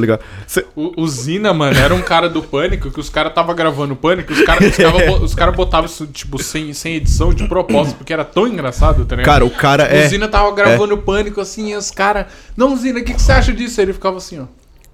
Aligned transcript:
ligado? 0.00 0.22
Cê- 0.46 0.64
O, 0.74 1.02
o 1.02 1.06
Zina, 1.06 1.54
mano, 1.54 1.78
era 1.78 1.94
um 1.94 2.02
cara 2.02 2.28
do 2.28 2.42
Pânico, 2.42 2.90
que 2.90 2.98
os 2.98 3.08
caras 3.08 3.32
tava 3.32 3.54
gravando 3.54 3.94
Pânico, 3.94 4.32
os 4.32 4.42
caras 4.42 4.70
os 4.70 4.76
cara, 4.76 5.12
os 5.22 5.34
cara 5.36 5.52
botavam 5.52 5.86
isso, 5.86 6.04
tipo, 6.08 6.42
sem, 6.42 6.72
sem 6.72 6.96
edição, 6.96 7.32
de 7.32 7.46
propósito, 7.46 7.96
porque 7.98 8.12
era 8.12 8.24
tão 8.24 8.48
engraçado, 8.48 9.04
tá 9.04 9.14
ligado? 9.14 9.32
Cara, 9.32 9.44
o 9.44 9.50
cara 9.50 9.84
o 9.84 9.86
é. 9.94 10.08
Zina 10.08 10.26
tava 10.26 10.50
gravando 10.52 10.98
Pânico, 10.98 11.40
assim, 11.40 11.70
e 11.72 11.76
os 11.76 11.92
caras... 11.92 12.26
Não, 12.56 12.76
Zina, 12.76 12.98
o 12.98 13.04
que, 13.04 13.14
que 13.14 13.22
você 13.22 13.30
acha 13.30 13.52
disso? 13.52 13.80
Aí 13.80 13.84
ele 13.86 13.92
ficava 13.92 14.16
assim, 14.16 14.40
ó, 14.40 14.46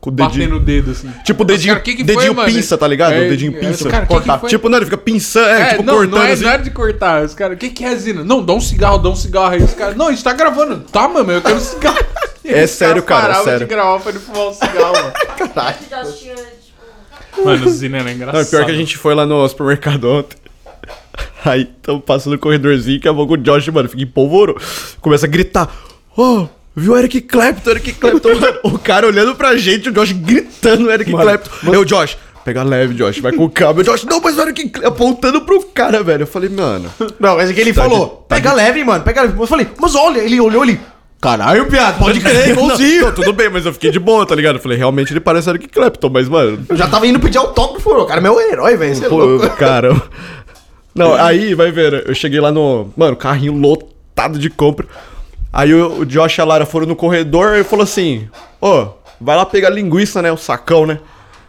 Com 0.02 0.10
o 0.10 0.12
batendo 0.12 0.36
dedinho. 0.36 0.56
o 0.56 0.60
dedo, 0.60 0.90
assim. 0.90 1.10
Tipo, 1.24 1.44
Os 1.44 1.46
dedinho, 1.46 1.72
cara, 1.74 1.82
"Que 1.84 1.94
que 1.94 2.04
dedinho 2.04 2.26
foi, 2.26 2.34
mano?" 2.34 2.52
pinça, 2.52 2.76
tá 2.76 2.86
ligado? 2.86 3.12
É, 3.14 3.26
o 3.26 3.28
dedinho 3.30 3.56
é, 3.56 3.58
pinça. 3.58 3.84
os 3.86 3.90
cara, 3.90 4.04
"Que 4.04 4.08
que 4.08 4.14
cortar. 4.18 4.38
foi?" 4.38 4.48
Tipo, 4.50 4.68
não, 4.68 4.76
ele 4.76 4.84
fica 4.84 4.98
pinçando, 4.98 5.46
é, 5.48 5.60
É, 5.62 5.64
tipo, 5.70 5.82
não, 5.82 5.94
cortando 5.94 6.14
não 6.18 6.22
é, 6.24 6.32
assim. 6.32 6.44
não 6.44 6.50
é 6.50 6.58
de 6.58 6.70
cortar. 6.70 7.24
Os 7.24 7.34
caras, 7.34 7.56
o 7.56 7.58
que, 7.58 7.70
que 7.70 7.84
é, 7.86 7.96
Zina? 7.96 8.22
Não, 8.22 8.44
dá 8.44 8.52
um 8.52 8.60
cigarro, 8.60 8.98
dá 8.98 9.08
um 9.08 9.16
cigarro 9.16 9.54
aí. 9.54 9.62
Os 9.62 9.72
caras, 9.72 9.96
não, 9.96 10.08
a 10.08 10.10
gente 10.10 10.22
tá 10.22 10.34
gravando. 10.34 10.80
Tá, 10.92 11.08
mano, 11.08 11.32
eu 11.32 11.40
quero 11.40 11.58
cigarro. 11.58 11.98
É 12.52 12.66
sério, 12.66 13.02
cara, 13.02 13.20
é 13.20 13.26
paravam 13.26 13.44
sério. 13.44 13.66
de 13.66 13.74
gravar 13.74 13.98
pra 14.00 14.10
ele 14.10 14.18
fumar 14.20 14.48
um 14.48 14.52
cigarro, 14.52 14.92
mano. 14.92 15.12
Tinha, 16.18 16.34
tipo... 16.34 17.44
Mano, 17.44 17.66
o 17.66 17.70
Zina 17.70 17.98
era 17.98 18.12
engraçado. 18.12 18.42
Não, 18.42 18.50
pior 18.50 18.64
que 18.64 18.70
a 18.70 18.74
gente 18.74 18.96
foi 18.98 19.14
lá 19.14 19.24
no 19.24 19.48
supermercado 19.48 20.04
ontem. 20.10 20.36
Aí 21.44 21.64
tamo 21.82 22.00
passando 22.00 22.34
o 22.34 22.38
corredorzinho, 22.38 23.00
que 23.00 23.08
a 23.08 23.14
pouco 23.14 23.34
o 23.34 23.36
Josh, 23.36 23.68
mano, 23.68 23.88
fica 23.88 24.02
em 24.02 24.06
polvoro. 24.06 24.56
Começa 25.00 25.26
a 25.26 25.28
gritar: 25.28 25.68
Ô, 26.16 26.46
viu 26.74 26.92
o 26.92 26.96
Eric 26.98 27.20
Clapton, 27.22 27.70
Eric 27.70 27.92
Clapton, 27.94 28.34
mano. 28.34 28.58
O 28.64 28.78
cara 28.78 29.06
olhando 29.06 29.34
pra 29.34 29.56
gente, 29.56 29.88
o 29.88 29.92
Josh 29.92 30.12
gritando 30.12 30.90
Eric 30.90 31.10
Clapton. 31.10 31.72
Eu, 31.72 31.84
Josh, 31.84 32.16
pega 32.44 32.62
leve, 32.62 32.94
Josh, 32.94 33.18
vai 33.20 33.32
com 33.32 33.48
calma. 33.48 33.80
O 33.80 33.84
Josh, 33.84 34.04
não, 34.04 34.20
mas 34.20 34.36
o 34.36 34.42
Eric 34.42 34.68
Clapton, 34.68 34.88
apontando 34.88 35.40
pro 35.42 35.62
cara, 35.66 36.02
velho. 36.02 36.22
Eu 36.22 36.26
falei, 36.26 36.48
mano. 36.50 36.90
Não, 37.18 37.36
mas 37.36 37.50
é 37.50 37.52
que 37.52 37.60
ele 37.60 37.72
Tá 37.72 37.82
falou, 37.82 38.06
de- 38.06 38.12
tá 38.28 38.34
pega 38.36 38.52
leve, 38.52 38.84
mano, 38.84 39.02
pega 39.04 39.22
leve. 39.22 39.40
Eu 39.40 39.46
falei, 39.46 39.68
mas 39.78 39.94
olha, 39.94 40.20
ele 40.20 40.40
olhou 40.40 40.62
ali. 40.62 40.80
Caralho, 41.20 41.66
piada, 41.66 41.98
pode 41.98 42.18
crer, 42.18 42.50
igualzinho. 42.50 43.02
não, 43.06 43.12
tudo 43.12 43.32
bem, 43.34 43.50
mas 43.50 43.66
eu 43.66 43.72
fiquei 43.74 43.90
de 43.90 43.98
boa, 43.98 44.24
tá 44.24 44.34
ligado? 44.34 44.56
Eu 44.56 44.62
falei, 44.62 44.78
realmente 44.78 45.12
ele 45.12 45.20
parece 45.20 45.50
Eric 45.50 45.68
Clapton, 45.68 46.08
mas, 46.08 46.28
mano. 46.28 46.64
Eu 46.66 46.76
já 46.76 46.88
tava 46.88 47.06
indo 47.06 47.20
pedir 47.20 47.36
autógrafo, 47.36 47.90
o 47.90 48.06
cara 48.06 48.20
é 48.20 48.22
meu 48.22 48.40
herói, 48.40 48.76
velho. 48.76 49.04
É 49.04 49.08
Pô, 49.08 49.16
louco. 49.18 49.50
cara. 49.56 49.90
Não, 50.94 51.14
aí, 51.14 51.54
vai 51.54 51.70
ver, 51.70 52.08
eu 52.08 52.14
cheguei 52.14 52.40
lá 52.40 52.50
no. 52.50 52.90
Mano, 52.96 53.16
carrinho 53.16 53.52
lotado 53.52 54.38
de 54.38 54.48
compra. 54.48 54.86
Aí 55.52 55.74
o, 55.74 56.00
o 56.00 56.06
Josh 56.06 56.38
e 56.38 56.40
a 56.40 56.44
Lara 56.44 56.64
foram 56.64 56.86
no 56.86 56.96
corredor 56.96 57.56
e 57.56 57.64
falou 57.64 57.82
assim: 57.82 58.28
Ô, 58.60 58.88
vai 59.20 59.36
lá 59.36 59.44
pegar 59.44 59.70
linguiça, 59.70 60.22
né? 60.22 60.32
O 60.32 60.36
sacão, 60.36 60.86
né? 60.86 61.00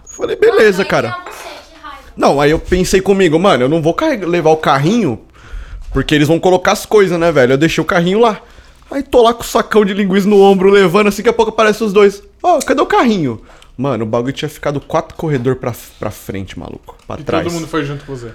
Eu 0.04 0.10
falei, 0.10 0.36
beleza, 0.36 0.84
cara. 0.84 1.12
Que 1.12 1.82
raiva. 1.82 2.00
Não, 2.18 2.42
aí 2.42 2.52
eu 2.52 2.60
pensei 2.60 3.00
comigo, 3.00 3.40
mano, 3.40 3.64
eu 3.64 3.70
não 3.70 3.82
vou 3.82 3.96
levar 4.28 4.50
o 4.50 4.58
carrinho, 4.58 5.22
porque 5.94 6.14
eles 6.14 6.28
vão 6.28 6.40
colocar 6.40 6.74
as 6.74 6.86
coisas, 6.86 7.18
né, 7.18 7.32
velho? 7.32 7.54
Eu 7.54 7.58
deixei 7.58 7.82
o 7.82 7.86
carrinho 7.86 8.20
lá. 8.20 8.42
Aí 8.92 9.02
tô 9.02 9.22
lá 9.22 9.34
com 9.34 9.42
o 9.42 9.46
sacão 9.46 9.86
de 9.86 9.94
linguiça 9.94 10.28
no 10.28 10.42
ombro, 10.42 10.70
levando, 10.70 11.08
assim, 11.08 11.18
daqui 11.18 11.30
a 11.30 11.34
pouco 11.34 11.52
aparecem 11.52 11.88
os 11.88 11.94
dois. 11.94 12.22
Ó, 12.44 12.60
cadê 12.60 12.82
o 12.82 12.86
carrinho? 12.86 13.42
Mano, 13.78 14.04
o 14.04 14.08
bagulho 14.08 14.34
tinha 14.34 14.50
ficado 14.50 14.80
quatro 14.82 15.16
corredor 15.16 15.56
pra, 15.56 15.74
pra 16.00 16.12
frente, 16.12 16.60
maluco. 16.60 16.98
Pra 17.08 17.18
E 17.20 17.24
trás. 17.24 17.44
todo 17.46 17.54
mundo 17.54 17.68
foi 17.68 17.86
junto 17.86 18.04
com 18.06 18.16
você. 18.16 18.32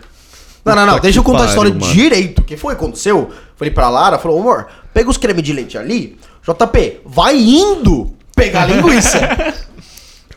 Não, 0.64 0.74
não, 0.74 0.86
não, 0.86 0.92
Puta 0.94 1.02
deixa 1.02 1.18
eu 1.18 1.22
que 1.22 1.26
contar 1.30 1.44
a 1.44 1.46
pariu, 1.46 1.62
história 1.70 1.80
mano. 1.80 1.92
direito. 1.92 2.38
O 2.40 2.44
que 2.44 2.56
foi 2.56 2.74
que 2.74 2.82
aconteceu? 2.82 3.30
Falei 3.56 3.72
pra 3.72 3.88
Lara, 3.88 4.18
falou, 4.18 4.40
amor, 4.40 4.66
pega 4.92 5.08
os 5.08 5.16
creme 5.16 5.40
de 5.42 5.52
leite 5.52 5.78
ali. 5.78 6.18
JP, 6.42 7.00
vai 7.04 7.36
indo 7.38 8.12
pegar 8.34 8.62
a 8.62 8.66
linguiça. 8.66 9.18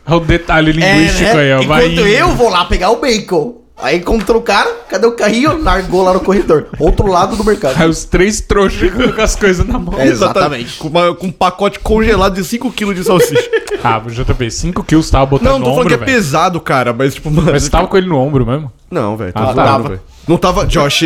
Olha 0.06 0.16
o 0.16 0.20
detalhe 0.20 0.70
É, 0.70 0.72
linguístico 0.74 1.22
né? 1.36 1.40
aí, 1.40 1.52
ó. 1.52 1.62
Vai 1.62 1.86
Enquanto 1.86 1.92
indo. 2.00 2.06
eu 2.06 2.28
vou 2.36 2.48
lá 2.48 2.64
pegar 2.66 2.90
o 2.90 2.96
bacon. 3.00 3.59
Aí 3.82 3.96
encontrou 3.98 4.40
o 4.40 4.42
cara, 4.44 4.70
cadê 4.88 5.06
o 5.06 5.12
carrinho? 5.12 5.62
Largou 5.62 6.02
lá 6.02 6.12
no 6.12 6.20
corredor. 6.20 6.66
Outro 6.78 7.06
lado 7.06 7.36
do 7.36 7.44
mercado. 7.44 7.80
Aí 7.80 7.88
os 7.88 8.04
três 8.04 8.40
trouxas 8.40 8.90
com 9.14 9.20
as 9.22 9.34
coisas 9.36 9.66
na 9.66 9.78
mão. 9.78 9.98
É, 9.98 10.06
exatamente. 10.06 10.76
Com, 10.78 10.88
uma- 10.88 11.14
com 11.14 11.26
um 11.28 11.32
pacote 11.32 11.78
congelado 11.80 12.34
de 12.34 12.42
5kg 12.42 12.94
de 12.94 13.04
salsicha. 13.04 13.50
Ah, 13.82 13.96
o 14.04 14.10
JP, 14.10 14.50
5 14.50 14.84
quilos 14.84 15.08
tava 15.08 15.24
botando 15.24 15.46
não, 15.52 15.52
não 15.52 15.58
no 15.60 15.64
tô 15.64 15.70
falando 15.76 15.88
que 15.88 15.94
ombro, 15.94 16.04
é 16.10 16.14
pesado, 16.14 16.60
cara, 16.60 16.92
mas 16.92 17.14
tipo, 17.14 17.30
mano. 17.30 17.50
Mas 17.52 17.62
você 17.62 17.70
tava 17.70 17.86
com 17.88 17.96
ele 17.96 18.06
no 18.08 18.18
ombro 18.18 18.44
mesmo? 18.44 18.70
Não, 18.90 19.16
velho, 19.16 19.32
Ah, 19.34 19.54
tava. 19.54 19.88
velho. 19.88 20.00
Não 20.28 20.36
tava. 20.36 20.66
Josh, 20.66 21.04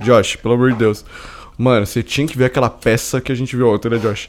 Josh, 0.00 0.34
pelo 0.34 0.54
amor 0.54 0.72
de 0.72 0.78
Deus. 0.78 1.04
Mano, 1.56 1.86
você 1.86 2.02
tinha 2.02 2.26
que 2.26 2.36
ver 2.36 2.46
aquela 2.46 2.68
peça 2.68 3.20
que 3.20 3.30
a 3.30 3.34
gente 3.36 3.54
viu 3.54 3.68
ontem, 3.72 3.88
né, 3.88 3.98
Josh? 3.98 4.28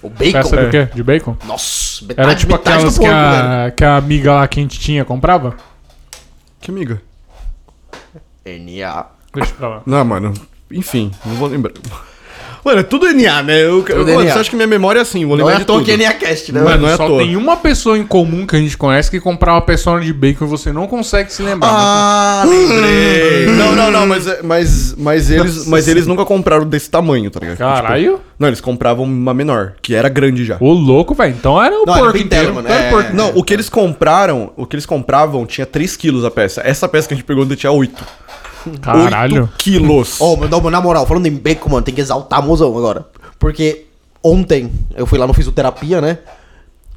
O 0.00 0.08
bacon. 0.08 0.32
Peça 0.32 0.56
é. 0.56 0.64
do 0.64 0.70
quê? 0.70 0.88
De 0.94 1.02
bacon? 1.02 1.36
Nossa, 1.44 2.04
metade, 2.04 2.28
Era 2.28 2.38
tipo 2.38 2.52
metade 2.52 2.76
aquelas 2.76 2.94
do 2.94 3.00
que 3.00 3.06
porco, 3.08 3.20
velho. 3.20 3.66
a, 3.66 3.70
que 3.72 3.84
a 3.84 3.96
amiga 3.96 4.34
lá 4.34 4.46
que 4.46 4.60
a 4.60 4.62
gente 4.62 4.78
tinha 4.78 5.04
comprava? 5.04 5.56
Que 6.60 6.70
amiga? 6.70 7.02
NA. 8.58 9.06
Deixa 9.34 9.52
pra 9.54 9.68
lá. 9.68 9.82
Não, 9.86 10.04
mano. 10.04 10.32
Enfim, 10.70 11.10
não 11.24 11.34
vou 11.34 11.48
lembrar. 11.48 11.72
Mano, 12.64 12.80
é 12.80 12.82
tudo 12.82 13.06
NA, 13.14 13.42
né? 13.44 13.62
Eu, 13.64 13.82
Tudo 13.82 13.98
mano, 14.12 14.24
NA. 14.24 14.32
você 14.32 14.38
acha 14.40 14.50
que 14.50 14.56
minha 14.56 14.66
memória 14.66 14.98
é 14.98 15.02
assim? 15.02 15.24
Vou 15.24 15.36
Não 15.38 15.44
lembrar 15.46 15.52
é 15.52 15.56
à 15.56 15.58
de 15.60 15.64
toa 15.64 15.76
tudo. 15.78 15.86
que 15.86 15.92
é 15.92 15.96
NA 15.96 16.12
Cast, 16.14 16.52
né? 16.52 16.60
Mano, 16.60 16.82
não 16.82 16.88
é 16.88 16.94
à 16.94 16.96
Só 16.96 17.06
toa. 17.06 17.18
tem 17.18 17.36
uma 17.36 17.56
pessoa 17.56 17.96
em 17.96 18.04
comum 18.04 18.44
que 18.46 18.56
a 18.56 18.58
gente 18.58 18.76
conhece 18.76 19.08
que 19.10 19.20
comprava 19.20 19.62
persona 19.62 20.00
de 20.02 20.12
bacon 20.12 20.44
e 20.44 20.48
você 20.48 20.70
não 20.72 20.86
consegue 20.86 21.32
se 21.32 21.40
lembrar. 21.40 21.70
Ah, 21.72 22.44
lembrei. 22.46 23.46
Não, 23.58 23.74
não, 23.74 23.90
não, 23.90 24.06
mas, 24.06 24.42
mas, 24.42 24.94
mas, 24.98 25.30
eles, 25.30 25.66
mas 25.66 25.88
eles 25.88 26.06
nunca 26.06 26.24
compraram 26.24 26.66
desse 26.66 26.90
tamanho, 26.90 27.30
tá 27.30 27.40
ligado? 27.40 27.58
Caralho. 27.58 28.12
Tipo, 28.14 28.22
não, 28.38 28.48
eles 28.48 28.60
compravam 28.60 29.04
uma 29.04 29.32
menor, 29.34 29.74
que 29.80 29.94
era 29.94 30.08
grande 30.08 30.44
já. 30.44 30.56
Ô, 30.60 30.72
louco, 30.72 31.14
velho. 31.14 31.34
Então 31.38 31.62
era 31.62 31.74
o 31.74 31.84
Não, 31.86 31.94
era 31.94 32.02
porco 32.04 32.18
inteiro. 32.18 32.50
inteiro, 32.50 32.54
mano. 32.54 32.68
Era 32.68 32.84
É. 32.84 32.88
o 32.88 32.90
porco. 32.90 33.16
Não, 33.16 33.32
o 33.34 33.42
que 33.42 33.52
eles 33.54 33.68
compraram, 33.68 34.52
o 34.56 34.66
que 34.66 34.74
eles 34.76 34.86
compravam 34.86 35.44
tinha 35.46 35.66
3 35.66 35.96
quilos 35.96 36.24
a 36.24 36.30
peça. 36.30 36.60
Essa 36.64 36.88
peça 36.88 37.08
que 37.08 37.14
a 37.14 37.16
gente 37.16 37.26
pegou 37.26 37.46
tinha 37.56 37.72
8. 37.72 38.04
Caralho. 38.76 39.42
8 39.42 39.52
quilos. 39.58 40.20
Ô, 40.20 40.36
não, 40.36 40.70
na 40.70 40.80
moral, 40.80 41.06
falando 41.06 41.26
em 41.26 41.32
bacon, 41.36 41.70
mano, 41.70 41.82
tem 41.82 41.94
que 41.94 42.00
exaltar 42.00 42.42
mozão 42.44 42.76
agora. 42.76 43.06
Porque 43.38 43.86
ontem 44.22 44.70
eu 44.96 45.06
fui 45.06 45.18
lá 45.18 45.26
no 45.26 45.32
fisioterapia, 45.34 46.00
né? 46.00 46.18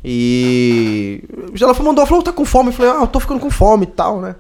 E. 0.04 1.24
Ela 1.62 1.74
foi- 1.74 1.86
mandou, 1.86 2.06
falou, 2.06 2.24
tá 2.24 2.32
com 2.34 2.44
fome? 2.46 2.70
Eu 2.70 2.74
falei, 2.74 2.92
ah, 2.92 3.02
eu 3.02 3.08
tô 3.08 3.20
ficando 3.20 3.40
com 3.40 3.50
fome 3.50 3.84
e 3.84 3.88
tal, 3.88 4.20
né? 4.20 4.36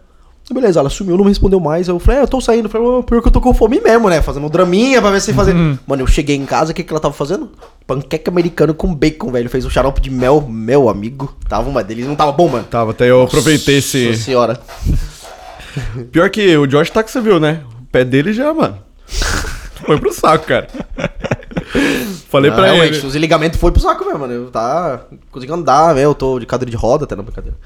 Beleza, 0.51 0.81
ela 0.81 0.89
sumiu, 0.89 1.15
não 1.15 1.23
me 1.23 1.29
respondeu 1.29 1.61
mais. 1.61 1.87
Eu 1.87 1.97
falei, 1.97 2.19
é, 2.19 2.23
eu 2.23 2.27
tô 2.27 2.41
saindo. 2.41 2.65
Eu 2.65 2.69
falei, 2.69 2.85
"Ô, 2.85 3.01
pior 3.01 3.21
que 3.21 3.27
eu 3.29 3.31
tô 3.31 3.39
com 3.39 3.53
fome 3.53 3.79
mesmo, 3.79 4.09
né? 4.09 4.21
Fazendo 4.21 4.45
um 4.47 4.49
draminha 4.49 5.01
pra 5.01 5.09
ver 5.09 5.21
se 5.21 5.31
fazer. 5.31 5.53
Mano, 5.87 6.01
eu 6.01 6.07
cheguei 6.07 6.35
em 6.35 6.45
casa, 6.45 6.71
o 6.73 6.75
que, 6.75 6.83
que 6.83 6.91
ela 6.91 6.99
tava 6.99 7.13
fazendo? 7.13 7.51
Panqueca 7.87 8.29
americano 8.29 8.73
com 8.73 8.93
bacon, 8.93 9.31
velho. 9.31 9.49
Fez 9.49 9.63
um 9.63 9.69
xarope 9.69 10.01
de 10.01 10.09
mel, 10.09 10.45
meu 10.49 10.89
amigo. 10.89 11.33
Tava 11.47 11.69
uma 11.69 11.81
delícia. 11.81 12.09
Não 12.09 12.17
tava 12.17 12.33
bom, 12.33 12.49
mano? 12.49 12.65
Tava, 12.69 12.91
até 12.91 13.09
eu 13.09 13.21
aproveitei 13.21 13.77
esse. 13.77 14.07
Nossa 14.07 14.19
senhora. 14.23 14.59
Pior 16.11 16.29
que 16.29 16.55
o 16.57 16.65
Josh 16.67 16.89
tá 16.89 17.03
que 17.03 17.11
você 17.11 17.21
viu, 17.21 17.39
né? 17.39 17.61
O 17.81 17.85
pé 17.91 18.03
dele 18.03 18.33
já, 18.33 18.53
mano. 18.53 18.77
Foi 19.85 19.97
pro 19.99 20.13
saco, 20.13 20.45
cara. 20.45 20.67
Falei 22.29 22.51
Ah, 22.51 22.53
pra 22.55 22.65
realmente, 22.65 22.97
ele. 22.97 23.07
os 23.07 23.15
ligamentos 23.15 23.59
foi 23.59 23.71
pro 23.71 23.81
saco 23.81 24.05
mesmo, 24.05 24.19
mano. 24.19 24.33
Eu 24.33 24.45
tá. 24.51 25.01
Consegui 25.31 25.51
andar, 25.51 25.95
né? 25.95 26.03
Eu 26.05 26.13
tô 26.13 26.39
de 26.39 26.45
cadeira 26.45 26.69
de 26.69 26.77
roda 26.77 27.05
até 27.05 27.15
na 27.15 27.23
brincadeira. 27.23 27.57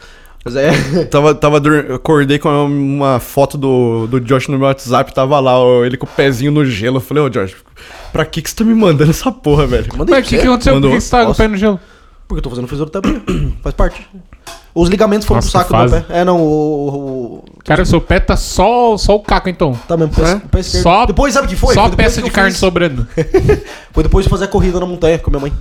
Mas 0.44 0.56
é. 0.56 0.72
Tava, 1.10 1.34
tava 1.34 1.60
dur- 1.60 1.92
acordei 1.94 2.38
com 2.38 2.50
uma 2.68 3.20
foto 3.20 3.58
do, 3.58 4.06
do 4.08 4.20
Josh 4.22 4.48
no 4.48 4.58
meu 4.60 4.68
WhatsApp, 4.68 5.14
tava 5.14 5.40
lá, 5.40 5.58
ó, 5.60 5.84
ele 5.84 5.98
com 5.98 6.06
o 6.06 6.10
pezinho 6.10 6.52
no 6.52 6.64
gelo. 6.64 6.98
Eu 6.98 7.02
falei, 7.02 7.24
ô 7.24 7.30
Josh, 7.30 7.56
pra 8.14 8.26
que 8.26 8.42
que 8.42 8.50
você 8.50 8.56
tá 8.58 8.64
me 8.64 8.76
mandando 8.76 9.10
essa 9.10 9.32
porra, 9.32 9.66
velho? 9.66 9.88
Mandei 9.98 10.16
Mas 10.16 10.26
o 10.28 10.30
que, 10.30 10.38
que 10.38 10.46
aconteceu? 10.48 10.74
Por 10.74 10.82
Mandou. 10.82 10.92
que 10.96 11.02
você 11.02 11.10
tava 11.10 11.26
com 11.26 11.32
o 11.32 11.36
pé 11.36 11.48
no 11.48 11.58
gelo? 11.58 11.80
Porque 12.28 12.40
eu 12.40 12.44
tô 12.44 12.50
fazendo 12.52 12.68
fisioterapia. 12.68 13.22
Faz 13.64 13.76
parte. 13.76 14.08
Os 14.74 14.90
ligamentos 14.90 15.26
foram 15.26 15.38
Nossa, 15.38 15.52
pro 15.52 15.60
saco 15.60 15.74
que 15.74 15.86
do 15.86 15.92
meu 15.92 16.02
pé. 16.04 16.20
É, 16.20 16.26
não, 16.26 16.38
o. 16.38 16.44
o- 16.44 17.34
o- 17.38 17.44
Cara, 17.64 17.84
seu 17.86 18.00
pé 18.02 18.20
tá 18.20 18.36
só, 18.36 18.98
só 18.98 19.16
o 19.16 19.20
caco, 19.22 19.48
então. 19.50 19.74
tá 19.88 19.96
mesmo, 19.98 20.14
pé, 20.14 20.42
pé 20.52 20.60
esquerdo. 20.60 20.84
Só, 20.84 21.06
depois, 21.06 21.34
sabe 21.34 21.48
o 21.48 21.50
que 21.50 21.56
foi? 21.56 21.74
Só 21.74 21.88
foi 21.88 21.96
peça 21.96 22.22
que 22.22 22.28
de 22.28 22.34
carne 22.34 22.52
fiz- 22.52 22.60
sobrando. 22.60 23.08
Foi 23.94 24.04
depois 24.04 24.26
de 24.26 24.30
fazer 24.30 24.46
a 24.46 24.48
corrida 24.48 24.80
na 24.80 24.86
montanha 24.86 25.18
com 25.18 25.30
a 25.30 25.32
minha 25.32 25.42
mãe. 25.42 25.54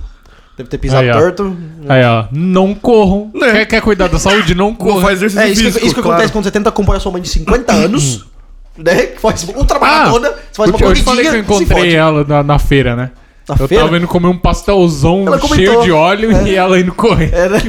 Deve 0.57 0.69
ter 0.69 0.77
pisado 0.77 1.03
Aí, 1.07 1.11
torto. 1.11 1.55
Aí, 1.87 2.03
ó. 2.05 2.25
Não 2.31 2.75
corram. 2.75 3.31
Né? 3.33 3.51
Quer, 3.51 3.65
quer 3.65 3.81
cuidar 3.81 4.07
da 4.09 4.19
saúde? 4.19 4.53
Não 4.53 4.67
Não 4.67 4.75
corram. 4.75 5.01
faz 5.01 5.21
exercício 5.21 5.41
É, 5.41 5.49
isso 5.49 5.61
que, 5.61 5.65
físico, 5.67 5.85
isso 5.85 5.95
que 5.95 6.01
claro. 6.01 6.15
acontece 6.15 6.33
quando 6.33 6.43
você 6.43 6.51
tenta 6.51 6.69
acompanhar 6.69 6.99
sua 6.99 7.11
mãe 7.11 7.21
de 7.21 7.29
50 7.29 7.73
anos. 7.73 8.25
Né? 8.77 8.95
Que 9.07 9.21
faz 9.21 9.43
ultramaratona. 9.55 10.29
você 10.29 10.35
faz 10.53 10.69
uma 10.69 10.77
Ah, 10.77 10.81
eu, 10.83 10.89
eu 10.89 10.93
te 10.93 11.03
corridinha. 11.03 11.05
falei 11.05 11.25
que 11.29 11.35
eu 11.35 11.39
encontrei 11.39 11.95
ela 11.95 12.23
na, 12.25 12.43
na 12.43 12.59
feira, 12.59 12.95
né? 12.95 13.11
Na 13.47 13.55
eu 13.59 13.67
feira? 13.67 13.83
tava 13.85 13.97
indo 13.97 14.07
comer 14.07 14.27
um 14.27 14.37
pastelzão 14.37 15.23
Ela 15.27 15.39
cheio 15.39 15.49
comentou. 15.49 15.83
de 15.83 15.91
óleo 15.91 16.31
É. 16.35 16.43
e 16.49 16.55
ela 16.55 16.79
indo 16.79 16.93
correr. 16.93 17.31
É, 17.33 17.47
né? 17.49 17.61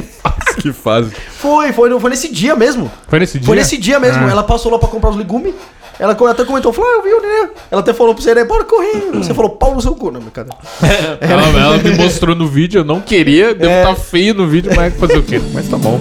Que 0.61 0.73
fase. 0.73 1.11
Foi, 1.39 1.71
foi, 1.71 1.99
foi 1.99 2.09
nesse 2.09 2.31
dia 2.31 2.55
mesmo. 2.55 2.91
Foi 3.07 3.19
nesse 3.19 3.37
dia? 3.39 3.45
Foi 3.45 3.55
nesse 3.55 3.77
dia 3.77 3.99
mesmo. 3.99 4.25
Ah. 4.25 4.31
Ela 4.31 4.43
passou 4.43 4.71
lá 4.71 4.79
pra 4.79 4.87
comprar 4.89 5.09
os 5.11 5.15
legumes. 5.15 5.53
Ela 5.99 6.11
até 6.13 6.45
comentou, 6.45 6.71
falou, 6.71 6.89
ah, 6.91 6.97
eu 6.97 7.03
vi 7.03 7.09
o 7.09 7.21
neném. 7.21 7.49
Ela 7.71 7.81
até 7.81 7.91
falou 7.91 8.13
pra 8.13 8.23
você, 8.23 8.35
né? 8.35 8.43
Bora 8.43 8.63
correr. 8.65 9.09
Você 9.13 9.33
falou, 9.33 9.49
pau 9.51 9.73
no 9.73 9.81
seu 9.81 9.95
cu, 9.95 10.11
não, 10.11 10.21
cara. 10.21 10.47
Ela, 11.19 11.41
ela 11.59 11.77
me 11.79 11.95
mostrou 11.95 12.35
no 12.35 12.47
vídeo, 12.47 12.81
eu 12.81 12.85
não 12.85 13.01
queria. 13.01 13.55
Devo 13.55 13.71
É. 13.71 13.81
estar 13.81 13.95
feio 13.95 14.35
no 14.35 14.45
vídeo, 14.47 14.71
mas 14.75 14.93
fazer 14.95 15.17
o 15.17 15.23
quê? 15.23 15.41
Mas 15.53 15.67
tá 15.67 15.75
bom. 15.77 15.99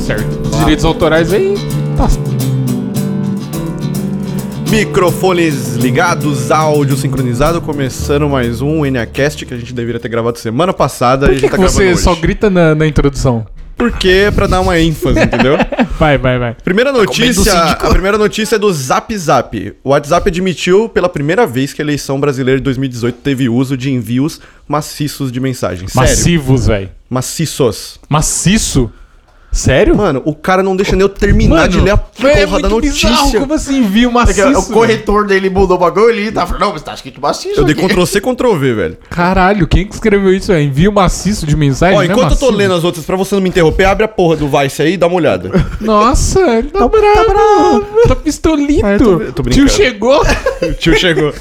Certo. 0.00 0.40
Os 0.50 0.58
direitos 0.60 0.84
autorais 0.86 1.30
aí. 1.34 1.54
Tá. 1.98 2.08
Microfones 4.70 5.74
ligados, 5.74 6.50
áudio 6.50 6.96
sincronizado, 6.96 7.60
começando 7.60 8.28
mais 8.28 8.62
um 8.62 8.84
NACast 8.88 9.44
que 9.44 9.52
a 9.52 9.56
gente 9.56 9.74
deveria 9.74 10.00
ter 10.00 10.08
gravado 10.08 10.38
semana 10.38 10.72
passada 10.72 11.26
Por 11.26 11.32
e 11.34 11.36
a 11.36 11.40
que, 11.40 11.40
gente 11.42 11.50
tá 11.50 11.56
que 11.56 11.62
você 11.62 11.78
gravando 11.84 12.00
só 12.02 12.12
hoje. 12.12 12.20
grita 12.20 12.48
na, 12.48 12.74
na 12.74 12.86
introdução? 12.86 13.44
Porque 13.80 14.08
é 14.10 14.30
pra 14.30 14.46
dar 14.46 14.60
uma 14.60 14.78
ênfase, 14.78 15.18
entendeu? 15.18 15.56
Vai, 15.98 16.16
vai, 16.16 16.38
vai. 16.38 16.56
Primeira 16.64 16.92
do 16.94 17.00
notícia, 17.00 17.52
a 17.52 17.90
primeira 17.90 18.16
notícia 18.16 18.56
é 18.56 18.58
do 18.58 18.72
Zap 18.72 19.14
Zap. 19.18 19.76
O 19.84 19.90
WhatsApp 19.90 20.28
admitiu 20.28 20.88
pela 20.88 21.10
primeira 21.10 21.46
vez 21.46 21.74
que 21.74 21.82
a 21.82 21.84
eleição 21.84 22.18
brasileira 22.18 22.58
de 22.58 22.64
2018 22.64 23.16
teve 23.16 23.50
uso 23.50 23.76
de 23.76 23.90
envios 23.90 24.40
maciços 24.66 25.30
de 25.30 25.38
mensagens. 25.38 25.92
Massivos, 25.92 26.66
velho. 26.68 26.88
Maciços. 27.10 28.00
Maciço? 28.08 28.90
Sério? 29.52 29.96
Mano, 29.96 30.22
o 30.24 30.32
cara 30.34 30.62
não 30.62 30.76
deixa 30.76 30.92
nem 30.92 31.00
eu 31.02 31.08
terminar 31.08 31.68
de 31.68 31.80
ler 31.80 31.90
a 31.90 31.94
é 31.94 32.46
porra 32.46 32.60
da 32.62 32.68
muito 32.68 32.86
notícia. 32.86 33.08
bizarro, 33.10 33.32
Como 33.40 33.54
assim, 33.54 33.82
viu 33.82 34.08
É 34.08 34.12
que 34.32 34.42
maciço? 34.42 34.58
o 34.60 34.66
corretor 34.72 35.26
dele 35.26 35.50
mudou 35.50 35.76
o 35.76 35.80
bagulho 35.80 36.10
ele 36.10 36.30
tá 36.30 36.46
falando, 36.46 36.62
não, 36.62 36.72
mas 36.72 36.82
tá 36.82 36.94
escrito 36.94 37.20
maciço 37.20 37.60
Eu 37.60 37.64
dei. 37.64 37.74
Ctrl 37.74 38.04
C, 38.04 38.20
Ctrl 38.20 38.54
V, 38.54 38.74
velho. 38.74 38.98
Caralho, 39.10 39.66
quem 39.66 39.86
que 39.86 39.94
escreveu 39.94 40.32
isso, 40.32 40.48
velho? 40.52 40.62
Envio 40.64 40.92
maciço 40.92 41.46
de 41.46 41.56
mensagem? 41.56 41.96
Ó, 41.96 42.02
não 42.02 42.08
é 42.08 42.12
enquanto 42.12 42.32
eu 42.32 42.36
tô 42.38 42.50
lendo 42.50 42.74
as 42.74 42.84
outras, 42.84 43.04
pra 43.04 43.16
você 43.16 43.34
não 43.34 43.42
me 43.42 43.48
interromper, 43.48 43.84
abre 43.86 44.04
a 44.04 44.08
porra 44.08 44.36
do 44.36 44.48
Vice 44.48 44.82
aí 44.82 44.92
e 44.92 44.96
dá 44.96 45.08
uma 45.08 45.16
olhada. 45.16 45.50
Nossa, 45.80 46.40
ele 46.58 46.68
tá, 46.70 46.86
bravo. 46.88 47.84
Tá 48.06 48.14
pistolito. 48.16 48.86
Ah, 48.86 48.98
tô- 48.98 49.18
tô 49.18 49.32
Tio 49.32 49.42
brincando. 49.42 49.68
chegou. 49.70 50.22
o 50.62 50.72
tio 50.78 50.96
chegou. 50.96 51.34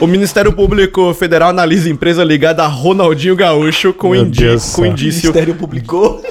O 0.00 0.06
Ministério 0.06 0.52
Público 0.52 1.12
Federal 1.12 1.50
analisa 1.50 1.90
empresa 1.90 2.24
ligada 2.24 2.62
a 2.62 2.66
Ronaldinho 2.66 3.36
Gaúcho 3.36 3.92
com, 3.92 4.14
indi 4.14 4.46
com 4.50 4.58
céu. 4.58 4.84
O 4.84 4.86
indício. 4.86 5.20
Ministério 5.30 5.54
publicou. 5.54 6.22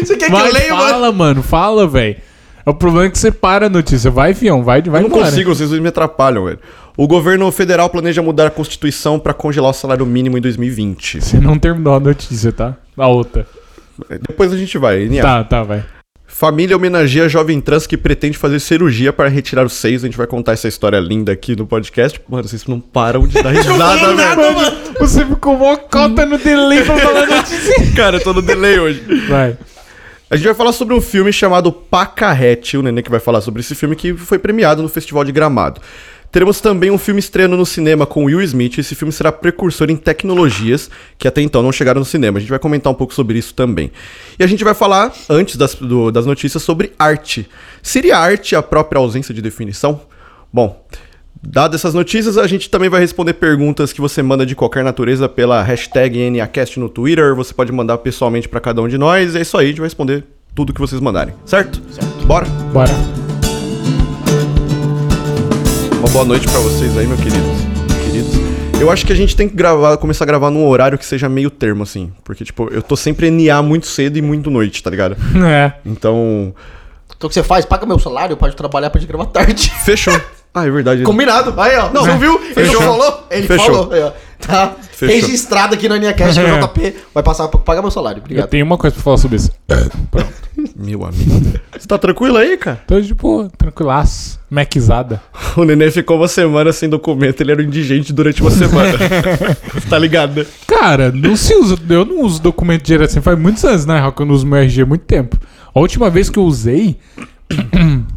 Você 0.00 0.16
quer 0.16 0.26
que 0.30 0.32
eu 0.34 0.52
leia, 0.52 0.74
mano? 0.74 0.88
fala, 0.90 1.12
mano. 1.12 1.42
Fala, 1.42 1.86
velho. 1.86 2.16
O 2.64 2.72
problema 2.72 3.06
é 3.06 3.10
que 3.10 3.18
você 3.18 3.30
para 3.32 3.66
a 3.66 3.68
notícia. 3.68 4.10
Vai, 4.10 4.34
fião. 4.34 4.62
Vai, 4.62 4.80
vai 4.82 5.00
Eu 5.00 5.08
não 5.08 5.08
embora. 5.08 5.24
consigo, 5.30 5.54
vocês 5.54 5.70
me 5.70 5.88
atrapalham, 5.88 6.44
velho. 6.44 6.58
O 6.96 7.08
governo 7.08 7.50
federal 7.50 7.88
planeja 7.90 8.22
mudar 8.22 8.46
a 8.46 8.50
Constituição 8.50 9.18
pra 9.18 9.32
congelar 9.34 9.70
o 9.70 9.74
salário 9.74 10.06
mínimo 10.06 10.38
em 10.38 10.40
2020. 10.40 11.20
Você 11.20 11.40
não 11.40 11.58
terminou 11.58 11.94
a 11.94 12.00
notícia, 12.00 12.52
tá? 12.52 12.76
A 12.96 13.08
outra. 13.08 13.46
Depois 14.28 14.52
a 14.52 14.56
gente 14.56 14.78
vai. 14.78 15.06
NA. 15.08 15.22
Tá, 15.22 15.44
tá, 15.44 15.62
vai. 15.62 15.84
Família 16.26 16.76
homenageia 16.76 17.28
jovem 17.28 17.60
trans 17.60 17.86
que 17.86 17.96
pretende 17.96 18.38
fazer 18.38 18.58
cirurgia 18.58 19.12
para 19.12 19.28
retirar 19.28 19.64
os 19.66 19.74
seios. 19.74 20.02
A 20.02 20.06
gente 20.06 20.16
vai 20.16 20.26
contar 20.26 20.52
essa 20.52 20.66
história 20.68 20.98
linda 20.98 21.30
aqui 21.32 21.54
no 21.56 21.66
podcast. 21.66 22.20
Mano, 22.28 22.46
vocês 22.48 22.66
não 22.66 22.80
param 22.80 23.26
de 23.26 23.42
dar 23.42 23.50
risada, 23.52 24.14
velho. 24.14 24.76
Você 25.00 25.24
ficou 25.26 25.56
mó 25.58 25.76
cota 25.76 26.24
no 26.24 26.38
delay 26.38 26.84
pra 26.84 26.96
falar 26.96 27.24
a 27.24 27.36
notícia. 27.36 27.92
Cara, 27.94 28.16
eu 28.16 28.22
tô 28.22 28.32
no 28.32 28.40
delay 28.42 28.78
hoje. 28.78 29.02
Vai. 29.28 29.56
A 30.32 30.36
gente 30.36 30.46
vai 30.46 30.54
falar 30.54 30.72
sobre 30.72 30.94
um 30.94 31.00
filme 31.02 31.30
chamado 31.30 31.70
Pacarrete, 31.70 32.78
o 32.78 32.82
Nenê 32.82 33.02
que 33.02 33.10
vai 33.10 33.20
falar 33.20 33.42
sobre 33.42 33.60
esse 33.60 33.74
filme 33.74 33.94
que 33.94 34.14
foi 34.14 34.38
premiado 34.38 34.82
no 34.82 34.88
Festival 34.88 35.24
de 35.24 35.30
Gramado. 35.30 35.78
Teremos 36.30 36.58
também 36.58 36.90
um 36.90 36.96
filme 36.96 37.20
estreando 37.20 37.54
no 37.54 37.66
cinema 37.66 38.06
com 38.06 38.24
Will 38.24 38.40
Smith. 38.40 38.78
Esse 38.78 38.94
filme 38.94 39.12
será 39.12 39.30
precursor 39.30 39.90
em 39.90 39.96
tecnologias 39.96 40.88
que 41.18 41.28
até 41.28 41.42
então 41.42 41.62
não 41.62 41.70
chegaram 41.70 41.98
no 41.98 42.06
cinema. 42.06 42.38
A 42.38 42.40
gente 42.40 42.48
vai 42.48 42.58
comentar 42.58 42.90
um 42.90 42.94
pouco 42.94 43.12
sobre 43.12 43.38
isso 43.38 43.52
também. 43.52 43.92
E 44.38 44.42
a 44.42 44.46
gente 44.46 44.64
vai 44.64 44.72
falar, 44.72 45.12
antes 45.28 45.56
das, 45.56 45.74
do- 45.74 46.10
das 46.10 46.24
notícias, 46.24 46.62
sobre 46.62 46.94
arte. 46.98 47.46
Seria 47.82 48.16
arte 48.16 48.56
a 48.56 48.62
própria 48.62 48.98
ausência 49.00 49.34
de 49.34 49.42
definição? 49.42 50.00
Bom, 50.50 50.82
dadas 51.40 51.80
essas 51.80 51.94
notícias, 51.94 52.36
a 52.36 52.46
gente 52.46 52.68
também 52.68 52.88
vai 52.88 53.00
responder 53.00 53.34
perguntas 53.34 53.92
que 53.92 54.00
você 54.00 54.22
manda 54.22 54.44
de 54.44 54.54
qualquer 54.54 54.82
natureza 54.84 55.28
pela 55.28 55.62
hashtag 55.62 56.30
NACast 56.30 56.78
no 56.80 56.88
Twitter. 56.88 57.34
Você 57.34 57.54
pode 57.54 57.72
mandar 57.72 57.98
pessoalmente 57.98 58.48
pra 58.48 58.60
cada 58.60 58.82
um 58.82 58.88
de 58.88 58.98
nós. 58.98 59.34
É 59.34 59.40
isso 59.40 59.56
aí, 59.56 59.66
a 59.66 59.68
gente 59.68 59.78
vai 59.78 59.86
responder 59.86 60.24
tudo 60.54 60.72
que 60.72 60.80
vocês 60.80 61.00
mandarem, 61.00 61.34
certo? 61.44 61.80
Certo. 61.90 62.26
Bora? 62.26 62.46
Bora. 62.72 62.90
Uma 65.98 66.08
boa 66.08 66.24
noite 66.24 66.48
pra 66.48 66.58
vocês 66.60 66.96
aí, 66.98 67.06
meus 67.06 67.20
queridos. 67.20 67.72
Queridos. 68.04 68.52
Eu 68.80 68.90
acho 68.90 69.06
que 69.06 69.12
a 69.12 69.16
gente 69.16 69.36
tem 69.36 69.48
que 69.48 69.54
gravar, 69.54 69.96
começar 69.96 70.24
a 70.24 70.26
gravar 70.26 70.50
num 70.50 70.66
horário 70.66 70.98
que 70.98 71.06
seja 71.06 71.28
meio 71.28 71.48
termo, 71.48 71.84
assim. 71.84 72.12
Porque, 72.24 72.44
tipo, 72.44 72.68
eu 72.72 72.82
tô 72.82 72.96
sempre 72.96 73.30
NA 73.30 73.62
muito 73.62 73.86
cedo 73.86 74.16
e 74.16 74.22
muito 74.22 74.50
noite, 74.50 74.82
tá 74.82 74.90
ligado? 74.90 75.16
É. 75.46 75.72
Então. 75.86 76.52
Então 77.16 77.28
o 77.28 77.28
que 77.28 77.34
você 77.34 77.42
faz? 77.44 77.64
Paga 77.64 77.86
meu 77.86 77.98
salário, 78.00 78.36
pode 78.36 78.56
trabalhar 78.56 78.90
pra 78.90 79.00
gente 79.00 79.08
gravar 79.08 79.26
tarde. 79.26 79.70
Fechou. 79.84 80.20
Ah, 80.54 80.66
é 80.66 80.70
verdade. 80.70 81.02
Combinado. 81.02 81.54
Aí, 81.60 81.76
ó. 81.78 81.90
Não, 81.90 82.04
você 82.04 82.16
viu? 82.18 82.40
Ele 82.44 82.54
Fechou. 82.54 82.82
falou. 82.82 83.26
Ele 83.30 83.46
Fechou. 83.46 83.66
falou. 83.66 83.92
Aí, 83.92 84.02
ó. 84.02 84.12
Tá 84.38 84.74
Fechou. 84.90 85.14
registrado 85.14 85.74
aqui 85.74 85.88
na 85.88 85.96
NHCast 85.98 86.40
que 86.40 86.50
o 86.50 86.60
JP 86.66 86.96
vai 87.14 87.22
passar 87.22 87.48
pra 87.48 87.60
pagar 87.60 87.80
meu 87.80 87.90
salário. 87.90 88.18
Eu 88.18 88.22
Obrigado. 88.24 88.48
tenho 88.48 88.64
uma 88.66 88.76
coisa 88.76 88.92
pra 88.94 89.02
falar 89.02 89.16
sobre 89.16 89.36
isso. 89.36 89.50
Pronto. 90.10 90.42
Meu 90.76 91.04
amigo. 91.04 91.58
Você 91.76 91.86
tá 91.88 91.96
tranquilo 91.96 92.36
aí, 92.36 92.56
cara? 92.56 92.80
Tô 92.86 93.00
de 93.00 93.14
boa, 93.14 93.48
tranquilaço. 93.56 94.38
Maquizada. 94.50 95.20
O 95.56 95.64
Nenê 95.64 95.90
ficou 95.90 96.16
uma 96.16 96.28
semana 96.28 96.72
sem 96.72 96.88
documento, 96.88 97.40
ele 97.40 97.52
era 97.52 97.60
um 97.60 97.64
indigente 97.64 98.10
durante 98.12 98.40
uma 98.40 98.50
semana. 98.50 98.92
tá 99.88 99.98
ligado, 99.98 100.40
né? 100.40 100.46
Cara, 100.66 101.10
não 101.12 101.36
se 101.36 101.54
usa. 101.54 101.76
Eu 101.88 102.04
não 102.04 102.22
uso 102.22 102.40
documento 102.40 102.82
direto 102.82 103.10
assim. 103.10 103.20
Faz 103.20 103.38
muitos 103.38 103.62
anos, 103.64 103.84
né, 103.86 103.98
Raul, 103.98 104.12
que 104.12 104.22
eu 104.22 104.26
não 104.26 104.34
uso 104.34 104.46
meu 104.46 104.58
RG 104.58 104.82
há 104.82 104.86
muito 104.86 105.04
tempo. 105.04 105.36
A 105.74 105.78
última 105.80 106.08
vez 106.10 106.28
que 106.30 106.38
eu 106.38 106.44
usei. 106.44 106.96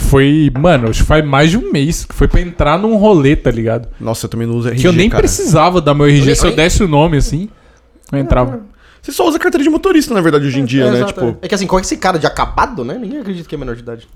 Foi, 0.00 0.50
mano, 0.58 0.88
acho 0.88 1.00
que 1.02 1.06
faz 1.06 1.24
mais 1.24 1.50
de 1.50 1.58
um 1.58 1.72
mês. 1.72 2.04
Que 2.04 2.14
foi 2.14 2.28
pra 2.28 2.40
entrar 2.40 2.78
num 2.78 2.96
rolê, 2.96 3.34
tá 3.34 3.50
ligado? 3.50 3.88
Nossa, 4.00 4.26
eu 4.26 4.30
também 4.30 4.46
não 4.46 4.54
uso 4.56 4.68
RG, 4.68 4.80
Que 4.80 4.86
eu 4.88 4.92
nem 4.92 5.10
cara. 5.10 5.20
precisava 5.22 5.80
dar 5.80 5.92
meu 5.94 6.06
RG. 6.06 6.34
Se 6.36 6.46
eu 6.46 6.54
desse 6.54 6.82
o 6.82 6.88
nome 6.88 7.16
assim, 7.16 7.48
eu 8.12 8.18
entrava. 8.18 8.60
Você 9.02 9.12
só 9.12 9.26
usa 9.28 9.38
carteira 9.38 9.62
de 9.64 9.70
motorista, 9.70 10.14
na 10.14 10.20
verdade, 10.20 10.46
hoje 10.46 10.60
em 10.60 10.64
dia, 10.64 10.84
É, 10.84 10.90
né? 10.90 10.96
exato, 10.98 11.12
Tipo... 11.14 11.26
é. 11.26 11.36
É 11.42 11.48
que 11.48 11.54
assim, 11.54 11.66
com 11.66 11.78
esse 11.80 11.96
cara 11.96 12.18
de 12.18 12.26
acabado, 12.26 12.84
né? 12.84 12.96
Ninguém 13.00 13.20
acredita 13.20 13.48
que 13.48 13.54
é 13.54 13.58
menor 13.58 13.74
de 13.74 13.82
idade. 13.82 14.08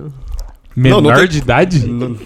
Menor 0.74 1.02
não 1.02 1.12
tem- 1.14 1.28
de 1.28 1.38
idade? 1.38 1.86
Não, 1.86 2.16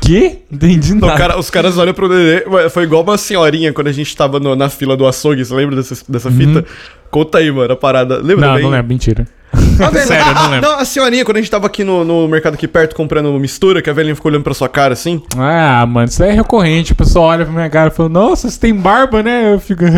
Que? 0.00 0.40
Entendi 0.52 0.92
não, 0.94 1.08
nada. 1.08 1.18
cara, 1.18 1.38
os 1.38 1.48
caras 1.50 1.78
olham 1.78 1.94
pro 1.94 2.08
Nenê. 2.08 2.44
ué, 2.46 2.68
Foi 2.68 2.82
igual 2.82 3.02
uma 3.02 3.16
senhorinha 3.16 3.72
quando 3.72 3.86
a 3.86 3.92
gente 3.92 4.14
tava 4.16 4.38
no- 4.40 4.54
na 4.56 4.68
fila 4.68 4.96
do 4.96 5.06
açougue. 5.06 5.44
Você 5.44 5.54
lembra 5.54 5.76
dessa, 5.76 5.96
dessa 6.08 6.30
fita? 6.30 6.64
Conta 7.10 7.38
aí, 7.38 7.50
mano, 7.50 7.72
a 7.72 7.76
parada. 7.76 8.16
Lembra 8.18 8.48
Não, 8.48 8.54
bem? 8.54 8.64
não 8.64 8.70
lembro, 8.70 8.88
mentira. 8.88 9.26
Velha- 9.54 10.00
Sério, 10.06 10.26
eu 10.28 10.34
não 10.34 10.50
lembro. 10.50 10.70
Não, 10.70 10.78
a 10.78 10.84
senhorinha, 10.84 11.24
quando 11.24 11.36
a 11.36 11.40
gente 11.40 11.50
tava 11.50 11.66
aqui 11.66 11.82
no, 11.84 12.04
no 12.04 12.26
mercado 12.28 12.54
aqui 12.54 12.66
perto 12.68 12.94
comprando 12.94 13.32
mistura, 13.38 13.80
que 13.82 13.88
a 13.88 13.92
velhinha 13.92 14.14
ficou 14.14 14.30
olhando 14.30 14.44
pra 14.44 14.54
sua 14.54 14.68
cara 14.68 14.92
assim. 14.94 15.22
Ah, 15.36 15.84
mano, 15.86 16.08
isso 16.08 16.22
aí 16.22 16.30
é 16.30 16.32
recorrente. 16.32 16.92
O 16.92 16.96
pessoal 16.96 17.26
olha 17.26 17.44
pra 17.44 17.54
minha 17.54 17.70
cara 17.70 17.88
e 17.88 17.90
fala, 17.92 18.08
nossa, 18.08 18.50
você 18.50 18.58
tem 18.58 18.74
barba, 18.74 19.22
né? 19.22 19.52
Eu 19.54 19.58
fico. 19.60 19.84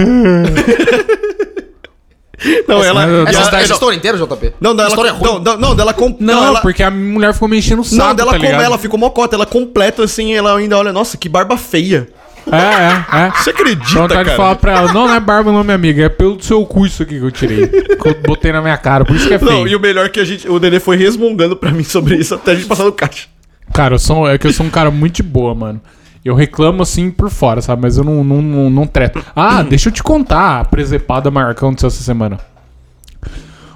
Não, 2.68 2.84
ela. 2.84 3.02
Essa- 3.04 3.30
Essa, 3.30 3.48
ela- 3.48 3.60
essa 3.62 3.72
história 3.72 3.96
inteira, 3.96 4.18
JP? 4.18 4.52
Não, 4.60 4.76
dela, 4.76 4.90
história 4.90 5.08
é 5.08 5.12
ruim. 5.12 5.24
não, 5.24 5.38
não, 5.40 5.56
não, 5.56 5.74
dela 5.74 5.94
com, 5.94 6.14
Não, 6.20 6.44
ela, 6.44 6.60
porque 6.60 6.82
a 6.82 6.90
mulher 6.90 7.32
ficou 7.32 7.48
me 7.48 7.56
enchendo 7.58 7.80
o 7.80 7.84
saco, 7.84 7.96
não, 8.08 8.14
dela 8.14 8.32
tá 8.32 8.38
com 8.38 8.44
ligado? 8.44 8.62
ela 8.62 8.76
ficou 8.78 8.98
mocota, 9.00 9.34
ela 9.34 9.46
completa 9.46 10.04
assim, 10.04 10.34
ela 10.34 10.54
ainda 10.56 10.76
olha, 10.76 10.92
nossa, 10.92 11.16
que 11.16 11.30
barba 11.30 11.56
feia. 11.56 12.06
É, 12.50 12.56
é, 12.56 13.26
é. 13.26 13.30
Você 13.32 13.50
acredita, 13.50 13.90
Então 13.90 14.08
cara? 14.08 14.24
de 14.30 14.36
falar 14.36 14.56
pra 14.56 14.72
ela, 14.72 14.92
não, 14.92 15.08
não 15.08 15.14
é 15.14 15.20
barba 15.20 15.50
não, 15.50 15.64
minha 15.64 15.74
amiga, 15.74 16.04
é 16.04 16.08
pelo 16.08 16.36
do 16.36 16.44
seu 16.44 16.64
cu 16.64 16.86
isso 16.86 17.02
aqui 17.02 17.18
que 17.18 17.24
eu 17.24 17.30
tirei. 17.30 17.66
Que 17.66 18.08
eu 18.08 18.14
botei 18.22 18.52
na 18.52 18.62
minha 18.62 18.76
cara, 18.76 19.04
por 19.04 19.16
isso 19.16 19.26
que 19.26 19.34
é 19.34 19.38
feio. 19.38 19.50
Não, 19.50 19.66
e 19.66 19.74
o 19.74 19.80
melhor 19.80 20.06
é 20.06 20.08
que 20.08 20.20
a 20.20 20.24
gente, 20.24 20.48
o 20.48 20.58
Nenê 20.60 20.78
foi 20.78 20.96
resmungando 20.96 21.56
pra 21.56 21.70
mim 21.70 21.82
sobre 21.82 22.16
isso 22.16 22.34
até 22.34 22.52
a 22.52 22.54
gente 22.54 22.66
passar 22.66 22.84
no 22.84 22.92
caixa. 22.92 23.26
Cara, 23.72 23.94
eu 23.94 23.98
sou, 23.98 24.28
é 24.28 24.38
que 24.38 24.46
eu 24.46 24.52
sou 24.52 24.64
um 24.64 24.70
cara 24.70 24.90
muito 24.90 25.16
de 25.16 25.22
boa, 25.22 25.54
mano. 25.54 25.80
Eu 26.24 26.34
reclamo 26.34 26.82
assim 26.82 27.10
por 27.10 27.30
fora, 27.30 27.60
sabe? 27.60 27.82
Mas 27.82 27.96
eu 27.96 28.04
não, 28.04 28.24
não, 28.24 28.42
não, 28.42 28.70
não 28.70 28.86
treto. 28.86 29.24
Ah, 29.34 29.62
deixa 29.62 29.88
eu 29.88 29.92
te 29.92 30.02
contar 30.02 30.60
a 30.60 30.64
presepada 30.64 31.30
que 31.30 31.38
aconteceu 31.38 31.86
essa 31.86 32.02
semana. 32.02 32.38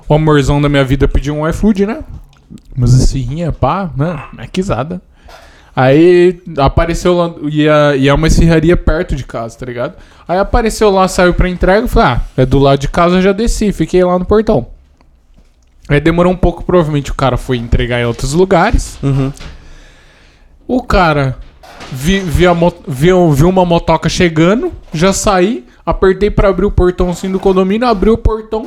O 0.09 0.15
amorzão 0.15 0.61
da 0.61 0.69
minha 0.69 0.85
vida 0.85 1.07
pediu 1.07 1.37
um 1.37 1.49
iFood, 1.49 1.87
né? 1.87 2.03
Mas 2.77 2.93
esfirrinha, 2.93 3.53
pá, 3.53 3.91
né? 3.97 4.21
Maquizada. 4.33 5.01
Aí 5.81 6.43
apareceu 6.59 7.17
lá, 7.17 7.33
e 7.51 7.67
é, 7.67 7.97
e 7.97 8.07
é 8.07 8.13
uma 8.13 8.27
esfirraria 8.27 8.77
perto 8.77 9.17
de 9.17 9.25
casa, 9.25 9.59
tá 9.59 9.65
ligado? 9.65 9.95
Aí 10.29 10.39
apareceu 10.39 10.91
lá, 10.91 11.09
saiu 11.09 11.33
pra 11.33 11.49
entrega, 11.49 11.81
eu 11.81 11.89
falei, 11.89 12.09
ah, 12.11 12.21
é 12.37 12.45
do 12.45 12.59
lado 12.59 12.79
de 12.79 12.87
casa, 12.87 13.17
eu 13.17 13.23
já 13.23 13.33
desci, 13.33 13.73
fiquei 13.73 14.05
lá 14.05 14.19
no 14.19 14.27
portão. 14.27 14.67
Aí 15.89 15.99
demorou 15.99 16.31
um 16.31 16.37
pouco, 16.37 16.63
provavelmente 16.65 17.11
o 17.11 17.15
cara 17.15 17.39
foi 17.39 17.57
entregar 17.57 17.99
em 17.99 18.05
outros 18.05 18.35
lugares. 18.35 18.99
O 20.69 20.83
cara 20.83 21.39
vi, 21.91 22.21
vi 22.21 22.47
a 22.47 22.55
viu 22.87 23.49
uma 23.49 23.65
motoca 23.65 24.11
chegando, 24.11 24.73
já 24.93 25.15
saí, 25.15 25.65
apertei 25.87 26.31
pra 26.31 26.51
abrir 26.51 26.67
o 26.67 26.71
portão 26.71 27.09
assim 27.09 27.33
do 27.33 27.41
condomínio, 27.41 27.89
abri 27.89 28.11
o 28.11 28.19
portão. 28.19 28.67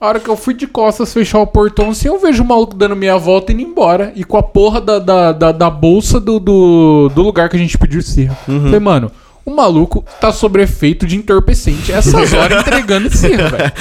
A 0.00 0.06
hora 0.06 0.18
que 0.18 0.30
eu 0.30 0.36
fui 0.36 0.54
de 0.54 0.66
costas 0.66 1.12
fechar 1.12 1.40
o 1.40 1.46
portão 1.46 1.90
assim, 1.90 2.08
eu 2.08 2.18
vejo 2.18 2.42
o 2.42 2.46
maluco 2.46 2.74
dando 2.74 2.96
meia 2.96 3.18
volta 3.18 3.52
e 3.52 3.54
indo 3.54 3.62
embora. 3.62 4.14
E 4.16 4.24
com 4.24 4.38
a 4.38 4.42
porra 4.42 4.80
da, 4.80 4.98
da, 4.98 5.30
da, 5.30 5.52
da 5.52 5.68
bolsa 5.68 6.18
do, 6.18 6.40
do, 6.40 7.10
do 7.14 7.20
lugar 7.20 7.50
que 7.50 7.56
a 7.56 7.58
gente 7.58 7.76
pediu 7.76 8.00
esfirra. 8.00 8.34
Falei, 8.46 8.80
mano, 8.80 9.12
o 9.44 9.50
maluco 9.54 10.02
tá 10.18 10.32
sobre 10.32 10.62
efeito 10.62 11.06
de 11.06 11.16
entorpecente. 11.16 11.92
Essas 11.92 12.32
horas 12.32 12.62
entregando 12.62 13.08
esfirra, 13.08 13.50
velho. 13.50 13.72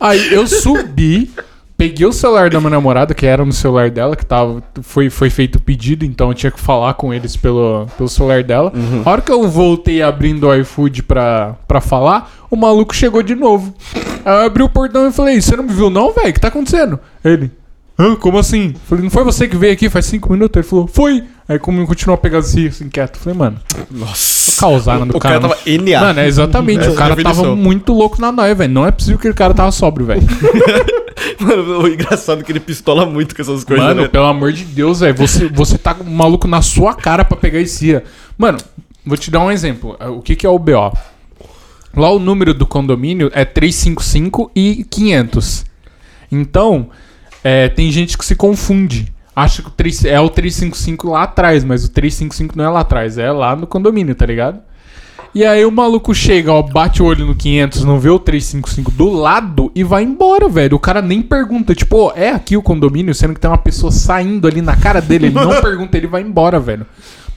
Aí 0.00 0.32
eu 0.32 0.48
subi, 0.48 1.30
peguei 1.78 2.04
o 2.04 2.12
celular 2.12 2.50
da 2.50 2.58
minha 2.58 2.70
namorada, 2.70 3.14
que 3.14 3.24
era 3.24 3.44
no 3.44 3.52
celular 3.52 3.88
dela, 3.88 4.16
que 4.16 4.26
tava, 4.26 4.60
foi, 4.82 5.08
foi 5.08 5.30
feito 5.30 5.56
o 5.56 5.60
pedido, 5.60 6.04
então 6.04 6.28
eu 6.28 6.34
tinha 6.34 6.50
que 6.50 6.58
falar 6.60 6.94
com 6.94 7.14
eles 7.14 7.36
pelo, 7.36 7.86
pelo 7.96 8.08
celular 8.08 8.42
dela. 8.42 8.72
A 9.04 9.10
hora 9.10 9.22
que 9.22 9.30
eu 9.30 9.48
voltei 9.48 10.02
abrindo 10.02 10.48
o 10.48 10.54
iFood 10.56 11.04
pra, 11.04 11.54
pra 11.68 11.80
falar, 11.80 12.30
o 12.50 12.56
maluco 12.56 12.94
chegou 12.94 13.22
de 13.22 13.36
novo. 13.36 13.72
Aí 14.24 14.34
eu 14.34 14.46
abri 14.46 14.62
o 14.64 14.68
portão 14.68 15.08
e 15.08 15.12
falei, 15.12 15.40
você 15.40 15.56
não 15.56 15.62
me 15.62 15.72
viu 15.72 15.88
não, 15.88 16.12
velho? 16.12 16.30
O 16.30 16.32
que 16.32 16.40
tá 16.40 16.48
acontecendo? 16.48 16.98
Ele, 17.24 17.48
Como 18.20 18.38
assim? 18.38 18.74
Falei, 18.86 19.02
não 19.02 19.10
foi 19.10 19.24
você 19.24 19.48
que 19.48 19.56
veio 19.56 19.72
aqui 19.72 19.90
faz 19.90 20.06
cinco 20.06 20.32
minutos? 20.32 20.56
Ele 20.56 20.66
falou, 20.66 20.86
foi. 20.86 21.24
Aí 21.48 21.58
como 21.58 21.84
continuou 21.84 22.14
a 22.14 22.18
pegar 22.18 22.38
assim, 22.38 22.68
assim 22.68 22.88
quieto. 22.88 23.18
Falei, 23.18 23.36
mano, 23.36 23.58
Nossa. 23.90 24.60
causar 24.60 25.04
no 25.04 25.16
O 25.16 25.18
cara 25.18 25.40
tava 25.40 25.56
NA. 25.66 26.00
Mano, 26.00 26.20
é 26.20 26.28
exatamente. 26.28 26.82
Essa 26.82 26.92
o 26.92 26.94
cara 26.94 27.20
é 27.20 27.22
tava 27.24 27.56
muito 27.56 27.92
louco 27.92 28.20
na 28.20 28.30
noia, 28.30 28.54
velho. 28.54 28.72
Não 28.72 28.86
é 28.86 28.92
possível 28.92 29.18
que 29.18 29.26
aquele 29.26 29.34
cara 29.34 29.52
tava 29.52 29.72
sóbrio, 29.72 30.06
velho. 30.06 30.22
Mano, 31.40 31.82
o 31.82 31.88
engraçado 31.88 32.40
é 32.40 32.44
que 32.44 32.52
ele 32.52 32.60
pistola 32.60 33.04
muito 33.04 33.34
com 33.34 33.42
essas 33.42 33.64
coisas, 33.64 33.84
Mano, 33.84 34.02
né? 34.02 34.08
pelo 34.08 34.26
amor 34.26 34.52
de 34.52 34.64
Deus, 34.64 35.00
velho. 35.00 35.16
Você, 35.16 35.48
você 35.48 35.76
tá 35.76 35.96
maluco 36.04 36.46
na 36.46 36.62
sua 36.62 36.94
cara 36.94 37.24
pra 37.24 37.36
pegar 37.36 37.58
esse. 37.58 38.00
Mano, 38.36 38.58
vou 39.04 39.16
te 39.16 39.28
dar 39.28 39.40
um 39.40 39.50
exemplo. 39.50 39.96
O 40.16 40.22
que, 40.22 40.36
que 40.36 40.46
é 40.46 40.48
o 40.48 40.58
BO? 40.58 40.92
Lá 41.96 42.10
o 42.10 42.20
número 42.20 42.54
do 42.54 42.64
condomínio 42.64 43.28
é 43.34 43.44
355 43.44 44.52
e 44.54 44.86
500. 44.88 45.66
Então, 46.30 46.90
é, 47.48 47.68
tem 47.70 47.90
gente 47.90 48.18
que 48.18 48.26
se 48.26 48.36
confunde. 48.36 49.10
Acha 49.34 49.62
que 49.62 49.68
o 49.68 49.70
3, 49.70 50.04
é 50.04 50.20
o 50.20 50.28
355 50.28 51.08
lá 51.08 51.22
atrás, 51.22 51.64
mas 51.64 51.82
o 51.84 51.88
355 51.88 52.58
não 52.58 52.64
é 52.64 52.68
lá 52.68 52.80
atrás, 52.80 53.16
é 53.16 53.32
lá 53.32 53.56
no 53.56 53.66
condomínio, 53.66 54.14
tá 54.14 54.26
ligado? 54.26 54.60
E 55.34 55.46
aí 55.46 55.64
o 55.64 55.70
maluco 55.70 56.14
chega, 56.14 56.52
ó, 56.52 56.62
bate 56.62 57.02
o 57.02 57.06
olho 57.06 57.24
no 57.24 57.34
500, 57.34 57.84
não 57.84 57.98
vê 57.98 58.10
o 58.10 58.18
355 58.18 58.90
do 58.90 59.08
lado 59.10 59.72
e 59.74 59.82
vai 59.82 60.02
embora, 60.02 60.46
velho. 60.48 60.76
O 60.76 60.80
cara 60.80 61.00
nem 61.00 61.22
pergunta, 61.22 61.74
tipo, 61.74 61.96
ó, 61.96 62.12
é 62.14 62.30
aqui 62.30 62.54
o 62.54 62.62
condomínio, 62.62 63.14
sendo 63.14 63.32
que 63.32 63.40
tem 63.40 63.50
uma 63.50 63.56
pessoa 63.56 63.90
saindo 63.90 64.46
ali 64.46 64.60
na 64.60 64.76
cara 64.76 65.00
dele, 65.00 65.26
ele 65.26 65.34
não 65.34 65.60
pergunta, 65.62 65.96
ele 65.96 66.06
vai 66.06 66.20
embora, 66.20 66.60
velho. 66.60 66.86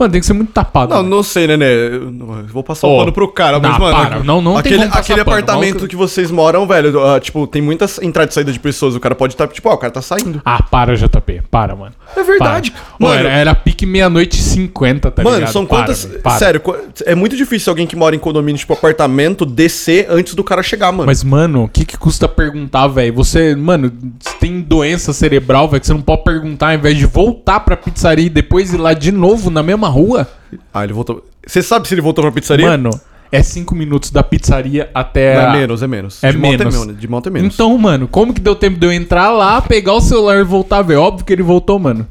Mano, 0.01 0.11
tem 0.11 0.19
que 0.21 0.25
ser 0.25 0.33
muito 0.33 0.51
tapado. 0.51 0.89
Não, 0.93 0.97
velho. 1.03 1.09
não 1.15 1.21
sei, 1.23 1.45
né, 1.47 1.55
né? 1.57 1.65
Eu 1.67 2.11
vou 2.51 2.63
passar 2.63 2.87
o 2.87 2.97
pano 2.97 3.11
pro 3.11 3.27
cara, 3.27 3.59
mas, 3.59 3.71
não, 3.71 3.79
mano. 3.79 3.95
para. 3.95 4.19
Não, 4.23 4.41
não 4.41 4.51
tem 4.53 4.59
aquele, 4.59 4.77
como 4.77 4.89
passar 4.89 4.99
aquele 5.01 5.23
pano. 5.23 5.37
apartamento 5.37 5.67
Maluco- 5.75 5.87
que 5.87 5.95
vocês 5.95 6.31
moram, 6.31 6.65
velho, 6.65 7.05
ah, 7.05 7.19
tipo, 7.19 7.45
tem 7.45 7.61
muitas 7.61 7.99
entradas 8.01 8.33
e 8.33 8.35
saídas 8.35 8.53
de 8.55 8.59
pessoas. 8.59 8.95
O 8.95 8.99
cara 8.99 9.13
pode 9.13 9.33
estar, 9.33 9.47
tipo, 9.47 9.69
ó, 9.69 9.73
o 9.73 9.77
cara 9.77 9.93
tá 9.93 10.01
saindo. 10.01 10.41
Ah, 10.43 10.63
para, 10.63 10.95
JP. 10.95 11.43
Para, 11.51 11.75
mano. 11.75 11.93
É 12.15 12.23
verdade. 12.23 12.71
Para. 12.71 12.81
Mano, 12.99 13.19
era, 13.19 13.29
era 13.29 13.55
pique 13.55 13.85
meia-noite 13.85 14.39
e 14.39 14.41
50, 14.43 15.11
tá 15.11 15.23
Mano, 15.23 15.35
ligado? 15.37 15.51
são 15.53 15.65
Para, 15.65 15.77
quantas. 15.79 16.05
para. 16.05 16.37
Sério, 16.39 16.61
é 17.05 17.13
muito 17.13 17.37
difícil 17.37 17.69
alguém 17.71 17.85
que 17.85 17.95
mora 17.95 18.15
em 18.15 18.19
condomínio, 18.19 18.57
tipo, 18.57 18.73
apartamento, 18.73 19.45
descer 19.45 20.07
antes 20.09 20.33
do 20.33 20.43
cara 20.43 20.63
chegar, 20.63 20.91
mano. 20.91 21.05
Mas, 21.05 21.23
mano, 21.23 21.65
o 21.65 21.67
que, 21.69 21.85
que 21.85 21.97
custa 21.97 22.27
perguntar, 22.27 22.87
velho? 22.87 23.13
Você, 23.13 23.55
mano, 23.55 23.91
você 24.19 24.35
tem 24.39 24.61
doença 24.61 25.13
cerebral, 25.13 25.67
velho, 25.69 25.79
que 25.81 25.85
você 25.87 25.93
não 25.93 26.01
pode 26.01 26.23
perguntar 26.23 26.69
ao 26.69 26.73
invés 26.73 26.97
de 26.97 27.05
voltar 27.05 27.59
pra 27.59 27.77
pizzaria 27.77 28.25
e 28.25 28.29
depois 28.29 28.73
ir 28.73 28.77
lá 28.77 28.93
de 28.93 29.11
novo 29.11 29.49
na 29.51 29.61
mesma 29.61 29.87
rua? 29.91 30.27
Ah, 30.73 30.83
ele 30.83 30.93
voltou. 30.93 31.23
Você 31.45 31.61
sabe 31.61 31.87
se 31.87 31.93
ele 31.93 32.01
voltou 32.01 32.23
pra 32.23 32.31
pizzaria? 32.31 32.65
Mano, 32.67 32.89
é 33.31 33.41
cinco 33.43 33.75
minutos 33.75 34.09
da 34.11 34.23
pizzaria 34.23 34.89
até. 34.93 35.35
Não, 35.35 35.41
a- 35.51 35.55
é 35.55 35.59
menos, 35.59 35.83
é 35.83 35.87
menos. 35.87 36.23
É 36.23 36.31
de 36.31 36.37
Moto 36.37 36.57
menos. 36.59 36.75
é 36.75 36.79
menos. 36.79 36.99
De 36.99 37.07
moto 37.07 37.27
é 37.27 37.29
menos. 37.29 37.53
Então, 37.53 37.77
mano, 37.77 38.07
como 38.07 38.33
que 38.33 38.41
deu 38.41 38.55
tempo 38.55 38.79
de 38.79 38.85
eu 38.87 38.91
entrar 38.91 39.29
lá, 39.31 39.61
pegar 39.61 39.93
o 39.93 40.01
celular 40.01 40.39
e 40.39 40.43
voltar, 40.43 40.81
velho? 40.81 41.01
Óbvio 41.01 41.25
que 41.25 41.31
ele 41.33 41.43
voltou, 41.43 41.77
mano. 41.79 42.07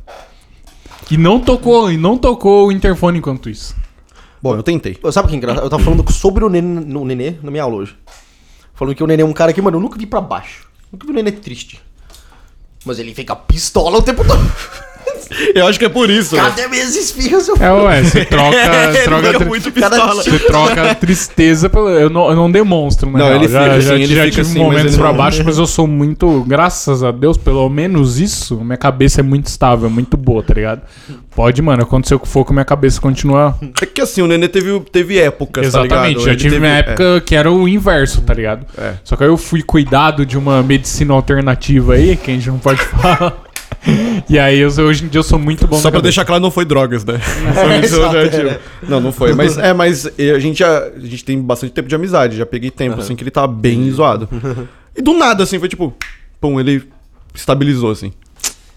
E 1.10 1.16
não 1.16 1.40
tocou, 1.40 1.90
e 1.90 1.96
não 1.96 2.16
tocou 2.16 2.68
o 2.68 2.72
interfone 2.72 3.18
enquanto 3.18 3.50
isso. 3.50 3.74
Bom, 4.42 4.54
eu 4.54 4.62
tentei. 4.62 4.96
Sabe 5.12 5.26
o 5.26 5.28
que 5.28 5.34
é 5.34 5.38
engraçado? 5.38 5.64
Eu 5.64 5.70
tava 5.70 5.82
falando 5.82 6.10
sobre 6.12 6.44
o 6.44 6.48
nenê, 6.48 6.66
no 6.84 7.04
nenê 7.04 7.34
na 7.42 7.50
minha 7.50 7.62
aula 7.64 7.76
hoje. 7.76 7.96
Falando 8.74 8.94
que 8.94 9.02
o 9.04 9.06
nenê 9.06 9.22
é 9.22 9.26
um 9.26 9.32
cara 9.32 9.52
que, 9.52 9.60
mano, 9.60 9.76
eu 9.76 9.80
nunca 9.82 9.98
vi 9.98 10.06
pra 10.06 10.20
baixo. 10.20 10.66
Nunca 10.90 11.04
vi 11.04 11.12
o 11.12 11.14
nenê 11.14 11.32
triste. 11.32 11.80
Mas 12.84 12.98
ele 12.98 13.12
fica 13.14 13.36
pistola 13.36 13.98
o 13.98 14.02
tempo 14.02 14.24
todo. 14.24 14.40
Eu 15.54 15.66
acho 15.66 15.78
que 15.78 15.84
é 15.84 15.88
por 15.88 16.08
isso. 16.10 16.36
né? 16.36 16.42
Cadê 16.42 16.66
minhas 16.68 16.94
esfirras? 16.96 17.44
seu 17.44 17.56
É, 17.60 17.72
ué, 17.72 18.02
você 18.02 18.24
troca. 18.24 18.56
Ele 18.90 18.98
troca 19.04 19.32
tri- 19.34 19.44
muito 19.46 19.72
pistola. 19.72 20.14
Você 20.22 20.38
troca 20.40 20.94
tristeza 20.96 21.68
pelo. 21.68 21.88
Eu 21.90 22.10
não, 22.10 22.28
eu 22.30 22.36
não 22.36 22.50
demonstro, 22.50 23.10
né? 23.10 23.18
Não, 23.18 23.34
ele 23.34 23.48
já, 23.48 23.62
fica 23.64 23.80
já, 23.80 23.94
assim, 23.94 24.02
ele 24.02 24.14
já 24.14 24.24
fica 24.24 24.30
tive 24.30 24.40
assim, 24.42 24.58
mas 24.58 24.68
momentos 24.68 24.96
pra 24.96 25.08
não- 25.08 25.16
baixo, 25.16 25.42
mas 25.44 25.58
eu 25.58 25.66
sou 25.66 25.86
muito. 25.86 26.44
Graças 26.46 27.02
a 27.02 27.10
Deus, 27.10 27.36
pelo 27.36 27.68
menos 27.68 28.18
isso, 28.18 28.56
minha 28.64 28.76
cabeça 28.76 29.20
é 29.20 29.22
muito 29.22 29.46
estável, 29.46 29.88
muito 29.90 30.16
boa, 30.16 30.42
tá 30.42 30.54
ligado? 30.54 30.82
Pode, 31.34 31.62
mano, 31.62 31.82
aconteceu 31.82 32.16
o 32.16 32.20
que 32.20 32.28
for 32.28 32.44
com 32.44 32.52
minha 32.52 32.64
cabeça 32.64 33.00
continua. 33.00 33.54
É 33.80 33.86
que 33.86 34.00
assim, 34.00 34.20
o 34.20 34.26
Nenê 34.26 34.48
teve, 34.48 34.78
teve 34.92 35.18
épocas, 35.18 35.66
Exatamente, 35.66 35.90
tá 35.94 36.06
ligado? 36.08 36.24
já 36.24 36.30
Ele 36.30 36.36
tive 36.38 36.50
teve- 36.56 36.60
minha 36.60 36.78
época 36.78 37.20
que 37.24 37.34
era 37.36 37.50
o 37.50 37.68
inverso, 37.68 38.20
tá 38.22 38.34
ligado? 38.34 38.66
É. 38.76 38.94
Só 39.04 39.16
que 39.16 39.22
aí 39.24 39.28
eu 39.30 39.36
fui 39.36 39.62
cuidado 39.62 40.26
de 40.26 40.36
uma 40.36 40.62
medicina 40.62 41.14
alternativa 41.14 41.94
aí, 41.94 42.16
que 42.16 42.30
a 42.30 42.34
gente 42.34 42.48
não 42.48 42.58
pode 42.58 42.80
falar. 42.82 43.36
E 44.28 44.38
aí, 44.38 44.58
eu, 44.58 44.68
hoje 44.68 45.04
em 45.04 45.08
dia 45.08 45.18
eu 45.18 45.22
sou 45.22 45.38
muito 45.38 45.66
bom 45.66 45.76
Só 45.76 45.82
pra 45.82 45.92
cabeça. 45.92 46.02
deixar 46.02 46.24
claro, 46.24 46.42
não 46.42 46.50
foi 46.50 46.64
drogas, 46.64 47.04
né? 47.04 47.14
Isso, 47.82 47.96
exato, 47.96 48.14
né, 48.14 48.24
é. 48.24 48.28
tipo, 48.28 48.60
Não, 48.88 49.00
não 49.00 49.12
foi. 49.12 49.32
Mas 49.32 49.56
é, 49.56 49.72
mas 49.72 50.06
a 50.06 50.38
gente 50.38 50.58
já. 50.58 50.78
A 50.84 51.00
gente 51.00 51.24
tem 51.24 51.40
bastante 51.40 51.72
tempo 51.72 51.88
de 51.88 51.94
amizade. 51.94 52.36
Já 52.36 52.44
peguei 52.46 52.70
tempo, 52.70 53.00
assim, 53.00 53.16
que 53.16 53.22
ele 53.22 53.30
tava 53.30 53.48
bem 53.48 53.90
zoado. 53.90 54.28
E 54.96 55.00
do 55.00 55.14
nada, 55.14 55.42
assim, 55.44 55.58
foi 55.58 55.68
tipo. 55.68 55.94
Pum, 56.40 56.60
ele 56.60 56.82
estabilizou, 57.34 57.90
assim. 57.90 58.12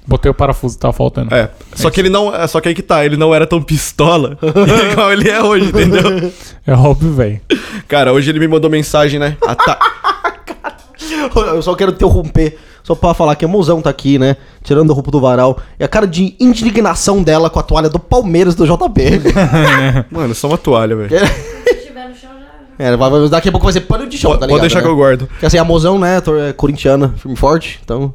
Botei 0.06 0.30
o 0.30 0.34
parafuso, 0.34 0.78
tava 0.78 0.94
faltando. 0.94 1.34
É. 1.34 1.50
Só 1.76 1.90
que 1.90 2.02
ele 2.02 2.10
não. 2.10 2.34
é, 2.36 2.46
Só 2.48 2.60
que 2.60 2.68
aí 2.68 2.76
que 2.76 2.82
tá, 2.82 3.06
ele 3.06 3.16
não 3.16 3.34
era 3.34 3.48
tão 3.48 3.62
pistola 3.62 4.38
igual 4.92 5.14
ele 5.14 5.30
é 5.30 5.42
hoje, 5.42 5.68
entendeu? 5.68 6.32
É 6.68 6.74
óbvio, 6.74 7.14
velho. 7.14 7.42
Cara, 7.88 8.12
hoje 8.12 8.30
ele 8.30 8.40
me 8.40 8.48
mandou 8.48 8.70
mensagem, 8.70 9.20
né? 9.20 9.38
Tá. 9.66 9.80
Eu 11.54 11.62
só 11.62 11.74
quero 11.76 11.92
interromper, 11.92 12.58
só 12.84 12.94
pra 12.96 13.14
falar 13.14 13.36
que 13.36 13.46
a 13.46 13.48
mozão 13.48 13.82
tá 13.82 13.90
aqui, 13.90 14.20
né? 14.20 14.36
Tirando 14.64 14.92
a 14.92 14.94
roupa 14.94 15.10
do 15.10 15.20
varal. 15.22 15.58
E 15.80 15.84
a 15.84 15.88
cara 15.88 16.06
de 16.06 16.36
indignação 16.40 17.24
dela 17.24 17.50
com 17.50 17.60
a 17.60 17.64
toalha 17.64 17.90
do 17.90 17.98
Palmeiras 18.00 18.56
do 18.56 18.66
JB. 18.66 19.22
Mano, 20.12 20.36
só 20.36 20.48
uma 20.48 20.58
toalha, 20.58 20.96
velho. 20.96 21.10
Se 21.10 21.74
estiver 21.76 22.10
no 22.10 22.16
chão, 22.16 22.32
já. 22.78 22.86
é, 22.86 22.96
vai, 22.98 23.10
vai- 23.10 23.30
daqui 23.30 23.50
a 23.50 23.52
pouco 23.52 23.66
vai 23.66 23.74
ser 23.74 23.82
pano 23.82 24.08
de 24.08 24.18
chão, 24.18 24.32
Pode 24.32 24.42
tá 24.42 24.48
pode 24.48 24.54
ligado? 24.54 24.62
deixar 24.62 24.80
né? 24.80 24.84
que 24.86 24.90
eu 24.92 24.96
guardo. 24.96 25.28
Porque 25.28 25.46
assim, 25.46 25.58
a 25.58 25.64
mozão, 25.64 25.98
né, 25.98 26.20
tor- 26.22 26.40
é 26.40 26.54
corintiana, 26.54 27.14
firme 27.18 27.36
e 27.36 27.40
forte, 27.40 27.80
então... 27.84 28.14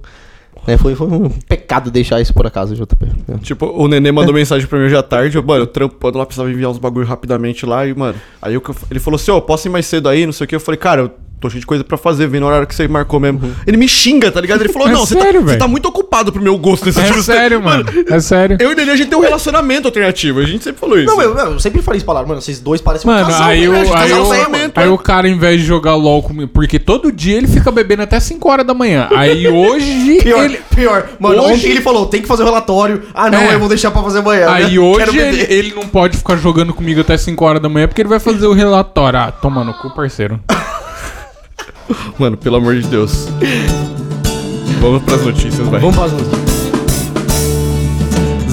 Né, 0.66 0.76
foi, 0.76 0.94
foi 0.94 1.06
um 1.06 1.30
pecado 1.30 1.90
deixar 1.90 2.20
isso 2.20 2.34
por 2.34 2.46
acaso, 2.46 2.74
JP. 2.74 3.06
É. 3.28 3.38
Tipo, 3.38 3.66
o 3.66 3.88
Nenê 3.88 4.12
mandou 4.12 4.34
mensagem 4.34 4.66
pra 4.68 4.78
mim 4.78 4.84
hoje 4.84 4.96
à 4.96 5.02
tarde. 5.02 5.34
Eu, 5.38 5.42
mano, 5.42 5.62
eu 5.62 5.66
trampando 5.66 6.18
lá, 6.18 6.26
precisava 6.26 6.50
enviar 6.50 6.70
uns 6.70 6.76
bagulho 6.76 7.06
rapidamente 7.06 7.64
lá. 7.64 7.86
E, 7.86 7.94
mano, 7.94 8.16
aí 8.42 8.52
eu, 8.52 8.62
ele 8.90 9.00
falou 9.00 9.16
assim: 9.16 9.30
Ô, 9.30 9.40
posso 9.40 9.66
ir 9.66 9.70
mais 9.70 9.86
cedo 9.86 10.10
aí? 10.10 10.26
Não 10.26 10.32
sei 10.32 10.44
o 10.44 10.48
que. 10.48 10.54
Eu 10.54 10.60
falei, 10.60 10.76
cara, 10.76 11.00
eu 11.02 11.10
tô 11.40 11.48
cheio 11.50 11.60
de 11.60 11.66
coisa 11.66 11.84
pra 11.84 11.96
fazer, 11.96 12.26
vem 12.26 12.40
no 12.40 12.46
horário 12.46 12.66
que 12.66 12.74
você 12.74 12.86
marcou 12.88 13.18
mesmo. 13.20 13.40
Ele 13.66 13.76
me 13.76 13.88
xinga, 13.88 14.30
tá 14.30 14.40
ligado? 14.40 14.60
Ele 14.62 14.72
falou: 14.72 14.88
É 14.88 14.92
Não, 14.92 15.06
você 15.06 15.14
tá, 15.14 15.22
sério, 15.22 15.40
você 15.40 15.46
velho? 15.46 15.58
tá 15.58 15.68
muito 15.68 15.86
ocupado 15.88 16.32
pro 16.32 16.42
meu 16.42 16.56
gosto 16.58 16.86
nesse 16.86 17.00
É 17.00 17.04
tipo 17.04 17.18
de- 17.18 17.24
sério, 17.24 17.62
mano. 17.62 17.84
É 18.08 18.20
sério. 18.20 18.56
Eu 18.60 18.72
e 18.72 18.74
Nenê, 18.74 18.92
a 18.92 18.96
gente 18.96 19.08
tem 19.08 19.18
um 19.18 19.22
relacionamento 19.22 19.86
alternativo. 19.88 20.40
A 20.40 20.44
gente 20.44 20.64
sempre 20.64 20.80
falou 20.80 20.98
isso. 20.98 21.06
Não, 21.06 21.20
eu, 21.22 21.36
eu 21.36 21.60
sempre 21.60 21.82
falei 21.82 21.98
isso 21.98 22.04
pra 22.06 22.16
ela, 22.18 22.26
mano, 22.26 22.40
vocês 22.40 22.60
dois 22.60 22.80
parecem 22.80 23.10
Mano, 23.10 23.24
um 23.26 23.30
casal, 23.30 23.48
aí, 23.48 23.60
né? 23.62 23.68
o, 23.68 23.72
aí, 23.82 23.88
casal 23.90 24.22
o, 24.26 24.32
aí 24.74 24.88
o 24.88 24.98
cara, 24.98 25.28
ao 25.28 25.32
invés 25.32 25.60
de 25.60 25.66
jogar 25.66 25.94
LOL 25.94 26.22
comigo, 26.22 26.50
porque 26.52 26.78
todo 26.78 27.10
dia 27.12 27.36
ele 27.36 27.46
fica 27.46 27.70
bebendo 27.70 28.02
até 28.02 28.18
5 28.20 28.48
horas 28.50 28.66
da 28.66 28.74
manhã. 28.74 29.08
Aí 29.14 29.46
hoje 29.48 30.18
Pior, 30.22 30.44
ele. 30.44 30.60
pior. 30.74 31.08
Mano, 31.18 31.42
Hoje- 31.42 31.52
ontem 31.54 31.70
ele 31.70 31.80
falou, 31.80 32.06
tem 32.06 32.20
que 32.22 32.28
fazer 32.28 32.42
o 32.42 32.46
relatório. 32.46 33.02
Ah, 33.14 33.30
não, 33.30 33.40
É. 33.40 33.54
eu 33.54 33.58
vou 33.58 33.68
deixar 33.68 33.90
pra 33.90 34.02
fazer 34.02 34.18
amanhã. 34.18 34.48
Aí 34.50 34.74
né? 34.74 34.78
hoje 34.80 35.04
Quero 35.04 35.16
ele, 35.20 35.46
ele 35.52 35.74
não 35.74 35.86
pode 35.86 36.16
ficar 36.16 36.36
jogando 36.36 36.72
comigo 36.74 37.00
até 37.00 37.16
5 37.16 37.44
horas 37.44 37.62
da 37.62 37.68
manhã 37.68 37.86
porque 37.88 38.00
ele 38.02 38.08
vai 38.08 38.18
fazer 38.20 38.46
o 38.46 38.52
relatório. 38.52 39.18
Ah, 39.18 39.30
toma 39.32 39.64
no 39.64 39.74
cu, 39.74 39.90
parceiro. 39.94 40.40
Mano, 42.18 42.36
pelo 42.36 42.56
amor 42.56 42.74
de 42.74 42.86
Deus. 42.86 43.28
Vamos 44.80 45.02
pras 45.02 45.24
notícias, 45.24 45.68
vai. 45.68 45.80
Vamos 45.80 45.96
para 45.96 46.06
as 46.06 46.12
notícias. 46.12 46.37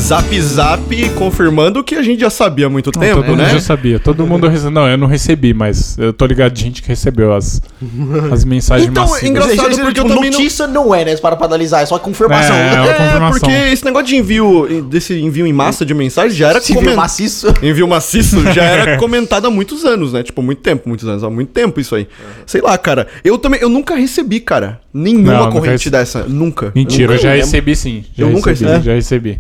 Zap 0.06 0.40
Zap 0.40 1.10
confirmando 1.16 1.80
o 1.80 1.84
que 1.84 1.96
a 1.96 2.04
gente 2.04 2.20
já 2.20 2.30
sabia 2.30 2.68
há 2.68 2.70
muito 2.70 2.92
tempo, 2.92 3.16
todo 3.16 3.26
mundo 3.28 3.38
né? 3.42 3.50
já 3.50 3.60
sabia. 3.60 3.98
Todo 4.00 4.28
mundo 4.28 4.48
recebeu. 4.48 4.72
Não, 4.72 4.88
eu 4.88 4.98
não 5.00 5.08
recebi, 5.08 5.52
mas 5.52 5.98
eu 5.98 6.14
tô 6.14 6.28
ligado 6.28 6.52
de 6.54 6.62
gente 6.62 6.82
que 6.84 6.88
recebeu 6.88 7.34
as, 7.34 7.60
as 8.32 8.46
mensagens 8.46 8.88
Então, 8.88 9.04
massivas. 9.04 9.30
engraçado 9.30 9.56
Gente, 9.56 9.66
gente, 9.78 9.82
porque 9.84 10.00
eu 10.00 10.04
tipo, 10.04 10.16
também 10.16 10.30
não- 10.30 10.38
notícia 10.40 10.68
não... 10.68 10.94
é, 10.94 11.06
né? 11.06 11.16
Para 11.18 11.36
pra 11.36 11.48
analisar, 11.48 11.82
é 11.82 11.88
só 11.88 11.98
confirmação. 11.98 12.56
É, 12.56 12.60
é 12.60 12.90
É, 12.90 12.94
confirmação. 12.94 13.40
porque 13.40 13.52
esse 13.74 13.84
negócio 13.84 14.08
de 14.08 14.16
envio, 14.18 14.84
desse 14.88 15.20
envio 15.20 15.48
em 15.48 15.54
massa 15.54 15.84
de 15.84 15.96
mensagem 15.96 16.38
já 16.38 16.50
era 16.50 16.62
Se 16.62 16.72
viu 16.74 16.82
comen- 16.84 16.96
maciço. 16.96 17.48
Envio 17.64 17.88
maciço 17.88 18.40
já 18.54 18.64
era 18.64 18.98
comentado 19.00 19.48
há 19.48 19.50
muitos 19.50 19.84
anos, 19.86 20.14
né? 20.14 20.22
Tipo, 20.22 20.44
muito 20.44 20.62
tempo, 20.62 20.88
muitos 20.88 21.08
anos, 21.08 21.24
há 21.24 21.30
muito 21.32 21.50
tempo 21.50 21.80
isso 21.80 21.96
aí. 21.96 22.08
Sei 22.46 22.62
lá, 22.62 22.78
cara. 22.78 23.08
Eu 23.24 23.40
também, 23.40 23.60
eu 23.60 23.70
nunca 23.70 23.96
recebi, 23.96 24.40
cara, 24.40 24.80
nenhuma 24.94 25.34
Não, 25.34 25.40
nunca 25.46 25.52
corrente 25.54 25.72
recebi. 25.90 25.92
dessa. 25.98 26.24
Nunca. 26.28 26.72
Mentira, 26.76 27.14
eu 27.14 27.16
nunca 27.16 27.24
já 27.24 27.34
recebi 27.34 27.76
sim. 27.76 28.04
Já 28.16 28.24
Eu 28.26 28.30
nunca 28.30 28.52
recebi, 28.52 28.70
recebi. 28.70 28.86
Já 28.86 28.94
recebi. 28.94 29.40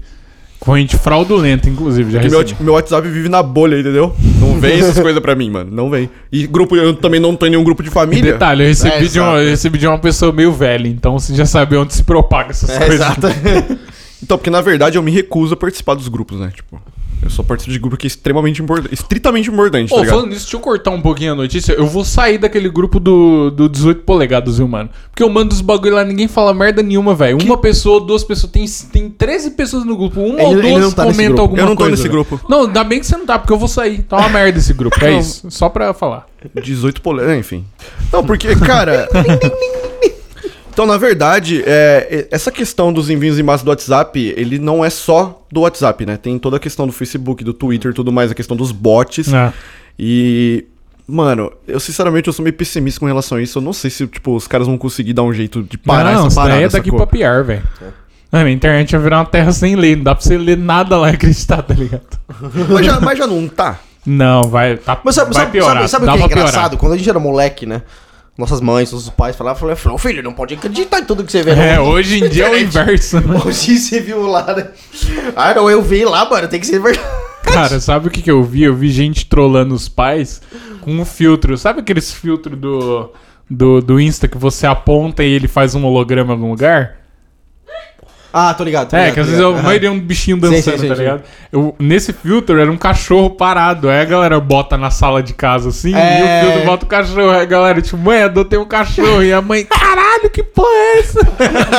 Corrente 0.59 0.97
fraudulenta, 0.97 1.69
inclusive, 1.69 2.11
já 2.11 2.19
Porque 2.19 2.35
meu, 2.35 2.45
meu 2.61 2.73
WhatsApp 2.73 3.07
vive 3.07 3.29
na 3.29 3.43
bolha, 3.43 3.79
entendeu? 3.79 4.15
Não 4.39 4.59
vem 4.59 4.79
essas 4.79 4.97
coisas 5.01 5.21
pra 5.21 5.35
mim, 5.35 5.49
mano. 5.51 5.69
Não 5.71 5.89
vem. 5.89 6.09
E 6.31 6.47
grupo, 6.47 6.75
eu 6.75 6.93
também 6.95 7.19
não 7.19 7.35
tô 7.35 7.45
em 7.45 7.51
nenhum 7.51 7.63
grupo 7.63 7.83
de 7.83 7.89
E 7.89 7.91
família. 7.91 8.33
detalhe, 8.33 8.63
eu 8.63 8.67
recebi, 8.69 8.95
É, 8.95 9.01
de 9.07 9.19
uma, 9.19 9.37
eu 9.41 9.49
recebi 9.49 9.77
de 9.77 9.85
uma 9.87 9.99
pessoa 9.99 10.31
meio 10.31 10.51
velha, 10.51 10.87
então 10.87 11.19
você 11.19 11.35
já 11.35 11.45
sabe 11.45 11.75
onde 11.77 11.93
se 11.93 12.03
propaga 12.03 12.49
essas 12.49 12.69
É, 12.69 12.77
coisas. 12.79 12.95
exato. 12.95 13.27
Então, 14.23 14.37
porque 14.39 14.49
na 14.49 14.61
verdade 14.61 14.97
eu 14.97 15.03
me 15.03 15.11
recuso 15.11 15.53
a 15.53 15.57
participar 15.57 15.93
dos 15.93 16.07
grupos, 16.07 16.39
né? 16.39 16.49
Tipo, 16.55 16.81
eu 17.21 17.29
só 17.29 17.41
participo 17.43 17.73
de 17.73 17.79
grupo 17.79 17.97
que 17.97 18.05
é 18.05 18.09
extremamente 18.09 18.61
importante, 18.61 18.93
estritamente 18.93 19.49
importante, 19.49 19.89
tá 19.89 19.95
Ô, 19.95 19.99
ligado? 19.99 20.13
falando 20.15 20.29
nisso, 20.29 20.41
deixa 20.45 20.55
eu 20.57 20.59
cortar 20.59 20.91
um 20.91 21.01
pouquinho 21.01 21.31
a 21.31 21.35
notícia. 21.35 21.73
Eu 21.73 21.87
vou 21.87 22.05
sair 22.05 22.37
daquele 22.37 22.69
grupo 22.69 22.99
do, 22.99 23.49
do 23.49 23.67
18 23.69 24.01
polegadas, 24.03 24.57
viu, 24.57 24.67
mano? 24.67 24.89
Porque 25.09 25.23
eu 25.23 25.29
mando 25.29 25.53
os 25.53 25.61
bagulho 25.61 25.95
lá, 25.95 26.03
ninguém 26.03 26.27
fala 26.27 26.53
merda 26.53 26.83
nenhuma, 26.83 27.15
velho. 27.15 27.37
Uma 27.43 27.57
pessoa, 27.57 27.99
duas 27.99 28.23
pessoas. 28.23 28.51
Tem, 28.51 28.65
tem 28.91 29.09
13 29.09 29.51
pessoas 29.51 29.83
no 29.85 29.95
grupo. 29.97 30.19
Uma 30.21 30.39
Ele- 30.41 30.43
ou 30.45 30.51
ele 30.59 30.69
duas 30.69 30.81
não 30.83 30.91
tá 30.91 31.05
nesse 31.05 31.15
comentam 31.17 31.35
grupo. 31.35 31.41
alguma 31.41 31.61
Eu 31.61 31.65
não 31.65 31.75
tô 31.75 31.77
coisa. 31.77 31.91
nesse 31.91 32.03
velho. 32.03 32.13
grupo. 32.13 32.39
Não, 32.49 32.61
ainda 32.67 32.83
bem 32.83 32.99
que 32.99 33.05
você 33.07 33.17
não 33.17 33.25
tá, 33.25 33.39
porque 33.39 33.53
eu 33.53 33.57
vou 33.57 33.67
sair. 33.67 34.03
Tá 34.03 34.17
uma 34.17 34.29
merda 34.29 34.59
esse 34.59 34.73
grupo. 34.73 35.03
É 35.03 35.13
isso. 35.19 35.49
Só 35.49 35.69
pra 35.69 35.93
falar. 35.93 36.25
18 36.63 37.01
polegadas, 37.01 37.39
enfim. 37.39 37.65
Não, 38.13 38.23
porque, 38.23 38.55
cara. 38.57 39.09
Então, 40.75 40.85
na 40.85 40.97
verdade, 40.97 41.63
é, 41.65 42.27
essa 42.29 42.51
questão 42.51 42.91
dos 42.91 43.09
envios 43.09 43.39
em 43.39 43.43
massa 43.43 43.63
do 43.63 43.69
WhatsApp, 43.69 44.33
ele 44.35 44.59
não 44.59 44.83
é 44.83 44.89
só 44.89 45.41
do 45.49 45.61
WhatsApp, 45.61 46.05
né? 46.05 46.17
Tem 46.17 46.37
toda 46.37 46.57
a 46.57 46.59
questão 46.59 46.85
do 46.85 46.91
Facebook, 46.91 47.45
do 47.45 47.53
Twitter 47.53 47.91
e 47.91 47.93
tudo 47.93 48.11
mais, 48.11 48.29
a 48.29 48.35
questão 48.35 48.57
dos 48.57 48.73
bots. 48.73 49.31
É. 49.33 49.53
E, 49.97 50.65
mano, 51.07 51.49
eu 51.65 51.79
sinceramente 51.79 52.27
eu 52.27 52.33
sou 52.33 52.43
meio 52.43 52.53
pessimista 52.53 52.99
com 52.99 53.05
relação 53.05 53.37
a 53.37 53.41
isso. 53.41 53.59
Eu 53.59 53.61
não 53.61 53.71
sei 53.71 53.89
se, 53.89 54.05
tipo, 54.05 54.35
os 54.35 54.47
caras 54.49 54.67
vão 54.67 54.77
conseguir 54.77 55.13
dar 55.13 55.23
um 55.23 55.31
jeito 55.31 55.63
de 55.63 55.77
parar 55.77 56.13
não, 56.13 56.27
essa 56.27 56.35
daí 56.41 56.49
parada, 56.49 56.61
é 56.65 56.67
daqui 56.67 56.89
sacou? 56.89 56.97
pra 56.97 57.07
pior, 57.07 57.45
velho. 57.45 57.63
Mano, 58.29 58.47
a 58.47 58.51
internet 58.51 58.91
vai 58.91 59.01
virar 59.01 59.19
uma 59.19 59.25
terra 59.27 59.53
sem 59.53 59.77
lei. 59.77 59.95
Não 59.95 60.03
dá 60.03 60.13
pra 60.13 60.25
você 60.25 60.37
ler 60.37 60.57
nada 60.57 60.97
lá 60.97 61.09
e 61.09 61.13
acreditar, 61.13 61.61
tá 61.61 61.73
ligado? 61.73 62.19
Mas 62.69 62.85
já, 62.85 62.99
mas 62.99 63.17
já 63.17 63.25
não 63.25 63.47
tá. 63.47 63.79
Não, 64.05 64.43
vai. 64.43 64.75
Tá, 64.75 64.99
Mas 65.05 65.15
sabe, 65.15 65.33
vai 65.33 65.43
sabe, 65.45 65.51
piorar. 65.53 65.87
sabe, 65.87 65.89
sabe 65.89 66.03
o 66.05 66.07
que 66.07 66.15
é 66.15 66.19
pra 66.19 66.27
piorar. 66.27 66.49
engraçado? 66.49 66.77
Quando 66.77 66.91
a 66.91 66.97
gente 66.97 67.09
era 67.09 67.17
moleque, 67.17 67.65
né? 67.65 67.81
Nossas 68.37 68.59
mães, 68.59 68.91
nossos 68.91 69.09
pais 69.09 69.35
falavam, 69.35 69.75
falavam, 69.75 69.97
filho, 69.97 70.21
não 70.21 70.33
pode 70.33 70.55
acreditar 70.55 70.99
em 70.99 71.05
tudo 71.05 71.23
que 71.23 71.31
você 71.31 71.41
vê. 71.41 71.51
É, 71.51 71.77
não." 71.77 71.85
hoje 71.89 72.23
em 72.23 72.27
dia 72.27 72.47
é 72.47 72.51
o 72.51 72.59
inverso, 72.59 73.21
né? 73.21 73.41
Hoje 73.45 73.79
você 73.79 74.01
viu 74.01 74.27
lá, 74.27 74.53
né? 74.53 74.67
Ah, 75.35 75.53
não, 75.53 75.69
eu 75.69 75.81
vi 75.81 76.03
lá, 76.03 76.29
mano, 76.29 76.47
tem 76.47 76.59
que 76.59 76.67
ser 76.67 76.79
verdade. 76.79 77.07
Cara, 77.43 77.79
sabe 77.79 78.07
o 78.07 78.11
que, 78.11 78.21
que 78.21 78.31
eu 78.31 78.43
vi? 78.43 78.63
Eu 78.63 78.75
vi 78.75 78.89
gente 78.89 79.25
trollando 79.27 79.73
os 79.73 79.87
pais 79.87 80.41
com 80.81 80.91
um 80.91 81.05
filtro. 81.05 81.57
Sabe 81.57 81.79
aqueles 81.79 82.11
filtros 82.11 82.57
do, 82.57 83.11
do, 83.49 83.81
do 83.81 83.99
Insta 83.99 84.27
que 84.27 84.37
você 84.37 84.67
aponta 84.67 85.23
e 85.23 85.31
ele 85.31 85.47
faz 85.47 85.73
um 85.73 85.85
holograma 85.85 86.33
em 86.33 86.35
algum 86.35 86.49
lugar? 86.49 87.04
Ah, 88.37 88.53
tô 88.53 88.65
ligado. 88.65 88.89
tô 88.89 88.97
É, 88.97 88.99
ligado, 88.99 89.13
que 89.13 89.19
às 89.21 89.27
vezes 89.27 89.41
ligado. 89.45 89.63
maioria 89.63 89.87
é 89.87 89.91
um 89.93 89.99
bichinho 89.99 90.35
Sim, 90.35 90.41
dançando, 90.41 90.75
sim, 90.75 90.81
sim, 90.81 90.87
tá 90.89 90.95
ligado? 90.95 91.23
Eu, 91.53 91.73
nesse 91.79 92.11
filtro 92.11 92.59
era 92.59 92.69
um 92.69 92.75
cachorro 92.75 93.29
parado. 93.29 93.87
Aí 93.89 94.01
a 94.01 94.03
galera 94.05 94.37
bota 94.41 94.77
na 94.77 94.91
sala 94.91 95.23
de 95.23 95.33
casa 95.33 95.69
assim 95.69 95.95
É. 95.95 96.19
e 96.19 96.23
o 96.23 96.45
filtro 96.51 96.65
bota 96.65 96.85
o 96.85 96.87
cachorro. 96.89 97.29
Aí 97.29 97.41
a 97.41 97.45
galera, 97.45 97.81
tipo, 97.81 97.97
mãe, 97.97 98.23
adotei 98.23 98.59
um 98.59 98.65
cachorro. 98.65 99.23
E 99.23 99.31
a 99.31 99.41
mãe, 99.41 99.63
caralho, 99.63 100.29
que 100.29 100.43
porra 100.43 100.67
é 100.67 100.99
essa? 100.99 101.19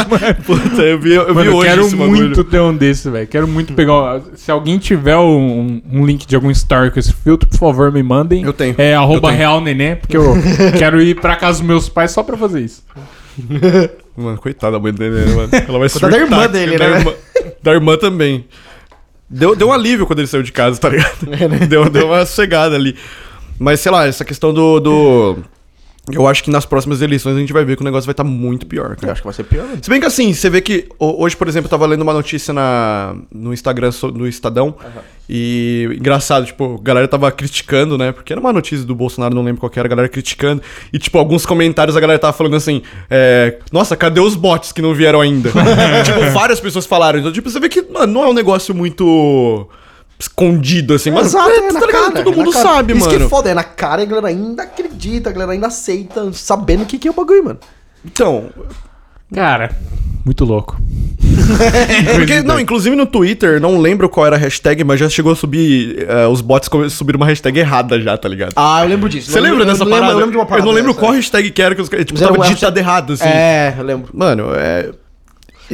Puta, 0.46 0.82
eu 0.82 0.98
vi, 0.98 1.14
eu 1.14 1.26
vi 1.26 1.32
Mano, 1.34 1.50
eu 1.50 1.56
hoje 1.56 1.68
quero 1.68 1.82
esse 1.82 1.96
bagulho. 1.96 2.18
muito 2.24 2.44
ter 2.44 2.60
um 2.60 2.74
desse, 2.74 3.10
velho. 3.10 3.26
Quero 3.26 3.46
muito 3.46 3.74
pegar. 3.74 4.20
Se 4.34 4.50
alguém 4.50 4.78
tiver 4.78 5.16
um, 5.18 5.82
um 5.92 6.06
link 6.06 6.26
de 6.26 6.34
algum 6.36 6.50
story 6.50 6.90
com 6.90 6.98
esse 6.98 7.12
filtro, 7.12 7.46
por 7.48 7.58
favor, 7.58 7.92
me 7.92 8.02
mandem. 8.02 8.42
Eu 8.44 8.52
tenho. 8.54 8.74
É 8.78 8.94
arroba 8.94 9.16
Eu 9.16 9.20
tenho. 9.20 9.36
real 9.36 9.60
neném, 9.60 9.96
porque 9.96 10.16
eu 10.16 10.34
quero 10.78 11.02
ir 11.02 11.20
pra 11.20 11.36
casa 11.36 11.58
dos 11.58 11.66
meus 11.68 11.88
pais 11.88 12.10
só 12.12 12.22
pra 12.22 12.36
fazer 12.36 12.60
isso. 12.62 12.82
Mano, 14.16 14.38
coitada 14.38 14.72
da 14.72 14.78
mãe 14.78 14.92
dele, 14.92 15.26
né, 15.26 15.34
mano? 15.34 15.48
Ela 15.52 15.78
vai 15.78 15.90
Coitada 15.90 16.10
da 16.10 16.18
irmã 16.18 16.36
surtar, 16.36 16.48
dele, 16.48 16.78
da 16.78 16.88
né? 16.88 16.98
Irmã, 16.98 17.14
da 17.62 17.72
irmã 17.72 17.96
também. 17.98 18.46
Deu, 19.28 19.54
deu 19.54 19.68
um 19.68 19.72
alívio 19.72 20.06
quando 20.06 20.20
ele 20.20 20.28
saiu 20.28 20.42
de 20.42 20.52
casa, 20.52 20.80
tá 20.80 20.88
ligado? 20.88 21.26
Deu, 21.68 21.90
deu 21.90 22.06
uma 22.06 22.24
sossegada 22.24 22.74
ali. 22.76 22.96
Mas, 23.58 23.80
sei 23.80 23.92
lá, 23.92 24.06
essa 24.06 24.24
questão 24.24 24.54
do, 24.54 24.80
do... 24.80 25.38
Eu 26.12 26.26
acho 26.28 26.44
que 26.44 26.50
nas 26.50 26.64
próximas 26.64 27.02
eleições 27.02 27.34
a 27.36 27.40
gente 27.40 27.52
vai 27.52 27.64
ver 27.64 27.74
que 27.76 27.82
o 27.82 27.84
negócio 27.84 28.06
vai 28.06 28.12
estar 28.12 28.22
muito 28.24 28.64
pior, 28.66 28.90
Eu 28.92 28.96
cara. 28.96 29.12
acho 29.12 29.22
que 29.22 29.26
vai 29.26 29.34
ser 29.34 29.42
pior. 29.44 29.64
né? 29.66 29.78
Se 29.82 29.90
bem 29.90 29.98
que 29.98 30.06
assim, 30.06 30.32
você 30.32 30.48
vê 30.48 30.60
que 30.60 30.86
ho- 31.00 31.22
hoje, 31.22 31.36
por 31.36 31.48
exemplo, 31.48 31.66
eu 31.66 31.70
tava 31.70 31.84
lendo 31.86 32.02
uma 32.02 32.12
notícia 32.12 32.54
na, 32.54 33.16
no 33.32 33.52
Instagram 33.52 33.90
no 34.14 34.26
Estadão. 34.28 34.76
E 35.28 35.88
engraçado, 35.98 36.46
tipo, 36.46 36.76
a 36.80 36.84
galera 36.84 37.08
tava 37.08 37.30
criticando, 37.32 37.98
né? 37.98 38.12
Porque 38.12 38.32
era 38.32 38.38
uma 38.40 38.52
notícia 38.52 38.86
do 38.86 38.94
Bolsonaro, 38.94 39.34
não 39.34 39.42
lembro 39.42 39.58
qual 39.58 39.68
que 39.68 39.76
era, 39.78 39.88
a 39.88 39.90
galera 39.90 40.08
criticando. 40.08 40.62
E, 40.92 40.98
tipo, 41.00 41.18
alguns 41.18 41.44
comentários 41.44 41.96
a 41.96 42.00
galera 42.00 42.18
tava 42.20 42.32
falando 42.32 42.54
assim: 42.54 42.80
é, 43.10 43.58
Nossa, 43.72 43.96
cadê 43.96 44.20
os 44.20 44.36
bots 44.36 44.70
que 44.70 44.80
não 44.80 44.94
vieram 44.94 45.20
ainda? 45.20 45.50
tipo, 46.04 46.30
várias 46.32 46.60
pessoas 46.60 46.86
falaram. 46.86 47.18
Então, 47.18 47.32
tipo, 47.32 47.50
você 47.50 47.58
vê 47.58 47.68
que 47.68 47.82
mano, 47.82 48.12
não 48.12 48.22
é 48.22 48.28
um 48.28 48.32
negócio 48.34 48.72
muito 48.72 49.68
escondido, 50.18 50.94
assim, 50.94 51.10
mas 51.10 51.26
Exato, 51.26 51.50
é, 51.50 51.56
é 51.56 51.72
tá 51.72 51.80
ligado? 51.86 51.90
cara, 51.92 52.22
todo 52.24 52.32
é 52.32 52.36
mundo 52.36 52.50
cara. 52.52 52.64
sabe, 52.64 52.92
Isso 52.94 53.04
mano. 53.06 53.18
que 53.18 53.24
é 53.24 53.28
foda, 53.28 53.50
é 53.50 53.54
na 53.54 53.64
cara 53.64 54.00
e 54.02 54.04
a 54.04 54.08
galera 54.08 54.28
ainda 54.28 54.62
acredita, 54.62 55.28
a 55.30 55.32
galera 55.32 55.52
ainda 55.52 55.66
aceita, 55.66 56.32
sabendo 56.32 56.82
o 56.82 56.86
que, 56.86 56.98
que 56.98 57.06
é 57.08 57.10
o 57.10 57.14
bagulho, 57.14 57.44
mano. 57.44 57.58
Então, 58.04 58.50
Cara, 59.34 59.74
muito 60.24 60.44
louco. 60.44 60.78
Porque, 62.16 62.42
não, 62.42 62.58
inclusive 62.60 62.94
no 62.94 63.06
Twitter, 63.06 63.60
não 63.60 63.78
lembro 63.80 64.08
qual 64.08 64.26
era 64.26 64.36
a 64.36 64.38
hashtag, 64.38 64.84
mas 64.84 65.00
já 65.00 65.08
chegou 65.08 65.32
a 65.32 65.36
subir. 65.36 66.06
eh, 66.08 66.26
os 66.28 66.40
bots 66.40 66.68
subiram 66.92 67.16
uma 67.18 67.26
hashtag 67.26 67.58
errada 67.58 68.00
já, 68.00 68.16
tá 68.16 68.28
ligado? 68.28 68.52
Ah, 68.56 68.82
eu 68.84 68.88
lembro 68.88 69.08
disso. 69.08 69.30
Você 69.30 69.40
lembra 69.40 69.64
dessa 69.64 69.82
eu 69.82 69.86
lembro- 69.86 70.00
parada? 70.00 70.12
Eu 70.12 70.18
lembro 70.18 70.30
de 70.32 70.36
uma 70.38 70.46
parada. 70.46 70.62
Eu 70.62 70.66
não 70.66 70.72
lembro 70.74 70.92
dessa, 70.92 71.00
qual 71.00 71.12
é. 71.12 71.16
hashtag 71.16 71.50
que 71.50 71.60
era, 71.60 71.74
que 71.74 71.82
os 71.82 71.88
caras. 71.88 72.06
Tipo, 72.06 72.18
era 72.22 72.32
tava 72.32 72.44
digitado 72.44 72.78
errado, 72.78 73.12
assim. 73.14 73.24
É, 73.28 73.74
eu 73.76 73.84
lembro. 73.84 74.10
Mano, 74.14 74.50
é. 74.54 74.90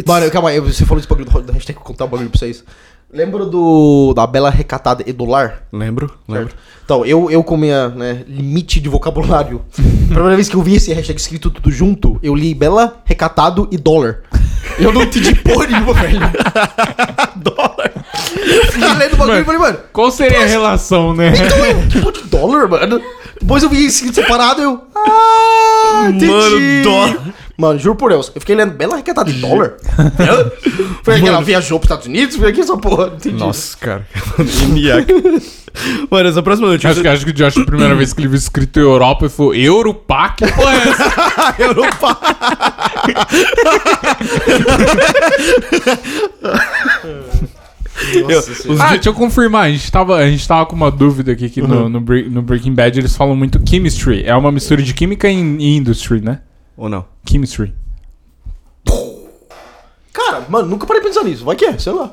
Mano, 0.07 0.31
calma 0.31 0.49
aí, 0.49 0.61
você 0.61 0.85
falou 0.87 0.97
desse 1.01 1.09
bagulho 1.09 1.29
do- 1.29 1.43
da 1.43 1.53
hashtag, 1.53 1.77
vou 1.79 1.85
contar 1.85 2.07
um 2.07 2.09
bagulho 2.09 2.31
pra 2.31 2.39
vocês. 2.39 2.65
Lembra 3.13 3.45
do 3.45 4.15
da 4.15 4.27
Bela 4.27 4.49
Recatada 4.49 5.05
Edular? 5.07 5.65
Lembro, 5.71 6.11
lembro. 6.27 6.55
Então, 6.83 7.05
eu, 7.05 7.31
eu 7.31 7.45
com 7.45 7.59
minha 7.59 7.91
né, 7.91 8.25
limite 8.27 8.81
de 8.81 8.89
vocabulário, 8.89 9.61
primeira 10.09 10.35
vez 10.35 10.49
que 10.49 10.57
eu 10.57 10.63
vi 10.63 10.77
esse 10.77 10.95
hashtag 10.95 11.21
escrito 11.21 11.51
tudo 11.51 11.71
junto, 11.71 12.19
eu 12.23 12.35
li 12.35 12.55
Bela, 12.55 13.03
Recatado 13.05 13.69
e 13.71 13.77
Dólar. 13.77 14.23
Eu 14.79 14.95
não 14.95 15.03
entendi 15.03 15.35
porra 15.35 15.67
nenhuma, 15.67 15.93
velho. 15.95 16.21
Dólar. 17.37 17.93
Fiquei 18.71 18.95
lendo 18.95 19.13
o 19.13 19.17
bagulho 19.17 19.41
e 19.41 19.45
falei, 19.45 19.61
mano, 19.61 19.79
Qual 19.93 20.11
seria 20.11 20.41
a 20.41 20.47
relação, 20.47 21.15
né? 21.15 21.35
então 21.37 21.59
eu, 21.67 21.89
que 21.89 22.01
porra 22.01 22.13
de 22.13 22.23
dólar, 22.23 22.67
mano? 22.67 23.03
Depois 23.39 23.63
eu 23.63 23.69
vi 23.69 23.85
escrito 23.85 24.15
separado 24.15 24.63
eu. 24.63 24.81
Ah, 24.97 26.07
entendi. 26.09 26.27
Mano, 26.27 26.83
dólar. 26.85 27.35
Mano, 27.63 27.79
juro 27.79 27.95
por 27.95 28.11
Deus, 28.11 28.33
eu 28.35 28.41
fiquei 28.41 28.57
lendo 28.57 28.73
Bela 28.73 28.97
Recatada 28.97 29.31
em 29.31 29.39
dólar. 29.39 29.75
Foi 31.05 31.21
que 31.21 31.29
ela 31.29 31.41
viajou 31.41 31.79
pros 31.79 31.87
Estados 31.87 32.07
Unidos, 32.09 32.35
foi 32.35 32.51
aqui 32.51 32.61
essa 32.61 32.77
porra, 32.77 33.07
não 33.07 33.15
entendi. 33.15 33.37
Nossa, 33.39 33.77
cara. 33.77 34.05
Mano, 36.11 36.29
essa 36.29 36.43
próxima 36.43 36.67
notícia. 36.67 36.91
Acho 36.91 37.01
que, 37.03 37.07
acho 37.09 37.25
que 37.25 37.31
o 37.31 37.35
Josh, 37.35 37.57
a 37.59 37.65
primeira 37.65 37.95
vez 37.95 38.13
que 38.13 38.21
ele 38.21 38.27
viu 38.27 38.37
escrito 38.37 38.81
Europa, 38.81 39.27
ele 39.27 39.33
falou: 39.33 39.55
Europac? 39.55 40.45
Que 40.45 40.53
porra 40.53 40.73
é 40.75 40.89
essa? 40.89 41.55
Europa. 41.63 42.19
Nossa 48.29 48.55
senhora. 48.55 48.85
Ah, 48.85 48.91
deixa 48.95 49.09
eu 49.09 49.15
confirmar. 49.15 49.67
A 49.67 49.71
gente 49.71 49.91
tava, 49.91 50.17
a 50.17 50.29
gente 50.29 50.47
tava 50.49 50.67
com 50.67 50.75
uma 50.75 50.91
dúvida 50.91 51.31
aqui 51.33 51.49
que 51.49 51.63
no, 51.63 51.89
no, 51.89 52.01
Bre- 52.01 52.29
no 52.29 52.43
Breaking 52.43 52.75
Bad 52.75 52.99
eles 52.99 53.15
falam 53.17 53.37
muito 53.37 53.61
chemistry. 53.69 54.25
É 54.25 54.35
uma 54.35 54.51
mistura 54.51 54.83
de 54.83 54.93
química 54.93 55.29
e, 55.29 55.37
e 55.37 55.77
industry, 55.77 56.21
né? 56.21 56.41
Ou 56.77 56.89
não? 56.89 57.05
Chemistry. 57.29 57.75
Cara, 60.13 60.43
mano, 60.49 60.69
nunca 60.69 60.87
parei 60.87 61.03
pensar 61.03 61.25
nisso. 61.25 61.45
Vai 61.45 61.57
que 61.57 61.65
é, 61.65 61.79
sei 61.79 61.93
lá. 61.93 62.11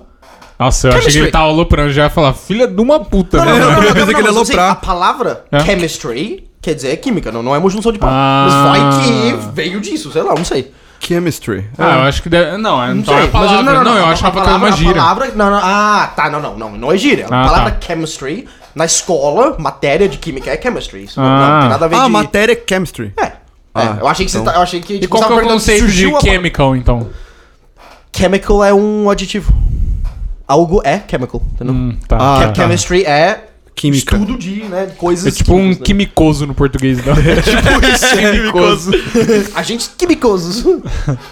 Nossa, 0.58 0.88
eu 0.88 0.92
achei 0.92 1.00
que 1.06 1.12
Chemistry. 1.12 1.22
ele 1.24 1.32
tava 1.32 1.46
aloprando. 1.46 1.92
Já 1.92 2.04
ia 2.04 2.10
falar, 2.10 2.34
filha 2.34 2.68
de 2.68 2.82
uma 2.82 3.00
puta, 3.04 3.38
Não, 3.38 3.46
não, 3.46 3.54
né? 3.54 3.60
não, 3.60 3.70
não, 3.70 3.76
pensei 3.82 3.90
não, 4.00 4.06
que 4.06 4.12
ele 4.12 4.18
ia 4.18 4.24
não, 4.28 4.34
mas, 4.34 4.50
assim, 4.50 4.54
aloprar. 4.60 4.72
A 4.72 4.76
palavra 4.76 5.46
É? 5.52 5.60
chemistry 5.62 6.50
quer 6.62 6.74
dizer 6.76 6.96
química, 6.98 7.32
não, 7.32 7.42
não 7.42 7.56
é 7.56 7.58
uma 7.58 7.70
junção 7.70 7.92
de 7.92 8.00
palavras. 8.00 8.54
Ah. 8.54 8.66
Mas 8.68 8.80
vai 8.80 9.04
que 9.04 9.52
veio 9.54 9.80
disso, 9.82 10.12
sei 10.12 10.22
lá, 10.22 10.36
não 10.36 10.44
sei. 10.46 10.74
Chemistry. 11.00 11.66
Ah, 11.78 11.96
eu 11.96 12.02
acho 12.02 12.22
que 12.22 12.28
deve. 12.30 12.58
Não, 12.58 12.82
é- 12.84 12.94
não, 12.94 13.06
sei, 13.06 13.14
é 13.14 13.18
a 13.18 13.22
mas 13.22 13.32
palavra. 13.32 13.84
Não, 13.84 13.98
eu 13.98 14.06
a 14.06 14.10
achava 14.10 14.32
que 14.34 14.38
era 14.40 14.46
palavra- 14.48 14.68
uma 14.68 14.74
a 14.74 14.78
gíria. 14.78 14.94
palavra, 14.96 15.32
não, 15.34 15.50
não, 15.50 15.60
ah, 15.64 16.12
tá, 16.14 16.30
não, 16.30 16.42
não, 16.42 16.58
não, 16.58 16.72
não 16.78 16.92
é 16.92 16.98
gíria. 16.98 17.26
A 17.30 17.42
Ah, 17.42 17.46
palavra 17.46 17.72
tá. 17.72 17.88
chemistry, 17.88 18.48
na 18.76 18.84
escola, 18.86 19.56
matéria 19.58 20.10
de 20.10 20.18
química 20.18 20.52
é 20.52 20.62
chemistry. 20.62 21.06
Isso 21.06 21.20
não, 21.20 21.26
Ah. 21.28 21.52
não 21.54 21.60
tem 21.62 21.70
nada 21.70 21.86
a 21.86 21.88
ver 21.88 21.96
Ah, 21.96 22.04
de... 22.04 22.10
matéria 22.12 22.54
é 22.54 22.64
chemistry. 22.68 23.14
É. 23.18 23.32
Ah, 23.80 23.98
é, 24.00 24.02
eu 24.04 24.08
achei 24.08 24.26
que 24.26 24.32
você 24.32 24.38
então. 24.40 24.52
tá, 24.54 24.60
eu 24.60 24.64
achei 24.64 24.80
que 24.82 24.94
E 24.96 25.00
tipo, 25.00 25.16
qual 25.18 25.24
você 25.24 25.34
que 25.34 25.40
é 25.40 25.44
o 25.44 25.48
conceito 25.54 25.88
de 25.88 26.16
a- 26.16 26.20
chemical, 26.22 26.76
então? 26.76 27.10
Chemical 28.16 28.64
é 28.64 28.74
um 28.74 29.10
adjetivo. 29.10 29.54
Algo 30.48 30.82
é 30.84 31.02
chemical, 31.10 31.42
entendeu? 31.54 31.74
Hum, 31.76 31.96
tá. 32.08 32.18
Ah, 32.20 32.38
Chem- 32.40 32.48
tá. 32.54 32.56
Chemistry 32.64 33.04
é 33.06 33.46
Química. 33.76 34.16
estudo 34.18 34.38
de, 34.38 34.64
né, 34.64 34.88
coisas 34.98 35.32
É 35.34 35.38
tipo 35.38 35.54
um 35.54 35.70
né? 35.70 35.76
quimicoso 35.76 36.46
no 36.48 36.54
português, 36.56 36.98
não. 37.06 37.14
É 37.22 37.42
tipo 37.42 37.86
isso, 37.86 38.18
quimicoso. 38.18 38.92
Agentes 39.56 39.92
químicos. 39.96 40.66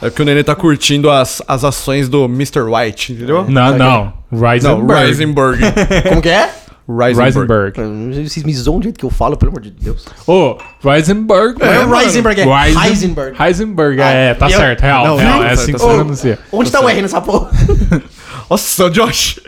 É 0.01 0.09
porque 0.09 0.21
o 0.21 0.25
Nenê 0.25 0.43
tá 0.43 0.55
curtindo 0.55 1.09
as, 1.09 1.41
as 1.47 1.63
ações 1.63 2.07
do 2.07 2.25
Mr. 2.25 2.61
White, 2.61 3.13
entendeu? 3.13 3.43
Não, 3.49 3.75
não. 3.75 4.13
Não, 4.31 4.39
Reisenberg. 4.39 5.03
Reisenberg. 5.03 5.63
Como 6.09 6.21
que 6.21 6.29
é? 6.29 6.53
Reisenberg. 6.87 7.77
Reisenberg. 7.77 8.29
Vocês 8.29 8.43
me 8.45 8.53
zoam 8.53 8.79
do 8.79 8.83
jeito 8.83 8.97
que 8.99 9.05
eu 9.05 9.09
falo, 9.09 9.35
pelo 9.35 9.51
amor 9.51 9.61
de 9.61 9.71
Deus. 9.71 10.05
Ô, 10.25 10.57
Reisenberg. 10.83 11.59
Não 11.59 11.67
é 11.67 11.79
mano. 11.85 12.01
Heisenberg, 12.01 12.41
é 12.41 12.45
Reisen- 12.45 12.83
Heisenberg. 12.83 13.35
Heisenberg, 13.43 14.01
Ah, 14.01 14.09
é, 14.09 14.33
tá 14.33 14.49
eu- 14.49 14.57
certo, 14.57 14.81
real, 14.81 15.05
Não, 15.07 15.15
real, 15.17 15.43
é 15.43 15.51
assim 15.51 15.73
que 15.73 15.79
você 15.79 15.85
pronuncia. 15.93 16.39
Onde 16.51 16.71
tá 16.71 16.79
o 16.81 16.87
R 16.89 17.01
nessa 17.01 17.19
porra? 17.21 17.49
Nossa, 18.49 18.89
Josh. 18.89 19.39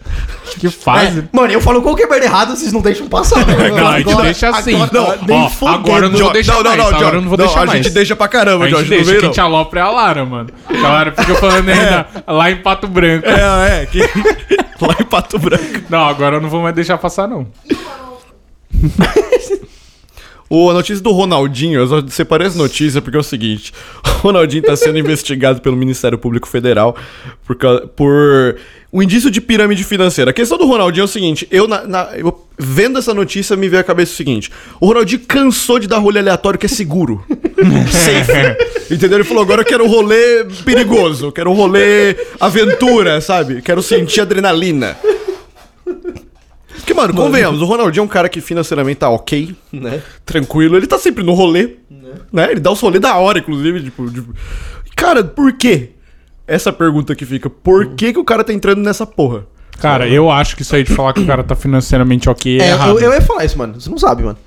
Que 0.58 0.70
fase. 0.70 1.20
É, 1.20 1.24
mano, 1.32 1.54
eu 1.54 1.62
falo 1.62 1.82
qualquer 1.82 2.10
merda 2.10 2.26
errada, 2.26 2.56
vocês 2.56 2.74
não 2.74 2.82
deixam 2.82 3.08
passar, 3.08 3.46
velho. 3.46 3.74
Não, 3.78 3.88
a 3.88 4.00
gente 4.02 4.22
deixa 4.24 4.50
assim. 4.50 4.76
Agora, 4.82 5.18
Ó, 5.22 5.26
nem 5.26 5.42
ó, 5.46 5.50
fodendo. 5.50 5.78
agora 5.78 6.06
eu 6.08 6.10
não 6.10 6.20
vou 6.20 6.34
deixar 6.34 6.54
não, 6.56 6.64
não, 6.64 6.70
mais. 6.72 6.78
não, 6.80 6.88
agora 6.88 7.06
Josh. 7.06 7.14
eu 7.14 7.22
não 7.22 7.30
vou 7.30 7.38
Não, 7.38 7.46
deixar 7.46 7.62
a 7.62 7.66
mais. 7.66 7.84
gente 7.86 7.94
deixa 7.94 8.16
pra 8.16 8.28
caramba, 8.28 8.66
A 8.66 8.68
gente 8.68 8.78
Josh, 8.80 8.90
deixa, 8.90 9.06
não 9.12 9.20
quem 9.20 9.28
não. 9.28 9.32
te 9.34 9.40
alopra 9.40 9.80
é 9.80 9.84
a 9.84 9.90
Lara, 9.90 10.26
mano. 10.26 10.50
A 10.68 10.88
Lara 10.88 11.12
fica 11.14 11.36
falando 11.36 11.70
ainda 11.70 12.08
lá 12.28 12.52
em 12.52 12.58
Pato 12.58 12.88
Branco. 12.88 13.26
É, 13.30 13.84
é. 13.84 13.86
Que... 13.86 14.00
Lá 14.82 14.96
em 15.00 15.06
Pato 15.06 15.38
Branco. 15.38 15.82
Não, 15.90 16.08
agora 16.08 16.38
eu 16.38 16.42
não 16.42 16.50
vou 16.50 16.62
mais 16.62 16.74
deixar 16.76 16.98
passar, 16.98 17.28
não. 17.28 17.48
O, 20.50 20.70
a 20.70 20.74
notícia 20.74 21.04
do 21.04 21.12
Ronaldinho, 21.12 21.80
eu 21.80 21.88
só 21.88 22.04
separei 22.08 22.48
essa 22.48 22.58
notícia 22.58 23.02
porque 23.02 23.16
é 23.18 23.20
o 23.20 23.24
seguinte: 23.24 23.72
o 24.04 24.10
Ronaldinho 24.22 24.64
tá 24.64 24.76
sendo 24.76 24.98
investigado 24.98 25.62
pelo 25.62 25.76
Ministério 25.78 26.18
Público 26.18 26.48
Federal 26.48 26.96
por, 27.46 27.56
por 27.96 28.56
um 28.92 29.04
indício 29.04 29.30
de 29.30 29.40
pirâmide 29.40 29.84
financeira. 29.84 30.32
A 30.32 30.34
questão 30.34 30.58
do 30.58 30.66
Ronaldinho 30.66 31.04
é 31.04 31.06
o 31.06 31.08
seguinte: 31.08 31.48
eu, 31.52 31.68
na- 31.68 31.86
na- 31.86 32.10
eu 32.18 32.48
vendo 32.58 32.98
essa 32.98 33.14
notícia, 33.14 33.56
me 33.56 33.70
veio 33.70 33.82
à 33.82 33.84
cabeça 33.84 34.12
o 34.12 34.16
seguinte: 34.16 34.50
o 34.82 34.88
Ronaldinho 34.88 35.22
cansou 35.28 35.78
de 35.78 35.88
dar 35.88 36.00
rolê 36.00 36.20
aleatório 36.20 36.58
que 36.58 36.66
é 36.66 36.70
seguro. 36.70 37.24
Safe. 37.92 38.94
Entendeu? 38.94 39.20
Ele 39.20 39.24
falou: 39.24 39.44
agora 39.44 39.62
eu 39.62 39.66
quero 39.66 39.86
um 39.86 39.88
rolê 39.88 40.46
perigoso, 40.66 41.32
quero 41.32 41.52
um 41.52 41.54
rolê 41.54 42.16
aventura, 42.40 43.22
sabe? 43.22 43.62
Quero 43.62 43.84
sentir 43.84 44.22
adrenalina. 44.22 44.98
Porque, 46.80 46.94
mano, 46.94 47.14
convenhamos, 47.14 47.62
o 47.62 47.66
Ronaldinho 47.66 48.02
é 48.02 48.06
um 48.06 48.08
cara 48.08 48.28
que 48.30 48.42
financeiramente 48.42 48.98
tá 48.98 49.10
ok, 49.10 49.56
Né? 49.72 50.02
tranquilo, 50.26 50.76
ele 50.78 50.88
tá 50.88 50.98
sempre 50.98 51.24
no 51.24 51.34
rolê, 51.34 51.76
né? 52.32 52.52
Ele 52.52 52.60
dá 52.60 52.72
os 52.72 52.80
rolês 52.80 53.02
da 53.02 53.16
hora, 53.18 53.40
inclusive, 53.40 53.84
tipo, 53.84 54.10
tipo- 54.12 54.34
Cara, 54.96 55.24
por 55.24 55.54
quê? 55.54 55.92
Essa 56.48 56.74
pergunta 56.74 57.16
que 57.16 57.26
fica, 57.26 57.50
por 57.50 57.88
que 57.96 58.12
que 58.14 58.20
o 58.20 58.24
cara 58.24 58.44
tá 58.44 58.52
entrando 58.52 58.80
nessa 58.82 59.06
porra? 59.06 59.46
Cara, 59.80 60.08
eu 60.08 60.30
acho 60.30 60.56
que 60.56 60.62
isso 60.64 60.76
aí 60.76 60.84
de 60.84 60.94
falar 60.94 61.14
que 61.14 61.22
o 61.22 61.26
cara 61.26 61.42
tá 61.44 61.56
financeiramente 61.56 62.30
ok 62.30 62.60
é, 62.60 62.64
É, 62.64 62.70
errado. 62.72 63.00
eu, 63.00 63.00
eu 63.00 63.14
ia 63.14 63.22
falar 63.22 63.46
isso, 63.46 63.58
mano. 63.58 63.80
Você 63.80 63.90
não 63.90 63.98
sabe, 63.98 64.24
mano. 64.24 64.38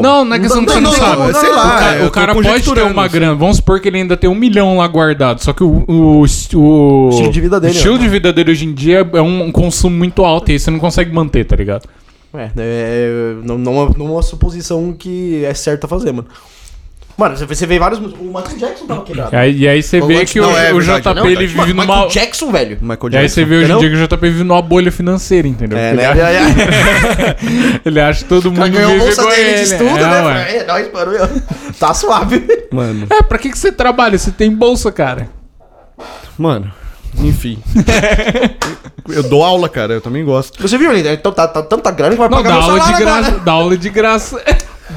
Não, 0.00 0.24
não 0.24 0.36
é 0.36 0.38
questão 0.38 0.64
que 0.64 0.72
você 0.72 0.80
não, 0.80 0.90
não, 0.90 0.98
sabe. 0.98 1.32
não, 1.32 1.40
sei 1.40 1.50
o 1.50 1.54
lá, 1.54 1.78
cara, 1.78 1.98
eu 1.98 2.06
o 2.06 2.10
cara 2.10 2.34
pode 2.34 2.74
ter 2.74 2.82
uma 2.82 3.08
grana. 3.08 3.34
Vamos 3.34 3.56
supor 3.56 3.80
que 3.80 3.88
ele 3.88 3.98
ainda 3.98 4.16
tem 4.16 4.28
um 4.28 4.34
milhão 4.34 4.78
lá 4.78 4.88
guardado. 4.88 5.42
Só 5.42 5.52
que 5.52 5.62
o, 5.62 5.84
o, 5.86 6.20
o 6.20 6.24
estilo 6.26 7.30
de 7.30 7.40
vida 7.40 7.60
dele, 7.60 7.72
o 7.72 7.76
estilo 7.76 7.94
né? 7.94 8.00
de 8.00 8.08
vida 8.08 8.32
dele 8.32 8.50
hoje 8.50 8.64
em 8.64 8.72
dia 8.74 9.08
é 9.12 9.20
um 9.22 9.52
consumo 9.52 9.96
muito 9.96 10.24
alto 10.24 10.50
e 10.50 10.52
aí 10.52 10.58
você 10.58 10.70
não 10.70 10.78
consegue 10.78 11.12
manter, 11.12 11.44
tá 11.44 11.56
ligado? 11.56 11.88
É, 12.34 12.50
é 12.56 13.36
não, 13.42 13.56
não, 13.56 13.82
é- 13.82 13.90
não 13.96 14.06
é 14.06 14.10
uma 14.10 14.22
suposição 14.22 14.92
que 14.92 15.44
é 15.44 15.54
certa 15.54 15.88
fazer, 15.88 16.12
mano. 16.12 16.28
Mano, 17.16 17.34
você 17.34 17.64
vê, 17.66 17.78
vários. 17.78 17.98
O 17.98 18.24
Michael 18.24 18.58
Jackson 18.58 18.86
tava 18.86 19.02
quebrado. 19.02 19.34
E 19.34 19.38
aí, 19.38 19.56
e 19.60 19.68
aí 19.68 19.82
você 19.82 20.00
vê 20.02 20.26
que 20.26 20.38
o, 20.38 20.42
não, 20.42 20.50
é 20.58 20.70
o 20.72 20.76
verdade, 20.78 21.00
JP 21.00 21.14
não, 21.14 21.26
ele 21.26 21.36
verdade. 21.36 21.46
vive 21.46 21.72
Mano, 21.72 21.74
numa. 21.74 21.84
Michael 22.04 22.08
Jackson, 22.10 22.52
velho. 22.52 22.78
Michael 22.82 22.98
E 23.02 23.06
aí 23.06 23.10
Jackson. 23.22 23.34
você 23.34 23.44
vê 23.46 23.56
hoje 23.56 23.72
em 23.72 23.78
dia 23.78 23.88
que 23.90 23.96
o 23.96 24.06
JP 24.06 24.28
vive 24.28 24.44
numa 24.44 24.60
bolha 24.60 24.92
financeira, 24.92 25.48
entendeu? 25.48 25.78
É, 25.78 25.88
ele, 25.92 25.96
né? 25.96 26.06
acha, 26.06 26.20
É, 26.20 26.34
é. 26.36 27.80
ele 27.86 28.00
acha 28.00 28.22
que 28.22 28.28
todo 28.28 28.52
mundo 28.52 28.68
ganhou 28.70 28.90
a 28.90 28.94
vive 28.94 29.04
bolsa 29.06 29.22
dele 29.22 29.34
de 29.34 29.50
ele. 29.50 29.62
estudo, 29.62 29.98
é, 29.98 30.02
né? 30.02 30.22
ué. 30.26 30.56
É, 30.58 30.64
nóis, 30.66 30.92
mano. 30.92 31.12
eu- 31.12 31.28
Tá 31.80 31.94
suave. 31.94 32.46
Mano, 32.70 33.06
É, 33.10 33.22
pra 33.22 33.38
que, 33.38 33.50
que 33.50 33.58
você 33.58 33.72
trabalha? 33.72 34.18
Você 34.18 34.30
tem 34.30 34.50
bolsa, 34.50 34.92
cara. 34.92 35.28
mano, 36.38 36.70
enfim. 37.18 37.58
eu 39.08 39.22
dou 39.22 39.42
aula, 39.44 39.68
cara, 39.68 39.94
eu 39.94 40.00
também 40.02 40.24
gosto. 40.24 40.60
Você 40.60 40.76
viu 40.76 40.90
ali? 40.90 41.06
Então 41.08 41.32
tá, 41.32 41.46
tá 41.48 41.62
tanta 41.62 41.90
grana 41.90 42.12
que 42.12 42.18
vai 42.18 42.28
Não, 42.28 42.36
pagar 42.38 42.50
dá 42.50 42.60
meu 42.60 42.70
aula 42.70 42.80
de 42.80 42.92
graça. 43.02 43.28
agora. 43.28 43.42
Dá 43.44 43.52
aula 43.52 43.76
de 43.78 43.88
graça. 43.90 44.42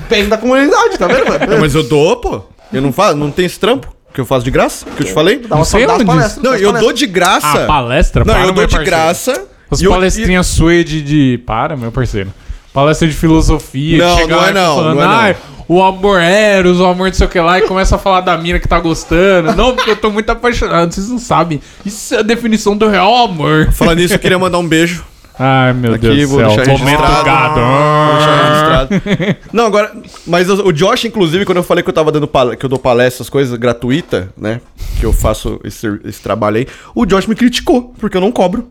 Bem 0.09 0.27
da 0.27 0.37
comunidade, 0.37 0.97
tá 0.97 1.07
vendo, 1.07 1.25
Não, 1.29 1.39
mano? 1.39 1.59
mas 1.61 1.75
eu 1.75 1.83
dou, 1.83 2.17
pô. 2.17 2.41
Eu 2.73 2.81
não 2.81 2.91
faço, 2.91 3.15
não 3.15 3.31
tem 3.31 3.45
esse 3.45 3.59
trampo 3.59 3.87
que 4.13 4.19
eu 4.21 4.25
faço 4.25 4.43
de 4.43 4.51
graça, 4.51 4.85
que 4.97 5.03
eu 5.03 5.07
te 5.07 5.13
falei. 5.13 5.37
Dá 5.39 5.47
uma 5.55 5.57
Não 5.57 5.65
sei 5.65 5.85
onde 5.87 6.05
palestras, 6.05 6.43
Não, 6.43 6.55
eu 6.55 6.73
dou 6.73 6.91
de 6.91 7.05
graça. 7.05 7.63
Ah, 7.63 7.65
palestra? 7.65 8.23
Não, 8.25 8.33
Para, 8.33 8.43
eu 8.45 8.51
dou 8.51 8.65
de 8.65 8.75
parceiro. 8.75 8.85
graça. 8.85 9.45
As 9.71 9.81
e 9.81 9.85
eu- 9.85 9.91
palestrinhas 9.91 10.47
suas 10.47 10.83
de, 10.85 11.01
de. 11.01 11.37
Para, 11.45 11.77
meu 11.77 11.91
parceiro. 11.91 12.31
Palestra 12.73 13.07
de 13.07 13.13
filosofia. 13.15 13.97
Não, 13.97 14.27
não 14.27 14.45
é 14.45 14.49
e 14.49 14.53
não, 14.53 14.75
Falando, 14.75 14.95
não 14.95 15.03
é 15.03 15.05
não. 15.05 15.13
"Ai, 15.13 15.37
o 15.67 15.83
amor 15.83 16.19
eros, 16.19 16.79
o 16.79 16.85
amor 16.85 17.07
não 17.07 17.13
sei 17.13 17.25
o 17.27 17.29
que 17.29 17.39
lá, 17.39 17.59
e 17.59 17.63
começa 17.63 17.95
a 17.95 17.99
falar 17.99 18.21
da 18.21 18.35
mina 18.37 18.59
que 18.59 18.67
tá 18.67 18.79
gostando. 18.79 19.55
Não, 19.55 19.75
porque 19.75 19.91
eu 19.91 19.95
tô 19.95 20.09
muito 20.09 20.29
apaixonado, 20.31 20.91
vocês 20.93 21.07
não 21.09 21.19
sabem. 21.19 21.59
Isso 21.85 22.13
é 22.15 22.19
a 22.19 22.21
definição 22.23 22.75
do 22.75 22.87
real 22.87 23.15
amor. 23.25 23.69
Falando 23.71 23.97
nisso, 23.99 24.13
eu 24.15 24.19
queria 24.19 24.39
mandar 24.39 24.57
um 24.59 24.67
beijo. 24.67 25.03
Ai, 25.39 25.71
meu 25.73 25.93
Aqui, 25.93 26.07
Deus 26.07 26.29
do 26.29 26.35
céu. 26.35 26.47
deixar 26.55 26.77
Momento 26.77 27.01
gado. 27.23 27.59
Vou 27.61 28.15
deixar 28.17 28.87
registrado. 28.89 29.37
Não, 29.53 29.65
agora. 29.65 29.95
Mas 30.27 30.49
o 30.49 30.71
Josh, 30.73 31.05
inclusive, 31.05 31.45
quando 31.45 31.57
eu 31.57 31.63
falei 31.63 31.81
que 31.83 31.89
eu 31.89 31.93
tava 31.93 32.11
dando 32.11 32.27
pal- 32.27 32.55
que 32.57 32.65
eu 32.65 32.69
dou 32.69 32.77
palestras, 32.77 33.15
essas 33.21 33.29
coisas 33.29 33.57
gratuita, 33.57 34.33
né? 34.37 34.59
Que 34.99 35.05
eu 35.05 35.13
faço 35.13 35.59
esse, 35.63 35.87
esse 36.03 36.21
trabalho 36.21 36.57
aí, 36.57 36.67
o 36.93 37.05
Josh 37.05 37.25
me 37.25 37.35
criticou, 37.35 37.93
porque 37.97 38.17
eu 38.17 38.21
não 38.21 38.31
cobro. 38.33 38.67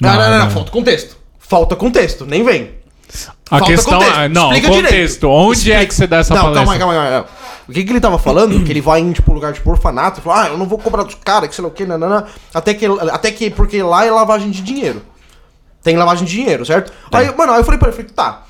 Não, 0.00 0.10
não, 0.10 0.18
não, 0.18 0.30
não, 0.30 0.38
não. 0.46 0.50
falta 0.50 0.70
contexto. 0.72 1.16
Falta 1.38 1.76
contexto, 1.76 2.26
nem 2.26 2.42
vem. 2.44 2.70
A 3.48 3.58
Falta 3.60 3.66
questão 3.66 3.98
contexto. 4.00 4.18
é. 4.20 4.28
Não, 4.28 4.52
Explica 4.52 4.68
contexto. 4.68 4.90
direito. 4.90 5.28
Onde 5.30 5.58
Explica- 5.58 5.78
é 5.80 5.86
que 5.86 5.94
você 5.94 6.06
dá 6.08 6.16
essa 6.18 6.34
não, 6.34 6.42
palestra? 6.42 6.64
calma 6.66 6.72
aí, 6.72 6.78
calma 6.80 6.92
aí, 6.94 6.98
calma 7.12 7.18
aí. 7.30 7.46
O 7.68 7.72
que, 7.72 7.84
que 7.84 7.90
ele 7.92 8.00
tava 8.00 8.18
falando? 8.18 8.64
que 8.64 8.72
ele 8.72 8.80
vai 8.80 9.00
em, 9.00 9.12
tipo, 9.12 9.32
lugar 9.32 9.52
tipo 9.52 9.70
orfanato 9.70 10.18
e 10.20 10.22
fala, 10.22 10.42
ah, 10.44 10.48
eu 10.48 10.58
não 10.58 10.66
vou 10.66 10.78
cobrar 10.78 11.04
dos 11.04 11.14
caras, 11.14 11.48
que 11.48 11.54
sei 11.54 11.62
lá 11.62 11.68
o 11.68 11.72
que, 11.72 11.84
nanana. 11.86 12.24
Até 12.52 12.74
que, 12.74 12.84
até 12.86 13.30
que, 13.30 13.50
porque 13.50 13.80
lá 13.82 14.04
é 14.04 14.10
lavagem 14.10 14.50
de 14.50 14.60
dinheiro. 14.62 15.02
Tem 15.86 15.96
lavagem 15.96 16.24
de 16.24 16.32
dinheiro, 16.32 16.66
certo? 16.66 16.92
Aí, 17.12 17.32
mano, 17.36 17.52
aí 17.52 17.60
eu 17.60 17.64
falei 17.64 17.78
pra 17.78 17.86
ele, 17.88 17.96
falei, 17.96 18.10
tá. 18.12 18.42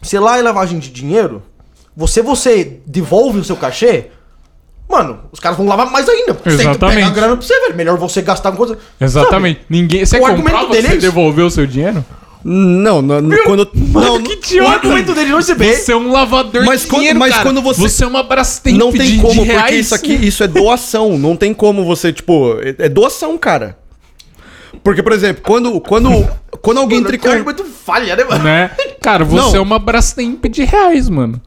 Se 0.00 0.16
lá 0.16 0.38
é 0.38 0.42
lavagem 0.42 0.78
de 0.78 0.88
dinheiro, 0.88 1.42
você, 1.96 2.22
você 2.22 2.78
devolve 2.86 3.40
o 3.40 3.44
seu 3.44 3.56
cachê, 3.56 4.06
mano, 4.88 5.22
os 5.32 5.40
caras 5.40 5.58
vão 5.58 5.66
lavar 5.66 5.90
mais 5.90 6.08
ainda. 6.08 6.34
Você 6.34 6.42
tem 6.42 6.56
que 6.56 6.62
Exatamente. 6.62 6.94
pegar 6.98 7.06
a 7.08 7.10
grana 7.10 7.36
pra 7.36 7.44
você, 7.44 7.60
velho. 7.62 7.74
Melhor 7.74 7.98
você 7.98 8.22
gastar 8.22 8.52
com 8.52 8.58
coisa. 8.58 8.78
Exatamente. 9.00 9.62
Ninguém. 9.68 10.06
Você 10.06 10.18
O 10.20 10.68
dele 10.68 10.86
você 10.88 10.94
é 10.94 10.96
devolveu 10.98 11.46
o 11.46 11.50
seu 11.50 11.66
dinheiro? 11.66 12.04
Não, 12.44 13.02
não, 13.02 13.20
não, 13.20 13.44
quando. 13.44 13.68
Não, 13.74 14.22
que 14.22 14.30
O 14.30 14.32
idiota! 14.34 14.70
argumento 14.70 15.12
dele 15.14 15.30
não 15.30 15.38
receber. 15.38 15.74
Você 15.74 15.92
é 15.92 15.96
um 15.96 16.12
lavador 16.12 16.64
Mas 16.64 16.82
de 16.82 16.86
quando- 16.86 16.98
dinheiro, 17.00 17.18
mas 17.18 17.32
cara. 17.32 17.42
quando 17.42 17.60
você- 17.60 18.04
é 18.04 18.06
uma 18.06 18.22
Brastemp 18.22 18.78
não 18.78 18.92
tem 18.92 19.02
de, 19.02 19.16
como, 19.18 19.32
de 19.32 19.38
porque 19.40 19.52
reais. 19.52 19.74
isso 19.86 19.94
aqui, 19.96 20.12
isso 20.14 20.44
é 20.44 20.46
doação. 20.46 21.18
Não 21.18 21.34
tem 21.34 21.52
como 21.52 21.84
você, 21.84 22.12
tipo. 22.12 22.56
É 22.62 22.86
é 22.86 22.88
doação, 22.88 23.36
cara. 23.36 23.79
Porque, 24.82 25.02
por 25.02 25.12
exemplo, 25.12 25.42
quando, 25.44 25.80
quando, 25.80 26.08
quando 26.62 26.78
alguém 26.78 27.02
tricou. 27.04 27.30
argumento 27.30 27.64
falha, 27.64 28.16
né, 28.16 28.24
mano? 28.24 28.44
Né? 28.44 28.70
Cara, 29.00 29.24
você 29.24 29.48
Não. 29.52 29.56
é 29.56 29.60
uma 29.60 29.78
Brastemp 29.78 30.44
de 30.46 30.64
reais, 30.64 31.08
mano. 31.08 31.40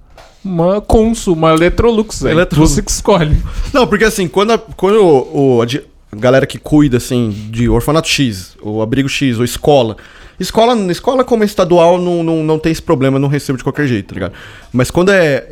Uma 0.44 0.82
Consul, 0.82 1.34
uma 1.36 1.52
Electrolux, 1.54 2.22
velho. 2.22 2.36
Electrolux. 2.38 2.72
Você 2.72 2.82
que 2.82 2.92
escolhe. 2.92 3.38
Não, 3.74 3.88
porque 3.88 4.04
assim, 4.04 4.28
quando 4.28 4.52
a, 4.54 4.58
quando 4.58 4.98
o, 5.04 5.56
o- 5.58 5.62
a, 5.62 5.66
di- 5.66 5.82
galera 6.16 6.46
que 6.46 6.58
cuida, 6.60 6.98
assim, 6.98 7.30
de 7.50 7.68
orfanato 7.70 8.08
X, 8.10 8.56
ou 8.62 8.82
abrigo 8.82 9.08
X, 9.10 9.38
ou 9.40 9.46
escola. 9.46 9.96
Escola, 10.40 10.76
escola 10.92 11.24
como 11.24 11.44
estadual 11.44 11.98
não, 12.00 12.24
não, 12.24 12.44
não 12.44 12.60
tem 12.60 12.72
esse 12.72 12.82
problema, 12.82 13.18
não 13.20 13.30
recebo 13.30 13.58
de 13.58 13.64
qualquer 13.64 13.88
jeito, 13.88 14.08
tá 14.10 14.14
ligado? 14.16 14.34
Mas 14.72 14.92
quando 14.92 15.12
é. 15.12 15.48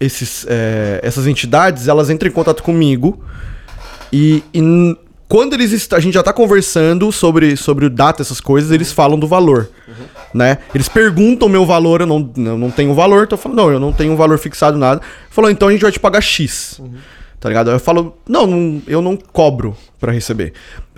Esses, 0.00 0.44
é, 0.48 0.98
essas 1.02 1.28
entidades, 1.28 1.86
elas 1.86 2.10
entram 2.10 2.28
em 2.28 2.32
contato 2.32 2.60
comigo 2.64 3.22
e, 4.12 4.42
e 4.52 4.58
n- 4.60 4.96
quando 5.32 5.54
eles 5.54 5.72
est- 5.72 5.94
a 5.94 5.98
gente 5.98 6.12
já 6.12 6.22
tá 6.22 6.30
conversando 6.30 7.10
sobre, 7.10 7.56
sobre 7.56 7.86
o 7.86 7.90
data, 7.90 8.20
essas 8.20 8.38
coisas, 8.38 8.70
eles 8.70 8.92
falam 8.92 9.18
do 9.18 9.26
valor. 9.26 9.70
Né? 10.34 10.58
Eles 10.74 10.90
perguntam 10.90 11.48
o 11.48 11.50
meu 11.50 11.64
valor, 11.64 12.02
eu 12.02 12.06
não, 12.06 12.30
eu 12.36 12.58
não 12.58 12.70
tenho 12.70 12.92
valor, 12.92 13.24
então 13.24 13.38
eu 13.38 13.42
falo, 13.42 13.54
não, 13.54 13.70
eu 13.70 13.80
não 13.80 13.94
tenho 13.94 14.12
um 14.12 14.16
valor 14.16 14.38
fixado, 14.38 14.76
nada. 14.76 15.00
Falou, 15.30 15.50
então 15.50 15.68
a 15.68 15.72
gente 15.72 15.80
vai 15.80 15.90
te 15.90 15.98
pagar 15.98 16.20
X. 16.20 16.82
Tá 17.40 17.48
ligado? 17.48 17.70
Eu 17.70 17.80
falo, 17.80 18.14
não, 18.28 18.46
não, 18.46 18.82
eu 18.86 19.00
não 19.00 19.16
cobro 19.16 19.74
pra 19.98 20.12
receber. 20.12 20.52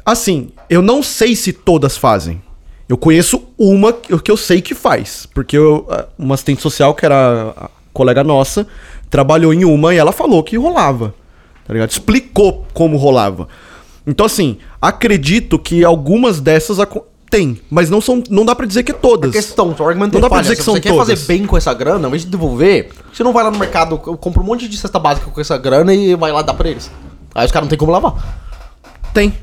Assim, 0.04 0.50
eu 0.68 0.82
não 0.82 1.00
sei 1.00 1.36
se 1.36 1.52
todas 1.52 1.96
fazem. 1.96 2.42
Eu 2.88 2.98
conheço 2.98 3.40
uma 3.56 3.92
que 3.92 4.30
eu 4.32 4.36
sei 4.36 4.60
que 4.60 4.74
faz. 4.74 5.26
Porque 5.32 5.56
eu, 5.56 5.86
uma 6.18 6.34
assistente 6.34 6.60
social, 6.60 6.92
que 6.92 7.06
era 7.06 7.54
a 7.56 7.70
colega 7.92 8.24
nossa, 8.24 8.66
trabalhou 9.08 9.54
em 9.54 9.64
uma 9.64 9.94
e 9.94 9.96
ela 9.96 10.10
falou 10.10 10.42
que 10.42 10.56
rolava. 10.58 11.14
Tá 11.66 11.72
ligado? 11.72 11.90
Explicou 11.92 12.66
como 12.74 12.96
rolava. 12.96 13.46
Então, 14.06 14.26
assim, 14.26 14.58
acredito 14.80 15.58
que 15.58 15.84
algumas 15.84 16.40
dessas 16.40 16.78
tem, 17.30 17.60
mas 17.70 17.90
não 17.90 18.00
são. 18.00 18.22
Não 18.30 18.44
dá 18.44 18.54
pra 18.54 18.66
dizer 18.66 18.82
que 18.82 18.92
é 18.92 18.94
todas. 18.94 19.32
questão, 19.32 19.74
o 19.78 19.82
argumento 19.88 20.12
Não 20.14 20.20
dá 20.20 20.28
falha. 20.28 20.42
dizer 20.42 20.54
Se 20.54 20.58
que 20.60 20.64
são 20.64 20.74
você 20.74 20.80
quer 20.80 20.90
todas. 20.90 21.08
fazer 21.08 21.26
bem 21.26 21.46
com 21.46 21.56
essa 21.56 21.72
grana, 21.74 22.04
ao 22.06 22.08
invés 22.08 22.22
de 22.22 22.28
devolver, 22.28 22.90
você 23.12 23.24
não 23.24 23.32
vai 23.32 23.42
lá 23.42 23.50
no 23.50 23.58
mercado, 23.58 23.98
compra 23.98 24.40
um 24.42 24.46
monte 24.46 24.68
de 24.68 24.76
cesta 24.76 24.98
básica 24.98 25.30
com 25.30 25.40
essa 25.40 25.56
grana 25.58 25.92
e 25.94 26.14
vai 26.14 26.30
lá 26.30 26.42
dar 26.42 26.54
pra 26.54 26.68
eles. 26.68 26.90
Aí 27.34 27.44
os 27.46 27.50
caras 27.50 27.64
não 27.66 27.70
tem 27.70 27.78
como 27.78 27.90
lavar. 27.90 28.14
Tem. 29.12 29.34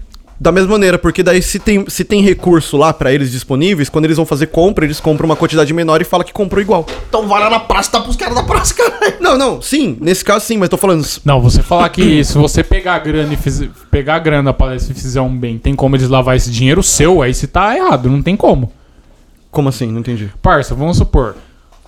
Da 0.42 0.52
mesma 0.52 0.72
maneira, 0.72 0.98
porque 0.98 1.22
daí 1.22 1.40
se 1.40 1.60
tem, 1.60 1.88
se 1.88 2.04
tem 2.04 2.24
recurso 2.24 2.76
lá 2.76 2.92
pra 2.92 3.14
eles 3.14 3.32
disponíveis, 3.32 3.90
quando 3.90 4.06
eles 4.06 4.18
vão 4.18 4.26
fazer 4.26 4.48
compra, 4.48 4.84
eles 4.84 5.00
compram 5.00 5.28
uma 5.28 5.36
quantidade 5.36 5.72
menor 5.72 6.02
e 6.02 6.04
fala 6.04 6.24
que 6.24 6.34
comprou 6.34 6.60
igual. 6.60 6.84
Então 7.08 7.28
vai 7.28 7.40
lá 7.40 7.48
na 7.48 7.60
praça 7.60 7.90
e 7.90 7.92
tá 7.92 8.02
pros 8.02 8.16
caras 8.16 8.34
da 8.34 8.42
praça, 8.42 8.74
caralho. 8.74 9.18
Não, 9.20 9.38
não, 9.38 9.62
sim, 9.62 9.96
nesse 10.02 10.26
caso 10.26 10.44
sim, 10.44 10.58
mas 10.58 10.68
tô 10.68 10.78
falando. 10.78 11.06
Não, 11.24 11.40
você 11.40 11.62
falar 11.62 11.88
que 11.90 12.24
se 12.24 12.36
você 12.40 12.64
pegar 12.64 12.96
a 12.96 12.98
grana 12.98 13.32
e 13.32 13.38
fizer, 13.38 13.70
pegar 13.92 14.16
a 14.16 14.20
grana 14.20 14.46
da 14.46 14.54
palestra 14.54 14.94
e 14.94 14.96
fizer 15.00 15.22
um 15.22 15.38
bem, 15.38 15.60
tem 15.60 15.76
como 15.76 15.96
eles 15.96 16.10
lavar 16.10 16.36
esse 16.36 16.50
dinheiro 16.50 16.82
seu, 16.82 17.22
aí 17.22 17.36
você 17.36 17.46
tá 17.46 17.78
errado, 17.78 18.10
não 18.10 18.24
tem 18.24 18.36
como. 18.36 18.74
Como 19.52 19.70
assim? 19.70 19.92
Não 19.92 20.00
entendi. 20.00 20.32
Parça, 20.42 20.74
vamos 20.74 20.98
supor. 20.98 21.36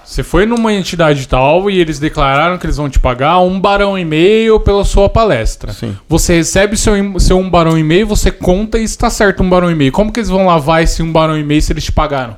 Você 0.05 0.21
foi 0.21 0.45
numa 0.45 0.73
entidade 0.73 1.27
tal 1.27 1.69
e 1.69 1.79
eles 1.79 1.97
declararam 1.97 2.57
que 2.57 2.65
eles 2.65 2.77
vão 2.77 2.89
te 2.89 2.99
pagar 2.99 3.39
um 3.39 3.59
barão 3.59 3.97
e 3.97 4.03
meio 4.05 4.59
pela 4.59 4.83
sua 4.83 5.07
palestra. 5.09 5.71
Sim. 5.71 5.95
Você 6.09 6.35
recebe 6.35 6.75
seu, 6.77 6.93
seu 7.19 7.37
um 7.39 7.49
barão 7.49 7.77
e 7.77 7.83
meio, 7.83 8.05
você 8.05 8.29
conta 8.29 8.77
e 8.77 8.83
está 8.83 9.09
certo 9.09 9.41
um 9.41 9.49
barão 9.49 9.71
e 9.71 9.75
meio. 9.75 9.91
Como 9.91 10.11
que 10.11 10.19
eles 10.19 10.29
vão 10.29 10.45
lavar 10.45 10.83
esse 10.83 11.01
um 11.01 11.11
barão 11.11 11.37
e 11.37 11.43
meio 11.43 11.61
se 11.61 11.71
eles 11.71 11.85
te 11.85 11.91
pagaram? 11.91 12.35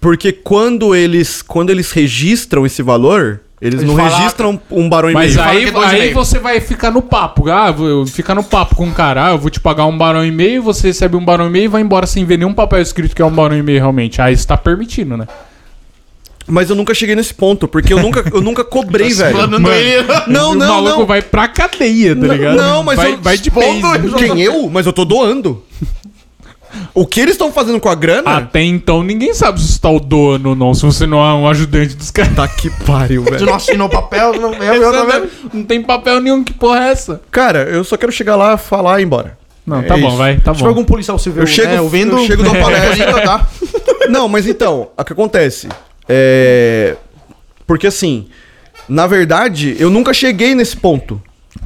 Porque 0.00 0.32
quando 0.32 0.94
eles, 0.94 1.40
quando 1.42 1.70
eles 1.70 1.90
registram 1.92 2.66
esse 2.66 2.82
valor, 2.82 3.40
eles, 3.60 3.80
Eles 3.80 3.86
não 3.88 3.96
falam- 3.96 4.18
registram 4.18 4.60
um 4.70 4.88
barão 4.88 5.10
e 5.10 5.14
Mas 5.14 5.34
meio. 5.34 5.38
fala 5.38 5.50
aí, 5.50 5.64
é 5.64 5.94
aí 5.94 6.00
meio. 6.00 6.14
você 6.14 6.38
vai 6.38 6.60
ficar 6.60 6.90
no 6.90 7.00
papo. 7.00 7.48
Ah, 7.50 7.70
vou 7.70 8.06
ficar 8.06 8.34
no 8.34 8.44
papo 8.44 8.74
com 8.76 8.86
o 8.88 8.92
cara. 8.92 9.28
Ah, 9.28 9.30
eu 9.30 9.38
vou 9.38 9.48
te 9.50 9.60
pagar 9.60 9.86
um 9.86 9.96
barão 9.96 10.24
e 10.24 10.30
meio, 10.30 10.62
você 10.62 10.88
recebe 10.88 11.16
um 11.16 11.24
barão 11.24 11.46
e 11.46 11.50
meio 11.50 11.64
e 11.64 11.68
vai 11.68 11.80
embora 11.80 12.06
sem 12.06 12.24
ver 12.24 12.38
nenhum 12.38 12.52
papel 12.52 12.80
escrito 12.82 13.14
que 13.16 13.22
é 13.22 13.24
um 13.24 13.30
barão 13.30 13.56
e 13.56 13.62
meio 13.62 13.78
realmente. 13.78 14.20
Aí 14.20 14.36
você 14.36 14.46
tá 14.46 14.56
permitindo, 14.58 15.16
né? 15.16 15.26
Mas 16.46 16.68
eu 16.68 16.76
nunca 16.76 16.92
cheguei 16.92 17.14
nesse 17.16 17.32
ponto, 17.32 17.66
porque 17.66 17.92
eu 17.92 18.00
nunca, 18.00 18.22
eu 18.32 18.40
nunca 18.42 18.62
cobrei, 18.64 19.08
velho. 19.14 19.30
Explanando 19.30 19.72
ele. 19.72 20.06
Não, 20.26 20.50
o 20.50 20.54
não, 20.54 20.68
maluco 20.68 20.98
não. 21.00 21.06
vai 21.06 21.22
pra 21.22 21.48
cadeia, 21.48 22.14
tá 22.14 22.26
Não, 22.26 22.34
ligado? 22.34 22.56
não, 22.56 22.82
mas 22.82 22.96
vai, 22.96 23.12
eu- 23.14 23.18
vai 23.20 23.38
de 23.38 23.50
ele. 23.50 24.12
Quem 24.14 24.40
eu? 24.42 24.68
Mas 24.68 24.84
eu 24.86 24.92
tô 24.92 25.04
doando. 25.04 25.62
O 26.92 27.06
que 27.06 27.20
eles 27.20 27.34
estão 27.34 27.52
fazendo 27.52 27.78
com 27.78 27.88
a 27.88 27.94
grana? 27.94 28.36
Até 28.38 28.60
então 28.62 29.00
ninguém 29.02 29.32
sabe 29.32 29.60
se 29.60 29.68
você 29.74 29.78
tá 29.78 29.88
o 29.90 30.00
dono 30.00 30.50
ou 30.50 30.56
não, 30.56 30.74
se 30.74 30.82
você 30.84 31.06
não 31.06 31.18
é 31.24 31.32
um 31.32 31.48
ajudante 31.48 31.94
dos 31.94 32.10
caras. 32.10 32.34
Tá 32.34 32.48
que 32.48 32.68
pariu, 32.84 33.22
Você 33.24 33.30
velho. 33.30 33.46
não 33.46 33.54
assinou 33.54 33.86
o 33.86 33.90
papel, 33.90 34.32
não 34.40 34.52
é 34.54 34.72
meu, 34.78 34.92
tá 34.92 35.04
vendo? 35.04 35.28
Não 35.52 35.62
tem 35.64 35.80
papel 35.80 36.20
nenhum, 36.20 36.42
que 36.42 36.52
porra 36.52 36.86
é 36.88 36.90
essa? 36.90 37.20
Cara, 37.30 37.60
eu 37.70 37.84
só 37.84 37.96
quero 37.96 38.10
chegar 38.10 38.34
lá, 38.34 38.56
falar 38.56 38.98
e 38.98 39.02
ir 39.02 39.06
embora. 39.06 39.38
Não, 39.64 39.78
É 39.78 39.82
tá 39.82 39.96
bom, 39.96 40.08
isso. 40.08 40.16
vai, 40.16 40.36
tá 40.40 40.52
Se 40.52 40.60
bom. 40.62 40.66
algum 40.68 40.84
policial 40.84 41.16
civil 41.18 41.44
Eu 41.44 41.46
chego- 41.46 41.68
né, 41.72 41.80
ouvindo, 41.80 42.18
eu 42.18 42.26
chego 42.26 42.42
da 42.42 42.50
palestra. 42.60 42.90
deposita, 43.06 43.20
tá? 43.22 43.48
Não, 44.10 44.28
mas 44.28 44.46
então, 44.48 44.88
o 44.98 45.04
que 45.04 45.12
acontece? 45.12 45.68
É. 46.08 46.96
Porque 47.66 47.86
assim, 47.86 48.26
na 48.88 49.06
verdade, 49.06 49.76
eu 49.78 49.90
nunca 49.90 50.12
cheguei 50.12 50.54
nesse 50.54 50.76
ponto 50.76 51.20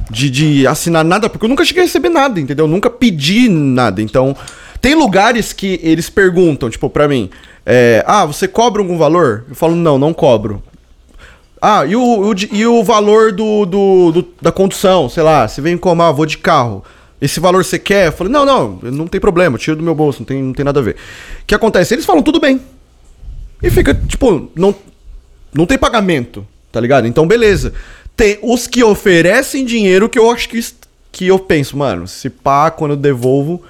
de, 0.09 0.29
de 0.29 0.67
assinar 0.67 1.03
nada, 1.03 1.29
porque 1.29 1.45
eu 1.45 1.49
nunca 1.49 1.65
cheguei 1.65 1.83
a 1.83 1.85
receber 1.85 2.09
nada, 2.09 2.39
entendeu? 2.39 2.65
Eu 2.65 2.69
nunca 2.69 2.89
pedi 2.89 3.49
nada. 3.49 4.01
Então, 4.01 4.35
tem 4.79 4.95
lugares 4.95 5.51
que 5.51 5.79
eles 5.83 6.09
perguntam, 6.09 6.69
tipo, 6.69 6.89
pra 6.89 7.07
mim, 7.07 7.29
é, 7.65 8.03
ah, 8.07 8.25
você 8.25 8.47
cobra 8.47 8.81
algum 8.81 8.97
valor? 8.97 9.45
Eu 9.49 9.55
falo, 9.55 9.75
não, 9.75 9.97
não 9.99 10.13
cobro. 10.13 10.63
Ah, 11.61 11.85
e 11.85 11.93
o, 11.95 12.01
o 12.01 12.33
e 12.53 12.65
o 12.65 12.81
valor 12.83 13.33
do, 13.33 13.65
do- 13.65 14.11
do- 14.13 14.27
da 14.41 14.49
condução? 14.51 15.09
Sei 15.09 15.21
lá, 15.21 15.45
você 15.45 15.59
vem 15.59 15.77
como, 15.77 16.01
ah, 16.01 16.11
vou 16.11 16.25
de 16.25 16.37
carro. 16.37 16.81
Esse 17.21 17.41
valor 17.41 17.65
você 17.65 17.77
quer? 17.77 18.07
Eu 18.07 18.11
falei, 18.13 18.31
não, 18.31 18.45
não, 18.45 18.79
não 18.81 19.07
tem 19.07 19.19
problema, 19.19 19.57
tiro 19.57 19.75
do 19.75 19.83
meu 19.83 19.93
bolso, 19.93 20.19
não 20.21 20.25
tem, 20.25 20.41
não 20.41 20.53
tem 20.53 20.63
nada 20.63 20.79
a 20.79 20.83
ver. 20.83 20.95
O 21.41 21.45
que 21.45 21.53
acontece? 21.53 21.93
Eles 21.93 22.05
falam, 22.05 22.23
tudo 22.23 22.39
bem. 22.39 22.61
E 23.61 23.69
fica, 23.69 23.93
tipo, 23.93 24.49
não, 24.55 24.73
não 25.53 25.65
tem 25.65 25.77
pagamento, 25.77 26.45
tá 26.71 26.79
ligado? 26.79 27.07
Então, 27.07 27.27
beleza. 27.27 27.73
Tem 28.15 28.39
os 28.41 28.67
que 28.67 28.83
oferecem 28.83 29.65
dinheiro 29.65 30.09
que 30.09 30.19
eu 30.19 30.29
acho 30.31 30.49
que, 30.49 30.59
que 31.11 31.27
eu 31.27 31.39
penso, 31.39 31.77
mano, 31.77 32.07
se 32.07 32.29
pá, 32.29 32.69
quando 32.71 32.91
eu 32.91 32.97
devolvo, 32.97 33.61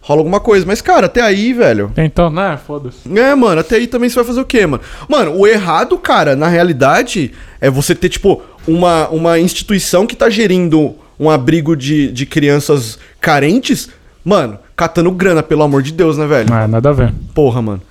rola 0.00 0.20
alguma 0.20 0.40
coisa. 0.40 0.66
Mas, 0.66 0.80
cara, 0.80 1.06
até 1.06 1.20
aí, 1.20 1.52
velho. 1.52 1.92
Então, 1.96 2.30
né, 2.30 2.58
foda-se. 2.66 3.00
É, 3.18 3.34
mano, 3.34 3.60
até 3.60 3.76
aí 3.76 3.86
também 3.86 4.08
você 4.08 4.16
vai 4.16 4.24
fazer 4.24 4.40
o 4.40 4.44
quê, 4.44 4.66
mano? 4.66 4.82
Mano, 5.08 5.36
o 5.36 5.46
errado, 5.46 5.96
cara, 5.98 6.34
na 6.34 6.48
realidade, 6.48 7.32
é 7.60 7.70
você 7.70 7.94
ter, 7.94 8.08
tipo, 8.08 8.42
uma, 8.66 9.08
uma 9.08 9.38
instituição 9.38 10.06
que 10.06 10.16
tá 10.16 10.28
gerindo 10.30 10.94
um 11.18 11.28
abrigo 11.28 11.76
de, 11.76 12.10
de 12.10 12.24
crianças 12.24 12.98
carentes, 13.20 13.90
mano, 14.24 14.58
catando 14.74 15.10
grana, 15.10 15.42
pelo 15.42 15.62
amor 15.62 15.82
de 15.82 15.92
Deus, 15.92 16.16
né, 16.16 16.26
velho? 16.26 16.52
Ah, 16.52 16.66
nada 16.66 16.88
a 16.88 16.92
ver. 16.92 17.12
Porra, 17.34 17.60
mano. 17.60 17.82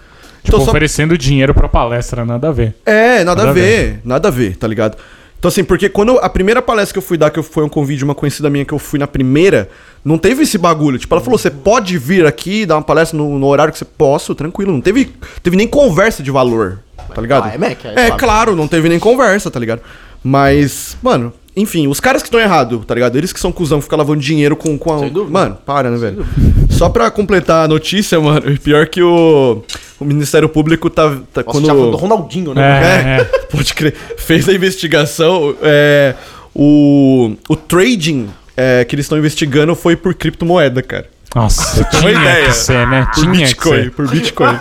Tipo, 0.43 0.55
Então, 0.55 0.59
só- 0.65 0.71
oferecendo 0.71 1.17
dinheiro 1.17 1.53
pra 1.53 1.67
palestra, 1.67 2.25
nada 2.25 2.47
a 2.49 2.51
ver. 2.51 2.75
É, 2.85 3.23
nada, 3.23 3.43
Nada 3.43 3.47
a 3.47 3.49
a 3.49 3.53
ver, 3.53 4.01
nada 4.03 4.27
a 4.27 4.31
ver, 4.31 4.55
tá 4.57 4.67
ligado? 4.67 4.97
Então, 5.37 5.47
assim, 5.47 5.63
porque 5.63 5.87
quando 5.87 6.17
a 6.19 6.29
primeira 6.29 6.61
palestra 6.61 6.93
que 6.93 6.97
eu 6.97 7.01
fui 7.03 7.17
dar, 7.17 7.29
que 7.29 7.39
eu- 7.39 7.43
foi 7.43 7.63
um 7.63 7.69
convite 7.69 7.99
de 7.99 8.03
uma 8.03 8.13
conhecida 8.15 8.49
minha 8.49 8.65
que 8.65 8.73
eu 8.73 8.79
fui 8.79 8.99
na 8.99 9.07
primeira, 9.07 9.69
não 10.03 10.17
teve 10.17 10.43
esse 10.43 10.57
bagulho. 10.57 10.97
Tipo, 10.97 11.15
ela 11.15 11.21
falou: 11.23 11.37
você 11.39 11.49
pode 11.49 11.97
vir 11.97 12.25
aqui 12.25 12.65
dar 12.65 12.75
uma 12.75 12.81
palestra 12.81 13.17
no, 13.17 13.39
no 13.39 13.47
horário 13.47 13.71
que 13.71 13.79
você 13.79 13.85
posso, 13.85 14.35
tranquilo. 14.35 14.71
Não 14.73 14.81
teve, 14.81 15.13
teve 15.41 15.55
nem 15.55 15.67
conversa 15.67 16.21
de 16.21 16.29
valor, 16.31 16.79
tá 17.15 17.21
ligado? 17.21 17.45
Ah, 17.47 17.53
é 17.53 17.57
Mac, 17.57 17.85
é 17.85 17.89
É, 17.89 17.93
claro. 18.07 18.17
claro, 18.17 18.55
não 18.55 18.67
teve 18.67 18.89
nem 18.89 18.99
conversa, 18.99 19.49
tá 19.49 19.59
ligado? 19.59 19.81
Mas, 20.21 20.97
mano, 21.01 21.31
enfim, 21.61 21.87
os 21.87 21.99
caras 21.99 22.21
que 22.21 22.27
estão 22.27 22.39
errados, 22.39 22.85
tá 22.85 22.93
ligado? 22.93 23.17
Eles 23.17 23.33
que 23.33 23.39
são 23.39 23.51
cuzão, 23.51 23.79
que 23.79 23.83
ficam 23.83 23.97
lavando 23.97 24.21
dinheiro 24.21 24.55
com, 24.55 24.77
com 24.77 24.93
a. 24.93 24.99
Sem 24.99 25.09
dúvida. 25.09 25.31
Mano, 25.31 25.57
para, 25.65 25.89
né, 25.89 25.97
velho? 25.97 26.25
Só 26.69 26.89
pra 26.89 27.11
completar 27.11 27.65
a 27.65 27.67
notícia, 27.67 28.19
mano, 28.19 28.41
pior 28.59 28.87
que 28.87 29.01
o, 29.01 29.63
o 29.99 30.05
Ministério 30.05 30.47
Público 30.47 30.89
tá. 30.89 31.09
tá 31.33 31.41
Nossa, 31.41 31.43
quando... 31.43 31.65
já 31.65 31.73
falou 31.73 31.91
do 31.91 31.97
Ronaldinho, 31.97 32.53
né? 32.53 32.61
É, 32.61 33.21
é. 33.21 33.23
Pode 33.51 33.73
crer. 33.73 33.93
Fez 34.17 34.47
a 34.47 34.53
investigação. 34.53 35.55
é, 35.61 36.15
o, 36.55 37.31
o 37.47 37.55
trading 37.55 38.29
é, 38.55 38.83
que 38.83 38.95
eles 38.95 39.05
estão 39.05 39.17
investigando 39.17 39.75
foi 39.75 39.95
por 39.95 40.13
criptomoeda, 40.13 40.81
cara. 40.81 41.07
Nossa, 41.35 41.83
tinha 41.83 42.11
ideia. 42.11 42.45
que 42.45 42.53
ser, 42.53 42.87
né? 42.87 43.07
Por 43.13 43.21
Tinha 43.21 43.31
que 43.33 43.37
Bitcoin. 43.43 43.83
ser. 43.83 43.91
Por 43.91 44.07
Bitcoin. 44.07 44.59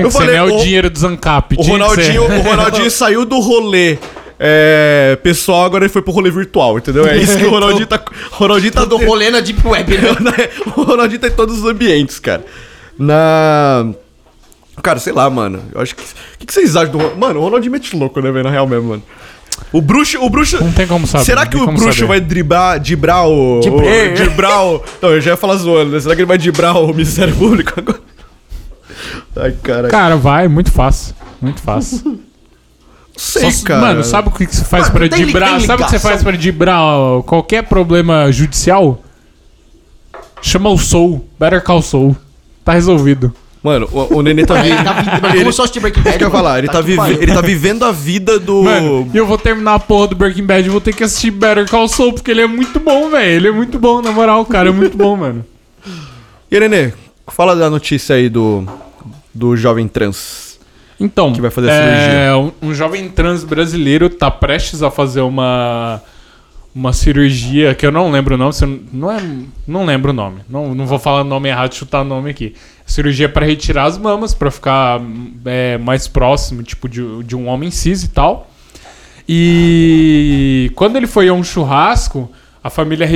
Eu 0.00 0.06
que 0.06 0.10
ser, 0.10 0.18
falei, 0.18 0.34
né? 0.36 0.42
O 0.42 0.56
o- 0.56 0.62
dinheiro 0.62 0.88
do 0.88 0.98
Zancap. 0.98 1.54
o, 1.54 1.62
que 1.62 1.70
Ronaldinho, 1.70 2.22
o 2.24 2.40
Ronaldinho 2.40 2.90
saiu 2.90 3.26
do 3.26 3.38
rolê. 3.40 3.98
É, 4.38 5.18
pessoal, 5.22 5.64
agora 5.64 5.84
ele 5.84 5.92
foi 5.92 6.02
pro 6.02 6.12
rolê 6.12 6.30
virtual, 6.30 6.78
entendeu? 6.78 7.06
É 7.06 7.16
isso 7.16 7.36
que 7.38 7.44
o 7.44 7.50
Ronaldinho 7.50 7.86
tá. 7.86 8.00
O 8.32 8.34
Ronaldinho 8.36 8.72
tá 8.72 8.84
Do 8.84 8.96
rolê 8.96 9.30
na 9.30 9.40
Deep 9.40 9.66
Web, 9.66 9.96
né? 9.98 10.48
o 10.76 10.82
Ronaldinho 10.82 11.20
tá 11.20 11.28
em 11.28 11.32
todos 11.32 11.58
os 11.58 11.64
ambientes, 11.64 12.18
cara. 12.18 12.44
Na. 12.98 13.86
Cara, 14.82 14.98
sei 15.00 15.12
lá, 15.12 15.28
mano. 15.28 15.62
Eu 15.74 15.80
acho 15.80 15.94
que. 15.96 16.02
O 16.02 16.06
que, 16.38 16.46
que 16.46 16.52
vocês 16.52 16.76
acham 16.76 16.92
do 16.92 17.16
Mano, 17.16 17.40
o 17.40 17.42
Ronaldinho 17.42 17.72
mete 17.72 17.96
louco, 17.96 18.20
né, 18.20 18.30
velho? 18.30 18.44
Na 18.44 18.50
real 18.50 18.66
mesmo, 18.66 18.90
mano. 18.90 19.02
O 19.72 19.80
bruxo. 19.82 20.18
O 20.22 20.30
bruxo. 20.30 20.62
Não 20.62 20.72
tem 20.72 20.86
como 20.86 21.04
saber. 21.06 21.24
Será 21.24 21.44
que 21.46 21.56
o 21.56 21.66
bruxo 21.66 21.92
saber. 21.92 22.06
vai 22.06 22.20
driblar, 22.20 22.78
dibrar 22.78 23.26
o. 23.26 23.58
Dibrar. 23.60 23.84
o- 23.84 24.14
Dibrar 24.14 24.64
o. 24.66 24.82
Não, 25.02 25.10
eu 25.10 25.20
já 25.20 25.32
ia 25.32 25.36
falar 25.36 25.56
zoando, 25.56 25.90
né? 25.90 26.00
Será 26.00 26.14
que 26.14 26.20
ele 26.20 26.28
vai 26.28 26.38
dibrar 26.38 26.76
o 26.76 26.86
Ministério 26.92 27.34
Público 27.34 27.72
agora? 27.76 28.00
Ai, 29.36 29.52
cara. 29.62 29.88
Cara, 29.88 30.16
vai, 30.16 30.46
muito 30.48 30.70
fácil. 30.70 31.14
Muito 31.40 31.60
fácil. 31.60 32.20
Sei, 33.20 33.50
Só- 33.50 33.66
cara. 33.66 33.80
Mano, 33.80 34.04
sabe 34.04 34.28
o 34.28 34.30
que 34.30 34.46
você 34.46 34.62
faz 34.64 34.88
li- 34.94 35.08
dibrar? 35.08 35.60
Sabe 35.60 35.82
o 35.82 35.86
que 35.86 35.90
você 35.90 35.98
faz 35.98 36.22
pra 36.22 36.32
dibrar 36.36 36.80
qualquer 37.26 37.64
problema 37.64 38.30
judicial? 38.30 39.02
Chama 40.40 40.70
o 40.70 40.78
Soul. 40.78 41.26
Better 41.38 41.62
Call 41.62 41.82
Soul. 41.82 42.16
Tá 42.64 42.72
resolvido. 42.74 43.34
Mano, 43.60 43.88
o, 43.90 44.18
o 44.18 44.22
Nenê 44.22 44.46
tá 44.46 44.54
Ele 44.64 44.68
vivendo. 44.70 44.84
tá 44.84 44.92
vi- 44.92 45.20
mas 45.20 45.38
começou 45.40 45.62
a 45.62 45.64
assistir 45.64 45.80
Breaking 45.80 46.00
Bad. 46.02 46.10
Isso 46.10 46.18
que 46.18 46.24
eu 46.24 46.28
ia 46.28 46.32
falar, 46.32 46.58
ele 46.60 46.68
tá, 46.68 46.78
que 46.78 46.84
vive- 46.84 47.18
ele 47.22 47.32
tá 47.34 47.40
vivendo 47.40 47.84
a 47.84 47.90
vida 47.90 48.38
do. 48.38 48.62
Mano, 48.62 49.10
e 49.12 49.16
eu 49.16 49.26
vou 49.26 49.36
terminar 49.36 49.74
a 49.74 49.78
porra 49.80 50.06
do 50.06 50.14
Breaking 50.14 50.46
Bad 50.46 50.64
e 50.64 50.70
vou 50.70 50.80
ter 50.80 50.94
que 50.94 51.02
assistir 51.02 51.32
Better 51.32 51.68
Call 51.68 51.88
Saul, 51.88 52.12
porque 52.12 52.30
ele 52.30 52.42
é 52.42 52.46
muito 52.46 52.78
bom, 52.78 53.10
velho. 53.10 53.30
Ele 53.32 53.48
é 53.48 53.52
muito 53.52 53.80
bom, 53.80 54.00
na 54.00 54.12
moral, 54.12 54.42
o 54.42 54.46
cara 54.46 54.68
é 54.68 54.72
muito 54.72 54.96
bom, 54.96 55.16
mano. 55.16 55.44
E 56.48 56.54
aí, 56.56 56.60
Nenê, 56.60 56.92
fala 57.32 57.56
da 57.56 57.68
notícia 57.68 58.14
aí 58.14 58.28
do. 58.28 58.64
Do 59.34 59.56
jovem 59.56 59.88
trans. 59.88 60.47
Então, 61.00 61.32
Que 61.32 61.40
vai 61.40 61.50
fazer 61.50 61.70
é, 61.70 62.34
um, 62.34 62.50
um 62.60 62.74
jovem 62.74 63.08
trans 63.08 63.44
brasileiro 63.44 64.10
tá 64.10 64.30
prestes 64.30 64.82
a 64.82 64.90
fazer 64.90 65.20
uma 65.20 66.02
uma 66.74 66.92
cirurgia 66.92 67.74
que 67.74 67.84
eu 67.84 67.90
não 67.90 68.08
lembro 68.10 68.36
o 68.36 68.38
nome, 68.38 68.54
não 68.92 69.10
é, 69.10 69.20
não 69.66 69.84
lembro 69.84 70.12
o 70.12 70.14
nome. 70.14 70.42
Não, 70.48 70.74
não 70.76 70.86
vou 70.86 70.98
falar 70.98 71.22
o 71.22 71.24
nome 71.24 71.48
errado, 71.48 71.74
chutar 71.74 72.02
o 72.02 72.04
nome 72.04 72.30
aqui. 72.30 72.54
Cirurgia 72.86 73.28
para 73.28 73.44
retirar 73.44 73.84
as 73.84 73.98
mamas, 73.98 74.32
para 74.32 74.48
ficar 74.48 75.00
é, 75.44 75.76
mais 75.78 76.06
próximo, 76.06 76.62
tipo 76.62 76.88
de, 76.88 77.24
de 77.24 77.34
um 77.34 77.48
homem 77.48 77.70
cis 77.70 78.04
e 78.04 78.08
tal. 78.08 78.48
E 79.28 80.70
quando 80.76 80.96
ele 80.96 81.08
foi 81.08 81.28
a 81.28 81.32
um 81.32 81.42
churrasco, 81.42 82.30
a 82.62 82.70
família, 82.70 83.08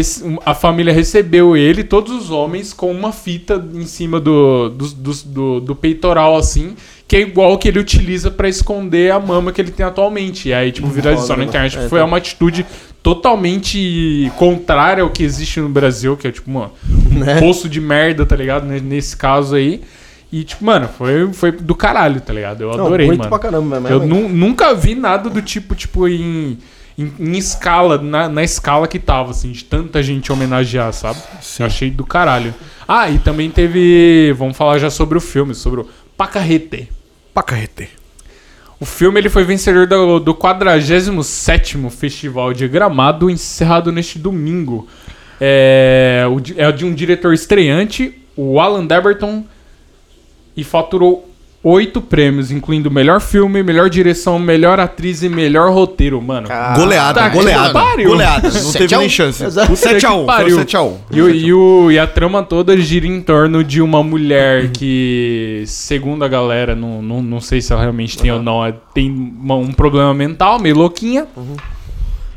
a 0.46 0.55
família 0.55 0.92
recebeu 0.92 1.57
ele, 1.57 1.83
todos 1.85 2.12
os 2.12 2.31
homens, 2.31 2.72
com 2.72 2.90
uma 2.92 3.12
fita 3.12 3.62
em 3.74 3.85
cima 3.87 4.20
do, 4.20 4.68
do, 4.70 4.87
do, 4.88 5.12
do- 5.26 5.61
do 5.61 5.74
peitoral, 5.76 6.37
assim, 6.37 6.74
que 7.09 7.16
é 7.16 7.20
igual 7.20 7.59
que 7.59 7.68
ele 7.68 7.78
utiliza 7.78 8.31
pra 8.31 8.48
esconder 8.48 9.12
a 9.12 9.18
mama 9.20 9.52
que 9.52 9.61
ele 9.61 9.70
tem 9.70 9.85
atualmente. 9.85 10.48
E 10.48 10.55
aí, 10.55 10.70
tipo, 10.72 10.87
viralizou 10.88 11.37
na 11.37 11.44
internet. 11.44 11.76
É, 11.78 11.88
Foi 11.88 11.98
tá. 11.98 12.05
uma 12.05 12.16
atitude 12.16 12.64
totalmente 13.02 14.31
contrária 14.37 15.02
ao 15.02 15.11
que 15.11 15.22
existe 15.22 15.61
no 15.61 15.68
Brasil, 15.68 16.16
que 16.16 16.26
é 16.28 16.33
tipo, 16.33 16.50
mano, 16.50 16.72
um 17.11 17.18
Né? 17.18 17.40
poço 17.40 17.68
de 17.68 17.81
merda, 17.81 18.24
tá 18.26 18.37
ligado? 18.37 18.64
Ne- 18.66 18.81
Nesse 18.81 19.16
caso 19.16 19.55
aí. 19.55 19.81
E, 20.33 20.44
tipo, 20.44 20.64
mano, 20.64 20.88
foi, 20.96 21.31
foi 21.33 21.52
do 21.52 21.74
caralho, 21.74 22.20
tá 22.20 22.33
ligado? 22.33 22.62
Eu 22.62 22.70
Não, 22.76 22.87
adorei, 22.87 23.07
bonito 23.07 23.18
mano. 23.18 23.31
pra 23.31 23.38
caramba, 23.38 23.81
mas 23.81 23.90
Eu 23.92 24.07
nu- 24.07 24.28
nunca 24.31 24.74
vi 24.74 24.94
nada 24.94 25.28
do 25.28 25.42
tipo, 25.42 25.74
tipo, 25.74 26.09
em, 26.09 26.57
em, 26.98 27.12
em 27.18 27.37
escala, 27.37 27.98
na, 27.98 28.28
na 28.28 28.42
escala 28.42 28.87
que 28.87 28.98
tava, 28.98 29.31
assim, 29.31 29.52
de 29.52 29.64
tanta 29.64 30.02
gente 30.02 30.33
homenagear, 30.33 30.92
sabe? 30.92 31.20
Eu 31.59 31.66
achei 31.66 31.90
do 31.90 32.05
caralho. 32.05 32.55
Ah, 32.87 33.11
e 33.11 33.18
também 33.18 33.50
teve. 33.50 34.33
Vamos 34.37 34.57
falar 34.57 34.78
já 34.78 34.90
sobre 34.90 35.16
o 35.16 35.20
filme, 35.20 35.55
sobre 35.55 35.81
o 35.81 35.88
Pacarrete. 36.16 36.88
Pacarrete. 37.33 37.88
O 38.78 38.85
filme 38.85 39.20
ele 39.20 39.28
foi 39.28 39.44
vencedor 39.44 39.87
do, 39.87 40.18
do 40.18 40.35
47º 40.35 41.88
Festival 41.88 42.52
de 42.52 42.66
Gramado, 42.66 43.31
encerrado 43.31 43.92
neste 43.92 44.18
domingo. 44.18 44.88
É, 45.40 46.24
é 46.57 46.72
de 46.72 46.85
um 46.85 46.92
diretor 46.92 47.33
estreante, 47.33 48.20
o 48.37 48.61
Alan 48.61 48.85
Deberton, 48.85 49.44
e 50.57 50.64
faturou 50.64 51.32
oito 51.64 52.01
prêmios, 52.01 52.51
incluindo 52.51 52.90
melhor 52.90 53.20
filme, 53.20 53.62
melhor 53.62 53.88
direção, 53.88 54.38
melhor 54.38 54.81
atriz 54.81 55.22
e 55.22 55.29
melhor 55.29 55.70
roteiro, 55.72 56.20
mano. 56.20 56.48
Cara, 56.48 56.77
Goleada, 56.77 57.20
tá 57.20 57.29
goleada. 57.29 57.72
pariu. 57.72 58.09
Goleada. 58.11 58.48
Não 58.48 58.61
Sete 58.61 58.79
teve 58.79 58.94
a 58.94 58.98
um. 58.98 59.01
nem 59.03 59.09
chance. 59.09 59.44
Exato. 59.44 59.72
7x1. 59.72 60.27
pariu. 60.27 60.57
Foi 60.57 60.64
7x1. 60.64 60.94
E, 61.12 61.18
e, 61.18 61.53
o- 61.55 61.90
e 61.90 61.98
a 61.98 62.07
trama 62.07 62.42
toda 62.42 62.77
gira 62.77 63.07
em 63.07 63.20
torno 63.20 63.62
de 63.62 63.81
uma 63.81 64.03
mulher 64.03 64.70
que, 64.72 65.62
segundo 65.66 66.25
a 66.25 66.29
galera, 66.29 66.75
não, 66.75 67.01
não, 67.01 67.22
não 67.22 67.40
sei 67.40 67.61
se 67.61 67.72
ela 67.72 67.83
realmente 67.83 68.18
tem 68.18 68.31
ou 68.33 68.42
não, 68.42 68.64
é- 68.66 68.75
tem 68.92 69.11
uma- 69.11 69.55
um 69.57 69.72
problema 69.72 70.12
mental, 70.12 70.59
meio 70.59 70.77
louquinha. 70.77 71.27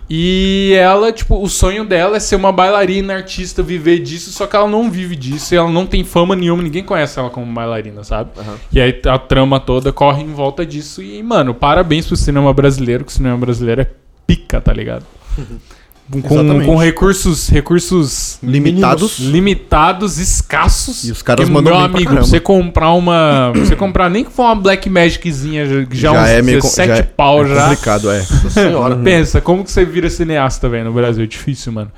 E 0.10 0.74
ela, 0.78 1.12
tipo, 1.12 1.42
o 1.42 1.50
sonho 1.50 1.84
dela 1.84 2.18
é 2.18 2.20
ser 2.20 2.36
uma 2.36 2.52
bailarina, 2.52 3.16
artista, 3.16 3.64
viver 3.64 4.00
disso, 4.00 4.32
só 4.32 4.46
que 4.46 4.56
ela 4.56 4.68
não 4.68 4.90
vive 4.92 5.16
disso 5.16 5.54
e 5.54 5.58
ela 5.58 5.70
não 5.70 5.86
tem 5.86 6.04
fama 6.04 6.36
nenhuma, 6.36 6.62
ninguém 6.62 6.84
conhece 6.84 7.18
ela 7.18 7.30
como 7.30 7.52
bailarina, 7.52 8.04
sabe? 8.04 8.30
E 8.72 8.80
aí 8.80 9.02
a 9.08 9.18
trama 9.18 9.60
toda 9.60 9.92
corre 9.92 10.22
em 10.22 10.34
volta 10.34 10.66
disso. 10.66 11.02
E, 11.02 11.22
mano, 11.24 11.54
parabéns 11.56 12.06
pro 12.06 12.16
cinema 12.16 12.54
brasileiro, 12.54 13.04
que 13.04 13.12
o 13.12 13.16
cinema 13.16 13.38
brasileiro 13.38 13.82
é 13.82 13.90
pica, 14.28 14.62
tá 14.62 14.72
ligado? 14.72 15.06
Com, 16.12 16.22
com 16.64 16.76
recursos, 16.76 17.50
recursos 17.50 18.38
Limitados. 18.44 19.18
limitados, 19.20 20.20
escassos. 20.20 21.04
E 21.04 21.12
os 21.12 21.24
caras 21.24 21.50
mandam 21.50 21.74
meu 21.74 21.82
pra 21.90 21.96
amigo, 21.98 22.10
caramba. 22.12 22.28
você 22.28 22.40
comprar 22.40 22.94
uma, 22.94 23.52
você 23.58 23.76
comprar 23.76 24.08
nem 24.08 24.24
que 24.24 24.32
for 24.32 24.44
uma 24.44 24.56
Black 24.56 24.88
Magiczinha, 24.88 25.66
já, 25.66 25.88
já, 25.90 26.12
uns 26.12 26.30
é 26.30 26.42
meio 26.44 26.60
co- 26.60 26.68
17 26.68 26.88
já 26.90 26.96
é- 26.98 27.02
pau 27.02 27.44
é 27.44 27.48
já. 27.48 27.62
complicado, 27.70 28.12
é. 28.12 28.22
senhora. 28.52 28.96
Pensa, 28.98 29.42
como 29.42 29.64
que 29.64 29.72
você 29.72 29.84
vira 29.84 30.08
cineasta, 30.10 30.70
velho, 30.70 30.86
no 30.86 30.94
Brasil? 30.94 31.24
É 31.24 31.28
difícil, 31.28 31.72
mano. 31.72 31.92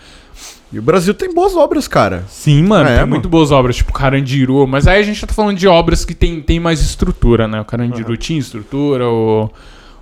E 0.72 0.80
o 0.80 0.82
Brasil 0.82 1.14
tem 1.14 1.34
boas 1.34 1.56
obras, 1.56 1.86
cara. 1.88 2.24
Sim, 2.30 2.64
mano, 2.64 2.86
É, 2.86 2.94
tem 2.94 2.98
mano. 3.02 3.08
muito 3.12 3.28
boas 3.28 3.52
obras, 3.52 3.76
tipo 3.76 3.92
Carandiru, 3.92 4.66
mas 4.68 4.88
aí 4.88 5.00
a 5.02 5.04
gente 5.04 5.26
tá 5.26 5.34
falando 5.34 5.58
de 5.58 5.68
obras 5.68 6.06
que 6.06 6.14
tem, 6.14 6.40
tem 6.42 6.60
mais 6.62 6.82
estrutura, 6.82 7.46
né? 7.48 7.60
O 7.60 7.66
Carandiru 7.66 8.16
tinha 8.18 8.40
estrutura, 8.40 9.06
o, 9.08 9.50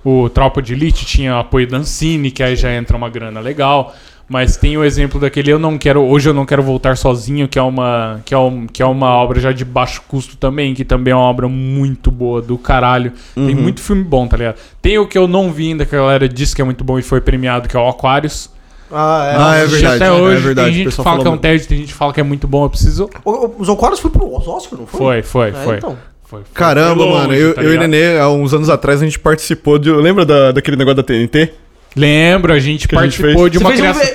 o 0.08 0.28
Tropa 0.28 0.62
de 0.62 0.72
Elite 0.72 1.04
tinha 1.04 1.38
apoio 1.40 1.66
da 1.66 1.78
Ancine, 1.78 2.30
que 2.30 2.42
aí 2.42 2.54
já 2.54 2.72
entra 2.72 2.96
uma 2.96 3.08
grana 3.08 3.40
legal. 3.40 3.94
Mas 4.28 4.56
tem 4.56 4.76
o 4.76 4.82
exemplo 4.84 5.20
daquele 5.20 5.52
Eu 5.52 5.58
Não 5.58 5.78
Quero, 5.78 6.02
Hoje 6.02 6.28
Eu 6.28 6.34
Não 6.34 6.44
Quero 6.44 6.60
Voltar 6.62 6.96
Sozinho, 6.96 7.46
que 7.46 7.58
é 7.58 7.62
uma, 7.62 8.20
que 8.24 8.34
é 8.34 8.38
um, 8.38 8.66
que 8.66 8.82
é 8.82 8.86
uma 8.86 9.08
obra 9.10 9.38
já 9.38 9.52
de 9.52 9.64
baixo 9.64 10.02
custo 10.08 10.36
também, 10.36 10.74
que 10.74 10.84
também 10.84 11.12
é 11.12 11.14
uma 11.16 11.24
obra 11.24 11.48
muito 11.48 12.10
boa, 12.10 12.42
do 12.42 12.58
caralho. 12.58 13.12
Tem 13.36 13.54
Uhum. 13.54 13.62
muito 13.62 13.80
filme 13.80 14.02
bom, 14.02 14.26
tá 14.26 14.36
ligado? 14.36 14.56
Tem 14.82 14.98
o 14.98 15.06
que 15.06 15.16
eu 15.16 15.28
não 15.28 15.52
vi 15.52 15.68
ainda, 15.68 15.84
que 15.86 15.94
a 15.94 15.98
galera 15.98 16.28
disse 16.28 16.56
que 16.56 16.60
é 16.60 16.64
muito 16.64 16.82
bom 16.82 16.98
e 16.98 17.02
foi 17.02 17.20
premiado, 17.20 17.68
que 17.68 17.76
é 17.76 17.80
o 17.80 17.88
Aquarius. 17.88 18.50
Ah, 18.90 19.30
é. 19.32 19.36
Ah, 19.36 19.56
é 19.58 19.66
verdade, 19.66 20.02
Até 20.02 20.12
hoje, 20.12 20.36
é 20.36 20.40
verdade, 20.40 20.68
tem 20.70 20.76
gente 20.84 20.96
que 20.96 21.02
fala 21.04 21.22
que 21.22 21.26
é 21.28 21.30
um 21.30 21.38
TED, 21.38 21.66
tem 21.68 21.78
gente 21.78 21.88
que 21.88 21.94
fala 21.94 22.12
que 22.12 22.20
é 22.20 22.24
muito 22.24 22.48
bom, 22.48 22.64
eu 22.64 22.70
preciso... 22.70 23.08
O- 23.24 23.30
o- 23.30 23.54
Os 23.58 23.68
Aquarius 23.68 24.00
foi 24.00 24.10
pro 24.10 24.32
Oscar, 24.32 24.78
não 24.78 24.86
foi? 24.88 24.98
Foi, 24.98 25.22
foi, 25.22 25.48
É, 25.50 25.64
foi. 25.64 25.76
então. 25.76 25.96
Foi, 26.28 26.40
foi. 26.40 26.44
Caramba, 26.54 27.04
longe, 27.04 27.18
mano. 27.28 27.34
Eu, 27.34 27.54
tá 27.54 27.62
eu 27.62 27.68
e 27.68 27.72
ligado? 27.72 27.88
Nenê, 27.88 28.18
há 28.18 28.28
uns 28.28 28.52
anos 28.52 28.68
atrás, 28.68 29.00
a 29.00 29.04
gente 29.04 29.18
participou 29.18 29.78
de. 29.78 29.90
Lembra 29.90 30.24
da, 30.24 30.52
daquele 30.52 30.76
negócio 30.76 30.96
da 30.96 31.02
TNT? 31.02 31.52
Lembro, 31.94 32.52
a 32.52 32.58
gente 32.58 32.86
Que 32.88 32.96
a 32.96 33.02
gente 33.04 33.18
participou 33.22 33.48
de 33.48 33.58
uma 33.58 33.70
um 33.70 33.72
criação. 33.76 34.02
ve- 34.04 34.14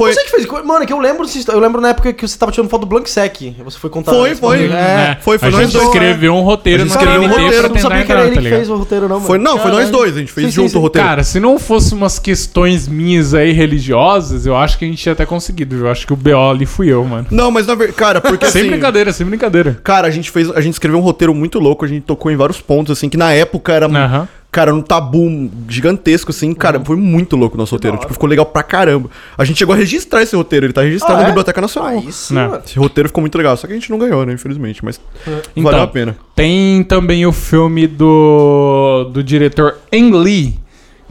Foi. 0.00 0.14
Você 0.14 0.24
que 0.24 0.30
fez. 0.30 0.46
Mano, 0.46 0.82
é 0.82 0.86
que 0.86 0.92
eu 0.94 0.98
lembro, 0.98 1.26
eu 1.48 1.60
lembro 1.60 1.78
na 1.78 1.90
época 1.90 2.10
que 2.14 2.26
você 2.26 2.38
tava 2.38 2.50
tirando 2.50 2.70
foto 2.70 2.80
do 2.80 2.86
Blank 2.86 3.10
Sec. 3.10 3.36
Você 3.62 3.78
foi 3.78 3.90
contar. 3.90 4.12
Foi, 4.12 4.30
esse 4.30 4.40
foi. 4.40 4.56
bagulho. 4.56 4.74
É, 4.74 5.18
Foi, 5.20 5.36
foi 5.36 5.48
a 5.48 5.50
nós 5.50 5.60
gente 5.60 5.72
dois, 5.74 5.84
escreveu 5.88 6.34
um 6.34 6.40
roteiro 6.40 6.80
A 6.82 6.84
no 6.86 6.90
gente 6.90 6.98
escreveu 6.98 7.22
um 7.22 7.28
roteiro, 7.28 7.50
pra 7.50 7.66
eu 7.66 7.68
não 7.74 7.78
sabia 7.78 8.04
que 8.04 8.12
era 8.12 8.20
ele 8.22 8.30
tá 8.30 8.36
que 8.36 8.40
ligado? 8.40 8.58
fez 8.58 8.70
o 8.70 8.76
roteiro, 8.76 9.08
não, 9.08 9.16
mano. 9.16 9.26
Foi, 9.26 9.38
não, 9.38 9.58
foi 9.58 9.70
nós 9.70 9.90
dois. 9.90 10.16
A 10.16 10.20
gente 10.20 10.32
fez 10.32 10.54
junto 10.54 10.70
sim. 10.70 10.78
o 10.78 10.80
roteiro. 10.80 11.06
Cara, 11.06 11.22
se 11.22 11.38
não 11.38 11.58
fosse 11.58 11.92
umas 11.92 12.18
questões 12.18 12.88
minhas 12.88 13.34
aí 13.34 13.52
religiosas, 13.52 14.46
eu 14.46 14.56
acho 14.56 14.78
que 14.78 14.86
a 14.86 14.88
gente 14.88 15.02
tinha 15.02 15.12
até 15.12 15.26
conseguido. 15.26 15.76
Eu 15.76 15.90
acho 15.90 16.06
que 16.06 16.14
o 16.14 16.16
BO 16.16 16.50
ali 16.50 16.64
fui 16.64 16.90
eu, 16.90 17.04
mano. 17.04 17.26
Não, 17.30 17.50
mas 17.50 17.66
na 17.66 17.74
verdade, 17.74 17.98
cara, 17.98 18.22
porque 18.22 18.46
Sem 18.46 18.62
assim. 18.62 18.70
brincadeira, 18.70 19.12
sem 19.12 19.26
brincadeira. 19.26 19.78
Cara, 19.84 20.08
a 20.08 20.10
gente 20.10 20.30
fez, 20.30 20.50
a 20.50 20.62
gente 20.62 20.72
escreveu 20.72 20.98
um 20.98 21.02
roteiro 21.02 21.34
muito 21.34 21.58
louco, 21.58 21.84
a 21.84 21.88
gente 21.88 22.04
tocou 22.04 22.32
em 22.32 22.36
vários 22.36 22.58
pontos 22.58 22.96
assim 22.96 23.10
que 23.10 23.18
na 23.18 23.34
época 23.34 23.70
era, 23.70 23.84
Aham. 23.84 24.26
Cara, 24.52 24.74
um 24.74 24.82
tabu 24.82 25.48
gigantesco 25.68 26.30
assim, 26.32 26.52
cara, 26.52 26.80
foi 26.84 26.96
muito 26.96 27.36
louco 27.36 27.54
o 27.54 27.58
nosso 27.58 27.74
roteiro, 27.74 27.96
tipo, 27.98 28.12
ficou 28.12 28.28
legal 28.28 28.44
pra 28.46 28.62
caramba. 28.62 29.08
A 29.38 29.44
gente 29.44 29.58
chegou 29.58 29.74
a 29.74 29.78
registrar 29.78 30.22
esse 30.22 30.34
roteiro, 30.34 30.66
ele 30.66 30.72
tá 30.72 30.82
registrado 30.82 31.14
Ah, 31.14 31.18
na 31.18 31.22
é? 31.24 31.26
Biblioteca 31.26 31.60
Nacional. 31.60 32.02
Sim, 32.10 32.34
Não. 32.34 32.50
mano. 32.50 32.62
Esse 32.66 32.78
roteiro 32.78 33.08
ficou 33.08 33.20
muito 33.20 33.36
legal, 33.38 33.56
só 33.56 33.66
que 33.66 33.72
a 33.72 33.76
gente 33.76 33.90
não 33.90 33.98
ganhou, 33.98 34.26
né, 34.26 34.32
infelizmente, 34.32 34.84
mas 34.84 35.00
Então, 35.26 35.62
valeu 35.62 35.82
a 35.82 35.86
pena. 35.86 36.16
Tem 36.34 36.82
também 36.84 37.24
o 37.26 37.32
filme 37.32 37.86
do, 37.86 39.04
do 39.12 39.22
diretor 39.22 39.78
Ang 39.92 40.16
Lee, 40.16 40.58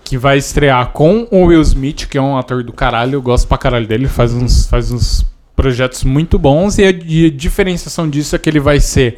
que 0.03 0.17
vai 0.17 0.37
estrear 0.37 0.87
com 0.91 1.27
o 1.31 1.45
Will 1.45 1.61
Smith, 1.61 2.07
que 2.07 2.17
é 2.17 2.21
um 2.21 2.37
ator 2.37 2.63
do 2.63 2.73
caralho, 2.73 3.13
eu 3.15 3.21
gosto 3.21 3.47
pra 3.47 3.57
caralho 3.57 3.87
dele, 3.87 4.07
faz 4.07 4.33
uns, 4.33 4.65
faz 4.67 4.91
uns 4.91 5.25
projetos 5.55 6.03
muito 6.03 6.39
bons, 6.39 6.77
e 6.77 6.83
a, 6.83 6.89
e 6.89 7.25
a 7.27 7.29
diferenciação 7.29 8.09
disso 8.09 8.35
é 8.35 8.39
que 8.39 8.49
ele 8.49 8.59
vai 8.59 8.79
ser 8.79 9.17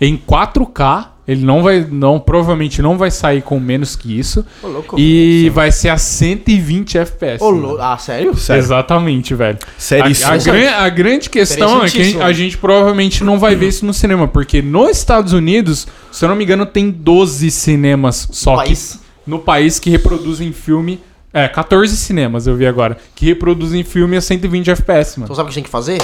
em 0.00 0.16
4K, 0.16 1.06
ele 1.26 1.44
não 1.44 1.62
vai, 1.62 1.86
não, 1.88 2.18
provavelmente 2.18 2.82
não 2.82 2.98
vai 2.98 3.10
sair 3.10 3.42
com 3.42 3.60
menos 3.60 3.94
que 3.94 4.18
isso, 4.18 4.44
Ô, 4.62 4.66
louco. 4.66 4.96
e 4.98 5.50
vai 5.54 5.70
ser 5.70 5.88
a 5.90 5.96
120 5.96 6.98
FPS. 6.98 7.42
Ô, 7.44 7.76
Ah, 7.80 7.96
sério? 7.96 8.36
Sério. 8.36 8.60
Exatamente, 8.60 9.34
velho. 9.34 9.58
Sério, 9.78 10.04
A, 10.24 10.32
a, 10.32 10.36
gran- 10.36 10.70
a 10.78 10.88
grande 10.88 11.30
questão 11.30 11.84
é 11.84 11.88
que 11.90 12.00
a 12.00 12.04
gente, 12.04 12.20
a 12.20 12.32
gente 12.32 12.58
provavelmente 12.58 13.22
não 13.22 13.38
vai 13.38 13.54
ver 13.54 13.68
isso 13.68 13.86
no 13.86 13.94
cinema, 13.94 14.26
porque 14.26 14.60
nos 14.62 14.98
Estados 14.98 15.32
Unidos, 15.32 15.86
se 16.10 16.24
eu 16.24 16.28
não 16.28 16.34
me 16.36 16.44
engano, 16.44 16.66
tem 16.66 16.90
12 16.90 17.50
cinemas 17.50 18.28
só 18.32 18.56
que, 18.58 18.64
País. 18.66 19.00
no 19.26 19.38
país 19.38 19.78
que 19.78 19.90
reproduzem 19.90 20.52
filme. 20.52 21.00
É, 21.34 21.48
14 21.48 21.96
cinemas 21.96 22.46
eu 22.46 22.54
vi 22.56 22.66
agora, 22.66 22.98
que 23.14 23.24
reproduzem 23.24 23.82
filme 23.82 24.18
a 24.18 24.20
120 24.20 24.70
FPS, 24.70 25.18
mano. 25.18 25.26
Então 25.26 25.34
sabe 25.34 25.46
o 25.48 25.52
que 25.52 25.52
a 25.52 25.54
gente 25.54 25.54
tem 25.54 25.64
que 25.64 25.70
fazer? 25.70 25.98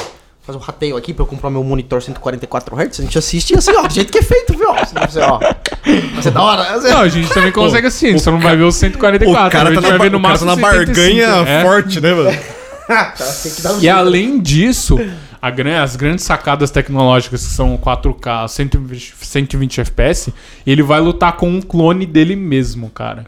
Fazer 0.48 0.56
um 0.58 0.62
rateio 0.62 0.96
aqui 0.96 1.12
pra 1.12 1.24
eu 1.24 1.26
comprar 1.26 1.50
meu 1.50 1.62
monitor 1.62 2.00
144 2.02 2.74
Hz. 2.74 3.00
A 3.00 3.02
gente 3.02 3.18
assiste 3.18 3.54
assim, 3.54 3.70
ó, 3.76 3.82
do 3.86 3.92
jeito 3.92 4.10
que 4.10 4.16
é 4.16 4.22
feito, 4.22 4.56
viu? 4.56 4.70
Assim, 4.72 4.94
você, 4.98 5.20
ó. 5.20 5.38
Vai 5.38 6.22
ser 6.22 6.30
da 6.30 6.42
hora. 6.42 6.62
Vai 6.64 6.80
ser- 6.80 6.88
Não, 6.88 7.00
a 7.02 7.08
gente 7.08 7.28
também 7.34 7.52
consegue 7.52 7.86
assistir, 7.86 8.18
só 8.18 8.30
não 8.30 8.40
vai 8.40 8.56
ver 8.56 8.62
os 8.62 8.74
o 8.74 8.78
144. 8.78 9.50
cara 9.52 9.68
a 9.68 9.72
tá 9.74 9.74
gente 9.74 9.82
na, 9.82 9.88
vai 9.98 10.08
ver 10.08 10.10
no 10.10 10.18
o 10.18 10.22
cara 10.22 10.38
tá 10.38 10.44
máximo 10.46 10.62
na 10.62 10.70
75, 10.70 10.94
barganha 10.96 11.48
é. 11.48 11.62
forte, 11.62 12.00
né, 12.00 12.14
mano? 12.14 12.30
Tem 13.42 13.52
que 13.52 13.60
dar 13.60 13.72
um 13.74 13.76
E 13.76 13.80
jeito. 13.82 13.94
além 13.94 14.40
disso, 14.40 14.98
gran- 15.54 15.82
as 15.82 15.96
grandes 15.96 16.24
sacadas 16.24 16.70
tecnológicas 16.70 17.44
que 17.46 17.52
são 17.52 17.76
4K, 17.76 18.48
120, 18.48 19.14
120 19.20 19.80
FPS, 19.82 20.32
ele 20.66 20.82
vai 20.82 20.98
lutar 21.02 21.32
com 21.36 21.46
um 21.46 21.60
clone 21.60 22.06
dele 22.06 22.34
mesmo, 22.34 22.88
cara. 22.88 23.26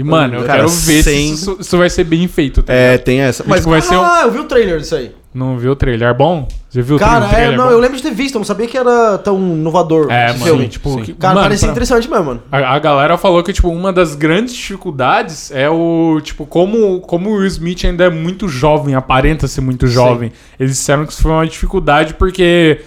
E, 0.00 0.04
mano, 0.04 0.34
eu 0.36 0.44
Cara, 0.44 0.60
quero 0.60 0.68
ver 0.70 1.02
sem- 1.02 1.28
se 1.28 1.34
isso, 1.34 1.56
isso 1.60 1.76
vai 1.76 1.90
ser 1.90 2.04
bem 2.04 2.26
feito, 2.26 2.62
tá 2.62 2.72
É, 2.72 2.92
ligado? 2.92 3.04
tem 3.04 3.20
essa. 3.20 3.44
Mas 3.46 3.66
Mas 3.66 3.66
vai 3.66 3.82
ser 3.82 3.96
um... 3.96 4.02
Ah, 4.02 4.22
eu 4.24 4.30
vi 4.30 4.38
o 4.38 4.44
trailer 4.44 4.78
disso 4.80 4.94
aí. 4.94 5.12
Não 5.32 5.56
viu 5.58 5.72
o 5.72 5.76
trailer? 5.76 6.08
É 6.08 6.14
bom? 6.14 6.48
Você 6.68 6.82
viu 6.82 6.96
o 6.96 6.98
Cara, 6.98 7.20
trailer? 7.20 7.30
é, 7.30 7.34
trailer 7.36 7.58
não, 7.58 7.66
bom? 7.66 7.70
eu 7.70 7.78
lembro 7.78 7.96
de 7.96 8.02
ter 8.02 8.10
visto, 8.12 8.34
eu 8.34 8.38
não 8.40 8.44
sabia 8.46 8.66
que 8.66 8.76
era 8.76 9.16
tão 9.18 9.36
inovador 9.38 10.10
É, 10.10 10.28
mano, 10.32 10.44
filme. 10.44 10.68
tipo, 10.68 10.90
Sim. 10.94 11.02
que- 11.02 11.12
Cara, 11.12 11.34
mano, 11.34 11.44
parecia 11.46 11.66
pra- 11.68 11.72
interessante 11.72 12.08
mesmo, 12.10 12.24
mano. 12.24 12.42
A, 12.50 12.56
a 12.74 12.78
galera 12.80 13.16
falou 13.18 13.40
que, 13.42 13.52
tipo, 13.52 13.68
uma 13.68 13.92
das 13.92 14.14
grandes 14.16 14.54
dificuldades 14.54 15.50
é 15.52 15.68
o, 15.70 16.18
tipo, 16.22 16.46
como, 16.46 17.00
como 17.02 17.30
o 17.30 17.34
Will 17.34 17.46
Smith 17.46 17.84
ainda 17.84 18.04
é 18.04 18.10
muito 18.10 18.48
jovem, 18.48 18.94
aparenta 18.96 19.46
ser 19.46 19.60
muito 19.60 19.86
jovem. 19.86 20.32
Eles 20.58 20.72
disseram 20.76 21.04
que 21.06 21.12
isso 21.12 21.22
foi 21.22 21.30
uma 21.30 21.46
dificuldade 21.46 22.14
porque 22.14 22.80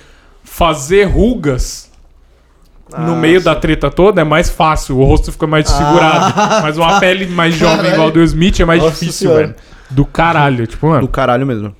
fazer 0.44 1.04
rugas 1.06 1.90
no 3.00 3.14
Ah, 3.14 3.16
meio 3.16 3.40
sim. 3.40 3.46
da 3.46 3.56
treta 3.56 3.90
toda 3.90 4.22
é 4.22 4.24
mais 4.24 4.50
fácil, 4.50 4.98
o 4.98 5.04
rosto 5.04 5.32
fica 5.32 5.48
mais 5.48 5.66
desfigurado. 5.66 6.34
Mas 6.62 6.78
uma 6.78 7.00
pele 7.00 7.28
mais 7.28 7.56
jovem 7.56 7.78
Caralho. 7.78 7.94
igual 7.94 8.08
a 8.08 8.12
do 8.12 8.22
Smith 8.24 8.60
é 8.60 8.66
mais 8.66 8.82
Nossa 8.82 8.94
difícil, 9.00 9.30
Senhora. 9.30 9.48
velho. 9.48 9.56
Do 9.90 10.06
caralho, 10.06 10.66
tipo, 10.68 10.88
mano. 10.88 11.02
do 11.02 11.08
caralho 11.08 11.46
mesmo. 11.46 11.76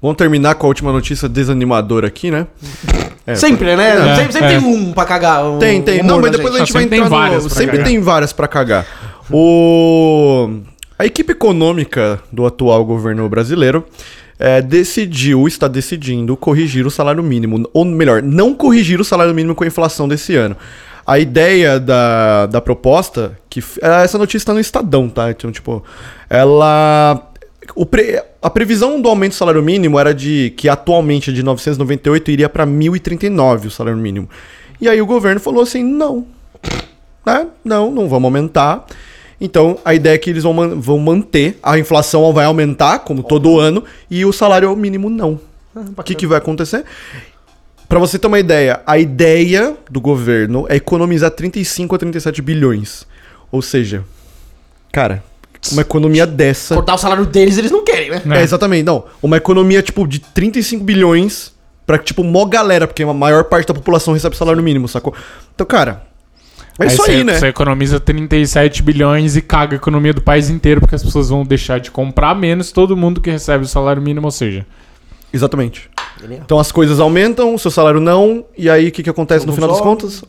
Vamos 0.00 0.16
terminar 0.16 0.54
com 0.54 0.66
a 0.66 0.68
última 0.68 0.92
notícia 0.92 1.28
desanimadora 1.28 2.06
aqui, 2.06 2.30
né? 2.30 2.46
É, 3.26 3.34
Sempre, 3.34 3.74
né? 3.76 4.10
É, 4.12 4.14
sempre 4.16 4.32
sempre 4.32 4.46
é. 4.54 4.58
tem 4.58 4.68
um 4.68 4.92
pra 4.92 5.04
cagar. 5.04 5.44
um 5.44 5.58
Tem, 5.58 5.82
tem. 5.82 6.02
Não, 6.02 6.20
mas 6.20 6.30
depois 6.30 6.54
a 6.54 6.58
gente. 6.58 6.66
gente 6.68 6.72
vai 6.72 6.82
Sempre 6.84 6.96
tem 6.98 7.04
entrar 7.04 7.18
várias 7.18 7.44
no... 7.44 7.50
Sempre 7.50 7.70
cagar. 7.72 7.86
tem 7.86 8.00
várias 8.00 8.32
pra 8.32 8.48
cagar. 8.48 8.86
O... 9.30 10.60
A 10.98 11.04
equipe 11.04 11.32
econômica 11.32 12.20
do 12.32 12.46
atual 12.46 12.84
governo 12.84 13.28
brasileiro 13.28 13.84
é, 14.38 14.62
decidiu, 14.62 15.46
está 15.48 15.66
decidindo, 15.68 16.36
corrigir 16.36 16.86
o 16.86 16.90
salário 16.90 17.22
mínimo. 17.22 17.68
Ou 17.72 17.84
melhor, 17.84 18.22
não 18.22 18.54
corrigir 18.54 19.00
o 19.00 19.04
salário 19.04 19.34
mínimo 19.34 19.54
com 19.54 19.64
a 19.64 19.66
inflação 19.66 20.06
desse 20.06 20.36
ano. 20.36 20.56
A 21.06 21.18
ideia 21.18 21.80
da, 21.80 22.46
da 22.46 22.60
proposta, 22.60 23.38
que 23.48 23.60
é, 23.80 24.04
essa 24.04 24.18
notícia 24.18 24.38
está 24.38 24.52
no 24.52 24.60
Estadão, 24.60 25.08
tá? 25.08 25.30
Então, 25.30 25.50
tipo, 25.50 25.82
ela... 26.28 27.30
o 27.74 27.86
pre- 27.86 28.22
a 28.40 28.50
previsão 28.50 29.00
do 29.00 29.08
aumento 29.08 29.32
do 29.32 29.36
salário 29.36 29.62
mínimo 29.62 29.98
era 29.98 30.14
de 30.14 30.52
que 30.56 30.68
atualmente 30.68 31.32
de 31.32 31.42
998 31.42 32.30
iria 32.30 32.48
para 32.48 32.66
1.039 32.66 33.66
o 33.66 33.70
salário 33.70 33.98
mínimo. 33.98 34.28
E 34.80 34.88
aí 34.88 35.00
o 35.02 35.06
governo 35.06 35.40
falou 35.40 35.62
assim, 35.62 35.82
não, 35.82 36.26
né? 37.26 37.48
Não, 37.64 37.90
não 37.90 38.08
vamos 38.08 38.26
aumentar. 38.26 38.86
Então, 39.40 39.78
a 39.84 39.94
ideia 39.94 40.14
é 40.14 40.18
que 40.18 40.30
eles 40.30 40.42
vão, 40.42 40.52
man- 40.52 40.74
vão 40.80 40.98
manter, 40.98 41.58
a 41.62 41.78
inflação 41.78 42.32
vai 42.32 42.44
aumentar, 42.44 43.00
como 43.00 43.22
todo 43.22 43.58
ano, 43.60 43.84
e 44.10 44.24
o 44.24 44.32
salário 44.32 44.74
mínimo 44.74 45.08
não. 45.08 45.38
O 45.96 46.02
que, 46.02 46.14
que 46.14 46.26
vai 46.26 46.38
acontecer? 46.38 46.84
Pra 47.88 47.98
você 47.98 48.18
ter 48.18 48.26
uma 48.26 48.38
ideia, 48.40 48.80
a 48.86 48.98
ideia 48.98 49.76
do 49.90 50.00
governo 50.00 50.66
é 50.68 50.76
economizar 50.76 51.30
35 51.30 51.94
a 51.94 51.98
37 51.98 52.42
bilhões. 52.42 53.06
Ou 53.50 53.62
seja, 53.62 54.04
cara, 54.92 55.22
uma 55.72 55.82
economia 55.82 56.26
dessa. 56.26 56.74
Cortar 56.74 56.94
o 56.94 56.98
salário 56.98 57.24
deles, 57.24 57.56
eles 57.56 57.70
não 57.70 57.84
querem, 57.84 58.10
né? 58.10 58.22
né? 58.24 58.40
É, 58.40 58.42
exatamente, 58.42 58.82
não. 58.84 59.04
Uma 59.22 59.36
economia, 59.36 59.80
tipo, 59.82 60.06
de 60.06 60.18
35 60.18 60.84
bilhões 60.84 61.52
pra, 61.86 61.96
tipo, 61.96 62.22
mó 62.22 62.44
galera, 62.44 62.86
porque 62.86 63.02
a 63.04 63.14
maior 63.14 63.44
parte 63.44 63.66
da 63.68 63.72
população 63.74 64.12
recebe 64.12 64.36
salário 64.36 64.62
mínimo, 64.62 64.86
sacou? 64.88 65.14
Então, 65.54 65.66
cara, 65.66 66.02
é 66.78 66.86
isso 66.86 66.96
você, 66.96 67.10
aí, 67.10 67.24
né? 67.24 67.34
Você 67.34 67.46
economiza 67.48 67.98
37 68.00 68.82
bilhões 68.82 69.36
e 69.36 69.42
caga 69.42 69.74
a 69.74 69.76
economia 69.76 70.12
do 70.12 70.22
país 70.22 70.48
inteiro, 70.50 70.80
porque 70.80 70.94
as 70.94 71.02
pessoas 71.02 71.28
vão 71.28 71.44
deixar 71.44 71.80
de 71.80 71.90
comprar 71.90 72.34
menos 72.34 72.70
todo 72.72 72.96
mundo 72.96 73.20
que 73.20 73.30
recebe 73.30 73.64
o 73.64 73.68
salário 73.68 74.00
mínimo, 74.00 74.26
ou 74.26 74.30
seja. 74.30 74.64
Exatamente. 75.32 75.90
Então 76.30 76.58
as 76.58 76.72
coisas 76.72 76.98
aumentam, 77.00 77.54
o 77.54 77.58
seu 77.58 77.70
salário 77.70 78.00
não, 78.00 78.44
e 78.56 78.68
aí 78.68 78.88
o 78.88 78.92
que, 78.92 79.02
que 79.02 79.10
acontece 79.10 79.46
no 79.46 79.52
final 79.52 79.68
das 79.68 79.80
contas? 79.80 80.24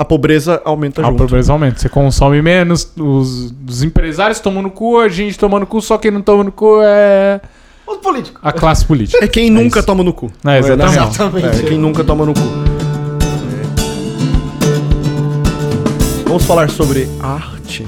a 0.00 0.04
pobreza 0.04 0.62
aumenta 0.64 1.02
A 1.02 1.04
junto. 1.04 1.18
pobreza 1.18 1.52
aumenta. 1.52 1.78
Você 1.78 1.88
consome 1.90 2.40
menos, 2.40 2.90
os, 2.98 3.52
os 3.68 3.82
empresários 3.82 4.40
tomam 4.40 4.62
no 4.62 4.70
cu, 4.70 4.98
a 4.98 5.10
gente 5.10 5.38
toma 5.38 5.60
no 5.60 5.66
cu, 5.66 5.82
só 5.82 5.98
quem 5.98 6.10
não 6.10 6.22
toma 6.22 6.42
no 6.42 6.50
cu 6.50 6.80
é 6.82 7.38
Os 7.86 7.98
políticos. 7.98 8.40
a 8.42 8.50
classe 8.50 8.82
política. 8.86 9.22
É 9.22 9.28
quem 9.28 9.50
nunca 9.50 9.80
isso. 9.80 9.86
toma 9.86 10.02
no 10.02 10.14
cu. 10.14 10.32
É, 10.46 10.58
exatamente. 10.58 10.94
Real. 10.94 11.08
Exatamente. 11.08 11.60
É, 11.60 11.62
quem 11.68 11.78
nunca 11.78 12.02
toma 12.02 12.24
no 12.24 12.32
cu. 12.32 12.69
Vamos 16.30 16.44
falar 16.44 16.70
sobre 16.70 17.08
arte. 17.20 17.84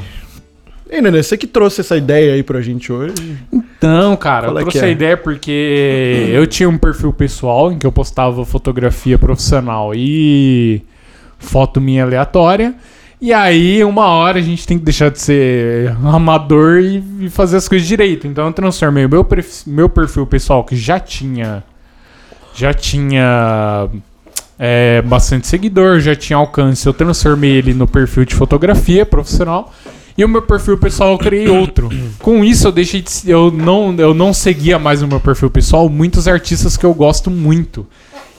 Ei, 0.90 1.00
Nenê, 1.00 1.22
você 1.22 1.36
que 1.36 1.46
trouxe 1.46 1.80
essa 1.80 1.96
ideia 1.96 2.34
aí 2.34 2.42
pra 2.42 2.60
gente 2.60 2.92
hoje. 2.92 3.14
Então, 3.52 4.16
cara, 4.16 4.48
Qual 4.48 4.58
é 4.58 4.62
eu 4.62 4.66
que 4.66 4.72
trouxe 4.72 4.84
é? 4.84 4.88
a 4.88 4.90
ideia 4.90 5.16
porque 5.16 6.28
eu 6.32 6.44
tinha 6.48 6.68
um 6.68 6.76
perfil 6.76 7.12
pessoal 7.12 7.70
em 7.70 7.78
que 7.78 7.86
eu 7.86 7.92
postava 7.92 8.44
fotografia 8.44 9.16
profissional 9.16 9.92
e 9.94 10.82
foto 11.38 11.80
minha 11.80 12.02
aleatória. 12.02 12.74
E 13.20 13.32
aí, 13.32 13.84
uma 13.84 14.06
hora 14.08 14.40
a 14.40 14.42
gente 14.42 14.66
tem 14.66 14.76
que 14.76 14.84
deixar 14.84 15.08
de 15.08 15.20
ser 15.20 15.96
amador 16.04 16.80
e, 16.80 17.00
e 17.20 17.30
fazer 17.30 17.58
as 17.58 17.68
coisas 17.68 17.86
direito. 17.86 18.26
Então 18.26 18.48
eu 18.48 18.52
transformei 18.52 19.06
o 19.06 19.08
meu, 19.08 19.22
perf- 19.24 19.62
meu 19.68 19.88
perfil 19.88 20.26
pessoal, 20.26 20.64
que 20.64 20.74
já 20.74 20.98
tinha. 20.98 21.62
Já 22.56 22.74
tinha 22.74 23.88
é, 24.58 25.02
bastante 25.02 25.46
seguidor, 25.46 26.00
já 26.00 26.14
tinha 26.14 26.36
alcance. 26.36 26.86
Eu 26.86 26.92
transformei 26.92 27.50
ele 27.52 27.74
no 27.74 27.86
perfil 27.86 28.24
de 28.24 28.34
fotografia 28.34 29.04
profissional. 29.06 29.72
E 30.16 30.24
o 30.24 30.28
meu 30.28 30.42
perfil 30.42 30.76
pessoal 30.76 31.12
eu 31.12 31.18
criei 31.18 31.48
outro. 31.48 31.88
Com 32.20 32.44
isso 32.44 32.68
eu 32.68 32.72
deixei 32.72 33.00
de, 33.00 33.10
eu 33.30 33.50
não 33.50 33.94
eu 33.98 34.12
não 34.12 34.32
seguia 34.34 34.78
mais 34.78 35.00
o 35.02 35.08
meu 35.08 35.18
perfil 35.18 35.48
pessoal 35.50 35.88
muitos 35.88 36.28
artistas 36.28 36.76
que 36.76 36.84
eu 36.84 36.92
gosto 36.92 37.30
muito. 37.30 37.86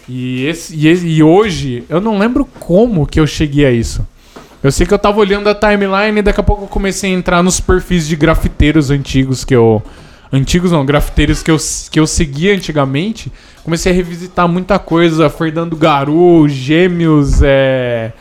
E 0.07 0.45
esse, 0.45 0.75
e 0.75 0.87
esse- 0.87 1.07
e 1.07 1.23
hoje 1.23 1.83
eu 1.89 1.99
não 1.99 2.17
lembro 2.19 2.45
como 2.59 3.07
que 3.07 3.19
eu 3.19 3.25
cheguei 3.25 3.65
a 3.65 3.71
isso. 3.71 4.05
Eu 4.61 4.71
sei 4.71 4.85
que 4.85 4.93
eu 4.93 4.99
tava 4.99 5.19
olhando 5.19 5.49
a 5.49 5.55
timeline 5.55 6.19
e 6.19 6.21
daqui 6.21 6.39
a 6.39 6.43
pouco 6.43 6.63
eu 6.65 6.67
comecei 6.67 7.11
a 7.11 7.17
entrar 7.17 7.41
nos 7.43 7.59
perfis 7.59 8.07
de 8.07 8.15
grafiteiros 8.15 8.89
antigos 8.91 9.43
que 9.43 9.55
eu 9.55 9.81
antigos 10.33 10.71
não, 10.71 10.85
grafiteiros 10.85 11.41
que 11.41 11.51
eu 11.51 11.57
que 11.91 11.99
eu 11.99 12.07
seguia 12.07 12.53
antigamente. 12.53 13.31
Comecei 13.63 13.91
a 13.91 13.95
revisitar 13.95 14.47
muita 14.47 14.77
coisa, 14.77 15.29
Fernando 15.29 15.77
Garu, 15.77 16.49
Gêmeos, 16.49 17.41
é 17.41 18.11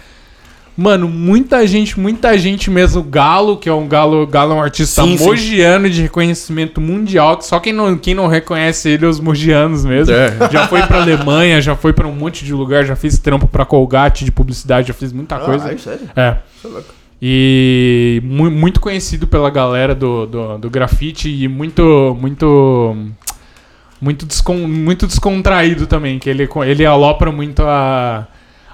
Mano, 0.74 1.06
muita 1.06 1.66
gente, 1.66 2.00
muita 2.00 2.36
gente 2.38 2.70
mesmo. 2.70 3.02
Galo, 3.02 3.58
que 3.58 3.68
é 3.68 3.72
um 3.72 3.86
Galo, 3.86 4.26
Galo 4.26 4.52
é 4.52 4.54
um 4.56 4.62
artista 4.62 5.02
Sim, 5.02 5.18
sim. 5.18 5.24
mogiano 5.24 5.88
de 5.88 6.02
reconhecimento 6.02 6.80
mundial. 6.80 7.36
Que 7.36 7.44
só 7.44 7.60
quem 7.60 7.74
não, 7.74 7.96
quem 7.98 8.14
não 8.14 8.26
reconhece 8.26 8.88
ele 8.88 9.04
é 9.04 9.08
os 9.08 9.20
mogianos 9.20 9.84
mesmo. 9.84 10.14
É. 10.14 10.32
Já 10.50 10.66
foi 10.66 10.82
pra 10.82 11.02
Alemanha, 11.02 11.60
já 11.60 11.76
foi 11.76 11.92
pra 11.92 12.06
um 12.06 12.14
monte 12.14 12.44
de 12.44 12.54
lugar, 12.54 12.84
já 12.84 12.96
fiz 12.96 13.18
trampo 13.18 13.46
pra 13.46 13.64
Colgate 13.64 14.24
de 14.24 14.32
publicidade, 14.32 14.88
já 14.88 14.94
fiz 14.94 15.12
muita 15.12 15.38
coisa. 15.38 15.70
Ah, 15.70 15.78
sério? 15.78 16.10
É. 16.16 16.36
Isso 16.56 16.66
é 16.66 16.70
louco. 16.70 17.01
E 17.24 18.20
mu- 18.24 18.50
muito 18.50 18.80
conhecido 18.80 19.28
pela 19.28 19.48
galera 19.48 19.94
do, 19.94 20.26
do, 20.26 20.58
do 20.58 20.68
grafite 20.68 21.28
e 21.28 21.46
muito, 21.46 22.16
muito, 22.20 22.96
muito, 24.00 24.26
descon, 24.26 24.56
muito 24.66 25.06
descontraído 25.06 25.86
também, 25.86 26.18
que 26.18 26.28
ele, 26.28 26.48
ele 26.66 26.84
alopra 26.84 27.30
muito 27.30 27.62
a, 27.62 28.26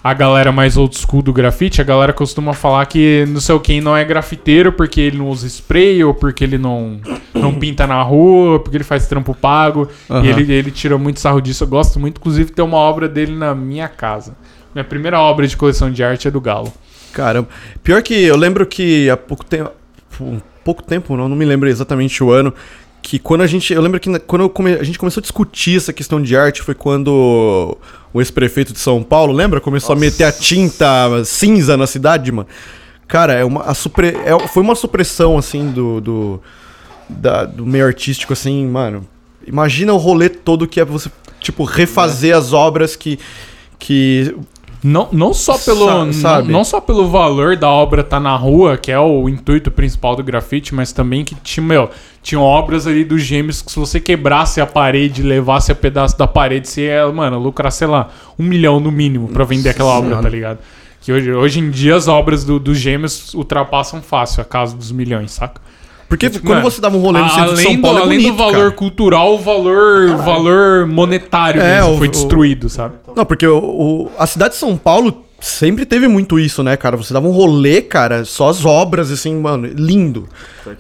a 0.03 0.15
galera 0.15 0.51
mais 0.51 0.79
old 0.79 0.97
school 0.97 1.21
do 1.21 1.31
grafite. 1.31 1.83
A 1.83 1.85
galera 1.85 2.15
costuma 2.15 2.55
falar 2.55 2.87
que 2.87 3.27
não 3.29 3.39
sei 3.39 3.55
o 3.55 3.61
quem 3.61 3.83
não 3.83 3.95
é 3.95 4.03
grafiteiro 4.03 4.73
porque 4.73 4.99
ele 4.99 5.19
não 5.19 5.29
usa 5.29 5.47
spray 5.47 6.03
ou 6.03 6.15
porque 6.15 6.43
ele 6.43 6.57
não, 6.57 7.01
não 7.35 7.53
pinta 7.53 7.87
na 7.87 8.01
rua, 8.03 8.61
porque 8.61 8.79
ele 8.79 8.85
faz 8.85 9.07
trampo 9.07 9.35
pago. 9.35 9.91
Aham. 10.09 10.25
E 10.25 10.29
ele, 10.31 10.51
ele 10.51 10.71
tira 10.71 10.97
muito 10.97 11.21
sarro 11.21 11.43
disso. 11.43 11.65
Eu 11.65 11.69
gosto 11.69 12.01
muito, 12.01 12.17
inclusive, 12.17 12.49
de 12.49 12.57
ter 12.57 12.63
uma 12.63 12.79
obra 12.79 13.07
dele 13.07 13.37
na 13.37 13.55
minha 13.55 13.89
casa. 13.89 14.35
Minha 14.75 14.85
primeira 14.85 15.21
obra 15.21 15.47
de 15.47 15.55
coleção 15.55 15.91
de 15.91 16.03
arte 16.03 16.29
é 16.29 16.31
do 16.31 16.41
Galo. 16.41 16.73
Caramba. 17.13 17.49
Pior 17.83 18.03
que 18.03 18.15
eu 18.15 18.37
lembro 18.37 18.67
que 18.67 19.09
há 19.11 19.17
pouco 19.17 19.45
tempo. 19.45 19.71
um 20.21 20.41
pouco 20.65 20.83
tempo, 20.83 21.17
não, 21.17 21.29
não 21.29 21.37
me 21.37 21.45
lembro 21.45 21.69
exatamente 21.69 22.23
o 22.23 22.31
ano. 22.31 22.53
Que 23.01 23.19
quando 23.19 23.43
a 23.43 23.47
gente. 23.47 23.73
Eu 23.73 23.81
lembro 23.81 23.99
que 24.01 24.09
na- 24.11 24.19
quando 24.19 24.49
come- 24.51 24.75
a 24.75 24.83
gente 24.83 24.99
começou 24.99 25.21
a 25.21 25.23
discutir 25.23 25.77
essa 25.77 25.93
questão 25.93 26.21
de 26.21 26.37
arte 26.37 26.61
foi 26.63 26.75
quando 26.75 27.77
o 28.13 28.21
ex-prefeito 28.21 28.73
de 28.73 28.79
São 28.81 29.03
Paulo, 29.03 29.33
lembra? 29.33 29.61
Começou 29.61 29.95
a 29.95 29.97
meter 29.97 30.25
a 30.25 30.33
tinta 30.33 30.87
cinza 31.25 31.77
na 31.77 31.87
cidade, 31.87 32.31
mano. 32.33 32.49
Cara, 33.07 33.33
é 33.33 33.45
uma, 33.45 33.63
a 33.63 33.73
supre- 33.73 34.17
é- 34.25 34.49
foi 34.49 34.63
uma 34.63 34.75
supressão, 34.75 35.39
assim, 35.39 35.71
do, 35.71 36.01
do, 36.01 36.43
da- 37.09 37.45
do 37.45 37.65
meio 37.65 37.87
artístico, 37.87 38.33
assim, 38.35 38.67
mano. 38.67 39.07
Imagina 39.47 39.95
o 39.95 39.97
rolê 39.97 40.29
todo 40.29 40.67
que 40.69 40.79
é 40.81 40.85
você, 40.85 41.11
tipo, 41.41 41.65
refazer 41.65 42.37
as 42.37 42.53
obras 42.53 42.97
que. 42.97 43.19
que 43.79 44.35
Não, 44.83 45.09
não 45.11 45.35
só 45.35 45.59
pelo 45.59 45.87
Sa- 46.13 46.29
não, 46.43 46.53
não 46.53 46.65
só 46.65 46.81
pelo 46.81 47.09
valor 47.09 47.57
da 47.57 47.69
obra 47.69 48.05
tá 48.05 48.21
na 48.21 48.37
rua, 48.37 48.77
que 48.77 48.93
é 48.93 48.99
o 48.99 49.29
intuito 49.29 49.71
principal 49.71 50.15
do 50.15 50.23
grafite, 50.23 50.75
mas 50.75 50.93
também 50.93 51.25
que 51.25 51.35
tinha, 51.37 51.67
meu, 51.67 51.91
tinham 52.23 52.43
obras 52.43 52.87
ali 52.87 53.03
dos 53.05 53.21
gêmeos 53.23 53.61
que 53.61 53.73
se 53.73 53.79
você 53.79 53.99
quebrasse 53.99 54.61
a 54.61 54.67
parede, 54.67 55.23
levasse 55.23 55.73
a 55.73 55.75
pedaço 55.75 56.17
da 56.17 56.27
parede, 56.29 56.69
você 56.69 56.83
ia, 56.87 57.11
mano, 57.11 57.39
lucrar, 57.39 57.73
sei 57.73 57.89
lá, 57.89 58.09
um 58.39 58.45
milhão 58.45 58.79
no 58.79 58.93
mínimo 58.93 59.29
pra 59.29 59.45
vender 59.45 59.71
aquela 59.71 59.91
obra, 59.91 60.11
Senhora. 60.11 60.23
tá 60.23 60.29
ligado? 60.29 60.59
Que 61.01 61.13
hoje, 61.13 61.33
hoje 61.33 61.59
em 61.61 61.71
dia 61.71 61.97
as 61.97 62.07
obras 62.07 62.45
do- 62.45 62.59
dos 62.61 62.77
gêmeos 62.79 63.33
ultrapassam 63.35 64.01
fácil 64.03 64.43
a 64.43 64.45
casa 64.45 64.77
dos 64.77 64.93
milhões, 64.93 65.33
saca? 65.33 65.61
Porque 66.09 66.31
Tipo, 66.31 66.47
quando 66.47 66.59
mano, 66.59 66.71
você 66.71 66.81
dava 66.81 66.97
um 66.97 67.01
rolê 67.01 67.21
no 67.21 67.29
centro 67.29 67.45
de 67.45 67.51
além 67.53 67.65
São 67.65 67.81
Paulo, 67.83 67.97
do, 67.97 68.01
é 68.01 68.07
além 68.07 68.19
bonito, 68.19 68.33
do 68.33 68.37
valor 68.39 68.53
cara. 68.53 68.71
cultural, 68.73 69.35
o 69.35 69.39
valor, 69.39 70.17
valor 70.17 70.87
monetário 70.87 71.61
É, 71.61 71.81
mesmo 71.81 71.95
o- 71.95 71.99
foi 71.99 72.09
o- 72.09 72.11
destruído, 72.11 72.69
sabe? 72.69 72.95
Não, 73.15 73.25
porque 73.27 73.47
o, 73.47 73.59
o- 73.59 74.11
a 74.19 74.27
cidade 74.27 74.55
de 74.55 74.61
São 74.61 74.77
Paulo 74.77 75.25
sempre 75.41 75.85
teve 75.87 76.09
muito 76.09 76.39
isso, 76.39 76.63
né, 76.63 76.77
cara? 76.77 76.97
Você 76.97 77.15
dava 77.15 77.27
um 77.29 77.31
rolê, 77.31 77.81
cara, 77.81 78.25
só 78.25 78.49
as 78.49 78.65
obras, 78.65 79.11
assim, 79.11 79.35
mano, 79.37 79.67
lindo. 79.69 80.29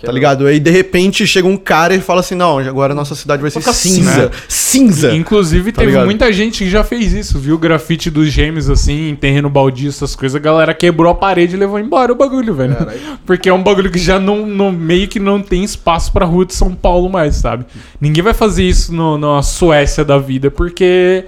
Tá 0.04 0.12
ligado? 0.12 0.46
Aí, 0.46 0.60
de 0.60 0.70
repente, 0.70 1.26
chega 1.26 1.48
um 1.48 1.56
cara 1.56 1.94
e 1.94 2.00
fala 2.00 2.20
assim, 2.20 2.34
não, 2.34 2.58
agora 2.58 2.92
a 2.92 2.96
nossa 2.96 3.14
cidade 3.14 3.40
vai 3.40 3.50
ser 3.50 3.62
cinza. 3.62 3.72
cinza. 4.12 4.30
Cinza. 4.48 5.14
Inclusive, 5.14 5.72
Tá 5.72 5.78
teve 5.80 5.92
ligado? 5.92 6.04
muita 6.04 6.30
gente 6.32 6.64
que 6.64 6.68
já 6.70 6.84
fez 6.84 7.12
isso, 7.14 7.38
viu? 7.38 7.56
Grafite 7.56 8.10
dos 8.10 8.28
gêmeos, 8.30 8.68
assim, 8.68 9.08
em 9.10 9.16
terreno 9.16 9.48
baldio, 9.48 9.88
essas 9.88 10.14
coisas. 10.14 10.36
A 10.36 10.38
galera 10.38 10.74
quebrou 10.74 11.10
a 11.10 11.14
parede 11.14 11.56
e 11.56 11.58
levou 11.58 11.78
embora 11.78 12.12
o 12.12 12.16
bagulho, 12.16 12.52
velho. 12.54 12.76
Porque 13.24 13.48
é 13.48 13.52
um 13.54 13.62
bagulho 13.62 13.90
que 13.90 13.98
já 13.98 14.18
não, 14.20 14.44
não- 14.44 14.72
meio 14.72 15.08
que 15.08 15.18
não 15.18 15.40
tem 15.40 15.64
espaço 15.64 16.12
pra 16.12 16.26
rua 16.26 16.44
de 16.44 16.54
São 16.54 16.74
Paulo 16.74 17.08
mais, 17.08 17.36
sabe? 17.36 17.64
Ninguém 18.00 18.22
vai 18.22 18.34
fazer 18.34 18.64
isso 18.64 18.92
no, 18.92 19.16
na 19.16 19.40
Suécia 19.42 20.04
da 20.04 20.18
vida, 20.18 20.50
porque. 20.50 21.24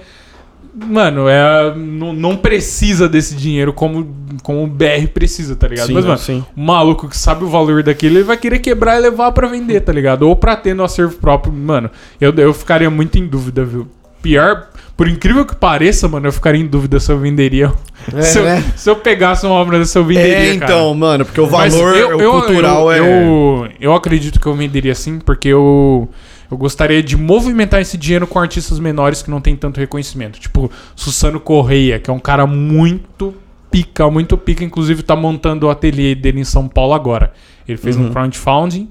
Mano, 0.73 1.27
é, 1.27 1.73
não, 1.75 2.13
não 2.13 2.37
precisa 2.37 3.09
desse 3.09 3.35
dinheiro 3.35 3.73
como, 3.73 4.07
como 4.41 4.63
o 4.63 4.67
BR 4.67 5.07
precisa, 5.13 5.53
tá 5.55 5.67
ligado? 5.67 5.87
Sim, 5.87 5.93
Mas, 5.93 6.05
mano, 6.05 6.17
sim. 6.17 6.45
o 6.55 6.61
maluco 6.61 7.09
que 7.09 7.17
sabe 7.17 7.43
o 7.43 7.47
valor 7.49 7.83
daquilo, 7.83 8.17
ele 8.17 8.23
vai 8.23 8.37
querer 8.37 8.59
quebrar 8.59 8.97
e 8.97 9.01
levar 9.01 9.33
pra 9.33 9.47
vender, 9.47 9.81
tá 9.81 9.91
ligado? 9.91 10.23
Ou 10.23 10.35
pra 10.35 10.55
ter 10.55 10.73
no 10.73 10.83
acervo 10.83 11.17
próprio. 11.17 11.51
Mano, 11.53 11.89
eu, 12.21 12.33
eu 12.37 12.53
ficaria 12.53 12.89
muito 12.89 13.17
em 13.17 13.27
dúvida, 13.27 13.65
viu? 13.65 13.85
Pior, 14.21 14.67
por 14.95 15.07
incrível 15.09 15.43
que 15.45 15.55
pareça, 15.55 16.07
mano, 16.07 16.27
eu 16.27 16.31
ficaria 16.31 16.61
em 16.61 16.67
dúvida 16.67 16.99
se 16.99 17.11
eu 17.11 17.17
venderia. 17.17 17.73
É, 18.13 18.21
se, 18.21 18.37
eu, 18.39 18.43
né? 18.45 18.63
se 18.75 18.89
eu 18.89 18.95
pegasse 18.95 19.45
uma 19.45 19.55
obra 19.55 19.77
dessa, 19.79 19.97
eu 19.99 20.05
venderia. 20.05 20.53
É, 20.53 20.57
cara. 20.57 20.71
então, 20.71 20.93
mano, 20.93 21.25
porque 21.25 21.41
o 21.41 21.47
valor 21.47 21.97
eu- 21.97 22.17
o 22.17 22.21
eu- 22.21 22.31
cultural 22.33 22.91
é... 22.91 22.99
Eu, 22.99 23.67
eu 23.79 23.93
acredito 23.95 24.39
que 24.39 24.45
eu 24.45 24.53
venderia 24.53 24.93
sim, 24.95 25.19
porque 25.19 25.47
eu, 25.49 26.07
eu 26.51 26.57
gostaria 26.57 27.01
de 27.01 27.15
movimentar 27.15 27.79
esse 27.79 27.97
dinheiro 27.97 28.27
com 28.27 28.37
artistas 28.37 28.77
menores 28.77 29.21
que 29.21 29.31
não 29.31 29.39
tem 29.39 29.55
tanto 29.55 29.79
reconhecimento. 29.79 30.39
Tipo, 30.39 30.69
Susano 30.95 31.39
Correia, 31.39 31.97
que 31.97 32.09
é 32.09 32.13
um 32.13 32.19
cara 32.19 32.45
muito 32.45 33.33
pica, 33.71 34.09
muito 34.11 34.37
pica. 34.37 34.63
Inclusive, 34.63 35.01
tá 35.01 35.15
montando 35.15 35.67
o 35.67 35.69
ateliê 35.69 36.13
dele 36.13 36.41
em 36.41 36.43
São 36.43 36.67
Paulo 36.67 36.93
agora. 36.93 37.33
Ele 37.67 37.77
fez 37.77 37.95
Uhum. 37.95 38.07
um 38.07 38.11
crowdfunding 38.11 38.89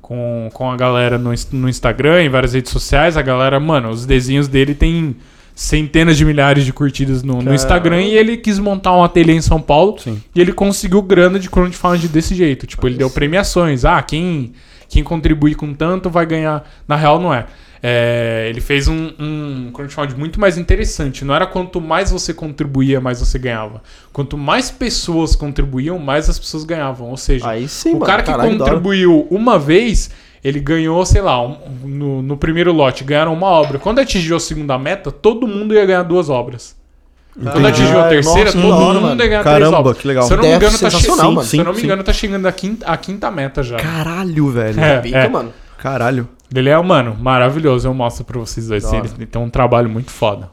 com, 0.00 0.48
com 0.54 0.70
a 0.70 0.76
galera 0.76 1.18
no, 1.18 1.30
no 1.52 1.68
Instagram, 1.68 2.22
em 2.22 2.30
várias 2.30 2.54
redes 2.54 2.72
sociais. 2.72 3.18
A 3.18 3.22
galera, 3.22 3.60
mano, 3.60 3.90
os 3.90 4.06
desenhos 4.06 4.48
dele 4.48 4.74
tem 4.74 5.14
centenas 5.58 6.16
de 6.16 6.24
milhares 6.24 6.64
de 6.64 6.72
curtidas 6.72 7.24
no, 7.24 7.42
no 7.42 7.52
Instagram 7.52 8.00
e 8.00 8.16
ele 8.16 8.36
quis 8.36 8.60
montar 8.60 8.96
um 8.96 9.02
ateliê 9.02 9.34
em 9.34 9.42
São 9.42 9.60
Paulo 9.60 9.98
Sim. 9.98 10.22
e 10.32 10.40
ele 10.40 10.52
conseguiu 10.52 11.02
grana 11.02 11.36
de 11.36 11.50
crowdfunding 11.50 12.06
desse 12.06 12.32
jeito. 12.32 12.64
Tipo, 12.64 12.86
ele 12.86 12.96
deu 12.96 13.10
premiações. 13.10 13.84
Ah, 13.84 14.00
quem, 14.00 14.52
quem 14.88 15.02
contribuir 15.02 15.56
com 15.56 15.74
tanto 15.74 16.08
vai 16.08 16.24
ganhar. 16.26 16.64
Na 16.86 16.94
real, 16.94 17.20
não 17.20 17.34
é. 17.34 17.46
É, 17.82 18.46
ele 18.48 18.60
fez 18.60 18.86
um, 18.86 19.10
um 19.18 19.70
crowdfunding 19.74 20.14
muito 20.14 20.38
mais 20.38 20.56
interessante. 20.56 21.24
Não 21.24 21.34
era 21.34 21.44
quanto 21.44 21.80
mais 21.80 22.12
você 22.12 22.32
contribuía, 22.32 23.00
mais 23.00 23.18
você 23.18 23.36
ganhava. 23.36 23.82
Quanto 24.12 24.38
mais 24.38 24.70
pessoas 24.70 25.34
contribuíam, 25.34 25.98
mais 25.98 26.30
as 26.30 26.38
pessoas 26.38 26.62
ganhavam. 26.62 27.10
Ou 27.10 27.16
seja, 27.16 27.46
sim, 27.66 27.90
o 27.90 27.92
mano. 27.94 28.06
cara 28.06 28.22
que 28.22 28.30
Caralho, 28.30 28.56
contribuiu 28.56 29.26
uma 29.28 29.58
vez, 29.58 30.08
ele 30.44 30.60
ganhou, 30.60 31.04
sei 31.04 31.20
lá, 31.22 31.40
um- 31.42 31.56
no, 31.84 32.22
no 32.22 32.36
primeiro 32.36 32.72
lote, 32.72 33.04
ganharam 33.04 33.32
uma 33.32 33.46
obra. 33.48 33.78
Quando 33.78 33.98
atingiu 33.98 34.36
a 34.36 34.40
segunda 34.40 34.78
meta, 34.78 35.10
todo 35.10 35.46
mundo 35.46 35.74
ia 35.74 35.84
ganhar 35.86 36.02
duas 36.02 36.28
obras. 36.30 36.76
Quando 37.40 37.66
atingiu 37.68 37.90
a 37.90 38.02
Caralho, 38.02 38.10
terceira, 38.10 38.44
nossa, 38.46 38.60
todo 38.60 38.72
hora, 38.74 38.84
mundo 38.94 39.00
mano. 39.02 39.22
ia 39.22 39.28
ganhar 39.28 39.42
três 39.44 39.58
Caramba, 39.58 39.78
obras. 39.78 39.98
que 39.98 40.08
legal. 40.08 40.24
Se 40.24 40.32
eu 40.32 40.36
não 40.38 40.44
me 40.44 40.50
engano, 40.56 40.72
tá 40.72 40.78
sensacional, 40.78 41.16
chegando. 41.16 41.34
mano. 41.34 41.46
Se 41.46 41.56
eu 41.58 41.64
não 41.64 41.72
me 41.72 41.78
Sim, 41.78 41.84
engano, 41.84 42.02
tá 42.02 42.12
chegando 42.12 42.46
a 42.46 42.52
quinta, 42.52 42.86
a 42.86 42.96
quinta 42.96 43.30
meta 43.30 43.62
já. 43.62 43.76
Caralho, 43.76 44.48
velho. 44.50 44.80
É. 44.80 44.98
Pica, 45.00 45.28
mano. 45.28 45.52
Caralho. 45.78 46.28
Ele 46.52 46.68
é, 46.68 46.82
mano, 46.82 47.16
maravilhoso. 47.20 47.86
Eu 47.86 47.94
mostro 47.94 48.24
pra 48.24 48.40
vocês 48.40 48.66
dois. 48.68 48.82
Ele 48.92 49.26
tem 49.26 49.40
um 49.40 49.48
trabalho 49.50 49.88
muito 49.88 50.10
foda. 50.10 50.50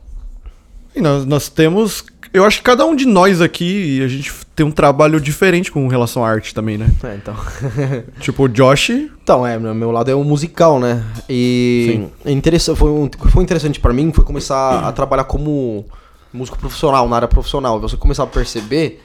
E 0.95 1.01
nós, 1.01 1.25
nós 1.25 1.49
temos. 1.49 2.05
Eu 2.33 2.45
acho 2.45 2.57
que 2.57 2.63
cada 2.63 2.85
um 2.85 2.95
de 2.95 3.05
nós 3.05 3.41
aqui, 3.41 4.01
a 4.01 4.07
gente 4.07 4.31
tem 4.55 4.65
um 4.65 4.71
trabalho 4.71 5.19
diferente 5.19 5.71
com 5.71 5.87
relação 5.87 6.23
à 6.23 6.29
arte 6.29 6.53
também, 6.53 6.77
né? 6.77 6.89
É, 7.03 7.15
então. 7.15 7.35
Tipo, 8.19 8.43
o 8.43 8.47
Josh. 8.47 8.89
Então, 8.89 9.45
é, 9.45 9.59
meu 9.59 9.91
lado 9.91 10.09
é 10.09 10.15
o 10.15 10.23
musical, 10.23 10.79
né? 10.79 11.03
E 11.29 12.07
é 12.23 12.31
interessante, 12.31 12.77
foi, 12.77 12.89
um, 12.89 13.09
foi 13.29 13.43
interessante 13.43 13.79
pra 13.79 13.91
mim 13.91 14.11
foi 14.13 14.23
começar 14.23 14.87
a 14.87 14.91
trabalhar 14.91 15.25
como 15.25 15.85
músico 16.31 16.57
profissional, 16.57 17.07
na 17.09 17.17
área 17.17 17.27
profissional. 17.27 17.79
Você 17.81 17.97
começar 17.97 18.23
a 18.23 18.27
perceber. 18.27 19.03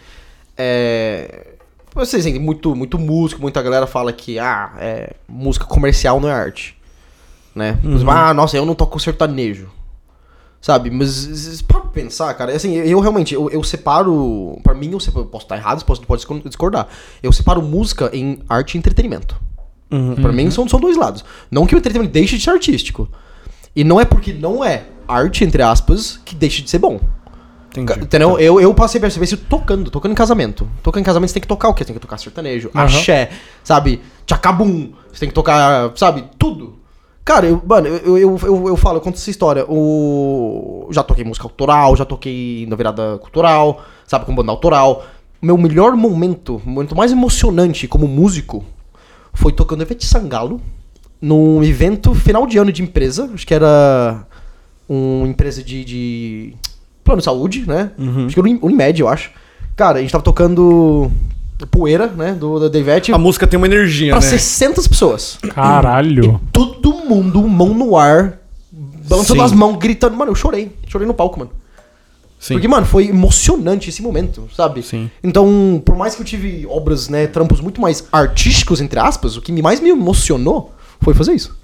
É, 0.57 1.49
vocês 1.93 2.23
tem 2.23 2.39
muito, 2.39 2.77
muito 2.77 2.99
músico, 2.99 3.43
muita 3.43 3.61
galera 3.61 3.87
fala 3.87 4.13
que 4.13 4.39
ah, 4.39 4.73
é, 4.79 5.15
música 5.29 5.65
comercial 5.65 6.21
não 6.21 6.29
é 6.29 6.33
arte. 6.33 6.77
Né? 7.55 7.79
Exemplo, 7.85 8.11
ah, 8.11 8.33
nossa, 8.33 8.57
eu 8.57 8.65
não 8.65 8.77
toco 8.77 9.01
sertanejo. 9.01 9.69
Sabe? 10.61 10.91
Mas 10.91 11.63
para 11.63 11.81
pensar, 11.81 12.35
cara, 12.35 12.55
assim, 12.55 12.75
eu, 12.75 12.85
eu 12.85 13.01
realmente, 13.01 13.35
eu, 13.35 13.49
eu 13.51 13.63
separo. 13.65 14.59
Pra 14.63 14.75
mim, 14.75 14.91
eu, 14.93 15.01
separo, 15.01 15.25
eu 15.25 15.31
posso 15.31 15.47
estar 15.47 15.57
errado, 15.57 15.83
posso, 15.85 16.03
pode 16.03 16.27
discordar. 16.45 16.87
Eu 17.23 17.33
separo 17.33 17.63
música 17.63 18.11
em 18.13 18.41
arte 18.49 18.75
e 18.75 18.79
entretenimento. 18.79 19.41
Pra 20.21 20.33
mim, 20.33 20.51
são, 20.51 20.69
são 20.69 20.79
dois 20.79 20.97
lados. 20.97 21.25
Não 21.51 21.67
que 21.67 21.75
o 21.75 21.79
entretenimento 21.79 22.13
deixe 22.13 22.37
de 22.37 22.45
ser 22.45 22.51
artístico. 22.51 23.09
E 23.75 23.83
não 23.83 24.01
é 24.01 24.05
porque 24.05 24.33
não 24.33 24.65
é 24.65 24.85
arte, 25.09 25.45
entre 25.45 25.63
aspas, 25.63 26.21
que 26.25 26.35
deixe 26.35 26.63
de 26.63 26.71
ser 26.71 26.79
bom. 26.79 27.01
Entendi. 27.77 28.01
Entendeu? 28.01 28.39
Eu, 28.39 28.61
eu 28.61 28.75
passei 28.75 28.99
a 28.99 29.01
perceber 29.01 29.25
isso 29.25 29.37
tocando, 29.37 29.91
tocando 29.91 30.13
em 30.13 30.15
casamento. 30.15 30.69
Tocando 30.83 31.03
em 31.03 31.05
casamento 31.05 31.29
você 31.29 31.35
tem 31.35 31.41
que 31.43 31.49
tocar 31.49 31.69
o 31.69 31.75
quê? 31.75 31.83
Você 31.83 31.87
tem 31.87 31.95
que 31.95 32.01
tocar 32.01 32.19
sertanejo, 32.19 32.71
Aham. 32.75 32.85
axé, 32.85 33.31
sabe? 33.63 34.01
Tchacabum. 34.27 34.93
Você 35.13 35.21
tem 35.21 35.29
que 35.29 35.35
tocar, 35.35 35.93
sabe? 35.97 36.25
Tudo. 36.39 36.80
Cara, 37.31 37.47
eu, 37.47 37.63
mano, 37.65 37.87
eu, 37.87 38.19
eu, 38.19 38.39
eu, 38.43 38.69
eu 38.71 38.77
falo, 38.77 38.97
eu 38.97 39.01
conto 39.01 39.15
essa 39.15 39.31
história. 39.31 39.65
O... 39.69 40.89
Já 40.91 41.05
toquei 41.05 41.23
música 41.23 41.47
autoral, 41.47 41.95
já 41.95 42.05
toquei 42.05 42.67
na 42.69 42.75
virada 42.75 43.19
cultural, 43.19 43.85
sabe? 44.05 44.25
Com 44.25 44.35
banda 44.35 44.51
autoral. 44.51 45.05
Meu 45.41 45.57
melhor 45.57 45.95
momento, 45.95 46.57
o 46.57 46.69
momento 46.69 46.97
mais 46.97 47.13
emocionante 47.13 47.87
como 47.87 48.09
músico, 48.09 48.65
foi 49.33 49.53
tocando 49.53 49.83
Ivete 49.83 50.05
Sangalo 50.05 50.61
num 51.23 51.63
evento 51.63 52.13
final 52.17 52.49
de 52.49 52.59
ano 52.59 52.73
de 52.73 52.83
empresa. 52.83 53.31
Acho 53.33 53.47
que 53.47 53.55
era 53.55 54.27
uma 54.89 55.29
empresa 55.29 55.63
de, 55.63 55.85
de 55.85 56.55
plano 57.05 57.19
de 57.21 57.27
saúde, 57.27 57.65
né? 57.65 57.93
Acho 58.27 58.35
que 58.35 58.41
era 58.41 58.49
Uni- 58.49 58.59
Unimed, 58.61 59.01
eu 59.01 59.07
acho. 59.07 59.31
Cara, 59.77 59.99
a 59.99 60.01
gente 60.01 60.11
tava 60.11 60.25
tocando 60.25 61.09
Poeira, 61.67 62.07
né? 62.07 62.33
Do, 62.33 62.69
da 62.69 62.79
Ivete. 62.79 63.13
A 63.13 63.19
música 63.19 63.47
tem 63.47 63.57
uma 63.57 63.67
energia, 63.67 64.13
Pra 64.13 64.21
né? 64.21 64.27
600 64.27 64.87
pessoas. 64.89 65.39
Caralho. 65.55 66.41
Todo 66.53 66.93
mundo, 66.93 67.43
mão 67.47 67.75
no 67.75 67.97
ar, 67.97 68.39
balançando 69.09 69.41
Sim. 69.41 69.47
as 69.47 69.53
mãos, 69.53 69.77
gritando. 69.79 70.17
Mano, 70.17 70.31
eu 70.31 70.35
chorei. 70.37 70.73
Chorei 70.87 71.07
no 71.07 71.15
palco, 71.15 71.39
mano. 71.39 71.51
Sim. 72.39 72.55
Porque, 72.55 72.67
mano, 72.69 72.87
foi 72.87 73.09
emocionante 73.09 73.91
esse 73.91 74.01
momento, 74.01 74.49
sabe? 74.57 74.83
Sim. 74.83 75.11
Então, 75.23 75.83
por 75.85 75.95
mais 75.95 76.15
que 76.15 76.23
eu 76.23 76.25
tive 76.25 76.67
obras, 76.67 77.09
né, 77.09 77.27
trampos 77.27 77.61
muito 77.61 77.81
mais 77.83 78.03
artísticos, 78.11 78.81
entre 78.81 78.99
aspas, 78.99 79.37
o 79.37 79.43
que 79.43 79.53
me- 79.53 79.61
mais 79.61 79.79
me 79.79 79.91
emocionou 79.91 80.73
foi 81.03 81.13
fazer 81.13 81.33
isso. 81.35 81.59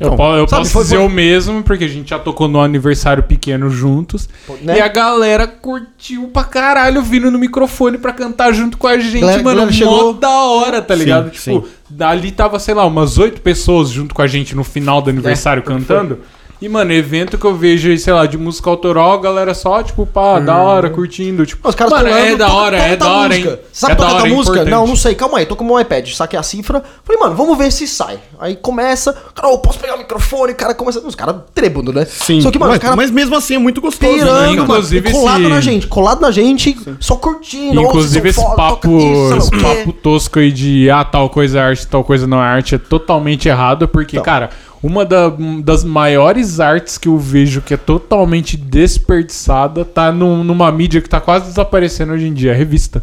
Eu, 0.00 0.12
Então, 0.14 0.36
eu 0.36 0.48
sabe, 0.48 0.62
posso 0.62 0.72
foi- 0.72 0.82
dizer 0.82 0.96
foi- 0.96 1.06
o 1.06 1.08
mesmo, 1.08 1.62
porque 1.62 1.84
a 1.84 1.88
gente 1.88 2.10
já 2.10 2.18
tocou 2.18 2.48
no 2.48 2.60
aniversário 2.60 3.22
pequeno 3.22 3.70
juntos. 3.70 4.28
né? 4.60 4.78
E 4.78 4.80
a 4.80 4.88
galera 4.88 5.46
curtiu 5.46 6.28
pra 6.28 6.42
caralho 6.42 7.00
vindo 7.00 7.30
no 7.30 7.38
microfone 7.38 7.96
pra 7.96 8.12
cantar 8.12 8.52
junto 8.52 8.76
com 8.76 8.88
a 8.88 8.98
gente, 8.98 9.20
Galera- 9.20 9.42
mano. 9.42 9.66
Mó 9.66 9.70
chegou- 9.72 10.12
da 10.14 10.28
hora, 10.30 10.82
tá 10.82 10.94
Sim, 10.94 11.00
ligado? 11.00 11.36
sim. 11.36 11.60
tipo, 11.60 11.68
dali 11.88 12.32
tava, 12.32 12.58
sei 12.58 12.74
lá, 12.74 12.84
umas 12.84 13.18
oito 13.18 13.40
pessoas 13.40 13.88
junto 13.90 14.14
com 14.14 14.20
a 14.22 14.26
gente 14.26 14.56
no 14.56 14.64
final 14.64 15.00
do 15.00 15.10
aniversário 15.10 15.60
É, 15.60 15.64
cantando. 15.64 16.18
E, 16.62 16.68
mano, 16.68 16.92
evento 16.92 17.36
que 17.36 17.44
eu 17.44 17.54
vejo, 17.54 17.96
sei 17.98 18.12
lá, 18.12 18.24
de 18.26 18.38
música 18.38 18.70
autoral, 18.70 19.12
a 19.12 19.20
galera 19.20 19.52
só, 19.52 19.82
tipo, 19.82 20.06
pá, 20.06 20.38
da 20.40 20.56
hora, 20.56 20.88
curtindo. 20.88 21.44
Tipo, 21.44 21.68
Os 21.68 21.74
caras 21.74 21.92
mano, 21.92 22.08
pulando, 22.08 22.26
é 22.26 22.36
da 22.36 22.52
hora, 22.52 22.76
é 22.78 22.96
da 22.96 23.12
hora, 23.12 23.36
hein? 23.36 23.44
música. 23.44 23.62
Sabe 23.72 23.92
é 23.92 23.96
tocar 23.96 24.12
da 24.12 24.26
é 24.28 24.30
música? 24.30 24.40
importante. 24.56 24.70
Não, 24.70 24.86
não 24.86 24.96
sei, 24.96 25.14
calma 25.14 25.38
aí, 25.38 25.46
tô 25.46 25.56
com 25.56 25.64
o 25.64 25.66
meu 25.66 25.78
iPad, 25.80 26.08
saquei 26.12 26.38
a 26.38 26.42
cifra. 26.42 26.82
Falei, 27.04 27.20
mano, 27.20 27.34
vamos 27.36 27.58
ver 27.58 27.70
se 27.70 27.86
sai. 27.86 28.18
Aí 28.40 28.56
começa, 28.56 29.12
cara, 29.34 29.52
eu 29.52 29.58
posso 29.58 29.78
pegar 29.78 29.96
o 29.96 29.98
microfone, 29.98 30.52
o 30.52 30.56
cara 30.56 30.74
começa. 30.74 31.00
Os 31.00 31.14
caras 31.14 31.36
trêbando, 31.54 31.92
né? 31.92 32.06
Sim. 32.06 32.40
Só 32.40 32.50
que, 32.50 32.58
mano, 32.58 32.70
mas, 32.70 32.78
os 32.78 32.82
caras 32.82 32.96
mas 32.96 33.10
mesmo 33.10 33.36
assim 33.36 33.56
é 33.56 33.58
muito 33.58 33.80
gostoso. 33.82 34.12
pirando, 34.12 34.32
né? 34.40 34.46
mano, 34.50 34.62
Inclusive 34.62 35.08
e 35.08 35.12
colado 35.12 35.40
esse- 35.40 35.50
na 35.50 35.60
gente, 35.60 35.86
colado 35.86 36.20
na 36.20 36.30
gente, 36.30 36.78
só 37.00 37.16
curtindo. 37.16 37.80
"Ô, 37.80 37.84
Inclusive, 37.84 38.28
esse 38.30 38.40
foda, 38.40 38.56
papo, 38.56 38.88
isso, 38.98 39.36
esse 39.36 39.48
sei 39.48 39.58
lá 39.60 39.68
o 39.70 39.72
quê." 39.74 39.78
papo 39.80 39.92
tosco 39.92 40.38
aí 40.38 40.50
de 40.50 40.88
ah, 40.90 41.04
tal 41.04 41.28
coisa 41.28 41.58
é 41.58 41.62
arte, 41.62 41.86
tal 41.86 42.02
coisa 42.04 42.26
não 42.26 42.38
é 42.42 42.46
arte, 42.46 42.74
é 42.76 42.78
totalmente 42.78 43.48
errado, 43.48 43.86
porque, 43.86 44.16
Então. 44.16 44.24
cara, 44.24 44.50
uma 44.86 45.04
da- 45.04 45.32
das 45.62 45.82
maiores 45.82 46.60
artes 46.60 46.98
que 46.98 47.08
eu 47.08 47.18
vejo 47.18 47.62
que 47.62 47.72
é 47.72 47.76
totalmente 47.76 48.54
desperdiçada 48.56 49.84
tá 49.84 50.12
num- 50.12 50.44
numa 50.44 50.70
mídia 50.70 51.00
que 51.00 51.08
tá 51.08 51.20
quase 51.20 51.46
desaparecendo 51.46 52.12
hoje 52.12 52.26
em 52.28 52.34
dia, 52.34 52.52
a 52.52 52.54
revista. 52.54 53.02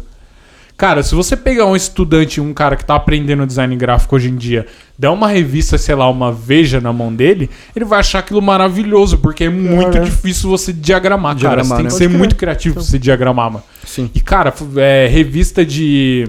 Cara, 0.76 1.02
se 1.02 1.14
você 1.14 1.36
pegar 1.36 1.66
um 1.66 1.76
estudante, 1.76 2.40
um 2.40 2.52
cara 2.54 2.74
que 2.76 2.84
tá 2.84 2.94
aprendendo 2.96 3.46
design 3.46 3.74
gráfico 3.76 4.16
hoje 4.16 4.30
em 4.30 4.36
dia, 4.36 4.66
der 4.98 5.10
uma 5.10 5.28
revista, 5.28 5.76
sei 5.78 5.94
lá, 5.94 6.08
uma 6.08 6.32
Veja 6.32 6.80
na 6.80 6.92
mão 6.92 7.14
dele, 7.14 7.50
ele 7.74 7.84
vai 7.84 8.00
achar 8.00 8.20
aquilo 8.20 8.40
maravilhoso, 8.42 9.18
porque 9.18 9.44
é 9.44 9.50
muito 9.50 9.98
difícil 10.00 10.48
você 10.50 10.72
diagramar, 10.72 11.36
cara. 11.38 11.62
Diagramar, 11.62 11.66
Você 11.66 11.74
tem 11.76 11.84
né? 11.84 11.88
que 11.90 11.94
Pode 11.98 12.12
ser 12.12 12.18
muito 12.18 12.36
criativo 12.36 12.74
pra 12.76 12.82
você 12.84 12.98
diagramar, 12.98 13.50
mano. 13.52 13.64
Sim. 13.84 14.10
E, 14.14 14.20
cara, 14.20 14.52
é, 14.76 15.06
revista 15.08 15.64
de. 15.64 16.26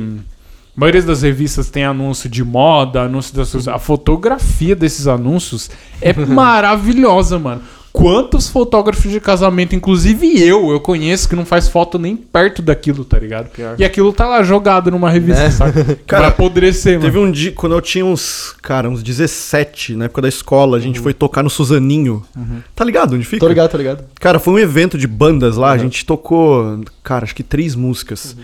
A 0.76 0.80
maioria 0.80 1.04
das 1.04 1.22
revistas 1.22 1.70
tem 1.70 1.84
anúncio 1.84 2.28
de 2.28 2.44
moda, 2.44 3.04
anúncio 3.04 3.36
das 3.36 3.52
coisas. 3.52 3.68
A 3.68 3.78
fotografia 3.78 4.76
desses 4.76 5.06
anúncios 5.08 5.70
é 6.02 6.14
maravilhosa, 6.26 7.38
mano. 7.38 7.62
Quantos 7.92 8.50
fotógrafos 8.50 9.12
de 9.12 9.20
casamento, 9.20 9.76
inclusive 9.76 10.42
eu, 10.42 10.72
eu 10.72 10.80
conheço 10.80 11.30
que 11.30 11.36
não 11.36 11.46
faz 11.46 11.68
foto 11.68 12.00
nem 12.00 12.18
perto 12.18 12.60
daquilo, 12.60 13.06
tá 13.06 13.20
ligado? 13.20 13.52
E 13.78 13.86
aquilo 13.86 14.12
tá 14.12 14.28
lá 14.28 14.42
jogado 14.42 14.90
numa 14.90 15.12
revista, 15.12 15.52
sabe? 15.52 15.98
Cara, 16.08 16.24
Vai 16.24 16.30
apodrecer, 16.32 16.94
mano. 16.94 17.04
Teve 17.04 17.20
um 17.20 17.30
dia, 17.32 17.52
quando 17.52 17.74
eu 17.74 17.82
tinha 17.82 18.04
uns, 18.04 18.56
cara, 18.64 18.90
uns 18.90 19.04
17, 19.04 19.96
na 19.96 20.06
época 20.06 20.24
da 20.24 20.28
escola, 20.28 20.76
a 20.76 20.80
gente 20.80 21.00
foi 21.00 21.14
tocar 21.14 21.44
no 21.44 21.52
Suzaninho. 21.52 22.26
Tá 22.74 22.84
ligado 22.84 23.14
onde 23.14 23.26
fica? 23.26 23.42
Tô 23.42 23.48
ligado, 23.48 23.70
tô 23.70 23.78
ligado. 23.78 24.06
Cara, 24.20 24.40
foi 24.40 24.56
um 24.56 24.60
evento 24.60 24.98
de 24.98 25.06
bandas 25.06 25.56
lá, 25.56 25.70
a 25.70 25.78
gente 25.78 26.04
tocou, 26.04 26.82
cara, 27.04 27.26
acho 27.26 27.36
que 27.36 27.44
três 27.44 27.76
músicas. 27.76 28.36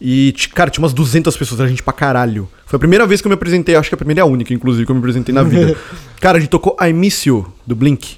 E, 0.00 0.32
cara, 0.54 0.70
tinha 0.70 0.82
umas 0.82 0.92
200 0.92 1.36
pessoas, 1.36 1.60
a 1.60 1.66
gente 1.66 1.82
pra 1.82 1.92
caralho. 1.92 2.48
Foi 2.66 2.76
a 2.76 2.80
primeira 2.80 3.06
vez 3.06 3.20
que 3.20 3.26
eu 3.26 3.30
me 3.30 3.34
apresentei, 3.34 3.74
acho 3.74 3.88
que 3.88 3.94
a 3.94 3.98
primeira 3.98 4.20
e 4.20 4.22
a 4.22 4.26
única, 4.26 4.54
inclusive, 4.54 4.84
que 4.86 4.90
eu 4.92 4.94
me 4.94 5.00
apresentei 5.00 5.34
na 5.34 5.42
vida. 5.42 5.76
cara, 6.20 6.38
a 6.38 6.40
gente 6.40 6.50
tocou 6.50 6.76
I 6.80 6.92
Miss 6.92 7.26
You, 7.26 7.52
do 7.66 7.74
Blink. 7.74 8.16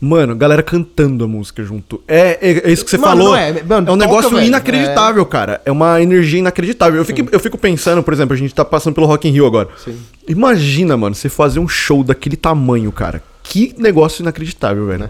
Mano, 0.00 0.34
galera 0.36 0.62
cantando 0.62 1.24
a 1.24 1.28
música 1.28 1.62
junto. 1.62 2.02
É, 2.06 2.38
é, 2.40 2.68
é 2.68 2.72
isso 2.72 2.84
que 2.84 2.90
você 2.90 2.98
Mano, 2.98 3.10
falou. 3.16 3.28
não 3.30 3.36
é, 3.36 3.52
mano, 3.62 3.88
é 3.88 3.92
um 3.92 3.96
toca, 3.96 3.96
negócio 3.96 4.30
velho. 4.30 4.46
inacreditável, 4.46 5.24
cara. 5.24 5.62
É 5.64 5.72
uma 5.72 6.02
energia 6.02 6.40
inacreditável. 6.40 6.98
Eu 6.98 7.04
fico, 7.04 7.28
eu 7.32 7.40
fico 7.40 7.56
pensando, 7.56 8.02
por 8.02 8.12
exemplo, 8.12 8.34
a 8.34 8.36
gente 8.36 8.54
tá 8.54 8.64
passando 8.64 8.94
pelo 8.94 9.06
Rock 9.06 9.28
in 9.28 9.30
Rio 9.30 9.46
agora. 9.46 9.68
Sim. 9.82 9.96
Imagina, 10.28 10.96
mano, 10.96 11.14
você 11.14 11.28
fazer 11.28 11.58
um 11.60 11.68
show 11.68 12.04
daquele 12.04 12.36
tamanho, 12.36 12.90
cara. 12.92 13.22
Que 13.42 13.74
negócio 13.78 14.22
inacreditável, 14.22 14.86
velho. 14.86 15.08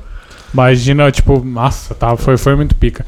Imagina, 0.52 1.10
tipo, 1.10 1.44
nossa, 1.44 1.94
tá, 1.94 2.16
foi, 2.16 2.36
foi 2.36 2.54
muito 2.54 2.76
pica. 2.76 3.04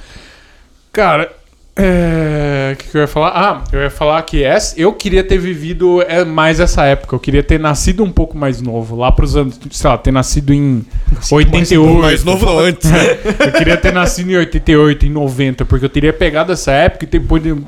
Cara, 0.93 1.31
é, 1.79 2.73
o 2.73 2.77
que, 2.77 2.89
que 2.91 2.97
eu 2.97 3.03
ia 3.03 3.07
falar? 3.07 3.33
Ah, 3.35 3.65
eu 3.71 3.81
ia 3.83 3.91
falar 3.91 4.23
que 4.23 4.43
essa, 4.43 4.79
eu 4.81 4.93
queria 4.95 5.23
ter 5.23 5.37
vivido 5.39 6.01
é, 6.03 6.25
mais 6.25 6.59
essa 6.59 6.85
época. 6.85 7.15
Eu 7.15 7.21
queria 7.21 7.43
ter 7.43 7.61
nascido 7.61 8.03
um 8.03 8.11
pouco 8.11 8.37
mais 8.37 8.63
novo, 8.63 8.97
lá 8.97 9.13
pros 9.13 9.37
anos, 9.37 9.61
sei 9.71 9.91
lá, 9.91 9.99
ter 9.99 10.11
nascido 10.11 10.55
em 10.55 10.85
88. 11.31 12.01
Mais 12.01 12.25
novo 12.25 12.47
não, 12.47 12.59
antes. 12.61 12.91
né? 12.91 13.19
Eu 13.47 13.53
queria 13.53 13.77
ter 13.77 13.93
nascido 13.93 14.31
em 14.31 14.37
88, 14.37 15.07
em 15.07 15.11
90, 15.11 15.65
porque 15.67 15.85
eu 15.85 15.89
teria 15.89 16.13
pegado 16.13 16.53
essa 16.53 16.73
época 16.73 17.05
e, 17.05 17.09
ter, 17.09 17.23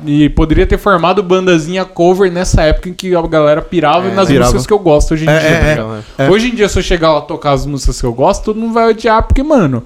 e 0.07 0.29
poderia 0.31 0.67
ter 0.67 0.79
formado 0.79 1.23
bandazinha 1.23 1.85
cover 1.85 2.31
nessa 2.33 2.63
época 2.63 2.89
em 2.89 2.95
que 2.95 3.15
a 3.15 3.23
galera 3.23 3.61
pirava 3.63 4.09
nas 4.11 4.29
pirava. 4.29 4.45
músicas 4.47 4.67
que 4.67 4.73
eu 4.73 4.79
gosto 4.79 5.15
hoje 5.15 5.25
em 5.25 5.29
É, 5.29 5.39
dia. 5.39 5.49
é, 5.49 5.77
tá 5.77 6.01
é. 6.19 6.27
É. 6.27 6.31
Hoje 6.31 6.49
em 6.49 6.55
dia, 6.55 6.69
se 6.69 6.79
eu 6.79 6.83
chegar 6.83 7.13
lá 7.13 7.21
tocar 7.21 7.53
as 7.53 7.67
músicas 7.67 8.01
que 8.01 8.07
eu 8.07 8.13
gosto, 8.13 8.45
todo 8.45 8.59
mundo 8.59 8.73
vai 8.73 8.89
odiar, 8.89 9.23
porque, 9.23 9.43
mano, 9.43 9.83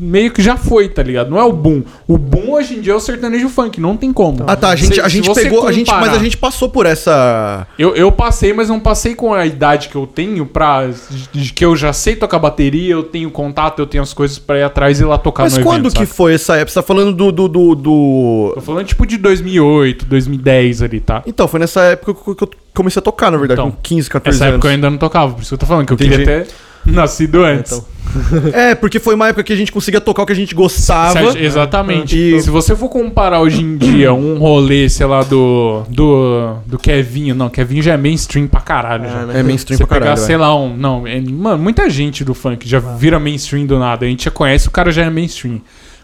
meio 0.00 0.30
que 0.30 0.40
já 0.40 0.56
foi, 0.56 0.88
tá 0.88 1.02
ligado? 1.02 1.28
Não 1.30 1.38
é 1.38 1.44
o 1.44 1.52
boom. 1.52 1.82
O 2.06 2.16
boom 2.16 2.52
hoje 2.52 2.74
em 2.76 2.80
dia 2.80 2.92
é 2.92 2.96
o 2.96 3.00
sertanejo 3.00 3.48
funk, 3.48 3.80
não 3.80 3.96
tem 3.96 4.12
como. 4.12 4.44
Ah, 4.46 4.56
tá. 4.56 4.70
A 4.70 4.76
gente, 4.76 4.94
Se- 4.94 5.00
a 5.00 5.08
gente 5.08 5.32
pegou. 5.34 5.66
A 5.66 5.72
gente, 5.72 5.88
mas 5.88 5.98
comparar- 5.98 6.16
a 6.20 6.22
gente 6.22 6.36
passou 6.36 6.68
por 6.68 6.86
essa. 6.86 7.66
Eu, 7.78 7.94
eu 7.96 8.10
passei, 8.12 8.52
mas 8.52 8.68
não 8.68 8.78
passei 8.80 9.14
com 9.14 9.34
a 9.34 9.44
idade 9.44 9.88
que 9.88 9.96
eu 9.96 10.06
tenho 10.06 10.46
pra. 10.46 10.86
de- 11.32 11.52
que 11.52 11.64
eu 11.64 11.76
já 11.76 11.92
sei 11.92 12.16
tocar 12.16 12.38
bateria, 12.38 12.92
eu 12.92 13.02
tenho 13.02 13.30
contato, 13.30 13.80
eu 13.80 13.86
tenho 13.86 14.02
as 14.02 14.14
coisas 14.14 14.38
pra 14.38 14.58
ir 14.58 14.62
atrás 14.62 15.00
e 15.00 15.02
ir 15.02 15.06
lá 15.06 15.18
tocar 15.18 15.42
Mas 15.44 15.58
no 15.58 15.64
quando 15.64 15.86
evento, 15.86 15.92
que 15.94 16.06
saca? 16.06 16.14
foi 16.14 16.34
essa 16.34 16.54
época? 16.56 16.70
Você 16.70 16.74
tá 16.76 16.82
falando 16.82 17.12
do. 17.12 17.32
do, 17.32 17.48
do, 17.48 17.74
do- 17.74 18.52
Tô 18.54 18.60
falando 18.60 18.86
tipo 18.86 19.04
de 19.06 19.16
2008, 19.18 20.06
2010 20.06 20.82
ali, 20.82 21.00
tá? 21.00 21.22
Então, 21.26 21.46
foi 21.48 21.60
nessa 21.60 21.82
época 21.82 22.14
que 22.14 22.30
eu- 22.30 22.36
eu 22.40 22.50
comecei 22.74 23.00
a 23.00 23.02
tocar, 23.02 23.30
na 23.30 23.36
verdade, 23.38 23.60
Então, 23.60 23.70
com 23.72 23.78
15, 23.82 24.08
14 24.08 24.36
Essa 24.36 24.44
anos. 24.44 24.54
época 24.54 24.68
eu 24.68 24.72
ainda 24.72 24.88
não 24.90 24.96
tocava, 24.98 25.32
por 25.34 25.40
isso 25.40 25.48
que 25.50 25.54
eu 25.54 25.58
tô 25.58 25.66
falando 25.66 25.86
que 25.86 25.92
eu 25.92 25.96
Entendi. 25.96 26.10
queria 26.18 26.44
ter 26.44 26.48
nascido 26.92 27.42
antes. 27.44 27.72
Então. 27.72 27.98
É, 28.54 28.74
porque 28.74 28.98
foi 28.98 29.14
uma 29.14 29.28
época 29.28 29.42
que 29.44 29.52
a 29.52 29.56
gente 29.56 29.70
conseguia 29.70 30.00
tocar 30.00 30.22
o 30.22 30.26
que 30.26 30.32
a 30.32 30.34
gente 30.36 30.54
gostava. 30.54 31.32
A- 31.32 31.38
exatamente. 31.38 32.16
E- 32.16 32.40
Se 32.40 32.48
você 32.48 32.74
for 32.74 32.88
comparar 32.88 33.38
hoje 33.40 33.60
em 33.62 33.76
dia 33.76 34.14
um 34.14 34.38
rolê, 34.38 34.88
sei 34.88 35.04
lá, 35.04 35.22
do. 35.22 35.82
Do, 35.90 36.54
do 36.64 36.78
Kevinho, 36.78 37.34
não, 37.34 37.50
Kevinho 37.50 37.82
já 37.82 37.92
é 37.92 37.96
mainstream 37.98 38.46
pra 38.46 38.62
caralho. 38.62 39.04
já. 39.04 39.38
É 39.38 39.42
mainstream 39.42 39.76
Você 39.76 39.84
pra 39.86 39.96
pegar, 39.98 40.06
caralho. 40.12 40.20
sei 40.26 40.28
velho. 40.38 40.40
lá, 40.40 40.56
um. 40.56 40.74
Não, 40.74 41.06
é- 41.06 41.20
mano, 41.20 41.62
muita 41.62 41.90
gente 41.90 42.24
do 42.24 42.32
funk 42.32 42.66
já 42.66 42.78
vira 42.78 43.20
mainstream 43.20 43.66
do 43.66 43.78
nada. 43.78 44.06
A 44.06 44.08
gente 44.08 44.24
já 44.24 44.30
conhece, 44.30 44.68
o 44.68 44.70
cara 44.70 44.90
já 44.90 45.04
é 45.04 45.10
mainstream. 45.10 45.60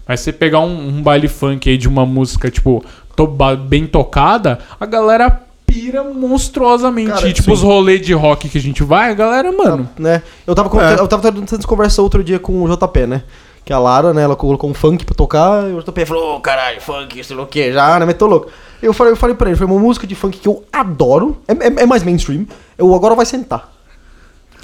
Mas 0.07 0.21
você 0.21 0.31
pegar 0.31 0.61
um, 0.61 0.89
um 0.99 1.03
baile 1.03 1.27
funk 1.27 1.71
aí 1.71 1.79
de 1.79 1.89
uma 1.89 2.05
música, 2.05 2.51
tipo, 2.51 2.85
to- 3.17 3.27
bem 3.67 3.87
tocada, 3.87 4.59
a 4.79 4.85
galera 4.85 5.41
pira 5.75 6.05
monstruosamente. 6.05 7.11
Cara, 7.11 7.29
e, 7.29 7.33
tipo, 7.33 7.47
sim. 7.47 7.53
os 7.53 7.63
rolês 7.63 8.01
de 8.01 8.13
rock 8.13 8.49
que 8.49 8.59
a 8.59 8.61
gente 8.61 8.83
vai, 8.85 9.11
a 9.11 9.15
galera, 9.15 9.51
mano. 9.51 9.89
né? 9.99 10.23
Eu 10.47 10.55
tava, 10.55 10.71
É. 10.83 11.01
eu 11.01 11.09
tava 11.09 11.33
tendo 11.33 11.43
essa 11.45 11.59
conversa 11.67 12.01
outro 12.01 12.23
dia 12.23 12.39
com 12.39 12.63
o 12.63 12.69
JP, 12.69 13.07
né? 13.07 13.23
Que 13.65 13.73
a 13.73 13.79
Lara, 13.79 14.13
né, 14.13 14.23
ela 14.23 14.37
colocou 14.37 14.69
um 14.71 14.75
funk 14.75 15.05
pra 15.05 15.15
tocar, 15.15 15.69
e 15.69 15.73
o 15.73 15.81
JP 15.83 16.05
falou, 16.07 16.37
ô 16.37 16.41
caralho, 16.41 16.81
funk, 16.81 17.25
sei 17.25 17.35
lá 17.35 17.43
o 17.43 17.47
que, 17.47 17.73
já, 17.73 17.99
né, 17.99 18.07
meteu 18.07 18.27
louco. 18.27 18.49
Eu 18.83 18.93
falei, 18.93 19.15
eu 19.15 19.17
falei 19.17 19.35
pra 19.35 19.49
ele, 19.49 19.57
foi 19.57 19.67
uma 19.67 19.79
música 19.81 20.07
de 20.07 20.15
funk 20.15 20.39
que 20.39 20.47
eu 20.47 20.63
adoro, 20.73 21.39
é, 21.49 21.53
é- 21.53 21.83
é 21.83 21.87
mais 21.87 22.03
mainstream, 22.03 22.47
eu 22.79 22.95
agora 22.95 23.15
vai 23.15 23.25
sentar. 23.27 23.73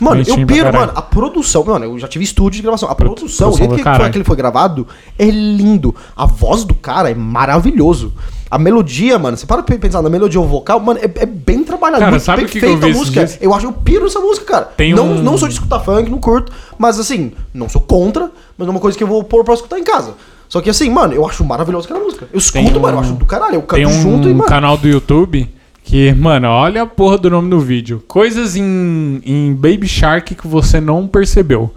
Mano, 0.00 0.22
eu 0.26 0.46
piro, 0.46 0.72
mano, 0.72 0.92
a 0.94 1.02
produção, 1.02 1.62
mano, 1.64 1.84
eu 1.84 1.98
já 1.98 2.08
tive 2.08 2.24
estúdio 2.24 2.56
de 2.56 2.62
gravação, 2.62 2.88
a 2.90 2.94
Pro- 2.94 3.06
produção, 3.14 3.50
o 3.50 3.52
produção 3.52 3.76
jeito 3.76 3.84
que, 3.90 3.96
foi, 4.02 4.10
que 4.10 4.16
ele 4.18 4.24
foi 4.24 4.36
gravado 4.36 4.86
é 5.18 5.26
lindo. 5.26 5.94
A 6.16 6.24
voz 6.26 6.64
do 6.64 6.74
cara 6.74 7.10
é 7.10 7.14
maravilhoso. 7.14 8.12
A 8.50 8.58
melodia, 8.58 9.16
mano, 9.18 9.36
você 9.36 9.46
para 9.46 9.62
pra 9.62 9.78
pensar 9.78 10.02
na 10.02 10.08
melodia 10.10 10.40
ou 10.40 10.46
vocal, 10.46 10.80
mano, 10.80 10.98
é, 11.00 11.04
é 11.22 11.26
bem 11.26 11.62
trabalhado. 11.62 12.00
Cara, 12.00 12.10
muito 12.12 12.22
sabe 12.24 12.46
que 12.46 12.58
que 12.58 12.66
eu 12.66 12.76
vi 12.78 12.90
a 12.90 12.94
música. 12.94 13.20
dias? 13.24 13.38
Eu 13.40 13.54
acho, 13.54 13.66
eu 13.66 13.72
piro 13.72 14.04
nessa 14.04 14.18
música, 14.18 14.44
cara. 14.46 14.64
Tem 14.64 14.92
não, 14.92 15.06
um- 15.12 15.22
não 15.22 15.38
sou 15.38 15.46
de 15.46 15.54
escutar 15.54 15.78
funk, 15.80 16.10
não 16.10 16.18
curto, 16.18 16.50
mas 16.76 16.98
assim, 16.98 17.32
não 17.54 17.68
sou 17.68 17.80
contra, 17.80 18.30
mas 18.58 18.66
é 18.66 18.70
uma 18.70 18.80
coisa 18.80 18.98
que 18.98 19.04
eu 19.04 19.08
vou 19.08 19.22
pôr 19.22 19.44
pra 19.44 19.54
escutar 19.54 19.78
em 19.78 19.84
casa. 19.84 20.14
Só 20.48 20.60
que 20.60 20.68
assim, 20.68 20.90
mano, 20.90 21.14
eu 21.14 21.24
acho 21.24 21.44
maravilhoso 21.44 21.84
aquela 21.86 22.00
música. 22.04 22.26
Eu 22.32 22.38
escuto, 22.40 22.76
um- 22.78 22.82
mano, 22.82 22.96
eu 22.96 23.00
acho 23.00 23.12
do 23.12 23.24
caralho, 23.24 23.54
eu 23.54 23.62
canto 23.62 23.76
Tem 23.78 23.86
um 23.86 24.02
junto 24.02 24.28
e, 24.28 24.34
mano. 24.34 24.48
canal 24.48 24.76
do 24.76 24.88
YouTube 24.88 25.48
que, 25.90 26.12
mano, 26.14 26.46
olha 26.48 26.82
a 26.82 26.86
porra 26.86 27.18
do 27.18 27.28
nome 27.28 27.50
do 27.50 27.58
vídeo. 27.58 28.02
Coisas 28.06 28.54
em, 28.54 29.20
em 29.24 29.52
Baby 29.52 29.88
Shark 29.88 30.36
que 30.36 30.46
você 30.46 30.80
não 30.80 31.08
percebeu. 31.08 31.74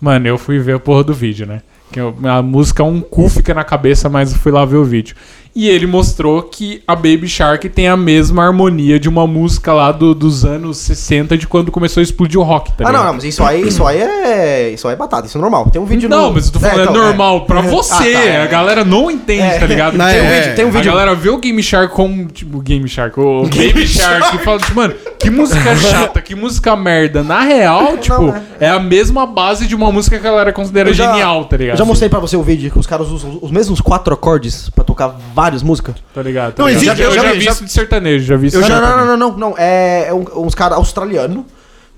Mano, 0.00 0.26
eu 0.26 0.36
fui 0.36 0.58
ver 0.58 0.74
a 0.74 0.78
porra 0.80 1.04
do 1.04 1.14
vídeo, 1.14 1.46
né? 1.46 1.62
Que 1.92 2.00
eu- 2.00 2.14
a 2.24 2.42
música 2.42 2.82
um 2.82 3.00
cu 3.00 3.28
fica 3.28 3.54
na 3.54 3.62
cabeça, 3.62 4.08
mas 4.08 4.32
eu 4.32 4.38
fui 4.40 4.50
lá 4.50 4.64
ver 4.64 4.78
o 4.78 4.84
vídeo. 4.84 5.14
E 5.56 5.68
ele 5.68 5.86
mostrou 5.86 6.42
que 6.42 6.82
a 6.86 6.96
Baby 6.96 7.28
Shark 7.28 7.68
tem 7.68 7.86
a 7.86 7.96
mesma 7.96 8.44
harmonia 8.44 8.98
de 8.98 9.08
uma 9.08 9.24
música 9.26 9.72
lá 9.72 9.92
do- 9.92 10.12
dos 10.14 10.44
anos 10.44 10.78
60, 10.78 11.38
de 11.38 11.46
quando 11.46 11.70
começou 11.70 12.00
a 12.00 12.02
explodir 12.02 12.40
o 12.40 12.42
rock, 12.42 12.72
tá 12.72 12.88
Ah, 12.88 12.92
não, 12.92 13.04
não, 13.04 13.12
mas 13.14 13.22
isso 13.24 13.42
aí, 13.44 13.68
isso 13.68 13.86
aí 13.86 13.98
é. 14.00 14.70
Isso 14.70 14.88
aí 14.88 14.94
é 14.94 14.96
batata, 14.96 15.26
isso 15.28 15.38
é 15.38 15.40
normal. 15.40 15.70
Tem 15.70 15.80
um 15.80 15.84
vídeo 15.84 16.08
Não, 16.08 16.28
no. 16.28 16.34
mas 16.34 16.46
eu 16.46 16.52
tô 16.54 16.58
falando, 16.60 16.78
é, 16.80 16.82
então, 16.82 16.94
normal 16.94 17.42
pra 17.46 17.60
você. 17.60 17.94
Ah, 17.94 17.98
tá, 17.98 18.24
é. 18.24 18.42
A 18.42 18.46
galera 18.46 18.84
não 18.84 19.08
entende, 19.10 19.42
É. 19.42 19.58
tá 19.58 19.66
ligado? 19.66 19.96
Não, 19.96 20.06
Tem 20.06 20.20
um 20.20 20.24
é. 20.24 20.40
vídeo, 20.40 20.56
tem 20.56 20.64
um 20.64 20.68
A 20.68 20.70
vídeo. 20.72 20.90
galera 20.92 21.14
vê 21.14 21.30
o 21.30 21.38
Game 21.38 21.62
Shark 21.62 21.94
como, 21.94 22.26
tipo, 22.26 22.60
Game 22.60 22.88
Shark, 22.88 23.18
o 23.20 23.42
Baby 23.44 23.86
Shark, 23.86 24.34
e 24.34 24.38
fala, 24.40 24.58
tipo, 24.58 24.74
mano, 24.74 24.94
que 25.20 25.30
música 25.30 25.76
chata, 25.76 26.20
que 26.20 26.34
música 26.34 26.74
merda. 26.74 27.22
Na 27.22 27.40
real, 27.42 27.96
tipo, 27.98 28.34
é 28.58 28.68
a 28.68 28.80
mesma 28.80 29.24
base 29.26 29.66
de 29.68 29.74
uma 29.76 29.92
música 29.92 30.18
que 30.18 30.26
a 30.26 30.30
galera 30.30 30.52
considera 30.52 30.92
já- 30.92 31.12
genial, 31.12 31.44
tá 31.44 31.56
ligado? 31.56 31.74
Eu 31.74 31.78
já 31.78 31.84
mostrei 31.84 32.08
pra 32.10 32.18
você 32.18 32.36
o 32.36 32.42
vídeo 32.42 32.70
que 32.72 32.78
os 32.78 32.86
caras 32.86 33.08
usam 33.08 33.38
os 33.40 33.50
mesmos 33.52 33.80
quatro 33.80 34.12
acordes 34.12 34.68
pra 34.70 34.82
tocar 34.82 35.14
várias 35.44 35.62
músicas. 35.62 35.96
Tá 36.14 36.22
ligado? 36.22 36.54
Tá 36.54 36.62
Não, 36.62 36.68
ligado? 36.70 36.82
existe- 36.84 37.02
eu 37.02 37.08
eu 37.10 37.14
já, 37.14 37.22
já- 37.22 37.32
vi 37.34 37.40
já- 37.42 37.50
isso 37.52 37.64
de 37.64 37.72
sertanejo, 37.72 38.24
já 38.24 38.36
vi 38.36 38.46
isso 38.46 38.56
Eu 38.56 38.62
de 38.62 38.68
já, 38.68 38.80
não, 38.80 38.86
sertanejo. 38.86 39.10
não, 39.16 39.16
não, 39.30 39.38
não, 39.38 39.50
não. 39.50 39.54
É, 39.58 40.06
é 40.08 40.14
um- 40.14 40.46
uns 40.46 40.54
caras 40.54 40.78
australianos. 40.78 41.44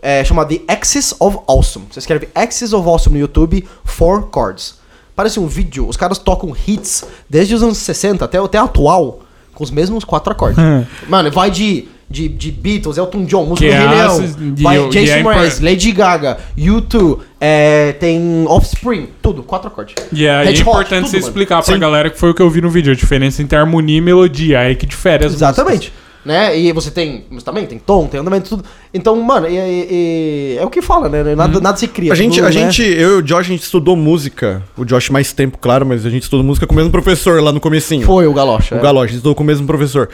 É 0.03 0.23
chamado 0.25 0.49
The 0.55 0.73
Axis 0.73 1.15
of 1.19 1.39
Awesome. 1.49 1.87
Você 1.91 1.99
escreve 2.01 2.29
Axis 2.35 2.73
of 2.73 2.87
Awesome 2.89 3.15
no 3.17 3.21
YouTube, 3.21 3.67
Four 3.85 4.29
Chords. 4.33 4.75
Parece 5.17 5.41
um 5.41 5.47
vídeo, 5.47 5.89
os 5.89 5.97
caras 5.97 6.19
tocam 6.19 6.55
hits 6.67 7.05
desde 7.31 7.55
os 7.55 7.63
anos 7.63 7.79
60 7.79 8.25
até, 8.25 8.39
até 8.39 8.59
atual, 8.59 9.21
com 9.55 9.65
os 9.65 9.71
mesmos 9.71 10.05
quatro 10.05 10.31
acordes. 10.33 10.59
Mano, 11.09 11.31
vai 11.31 11.51
de, 11.51 11.89
de, 12.09 12.29
de 12.29 12.53
Beatles, 12.53 12.97
Elton 12.97 13.25
John, 13.25 13.47
música 13.47 13.67
do 13.69 13.75
é 13.75 13.79
Rei 13.79 13.89
Leão, 13.89 14.21
de- 14.55 14.89
Jason 14.91 15.13
é 15.19 15.23
Mraz, 15.23 15.61
Lady 15.61 15.93
Gaga, 15.93 16.39
U2, 16.57 17.19
é, 17.41 17.93
tem 17.99 18.45
Offspring, 18.47 19.09
tudo, 19.21 19.43
quatro 19.43 19.69
acordes. 19.69 19.95
E 20.13 20.29
aí 20.29 20.47
é 20.47 20.51
Hot, 20.51 20.61
importante 20.61 21.01
tudo, 21.01 21.09
você 21.11 21.17
mano. 21.17 21.29
explicar 21.29 21.63
pra 21.63 21.75
Sim. 21.75 21.81
galera 21.81 22.09
que 22.11 22.19
foi 22.19 22.31
o 22.31 22.35
que 22.35 22.43
eu 22.43 22.49
vi 22.49 22.61
no 22.61 22.71
vídeo, 22.71 22.93
a 22.93 22.97
diferença 22.97 23.43
entre 23.43 23.59
harmonia 23.59 23.99
e 23.99 24.01
melodia, 24.01 24.61
aí 24.61 24.77
que 24.77 24.87
difere 24.87 25.27
as 25.27 25.33
Exatamente. 25.33 25.93
Né? 26.25 26.59
E 26.59 26.73
você 26.73 26.91
tem. 26.91 27.25
Mas 27.31 27.45
também 27.45 27.67
tem 27.67 27.79
tom, 27.79 28.09
tem 28.09 28.19
andamento, 28.19 28.49
tudo. 28.49 28.65
Então, 28.97 29.15
mano, 29.21 29.47
e- 29.49 29.57
e- 29.91 30.57
é 30.59 30.65
o 30.65 30.71
que 30.71 30.81
fala, 30.83 31.09
né? 31.09 31.35
Nada, 31.35 31.61
nada 31.61 31.77
se 31.77 31.87
cria. 31.87 32.13
A 32.13 32.17
gente, 32.17 32.37
tudo, 32.37 32.45
a 32.47 32.51
né? 32.51 32.53
gente, 32.53 32.83
eu 32.83 33.11
e 33.11 33.15
o 33.19 33.23
Josh, 33.23 33.41
a 33.41 33.43
gente 33.43 33.63
estudou 33.63 33.95
música. 33.97 34.63
O 34.77 34.85
Josh 34.85 35.11
mais 35.11 35.33
tempo, 35.33 35.59
claro, 35.59 35.85
mas 35.87 36.07
a 36.07 36.11
gente 36.11 36.23
estudou 36.23 36.45
música 36.45 36.67
com 36.67 36.73
o 36.73 36.77
mesmo 36.77 36.91
professor 36.91 37.43
lá 37.43 37.53
no 37.53 37.61
comecinho. 37.61 38.07
Foi 38.07 38.27
o 38.27 38.33
Galocha. 38.33 38.75
O 38.75 38.79
é. 38.79 38.81
Galoche, 38.83 39.05
a 39.05 39.09
gente 39.09 39.17
estudou 39.17 39.35
com 39.35 39.43
o 39.43 39.47
mesmo 39.47 39.67
professor. 39.67 40.09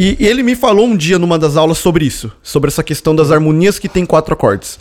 E, 0.00 0.16
e 0.20 0.26
ele 0.28 0.44
me 0.44 0.54
falou 0.54 0.86
um 0.86 0.96
dia 0.96 1.18
numa 1.18 1.36
das 1.36 1.56
aulas 1.56 1.78
sobre 1.78 2.04
isso. 2.04 2.30
Sobre 2.40 2.68
essa 2.68 2.84
questão 2.84 3.16
das 3.16 3.32
harmonias 3.32 3.80
que 3.80 3.88
tem 3.88 4.06
quatro 4.06 4.32
acordes. 4.32 4.78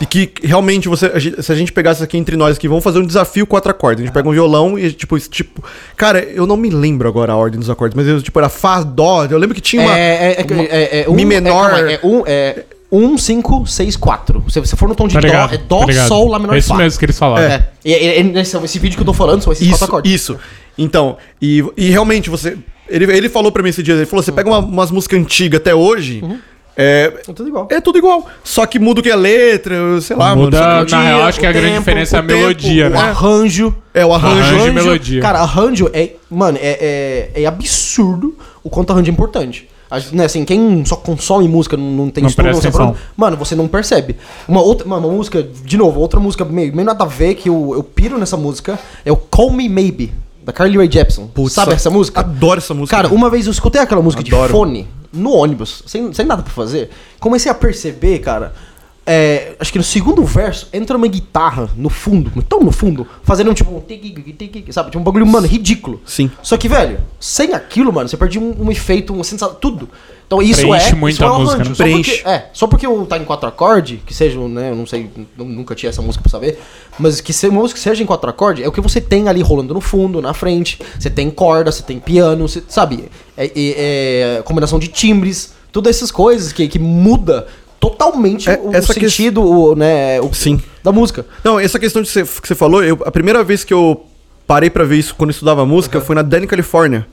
E 0.00 0.06
que 0.06 0.32
realmente, 0.42 0.88
você, 0.88 1.04
a 1.06 1.18
gente- 1.18 1.42
se 1.42 1.52
a 1.52 1.54
gente 1.54 1.70
pegasse 1.70 2.02
aqui 2.02 2.16
entre 2.16 2.34
nós 2.34 2.56
aqui, 2.56 2.66
vamos 2.66 2.82
fazer 2.82 2.98
um 2.98 3.06
desafio 3.06 3.46
quatro 3.46 3.70
acordes. 3.70 4.02
A 4.02 4.06
gente 4.06 4.14
pega 4.14 4.26
um 4.26 4.32
violão 4.32 4.78
e, 4.78 4.90
tipo, 4.90 5.18
esse 5.18 5.28
tipo... 5.28 5.62
Cara, 5.98 6.20
eu 6.22 6.46
não 6.46 6.56
me 6.56 6.70
lembro 6.70 7.06
agora 7.06 7.34
a 7.34 7.36
ordem 7.36 7.60
dos 7.60 7.68
acordes, 7.68 7.94
mas 7.94 8.08
eu, 8.08 8.22
tipo, 8.22 8.38
era 8.38 8.48
Fá, 8.48 8.82
Dó. 8.82 9.26
Eu 9.26 9.36
lembro 9.36 9.54
que 9.54 9.60
tinha 9.60 9.82
uma... 9.82 9.98
É, 9.98 10.00
é, 10.32 10.40
é, 10.40 10.54
uma- 10.54 10.62
é, 10.62 11.00
é, 11.02 11.10
um, 11.10 11.14
Mi 11.14 11.26
menor. 11.26 11.66
É, 11.66 11.70
calma, 11.74 11.92
é 11.92 12.00
um, 12.02 12.22
é 12.26 12.64
um, 12.92 13.18
cinco, 13.18 13.66
seis, 13.66 13.96
quatro. 13.96 14.44
Se 14.48 14.60
você 14.60 14.76
for 14.76 14.88
no 14.88 14.94
tom 14.94 15.08
de 15.08 15.14
Tá 15.14 15.20
dó, 15.20 15.26
ligado? 15.26 15.54
é 15.54 15.58
dó, 15.58 15.86
tá 15.86 16.06
sol, 16.06 16.28
lá 16.28 16.38
menor 16.38 16.54
É 16.54 16.58
isso 16.58 16.68
fá. 16.68 16.76
mesmo 16.76 16.98
que 16.98 17.04
eles 17.04 17.18
falaram. 17.18 17.46
É. 17.52 17.68
E, 17.84 17.92
e- 17.92 18.20
e 18.20 18.22
nesse, 18.22 18.56
esse 18.56 18.78
vídeo 18.78 18.96
que 18.96 19.02
eu 19.02 19.06
tô 19.06 19.12
falando 19.14 19.42
são 19.42 19.52
esses 19.52 19.66
quatro 19.66 19.76
Isso, 19.76 19.84
acordes. 19.84 20.12
isso. 20.12 20.38
Então, 20.78 21.16
e, 21.42 21.64
e 21.76 21.90
realmente 21.90 22.30
você. 22.30 22.56
Ele, 22.88 23.04
ele 23.16 23.28
falou 23.28 23.50
pra 23.50 23.62
mim 23.62 23.70
esse 23.70 23.82
dia, 23.82 23.94
ele 23.94 24.06
falou: 24.06 24.22
você 24.22 24.30
pega 24.32 24.48
uma- 24.48 24.58
umas 24.58 24.90
músicas 24.90 25.18
antigas 25.18 25.58
até 25.60 25.74
hoje, 25.74 26.22
é, 26.76 27.12
É 27.28 27.32
tudo 27.32 27.48
igual. 27.48 27.68
é 27.70 27.80
tudo 27.80 27.98
igual. 27.98 28.26
Só 28.42 28.66
que 28.66 28.78
muda 28.78 29.00
o 29.00 29.02
que 29.02 29.08
é 29.10 29.16
letra, 29.16 30.00
sei 30.00 30.16
lá, 30.16 30.34
Muda- 30.36 30.84
na 30.84 31.02
real, 31.02 31.22
acho 31.22 31.38
que 31.40 31.46
a 31.46 31.52
grande 31.52 31.78
diferença 31.78 32.16
é 32.16 32.20
a 32.20 32.22
o 32.22 32.26
tempo, 32.26 32.40
melodia, 32.40 32.86
O 32.88 32.90
né? 32.90 32.98
arranjo. 32.98 33.74
É, 33.94 34.04
o 34.04 34.12
arranjo. 34.12 34.40
Arranjo 34.40 34.66
e 34.68 34.72
melodia. 34.72 35.20
Cara, 35.22 35.38
arranjo 35.40 35.90
é. 35.92 36.10
Mano, 36.30 36.58
é, 36.60 37.30
é, 37.34 37.42
é 37.42 37.46
absurdo 37.46 38.36
o 38.62 38.68
quanto 38.68 38.92
arranjo 38.92 39.08
é 39.10 39.12
importante. 39.12 39.68
Né, 40.12 40.24
assim, 40.24 40.44
quem 40.44 40.84
só 40.84 40.96
consome 40.96 41.46
música, 41.48 41.76
não, 41.76 41.84
não 41.84 42.10
tem 42.10 42.22
Não 42.22 42.28
estudo, 42.30 42.46
não 42.50 42.88
onde- 42.90 42.98
Mano, 43.16 43.36
você 43.36 43.54
não 43.54 43.68
percebe. 43.68 44.16
Uma 44.48 44.60
outra 44.62 44.86
mano, 44.86 45.08
uma 45.08 45.16
música, 45.16 45.42
de 45.42 45.76
novo, 45.76 46.00
outra 46.00 46.18
música 46.20 46.44
meio, 46.44 46.74
meio 46.74 46.86
nada 46.86 47.04
a 47.04 47.06
ver 47.06 47.34
que 47.34 47.48
eu, 47.48 47.72
eu 47.74 47.82
piro 47.82 48.18
nessa 48.18 48.36
música 48.36 48.78
é 49.04 49.12
o 49.12 49.16
Call 49.16 49.50
Me 49.52 49.68
Maybe, 49.68 50.12
da 50.44 50.52
Carly 50.52 50.76
Rae 50.76 50.90
Jepsen. 50.90 51.26
Putz, 51.32 51.54
Sabe 51.54 51.72
essa 51.74 51.90
música? 51.90 52.20
Adoro 52.20 52.58
essa 52.58 52.74
música. 52.74 52.96
Cara, 52.96 53.08
uma 53.14 53.30
vez 53.30 53.46
eu 53.46 53.52
escutei 53.52 53.80
aquela 53.80 54.02
música 54.02 54.22
Adoro. 54.22 54.46
de 54.46 54.52
fone 54.52 54.88
no 55.12 55.30
ônibus, 55.32 55.82
sem, 55.86 56.12
sem 56.12 56.26
nada 56.26 56.42
pra 56.42 56.52
fazer. 56.52 56.90
Comecei 57.20 57.50
a 57.50 57.54
perceber, 57.54 58.18
cara. 58.18 58.52
É, 59.06 59.54
acho 59.60 59.70
que 59.70 59.78
no 59.78 59.84
segundo 59.84 60.24
verso 60.24 60.68
entra 60.72 60.96
uma 60.96 61.06
guitarra 61.06 61.68
no 61.76 61.90
fundo, 61.90 62.30
tão 62.48 62.60
no 62.60 62.72
fundo, 62.72 63.06
fazendo 63.22 63.50
um 63.50 63.54
tipo 63.54 63.70
um 63.74 63.80
tic, 63.80 64.72
sabe? 64.72 64.90
Tipo 64.90 65.00
um 65.00 65.04
bagulho, 65.04 65.26
mano, 65.26 65.46
ridículo. 65.46 66.00
Sim. 66.06 66.30
Só 66.42 66.56
que, 66.56 66.68
velho, 66.68 66.98
sem 67.20 67.52
aquilo, 67.52 67.92
mano, 67.92 68.08
você 68.08 68.16
perde 68.16 68.38
um, 68.38 68.54
um 68.64 68.70
efeito, 68.70 69.12
uma 69.12 69.24
sensação, 69.24 69.54
tudo. 69.60 69.88
Então 70.26 70.40
isso 70.40 70.62
Preenche 70.66 70.92
é. 70.92 70.94
muito 70.94 71.14
isso 71.16 71.22
é 71.22 71.26
a 71.26 71.32
um 71.32 71.40
música, 71.40 71.58
né? 71.58 71.74
Só 71.74 71.84
Preenche. 71.84 72.10
Porque, 72.16 72.28
é, 72.28 72.50
só 72.54 72.66
porque 72.66 72.86
eu 72.86 73.04
tá 73.04 73.18
em 73.18 73.24
quatro 73.24 73.46
acordes, 73.46 74.00
que 74.06 74.14
seja, 74.14 74.40
né, 74.48 74.70
eu 74.70 74.74
não 74.74 74.86
sei, 74.86 75.10
nu- 75.36 75.44
nunca 75.44 75.74
tinha 75.74 75.90
essa 75.90 76.00
música 76.00 76.22
pra 76.22 76.30
saber, 76.30 76.58
mas 76.98 77.20
que 77.20 77.30
seja 77.32 77.52
uma 77.52 77.60
música 77.60 77.78
seja 77.78 78.02
em 78.02 78.06
quatro 78.06 78.30
acordes, 78.30 78.64
é 78.64 78.68
o 78.68 78.72
que 78.72 78.80
você 78.80 79.02
tem 79.02 79.28
ali 79.28 79.42
rolando 79.42 79.74
no 79.74 79.82
fundo, 79.82 80.22
na 80.22 80.32
frente, 80.32 80.78
você 80.98 81.10
tem 81.10 81.28
corda, 81.30 81.70
você 81.70 81.82
tem 81.82 81.98
piano, 82.00 82.48
você, 82.48 82.62
sabe? 82.68 83.04
É, 83.36 83.44
é- 83.54 84.38
é 84.38 84.42
combinação 84.44 84.78
de 84.78 84.88
timbres, 84.88 85.52
todas 85.70 85.94
essas 85.94 86.10
coisas 86.10 86.52
que, 86.54 86.66
que 86.68 86.78
muda 86.78 87.46
totalmente 87.88 88.48
É, 88.50 88.60
o, 88.62 88.74
essa 88.74 88.92
que- 88.94 89.00
sentido, 89.00 89.42
o, 89.42 89.74
né, 89.74 90.20
o- 90.20 90.32
Sim. 90.34 90.60
da 90.82 90.90
música. 90.92 91.24
Não, 91.42 91.58
essa 91.60 91.78
questão 91.78 92.02
de 92.02 92.08
você- 92.08 92.24
que 92.24 92.48
você 92.48 92.54
falou, 92.54 92.82
eu, 92.82 92.98
a 93.04 93.10
primeira 93.10 93.42
vez 93.44 93.64
que 93.64 93.72
eu 93.74 94.04
parei 94.46 94.70
pra 94.70 94.84
ver 94.84 94.96
isso 94.96 95.14
quando 95.14 95.30
estudava 95.30 95.64
música 95.66 96.00
foi 96.00 96.14
na 96.14 96.22
Danny 96.22 96.46
California, 96.46 97.06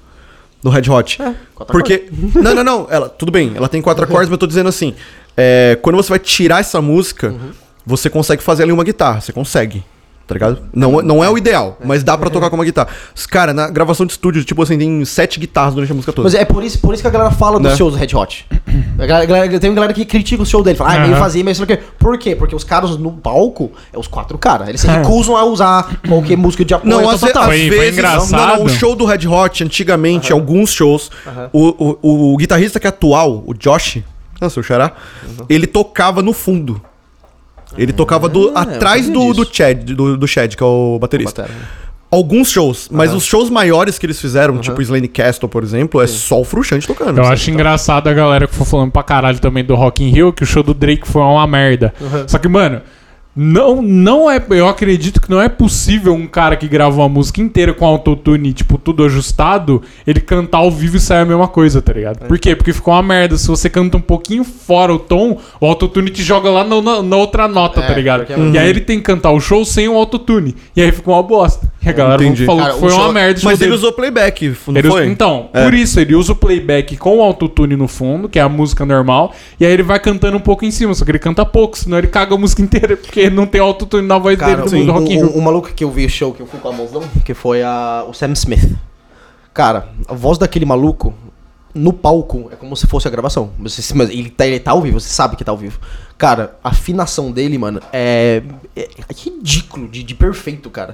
do 0.63 0.69
Red 0.69 0.89
Hot. 0.89 1.22
É, 1.22 1.34
Porque. 1.67 2.05
Não, 2.36 2.53
não, 2.55 2.63
não. 2.63 2.88
Ela, 2.89 3.09
tudo 3.09 3.32
bem, 3.32 3.53
ela 3.55 3.67
tem 3.67 3.82
quatro 3.82 4.03
acordes, 4.03 4.28
mas 4.30 4.34
eu 4.34 4.38
tô 4.39 4.47
dizendo 4.47 4.69
assim. 4.69 4.93
é, 5.38 5.78
quando 5.82 5.95
você 5.95 6.09
vai 6.09 6.19
tirar 6.19 6.59
essa 6.59 6.82
música, 6.82 7.30
Uhum. 7.30 7.51
você 7.86 8.09
consegue 8.09 8.43
fazer 8.43 8.63
ali 8.63 8.72
uma 8.72 8.84
guitarra. 8.84 9.22
Você 9.22 9.32
consegue. 9.32 9.84
Tá 10.28 10.36
ligado? 10.36 10.61
Não, 10.74 11.01
não 11.01 11.22
é 11.22 11.30
o 11.30 11.38
ideal, 11.38 11.78
mas 11.84 12.03
dá 12.05 12.17
pra 12.17 12.30
tocar 12.30 12.49
com 12.49 12.55
uma 12.55 12.63
guitarra. 12.63 12.88
Cara, 13.30 13.53
na 13.53 13.69
gravação 13.69 14.05
de 14.05 14.13
estúdio, 14.13 14.41
tipo 14.45 14.61
assim, 14.63 14.78
tem 14.78 15.03
sete 15.03 15.38
guitarras 15.39 15.74
durante 15.74 15.91
a 15.91 15.95
música 15.95 16.13
toda. 16.13 16.26
Mas 16.26 16.36
é 16.36 16.45
por 16.45 16.63
isso, 16.63 16.80
por 16.80 16.93
isso 16.93 17.03
que 17.03 17.07
a 17.07 17.11
galera 17.11 17.32
fala 17.32 17.59
dos 17.59 17.72
Né? 17.72 17.78
shows 17.78 17.93
do 17.93 17.99
Red 17.99 18.15
Hot. 18.15 18.47
A 18.97 19.05
galera- 19.05 19.24
a 19.24 19.26
galera- 19.26 19.59
tem 19.59 19.69
uma 19.69 19.76
galera 19.76 19.93
que 19.93 20.05
critica 20.05 20.41
o 20.41 20.45
show 20.45 20.63
dele. 20.63 20.78
Fala, 20.78 20.91
ah, 20.91 20.95
é 20.95 20.99
meio 21.01 21.11
Aham. 21.13 21.19
vazio, 21.22 21.43
meio 21.43 21.53
sei 21.55 21.65
lá 21.65 21.74
o 21.74 21.78
quê. 21.78 21.84
Por 21.99 22.17
quê? 22.17 22.34
Porque 22.36 22.55
os 22.55 22.63
caras 22.63 22.95
no 22.97 23.11
palco 23.11 23.72
é 23.91 23.99
os 23.99 24.07
quatro 24.07 24.38
caras. 24.38 24.69
Eles 24.69 24.80
se 24.80 24.88
recusam 24.88 25.36
a 25.36 25.43
usar 25.43 25.99
qualquer 26.07 26.38
música 26.38 26.63
de 26.63 26.74
apoio. 26.74 26.89
Não, 26.93 27.09
às, 27.09 27.19
ve- 27.19 27.34
Foi- 27.34 27.43
foi 27.43 27.69
vezes. 27.69 27.93
engraçado. 27.97 28.32
Não, 28.32 28.57
não, 28.59 28.63
o 28.65 28.69
show 28.69 28.95
do 28.95 29.03
Red 29.05 29.28
Hot, 29.28 29.63
antigamente, 29.65 30.32
alguns 30.32 30.72
shows, 30.72 31.11
o, 31.51 31.97
o, 32.01 32.34
o 32.34 32.38
guitarrista 32.38 32.80
que 32.80 32.88
é 32.88 32.89
atual, 32.89 33.43
o 33.45 33.53
Josh, 33.53 33.97
não, 34.39 34.49
seu 34.49 34.63
xará, 34.63 34.93
ele 35.49 35.67
tocava 35.67 36.22
no 36.22 36.32
fundo. 36.32 36.82
Ele 37.78 37.93
tocava 37.93 38.28
do, 38.28 38.51
Ah, 38.55 38.61
atrás 38.61 39.07
eu 39.07 39.13
do, 39.13 39.34
do. 39.34 39.49
Chad, 39.55 39.84
do, 39.84 40.17
do 40.17 40.28
Chad, 40.28 40.55
que 40.55 40.63
é 40.63 40.65
o 40.65 40.97
baterista. 40.99 41.43
Batera, 41.43 41.59
né? 41.59 41.65
Alguns 42.11 42.51
shows, 42.51 42.89
mas 42.91 43.13
os 43.13 43.24
shows 43.24 43.49
maiores 43.49 43.97
que 43.97 44.05
eles 44.05 44.19
fizeram, 44.19 44.57
tipo 44.57 44.82
Slane 44.82 45.07
Castle, 45.07 45.47
por 45.47 45.63
exemplo, 45.63 46.01
é 46.01 46.07
só 46.07 46.41
o 46.41 46.43
Frusciante 46.43 46.86
tocando. 46.86 47.19
Eu 47.19 47.26
acho 47.26 47.49
engraçado 47.49 48.09
a 48.09 48.13
galera 48.13 48.47
que 48.47 48.53
foi 48.53 48.65
falando 48.65 48.91
pra 48.91 49.01
caralho 49.01 49.39
também 49.39 49.63
do 49.63 49.76
Rock 49.76 50.03
in 50.03 50.09
Rio, 50.09 50.34
que 50.34 50.43
o 50.43 50.45
show 50.45 50.61
do 50.61 50.74
Drake 50.74 51.07
foi 51.07 51.22
uma 51.22 51.47
merda. 51.47 51.93
Só 52.28 52.38
que, 52.38 52.49
mano, 52.49 52.82
não, 53.36 53.82
não 53.82 54.29
é. 54.29 54.43
Eu 54.49 54.67
acredito 54.67 55.21
que 55.21 55.29
não 55.29 55.41
é 55.41 55.47
possível 55.47 56.13
um 56.13 56.27
cara 56.27 56.55
que 56.57 56.67
grava 56.67 56.97
uma 56.97 57.07
música 57.09 57.41
inteira 57.41 57.73
com 57.73 57.86
autotune, 57.86 58.51
tipo, 58.51 58.77
tudo 58.77 59.03
ajustado, 59.05 59.82
ele 60.05 60.19
cantar 60.19 60.57
ao 60.59 60.69
vivo 60.71 60.97
e 60.97 60.99
sair 60.99 61.19
a 61.21 61.25
mesma 61.25 61.47
coisa, 61.47 61.82
tá 61.82 61.93
ligado? 61.93 62.27
Por 62.27 62.38
quê? 62.38 62.55
Porque 62.55 62.73
ficou 62.73 62.93
uma 62.93 63.01
merda. 63.03 63.38
Se 63.38 63.47
você 63.47 63.69
canta 63.69 63.95
um 63.97 64.01
pouquinho 64.01 64.43
fora 64.43 64.93
o 64.93 64.99
tom, 64.99 65.38
o 65.59 65.65
autotune 65.65 66.09
te 66.09 66.21
joga 66.23 66.49
lá 66.49 66.63
na, 66.63 66.82
na- 66.82 67.01
na 67.03 67.15
outra 67.15 67.47
nota, 67.47 67.79
É, 67.79 67.88
tá 67.88 67.93
ligado? 67.93 68.25
é- 68.29 68.38
E 68.53 68.57
aí 68.57 68.69
ele 68.69 68.82
tem 68.82 68.97
que 68.97 69.03
cantar 69.03 69.32
o 69.32 69.39
show 69.39 69.63
sem 69.63 69.88
o 69.88 69.95
autotune. 69.95 70.55
E 70.75 70.82
aí 70.82 70.91
ficou 70.91 71.13
uma 71.13 71.23
bosta. 71.23 71.71
E 71.84 71.89
a 71.89 71.93
galera 71.93 72.23
Entendi. 72.23 72.45
falou 72.45 72.61
Cara, 72.61 72.73
que 72.73 72.79
foi 72.79 72.89
o 72.89 72.93
uma 72.95 73.03
show- 73.05 73.13
merda. 73.13 73.39
show 73.39 73.49
Mas 73.49 73.59
ele 73.61 73.69
dele. 73.69 73.77
usou 73.79 73.93
playback, 73.93 74.53
não 74.67 74.77
Ele 74.77 74.88
foi? 74.89 75.07
Então, 75.07 75.49
É. 75.53 75.63
por 75.63 75.73
isso, 75.73 75.99
ele 75.99 76.15
usa 76.15 76.34
o 76.34 76.36
playback 76.36 76.95
com 76.97 77.17
o 77.17 77.21
autotune 77.23 77.75
no 77.75 77.88
fundo, 77.88 78.27
que 78.29 78.38
é 78.38 78.41
a 78.41 78.49
música 78.49 78.86
normal, 78.86 79.34
e 79.59 79.65
aí 79.65 79.71
ele 79.71 79.84
vai 79.84 79.99
cantando 79.99 80.38
um 80.38 80.39
pouco 80.41 80.63
em 80.65 80.69
cima, 80.69 80.93
só 80.93 81.03
que 81.05 81.11
ele 81.11 81.17
canta 81.19 81.43
pouco, 81.45 81.77
senão 81.77 81.97
ele 81.97 82.07
caga 82.07 82.36
a 82.36 82.38
música 82.38 82.61
inteira, 82.61 82.95
porque 82.97 83.20
não 83.30 83.45
tem 83.45 83.61
autotune 83.61 84.07
na 84.07 84.17
voz 84.17 84.38
Cara, 84.38 84.63
dele 84.63 84.86
do 84.86 84.86
do 84.86 84.91
Rock 84.91 85.13
in 85.13 85.17
um, 85.24 85.28
Rio. 85.28 85.38
um 85.38 85.41
maluco 85.41 85.74
que 85.74 85.84
eu 85.84 85.91
vi 85.91 86.05
o 86.05 86.09
show 86.09 86.34
que 86.34 86.41
eu 86.41 86.47
fui 86.47 86.59
com 86.59 86.69
a 86.69 86.74
mãozão, 86.74 87.03
que 87.26 87.34
foi 87.34 87.61
a, 87.63 88.05
o 88.07 88.13
Sam 88.13 88.32
Smith. 88.34 88.76
Cara, 89.53 89.89
a 90.07 90.13
voz 90.13 90.38
daquele 90.38 90.65
maluco 90.65 91.13
no 91.74 91.93
palco 91.93 92.49
é 92.51 92.55
como 92.55 92.76
se 92.76 92.88
fosse 92.88 93.07
a 93.07 93.11
gravação. 93.11 93.51
Você, 93.59 93.93
mas 93.93 94.09
ele, 94.09 94.30
tá, 94.30 94.45
ele 94.45 94.59
tá 94.59 94.72
ao 94.72 94.82
vivo, 94.82 94.99
você 94.99 95.09
sabe 95.09 95.36
que 95.36 95.43
tá 95.43 95.51
ao 95.51 95.57
vivo. 95.57 95.80
Cara, 96.17 96.57
a 96.63 96.69
afinação 96.69 97.32
dele, 97.32 97.57
mano, 97.57 97.80
é, 97.91 98.41
é, 98.76 98.82
é 98.84 99.13
ridículo 99.15 99.88
de, 99.88 100.03
de 100.03 100.15
perfeito, 100.15 100.69
cara. 100.69 100.91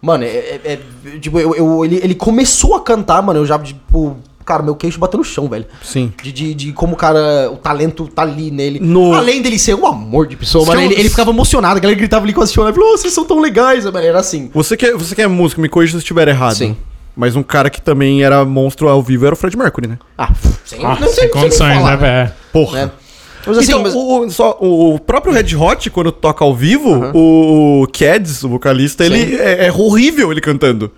Mano, 0.00 0.24
é. 0.24 0.28
é- 0.28 0.60
é- 0.64 1.18
tipo, 1.18 1.38
eu, 1.38 1.54
eu- 1.54 1.84
ele, 1.84 1.96
ele 2.02 2.14
começou 2.14 2.74
a 2.74 2.80
cantar, 2.82 3.22
mano, 3.22 3.40
eu 3.40 3.46
já, 3.46 3.58
tipo. 3.58 4.16
Cara, 4.44 4.62
meu 4.62 4.74
queixo 4.76 4.98
bateu 4.98 5.18
no 5.18 5.24
chão, 5.24 5.48
velho. 5.48 5.64
Sim. 5.82 6.12
De, 6.22 6.30
de, 6.30 6.54
de 6.54 6.72
como 6.72 6.92
o 6.92 6.96
cara, 6.96 7.50
o 7.50 7.56
talento 7.56 8.06
tá 8.08 8.22
ali 8.22 8.50
nele. 8.50 8.78
No- 8.80 9.14
Além 9.14 9.40
dele 9.40 9.58
ser 9.58 9.74
um 9.74 9.86
amor 9.86 10.26
de 10.26 10.36
pessoa, 10.36 10.66
mano, 10.66 10.80
eu- 10.82 10.90
ele, 10.90 11.00
ele 11.00 11.08
ficava 11.08 11.30
emocionado, 11.30 11.76
a 11.76 11.80
galera 11.80 11.98
gritava 11.98 12.24
ali 12.24 12.32
com 12.32 12.42
a 12.42 12.46
senhora, 12.46 12.72
falou, 12.74 12.92
"Oh, 12.92 12.98
vocês 12.98 13.12
são 13.14 13.24
tão 13.24 13.40
legais, 13.40 13.84
mano, 13.86 13.98
era 13.98 14.18
assim. 14.20 14.50
Você 14.52 14.76
que, 14.76 14.86
é, 14.86 14.92
você 14.92 15.14
que 15.14 15.22
é 15.22 15.26
músico, 15.26 15.60
me 15.60 15.68
corrija 15.68 15.92
se 15.92 15.96
eu 15.96 16.00
estiver 16.00 16.28
errado. 16.28 16.56
Sim. 16.56 16.76
Mas 17.16 17.36
um 17.36 17.42
cara 17.42 17.70
que 17.70 17.80
também 17.80 18.22
era 18.24 18.44
monstro 18.44 18.88
ao 18.88 19.00
vivo 19.02 19.24
era 19.24 19.34
o 19.34 19.36
Fred 19.38 19.56
Mercury, 19.56 19.86
né? 19.86 19.98
Ah, 20.18 20.30
sem, 20.64 20.84
Ah, 20.84 20.98
não 21.00 21.08
sem 21.08 21.24
nem 21.24 21.30
condições, 21.32 21.76
falar, 21.76 21.90
né, 21.92 21.96
velho? 21.96 22.32
Porra. 22.52 22.86
né? 22.86 22.90
Mas 23.46 23.58
assim, 23.58 23.72
então, 23.72 23.82
mas- 23.82 23.94
o, 23.94 24.30
só, 24.30 24.56
o 24.60 24.98
próprio 24.98 25.32
Red 25.32 25.54
Hot, 25.54 25.90
quando 25.90 26.10
toca 26.10 26.44
ao 26.44 26.54
vivo, 26.54 26.90
o 27.14 27.86
Cads, 27.92 28.42
o 28.42 28.48
vocalista, 28.48 29.04
ele 29.04 29.36
é, 29.36 29.66
é 29.66 29.72
horrível 29.72 30.32
ele 30.32 30.40
cantando. 30.40 30.90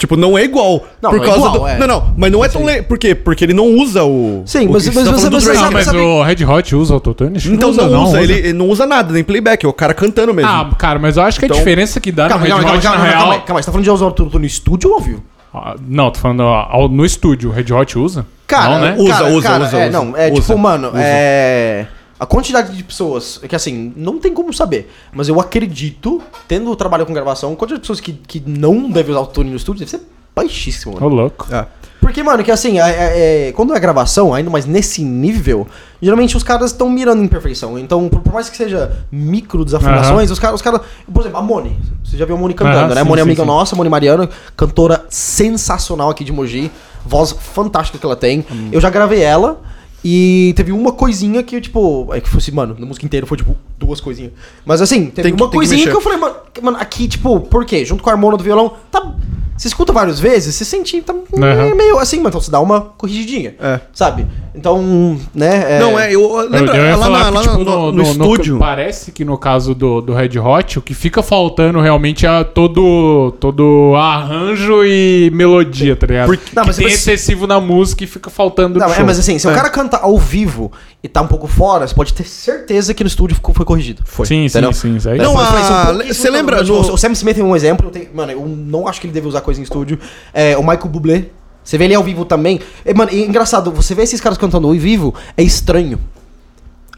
Tipo, 0.00 0.16
não 0.16 0.36
é 0.38 0.42
igual. 0.44 0.82
Não, 1.02 1.10
por 1.10 1.18
não 1.18 1.24
é 1.24 1.26
causa 1.28 1.46
igual, 1.46 1.60
do... 1.60 1.66
é. 1.68 1.78
Não, 1.78 1.86
não, 1.86 2.14
mas 2.16 2.32
não 2.32 2.42
é 2.44 2.48
tão. 2.48 2.64
Le... 2.64 2.80
Por 2.82 2.98
quê? 2.98 3.14
Porque 3.14 3.44
ele 3.44 3.52
não 3.52 3.66
usa 3.66 4.02
o. 4.02 4.42
Sim, 4.46 4.66
o 4.66 4.72
mas- 4.72 4.86
mas 4.86 4.94
tá 5.04 5.12
você- 5.12 5.28
do 5.28 5.38
você. 5.40 5.48
Não, 5.52 5.60
sabe- 5.60 5.74
mas 5.74 5.84
sabe- 5.84 5.98
o 5.98 6.22
Red 6.22 6.44
Hot 6.44 6.74
usa 6.74 6.94
autotune? 6.94 7.38
Então 7.46 7.70
não, 7.72 7.88
não 7.90 8.04
usa, 8.04 8.22
Ele, 8.22 8.32
ele 8.32 8.52
não 8.54 8.68
usa 8.68 8.86
nada, 8.86 9.12
nem 9.12 9.22
playback, 9.22 9.64
é 9.64 9.68
o 9.68 9.72
cara 9.74 9.92
cantando 9.92 10.32
mesmo. 10.32 10.50
Ah, 10.50 10.70
cara, 10.78 10.98
mas 10.98 11.16
eu 11.18 11.22
acho 11.22 11.38
que 11.38 11.44
a 11.44 11.46
Então- 11.46 11.58
diferença 11.58 12.00
que 12.00 12.10
dá 12.10 12.28
Calma, 12.28 12.46
no 12.48 12.54
Red 12.56 12.62
calma, 12.62 12.76
Hot, 12.76 12.82
calma, 12.82 12.98
na 12.98 13.04
calma, 13.04 13.06
real... 13.18 13.28
calma, 13.30 13.44
calma, 13.46 13.62
você 13.62 13.66
tá 13.66 13.72
falando 13.72 13.84
de 13.84 13.90
usar 13.90 14.06
o 14.06 14.38
no 14.38 14.44
estúdio 14.46 14.88
ou 14.90 14.96
ao 14.96 15.02
vivo? 15.02 15.22
Ah, 15.52 15.74
Não, 15.86 16.10
tô 16.10 16.18
falando 16.20 16.40
ó, 16.40 16.66
ao- 16.70 16.88
no 16.88 17.04
estúdio. 17.04 17.50
O 17.50 17.52
Red 17.52 17.72
Hot 17.72 17.98
usa? 17.98 18.24
Cara, 18.46 18.70
não, 18.70 18.80
né? 18.80 18.94
Usa, 18.98 19.12
cara, 19.12 19.26
usa, 19.32 19.48
cara, 19.48 19.64
usa, 19.64 19.76
é, 19.78 19.88
usa. 19.88 19.92
não, 20.04 20.16
é 20.16 20.30
Usa, 20.32 20.40
tipo, 20.42 20.58
mano, 20.58 20.88
usa. 20.88 20.98
é. 21.00 21.86
A 22.20 22.26
quantidade 22.26 22.76
de 22.76 22.84
pessoas, 22.84 23.40
é 23.42 23.48
que 23.48 23.56
assim, 23.56 23.94
não 23.96 24.18
tem 24.18 24.34
como 24.34 24.52
saber, 24.52 24.92
mas 25.10 25.26
eu 25.26 25.40
acredito, 25.40 26.20
tendo 26.46 26.76
trabalho 26.76 27.06
com 27.06 27.14
gravação, 27.14 27.54
a 27.54 27.56
quantidade 27.56 27.80
de 27.80 27.88
pessoas 27.88 27.98
que, 27.98 28.12
que 28.12 28.42
não 28.46 28.90
devem 28.90 29.12
usar 29.12 29.20
autotune 29.20 29.48
no 29.48 29.56
estúdio 29.56 29.80
deve 29.80 29.90
ser 29.90 30.02
baixíssimo, 30.36 30.96
Ô, 30.98 31.00
mano. 31.00 31.16
louco. 31.16 31.46
É. 31.50 31.66
Porque, 31.98 32.22
mano, 32.22 32.42
que 32.44 32.50
assim, 32.50 32.78
é- 32.78 32.82
é- 32.90 33.48
é- 33.48 33.52
quando 33.52 33.74
é 33.74 33.80
gravação, 33.80 34.34
ainda 34.34 34.50
mais 34.50 34.64
nesse 34.66 35.02
nível, 35.02 35.66
geralmente 36.00 36.36
os 36.36 36.42
caras 36.42 36.72
estão 36.72 36.90
mirando 36.90 37.22
em 37.22 37.26
perfeição. 37.28 37.78
Então, 37.78 38.08
por, 38.08 38.20
por 38.20 38.32
mais 38.32 38.48
que 38.50 38.56
seja 38.56 39.04
micro 39.10 39.64
desafinações, 39.64 40.30
os 40.30 40.38
caras, 40.38 40.56
os 40.56 40.62
caras. 40.62 40.80
Por 41.12 41.20
exemplo, 41.20 41.38
a 41.38 41.42
Moni. 41.42 41.78
Você 42.04 42.16
já 42.16 42.24
viu 42.24 42.36
a 42.36 42.38
Moni 42.38 42.54
cantando, 42.54 42.88
né? 42.88 42.94
sim, 42.94 43.00
a 43.00 43.04
Moni 43.04 43.20
é 43.20 43.22
amiga 43.22 43.42
sim. 43.42 43.46
nossa, 43.46 43.74
a 43.74 43.76
Moni 43.76 43.90
Mariana, 43.90 44.28
cantora 44.56 45.04
sensacional 45.10 46.10
aqui 46.10 46.24
de 46.24 46.32
Mogi. 46.32 46.70
Voz 47.04 47.32
fantástica 47.32 47.98
que 47.98 48.04
ela 48.04 48.16
tem. 48.16 48.44
Hum. 48.50 48.68
Eu 48.72 48.80
já 48.80 48.88
gravei 48.90 49.22
ela. 49.22 49.60
E 50.04 50.52
teve 50.56 50.72
uma 50.72 50.92
coisinha 50.92 51.42
que, 51.42 51.60
tipo, 51.60 52.08
é 52.12 52.20
que 52.20 52.28
fosse, 52.28 52.50
mano, 52.52 52.74
na 52.78 52.86
música 52.86 53.04
inteira 53.04 53.26
foi, 53.26 53.36
tipo, 53.36 53.54
duas 53.78 54.00
coisinhas. 54.00 54.32
Mas 54.64 54.80
assim, 54.80 55.06
teve 55.06 55.28
Tem 55.28 55.36
que- 55.36 55.42
uma 55.42 55.50
tem 55.50 55.50
que 55.50 55.56
coisinha 55.56 55.80
que, 55.80 55.86
mexer. 55.86 55.96
eu 55.96 56.00
falei, 56.00 56.18
mano, 56.18 56.34
mano, 56.62 56.76
aqui, 56.80 57.06
tipo, 57.06 57.40
por 57.40 57.64
quê? 57.66 57.84
Junto 57.84 58.02
com 58.02 58.08
a 58.08 58.12
harmonia 58.14 58.38
do 58.38 58.44
violão, 58.44 58.72
tá. 58.90 59.12
Você 59.56 59.68
escuta 59.68 59.92
várias 59.92 60.18
vezes, 60.18 60.54
você 60.54 60.64
sente. 60.64 61.02
Tá 61.02 61.12
Aham. 61.12 61.74
meio 61.74 61.98
assim, 61.98 62.16
mas 62.20 62.28
então 62.28 62.40
você 62.40 62.50
dá 62.50 62.58
uma 62.60 62.80
corrigidinha. 62.80 63.54
É. 63.60 63.78
Sabe? 63.92 64.26
Então, 64.54 65.18
né? 65.34 65.76
é- 65.76 65.78
Não, 65.78 66.00
é, 66.00 66.10
eu. 66.14 66.34
Lembra, 66.48 66.74
eu 66.78 66.84
ia 66.86 66.96
lá, 66.96 67.02
falar 67.04 67.18
na- 67.18 67.24
que, 67.26 67.34
lá 67.34 67.42
tipo, 67.42 67.56
no, 67.58 67.64
no- 67.64 67.92
no 67.92 67.92
no- 67.92 68.02
estúdio. 68.04 68.58
parece 68.58 69.12
que 69.12 69.22
no 69.22 69.36
caso 69.36 69.74
do, 69.74 70.00
do 70.00 70.14
Red 70.14 70.38
Hot, 70.38 70.78
o 70.78 70.82
que 70.82 70.94
fica 70.94 71.22
faltando 71.22 71.78
realmente 71.78 72.24
é 72.24 72.42
todo, 72.42 73.32
todo 73.38 73.94
arranjo 73.96 74.82
e 74.82 75.30
melodia, 75.34 75.94
tá 75.94 76.06
ligado? 76.06 76.26
Porque- 76.28 76.52
Não, 76.56 76.62
que 76.62 76.68
mas- 76.68 76.76
tem 76.76 76.86
mas- 76.86 76.94
excessivo 76.94 77.46
na 77.46 77.60
música 77.60 78.02
e 78.02 78.06
fica 78.06 78.30
faltando 78.30 78.78
Não, 78.78 78.90
é, 78.92 79.02
mas 79.02 79.18
assim, 79.18 79.38
se 79.38 79.46
o 79.46 79.50
É. 79.50 79.54
cara 79.54 79.68
canta 79.68 79.89
ao 79.98 80.16
vivo 80.18 80.70
e 81.02 81.08
tá 81.08 81.20
um 81.22 81.26
pouco 81.26 81.46
fora, 81.46 81.86
você 81.86 81.94
pode 81.94 82.12
ter 82.14 82.24
certeza 82.24 82.92
que 82.94 83.02
no 83.04 83.08
estúdio 83.08 83.34
ficou- 83.36 83.54
foi 83.54 83.64
corrigido. 83.64 84.02
Foi. 84.04 84.26
Sim, 84.26 84.40
sim, 84.48 84.58
entendeu? 84.58 84.72
sim. 84.72 84.96
Aí. 85.08 85.18
Não, 85.18 85.38
a- 85.38 85.46
pouquíssimos 85.86 86.16
você 86.16 86.30
lembra 86.30 86.62
no- 86.62 86.92
O 86.94 86.96
Sam 86.98 87.12
Smith 87.12 87.38
é 87.38 87.42
um 87.42 87.54
exemplo. 87.56 87.88
eu 87.88 87.90
tenho- 87.90 88.08
mano, 88.14 88.32
eu 88.32 88.46
não 88.46 88.86
acho 88.88 89.00
que 89.00 89.06
ele 89.06 89.14
deve 89.14 89.26
usar 89.28 89.40
coisa 89.40 89.60
em 89.60 89.62
estúdio. 89.64 89.98
É, 90.32 90.56
o 90.56 90.60
Michael 90.62 90.88
Bublé. 90.88 91.24
Você 91.62 91.76
vê 91.76 91.84
ele 91.84 91.94
ao 91.94 92.02
vivo 92.02 92.24
também. 92.24 92.58
É, 92.84 92.94
mano, 92.94 93.10
e 93.12 93.22
engraçado, 93.24 93.70
você 93.70 93.94
vê 93.94 94.02
esses 94.02 94.20
caras 94.20 94.38
cantando 94.38 94.66
ao 94.66 94.72
vivo, 94.74 95.14
é 95.36 95.42
estranho. 95.42 96.00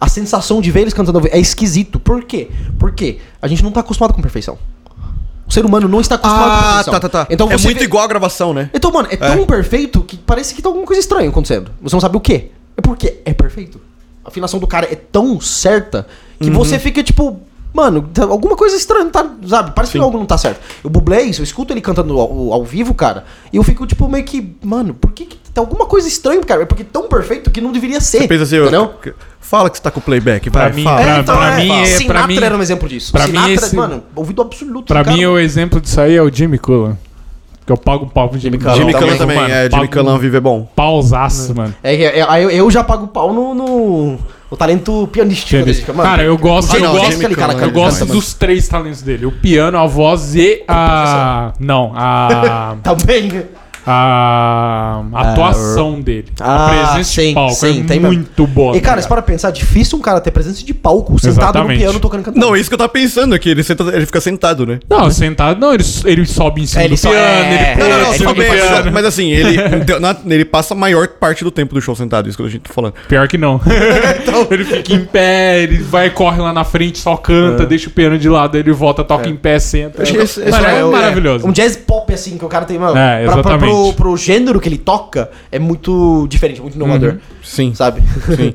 A 0.00 0.08
sensação 0.08 0.60
de 0.60 0.70
ver 0.70 0.80
eles 0.82 0.94
cantando 0.94 1.18
ao 1.18 1.22
vivo 1.22 1.34
é 1.34 1.38
esquisito. 1.38 1.98
Por 2.00 2.24
quê? 2.24 2.48
Porque 2.78 3.18
a 3.40 3.46
gente 3.48 3.62
não 3.62 3.70
tá 3.70 3.80
acostumado 3.80 4.14
com 4.14 4.22
perfeição. 4.22 4.58
O 5.46 5.52
ser 5.52 5.66
humano 5.66 5.86
não 5.88 6.00
está 6.00 6.14
acostumado 6.14 6.50
com 6.50 6.56
Ah, 6.56 6.62
perfeição. 6.74 6.92
tá, 6.94 7.00
tá, 7.00 7.08
tá. 7.08 7.26
Então 7.28 7.50
é 7.50 7.56
muito 7.58 7.78
vê- 7.78 7.84
igual 7.84 8.04
a 8.04 8.06
gravação, 8.06 8.54
né? 8.54 8.70
Então, 8.72 8.90
mano, 8.92 9.08
é 9.10 9.16
tão 9.16 9.44
perfeito 9.44 10.00
que 10.02 10.16
parece 10.16 10.54
que 10.54 10.62
tá 10.62 10.68
alguma 10.68 10.86
coisa 10.86 11.00
estranha 11.00 11.28
acontecendo. 11.28 11.70
Você 11.82 11.94
não 11.94 12.00
sabe 12.00 12.16
o 12.16 12.20
quê. 12.20 12.50
É 12.82 12.88
porque 12.88 13.18
é 13.24 13.32
perfeito. 13.32 13.80
A 14.24 14.28
afinação 14.28 14.58
do 14.58 14.66
cara 14.66 14.86
é 14.90 14.96
tão 14.96 15.40
certa 15.40 16.06
que 16.40 16.48
Uhum. 16.50 16.54
você 16.54 16.78
fica 16.78 17.02
tipo. 17.02 17.40
Mano, 17.74 18.02
tá- 18.12 18.24
alguma 18.24 18.54
coisa 18.54 18.76
estranha, 18.76 19.06
tá, 19.06 19.26
sabe? 19.46 19.72
Parece 19.74 19.92
que 19.92 19.98
algo 19.98 20.18
não 20.18 20.26
tá 20.26 20.36
certo. 20.36 20.60
O 20.84 20.90
Bublé, 20.90 21.22
eu 21.22 21.30
escuto 21.42 21.72
ele 21.72 21.80
cantando 21.80 22.20
ao, 22.20 22.52
ao 22.52 22.62
vivo, 22.66 22.92
cara, 22.92 23.24
e 23.50 23.56
eu 23.56 23.62
fico 23.62 23.86
tipo 23.86 24.06
meio 24.10 24.24
que, 24.26 24.54
mano, 24.62 24.92
por 24.92 25.10
que, 25.12 25.24
que 25.24 25.36
tem 25.38 25.58
alguma 25.62 25.86
coisa 25.86 26.06
estranha, 26.06 26.42
cara? 26.42 26.64
É 26.64 26.66
porque 26.66 26.82
é 26.82 26.86
tão 26.92 27.08
perfeito 27.08 27.50
que 27.50 27.62
não 27.62 27.72
deveria 27.72 27.98
ser. 27.98 28.18
Você 28.18 28.28
pensa 28.28 28.42
assim, 28.42 28.58
entendeu? 28.58 28.92
eu- 29.06 29.14
fala 29.40 29.70
que 29.70 29.78
você 29.78 29.82
tá 29.82 29.90
com 29.90 30.02
playback, 30.02 30.50
Pra 30.50 30.64
vai, 30.64 30.72
mim- 30.74 30.84
fala. 30.84 31.00
pra- 31.02 31.16
É, 31.16 31.20
então, 31.20 31.34
pra 31.36 31.60
é, 31.60 31.64
mim, 31.64 31.70
é- 31.80 31.84
Sinatra 31.86 32.06
pra 32.18 32.26
mim- 32.26 32.36
era 32.42 32.56
um 32.58 32.60
exemplo 32.62 32.86
disso. 32.90 33.10
pra 33.10 33.24
Sinatra, 33.24 33.48
mim 33.48 33.54
esse- 33.54 33.74
mano, 33.76 34.02
ouvido 34.14 34.42
absoluto. 34.42 34.86
Pra 34.88 35.00
do 35.02 35.04
cara. 35.06 35.16
mim, 35.16 35.24
o 35.24 35.38
exemplo 35.38 35.80
disso 35.80 35.98
aí 35.98 36.14
é 36.14 36.22
o 36.22 36.30
Jimmy 36.30 36.58
Cullen. 36.58 36.98
Que 37.64 37.72
eu 37.72 37.76
pago 37.76 38.04
um 38.04 38.08
pau 38.08 38.28
pro 38.28 38.38
Jimmy 38.38 38.58
Cullen. 38.58 38.74
Jimmy 38.74 38.92
também, 38.92 39.08
Cullen 39.08 39.18
também, 39.18 39.36
mano, 39.36 39.54
é, 39.54 39.70
Jimmy 39.70 40.08
um 40.10 40.18
vive 40.18 40.36
é 40.36 40.40
bom. 40.40 40.68
Pausaço, 40.74 41.54
mano. 41.54 41.74
É, 41.82 41.94
é, 41.94 42.18
é, 42.18 42.26
aí 42.28 42.42
eu, 42.42 42.50
eu 42.50 42.70
já 42.70 42.82
pago 42.82 43.06
pau 43.06 43.32
no, 43.32 43.54
no, 43.54 44.18
no 44.50 44.56
talento 44.56 45.08
pianístico 45.12 45.64
dele. 45.64 45.84
Mano, 45.88 46.02
Cara, 46.02 46.22
eu 46.24 46.36
gosto, 46.36 46.74
eu 46.74 46.82
não, 46.82 46.92
gosto, 46.92 47.12
Jimmy 47.12 47.34
Cullen, 47.36 47.58
eu 47.58 47.70
gosto 47.70 48.00
canta, 48.00 48.12
dos 48.12 48.34
três 48.34 48.66
talentos 48.66 49.02
dele. 49.02 49.26
O 49.26 49.32
piano, 49.32 49.78
a 49.78 49.86
voz 49.86 50.34
e 50.34 50.64
a... 50.66 51.52
Não, 51.60 51.92
a... 51.94 52.76
Também. 52.82 53.44
A 53.86 55.02
atuação 55.14 56.00
dele. 56.00 56.26
Ah, 56.40 56.66
a 56.66 56.68
presença 56.88 57.04
sim, 57.20 57.28
de 57.28 57.34
palco 57.34 57.54
sim, 57.54 57.66
é 57.80 57.84
tem 57.84 58.00
mesmo. 58.00 58.06
muito 58.06 58.46
boa. 58.46 58.76
E 58.76 58.80
cara, 58.80 58.96
tá 58.96 59.02
se 59.02 59.08
para 59.08 59.22
pensar, 59.22 59.48
é 59.48 59.52
difícil 59.52 59.98
um 59.98 60.00
cara 60.02 60.20
ter 60.20 60.30
presença 60.30 60.64
de 60.64 60.72
palco 60.74 61.18
sentado 61.18 61.42
Exatamente. 61.58 61.78
no 61.78 61.84
piano 61.84 62.00
tocando 62.00 62.22
cantando. 62.24 62.44
Não, 62.46 62.54
é 62.54 62.60
isso 62.60 62.68
que 62.70 62.74
eu 62.74 62.78
tava 62.78 62.88
pensando 62.90 63.34
aqui, 63.34 63.48
ele, 63.50 63.62
senta- 63.62 63.84
ele 63.94 64.06
fica 64.06 64.20
sentado, 64.20 64.66
né? 64.66 64.78
Não, 64.88 65.10
sentado, 65.10 65.60
não, 65.60 65.74
ele, 65.74 65.84
ele 66.04 66.26
sobe 66.26 66.62
em 66.62 66.66
cima 66.66 66.82
É, 66.82 66.84
ele 66.86 66.94
do 66.96 67.00
piano, 67.00 67.16
é, 67.16 67.40
ele 67.40 67.54
é, 67.54 67.74
pula 67.74 67.88
Não, 67.88 67.96
não, 67.98 68.14
em 68.14 68.18
não, 68.18 68.30
ele 68.32 68.40
bem, 68.40 68.50
piano. 68.52 68.92
mas 68.92 69.04
assim, 69.04 69.30
ele, 69.30 69.56
na- 70.00 70.16
ele 70.26 70.44
passa 70.44 70.74
a 70.74 70.76
maior 70.76 71.08
parte 71.08 71.44
do 71.44 71.50
tempo 71.50 71.74
do 71.74 71.80
show 71.80 71.94
sentado, 71.94 72.28
isso 72.28 72.36
que 72.38 72.44
a 72.44 72.48
gente 72.48 72.62
tá 72.62 72.72
falando. 72.72 72.94
Pior 73.08 73.26
que 73.28 73.38
não. 73.38 73.60
Então. 74.22 74.46
ele 74.50 74.64
fica 74.64 74.92
em 74.94 75.04
pé, 75.04 75.62
ele 75.62 75.78
vai, 75.78 76.08
corre 76.10 76.40
lá 76.40 76.52
na 76.52 76.64
frente, 76.64 76.98
só 76.98 77.16
canta, 77.16 77.66
deixa 77.66 77.88
o 77.88 77.92
piano 77.92 78.18
de 78.18 78.28
lado, 78.28 78.56
ele 78.56 78.72
volta, 78.72 79.02
toca 79.02 79.28
em 79.28 79.36
pé, 79.36 79.58
senta. 79.58 80.02
Acho 80.02 80.12
que 80.12 80.18
esse- 80.18 80.42
é, 80.42 80.48
é 80.48 80.84
maravilhoso. 80.84 81.46
Um 81.46 81.52
jazz 81.52 81.76
pop, 81.76 82.12
assim, 82.12 82.38
que 82.38 82.44
o 82.44 82.48
cara 82.48 82.64
tem, 82.64 82.78
mano. 82.78 82.96
É, 82.96 83.24
pra- 83.24 83.42
pra- 83.42 83.58
pro, 83.72 83.92
pro 83.94 84.16
gênero 84.16 84.60
que 84.60 84.68
ele 84.68 84.78
toca, 84.78 85.30
é 85.50 85.58
muito 85.58 86.26
diferente, 86.28 86.60
muito 86.60 86.74
inovador. 86.76 87.16
Sim, 87.42 87.74
Sabe? 87.74 88.02
sim. 88.36 88.54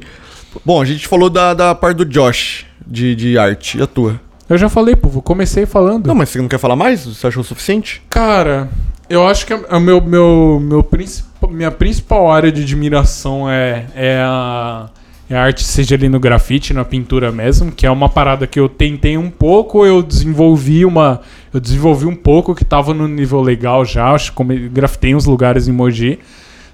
Bom, 0.66 0.82
a 0.82 0.86
gente 0.86 1.08
falou 1.08 1.30
da, 1.30 1.54
da 1.54 1.76
parte 1.76 1.98
do 1.98 2.06
Josh, 2.06 2.66
de, 2.86 3.16
de 3.16 3.38
arte, 3.38 3.78
e 3.78 3.82
a 3.82 3.88
tua? 3.88 4.20
Eu 4.50 4.58
já 4.58 4.70
falei, 4.70 4.96
eu 4.96 5.22
comecei 5.22 5.66
falando. 5.66 6.08
Não, 6.08 6.16
mas 6.16 6.30
você 6.30 6.42
não 6.42 6.48
quer 6.48 6.58
falar 6.58 6.76
mais? 6.76 7.06
Você 7.06 7.28
achou 7.28 7.42
o 7.42 7.46
suficiente? 7.46 8.02
Cara, 8.10 8.70
eu 9.10 9.28
acho 9.28 9.46
que 9.46 9.54
a, 9.54 9.60
a 9.70 9.80
meu, 9.80 10.02
meu, 10.02 10.60
meu 10.64 10.82
princip- 10.82 11.26
minha 11.50 11.70
principal 11.70 12.32
área 12.32 12.52
de 12.52 12.62
admiração 12.64 13.50
é, 13.50 13.86
é 13.94 14.22
a 14.26 14.90
a 15.34 15.42
arte 15.42 15.64
seja 15.64 15.96
ali 15.96 16.08
no 16.08 16.20
grafite, 16.20 16.74
na 16.74 16.86
pintura 16.86 17.32
mesmo, 17.32 17.72
que 17.72 17.86
é 17.86 17.92
uma 17.92 18.08
parada 18.08 18.48
que 18.48 18.60
eu 18.60 18.70
tentei 18.70 19.18
um 19.18 19.30
pouco, 19.30 19.86
eu 19.86 20.02
desenvolvi 20.02 20.86
uma, 20.86 21.22
eu 21.54 21.60
desenvolvi 21.60 22.06
um 22.06 22.16
pouco 22.16 22.56
que 22.56 22.64
tava 22.64 22.94
no 22.94 23.08
nível 23.08 23.42
legal 23.42 23.84
já, 23.84 24.12
acho 24.14 24.32
que 24.34 24.70
grafitei 24.70 25.14
uns 25.14 25.26
lugares 25.26 25.68
em 25.68 25.72
Mogi. 25.74 26.20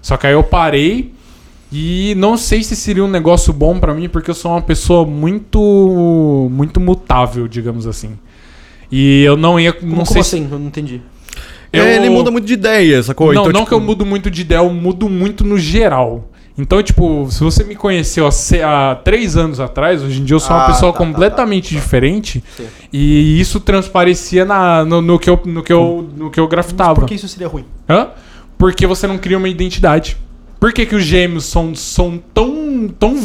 Só 0.01 0.17
que 0.17 0.27
aí 0.27 0.33
eu 0.33 0.43
parei 0.43 1.11
e 1.71 2.13
não 2.17 2.37
sei 2.37 2.61
se 2.61 2.75
seria 2.75 3.03
um 3.03 3.07
negócio 3.09 3.51
bom 3.51 3.79
pra 3.79 3.93
mim, 3.93 4.07
porque 4.07 4.29
eu 4.29 4.35
sou 4.35 4.51
uma 4.51 4.61
pessoa 4.61 5.05
muito 5.05 6.47
muito 6.51 6.79
mutável, 6.79 7.47
digamos 7.47 7.87
assim. 7.87 8.11
E 8.91 9.23
eu 9.23 9.35
não 9.35 9.59
ia, 9.59 9.73
Como, 9.73 9.87
não 9.87 9.95
como 10.03 10.05
sei 10.05 10.21
se 10.23 10.35
assim? 10.35 10.47
Eu 10.51 10.59
não 10.59 10.67
entendi. 10.67 11.01
eu- 11.71 11.83
É, 11.83 11.95
ele 11.95 12.09
muda 12.11 12.29
muito 12.29 12.45
de 12.45 12.53
ideia, 12.53 13.01
sacou? 13.01 13.33
não, 13.33 13.41
Então, 13.41 13.45
não 13.45 13.61
tipo, 13.61 13.69
que 13.69 13.73
eu 13.73 13.79
mudo 13.79 14.05
muito 14.05 14.29
de 14.29 14.41
ideia, 14.41 14.59
eu 14.59 14.69
mudo 14.71 15.09
muito 15.09 15.43
no 15.43 15.57
geral. 15.57 16.29
Então, 16.57 16.83
tipo, 16.83 17.27
se 17.31 17.43
você 17.43 17.63
me 17.63 17.75
conheceu 17.75 18.27
há, 18.27 18.91
há 18.91 18.95
três 18.95 19.35
anos 19.35 19.59
atrás, 19.59 20.03
hoje 20.03 20.21
em 20.21 20.23
dia 20.23 20.35
eu 20.35 20.39
sou 20.39 20.55
uma 20.55 20.65
Ah, 20.65 20.67
pessoa 20.67 20.91
tá, 20.93 20.99
tá, 20.99 21.05
completamente 21.05 21.73
diferente. 21.73 22.43
Sim. 22.55 22.67
E 22.91 23.39
isso 23.39 23.59
transparecia 23.59 24.45
na, 24.45 24.85
no, 24.85 25.01
no 25.01 25.17
que 25.17 25.29
eu, 25.29 25.41
no, 25.45 25.63
que 25.63 25.73
eu, 25.73 26.07
no 26.15 26.29
que 26.29 26.39
eu 26.39 26.47
grafitava. 26.47 26.95
Por 26.95 27.07
que 27.07 27.15
isso 27.15 27.27
seria 27.27 27.47
ruim? 27.47 27.65
Hã? 27.89 28.09
Porque 28.57 28.85
você 28.85 29.07
não 29.07 29.17
cria 29.17 29.37
uma 29.37 29.49
identidade. 29.49 30.15
Por 30.59 30.71
que, 30.71 30.85
que 30.85 30.95
os 30.95 31.03
gêmeos 31.03 31.45
são, 31.45 31.73
são 31.75 32.21
tão, 32.33 32.87
tão, 32.99 33.17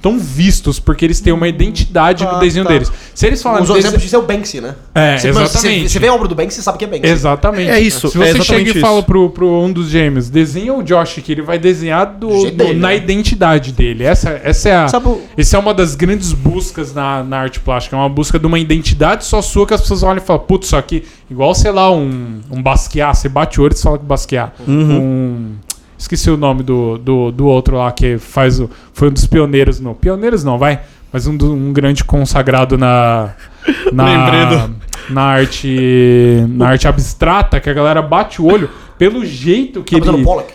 tão 0.00 0.18
vistos? 0.18 0.78
Porque 0.78 1.04
eles 1.04 1.20
têm 1.20 1.32
uma 1.32 1.48
identidade 1.48 2.24
Tá, 2.24 2.32
no 2.34 2.40
desenho 2.40 2.64
tá. 2.64 2.72
deles. 2.72 2.90
Se 3.14 3.26
eles 3.26 3.42
falarem... 3.42 3.68
Um 3.68 3.76
exemplo 3.76 3.98
disso 3.98 4.14
é 4.16 4.18
o 4.18 4.22
Banksy, 4.22 4.60
né? 4.60 4.74
É, 4.94 5.18
Você- 5.18 5.28
exatamente. 5.28 5.82
Você, 5.82 5.88
você 5.88 5.98
vê 5.98 6.08
a 6.08 6.14
obra 6.14 6.28
do 6.28 6.34
Banksy, 6.34 6.56
você 6.56 6.62
sabe 6.62 6.78
que 6.78 6.84
é 6.84 6.88
Banksy. 6.88 7.06
Exatamente. 7.12 7.70
É 7.70 7.80
isso, 7.80 8.08
Se 8.08 8.16
é 8.16 8.20
você 8.20 8.28
exatamente 8.30 8.46
chega 8.46 8.68
e 8.68 8.70
isso. 8.72 8.80
fala 8.80 9.02
pro, 9.02 9.30
pro 9.30 9.62
um 9.62 9.72
dos 9.72 9.88
gêmeos, 9.88 10.28
desenha 10.30 10.74
o 10.74 10.82
Josh, 10.82 11.20
que 11.24 11.32
ele 11.32 11.42
vai 11.42 11.58
desenhar 11.58 12.06
do, 12.06 12.28
Do 12.28 12.50
dele, 12.50 12.74
na 12.78 12.88
né? 12.88 12.96
identidade 12.96 13.72
dele. 13.72 14.04
Essa, 14.04 14.40
essa 14.42 14.68
é 14.68 14.76
a. 14.76 14.88
Sabe 14.88 15.16
Essa 15.36 15.56
é 15.56 15.60
uma 15.60 15.74
das 15.74 15.94
grandes 15.94 16.32
buscas 16.32 16.92
na, 16.94 17.22
na 17.24 17.38
arte 17.38 17.60
plástica. 17.60 17.96
É 17.96 17.98
uma 17.98 18.08
busca 18.08 18.38
de 18.38 18.46
uma 18.46 18.58
identidade 18.58 19.24
só 19.24 19.40
sua 19.42 19.66
que 19.66 19.74
as 19.74 19.80
pessoas 19.80 20.02
olham 20.02 20.22
e 20.22 20.26
falam, 20.26 20.42
putz, 20.42 20.66
isso 20.66 20.76
aqui, 20.76 21.04
igual, 21.30 21.54
sei 21.54 21.70
lá, 21.70 21.90
um, 21.90 22.40
um 22.50 22.62
Basquiat. 22.62 23.16
Você 23.18 23.28
bate 23.28 23.60
o 23.60 23.64
olho 23.64 23.72
e 23.72 23.76
você 23.76 23.82
fala 23.82 23.98
que 23.98 24.04
Basquiat. 24.04 24.52
Uhum. 24.66 25.00
Um. 25.00 25.52
Esqueci 25.98 26.30
o 26.30 26.36
nome 26.36 26.62
do, 26.62 26.98
do, 26.98 27.30
do 27.32 27.46
outro 27.46 27.76
lá 27.78 27.90
que 27.92 28.18
faz 28.18 28.60
o. 28.60 28.68
Foi 28.92 29.08
um 29.08 29.12
dos 29.12 29.26
pioneiros, 29.26 29.80
não. 29.80 29.94
Pioneiros 29.94 30.44
não, 30.44 30.58
vai. 30.58 30.80
Mas 31.12 31.26
um, 31.26 31.36
do- 31.36 31.52
um 31.54 31.72
grande 31.72 32.04
consagrado 32.04 32.76
na. 32.76 33.30
Na, 33.92 34.04
na 35.08 35.22
arte. 35.22 36.44
Na 36.48 36.68
arte 36.68 36.86
abstrata, 36.86 37.58
que 37.60 37.70
a 37.70 37.72
galera 37.74 38.02
bate 38.02 38.40
o 38.42 38.46
olho 38.46 38.68
pelo 38.98 39.24
jeito 39.24 39.82
que 39.82 40.00
Tá 40.00 40.12
ele. 40.12 40.24
Pollock. 40.24 40.52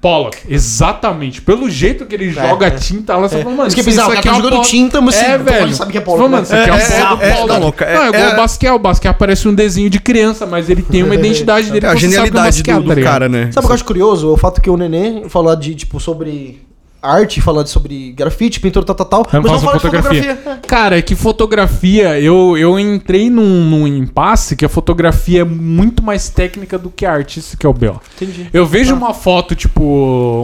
Pollock, 0.00 0.38
exatamente. 0.48 1.42
Pelo 1.42 1.68
jeito 1.68 2.06
que 2.06 2.14
ele 2.14 2.30
joga 2.30 2.66
é. 2.68 2.70
tinta, 2.70 3.14
ela 3.14 3.28
só 3.28 3.38
fala, 3.38 3.50
mano, 3.56 3.66
Isso 3.66 3.74
que 3.74 3.80
é 3.80 3.84
bizarro, 3.84 4.12
isso 4.12 4.14
tá 4.14 4.18
aqui 4.20 4.28
é 4.28 4.32
um 4.32 4.36
jogando 4.36 4.50
Pollock. 4.52 4.70
tinta, 4.70 5.00
mas 5.00 5.16
É, 5.16 5.36
você- 5.36 5.38
velho. 5.38 5.64
ele 5.64 5.74
sabe 5.74 5.90
que 5.92 5.98
é 5.98 6.00
Pollock, 6.00 6.22
né? 6.22 6.28
Mano, 6.28 6.42
isso 6.44 6.54
aqui 6.54 6.70
é, 6.70 6.72
É, 6.72 6.74
um 6.74 6.78
é, 6.78 6.80
Pollock. 6.80 7.24
é, 7.24 7.34
Pollock. 7.34 7.80
não, 7.80 7.88
é- 7.88 7.94
Não, 7.94 8.02
é 8.04 8.08
igual 8.08 8.22
é- 8.22 8.32
o 8.32 8.36
Basquiat. 8.36 8.74
O 8.74 8.78
Basquiat 8.78 9.18
parece 9.18 9.48
um 9.48 9.54
desenho 9.54 9.90
de 9.90 9.98
criança, 9.98 10.46
mas 10.46 10.70
ele 10.70 10.82
tem 10.82 11.02
uma 11.02 11.14
identidade 11.16 11.70
dele. 11.72 11.84
É 11.84 11.88
a 11.88 11.92
é 11.94 11.96
genialidade 11.96 12.62
do, 12.62 12.84
tá 12.94 13.02
cara, 13.02 13.28
né? 13.28 13.50
Sabe 13.52 13.64
o 13.64 13.68
que 13.68 13.72
eu 13.72 13.74
acho 13.74 13.84
curioso? 13.84 14.32
O 14.32 14.36
fato 14.36 14.60
que 14.60 14.70
o 14.70 14.76
Nenê 14.76 15.28
falou 15.28 15.54
de, 15.56 15.74
tipo, 15.74 15.98
sobre 15.98 16.60
arte, 17.02 17.40
falando 17.40 17.66
sobre 17.66 18.12
grafite, 18.12 18.60
pintura, 18.60 18.84
tal, 18.84 18.94
tal, 18.94 19.06
tal. 19.06 19.26
Eu 19.32 19.42
mas 19.42 19.52
faço 19.52 19.64
não 19.64 19.72
fala 19.72 19.76
de 19.76 19.82
fotografia. 19.82 20.36
fotografia. 20.36 20.62
Cara, 20.68 20.98
é 20.98 21.02
que 21.02 21.14
fotografia, 21.14 22.20
eu, 22.20 22.56
eu 22.56 22.78
entrei 22.78 23.30
num, 23.30 23.64
num 23.64 23.86
impasse 23.86 24.56
que 24.56 24.64
a 24.64 24.68
fotografia 24.68 25.42
é 25.42 25.44
muito 25.44 26.02
mais 26.02 26.28
técnica 26.28 26.78
do 26.78 26.90
que 26.90 27.06
a 27.06 27.12
arte, 27.12 27.40
isso 27.40 27.56
que 27.56 27.64
é 27.64 27.68
o 27.68 27.72
B.O. 27.72 28.00
Entendi. 28.16 28.48
Eu 28.52 28.66
vejo 28.66 28.94
uma 28.94 29.14
foto, 29.14 29.54
tipo, 29.54 29.82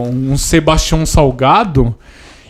um 0.07 0.37
Sebastião 0.37 1.05
Salgado, 1.05 1.95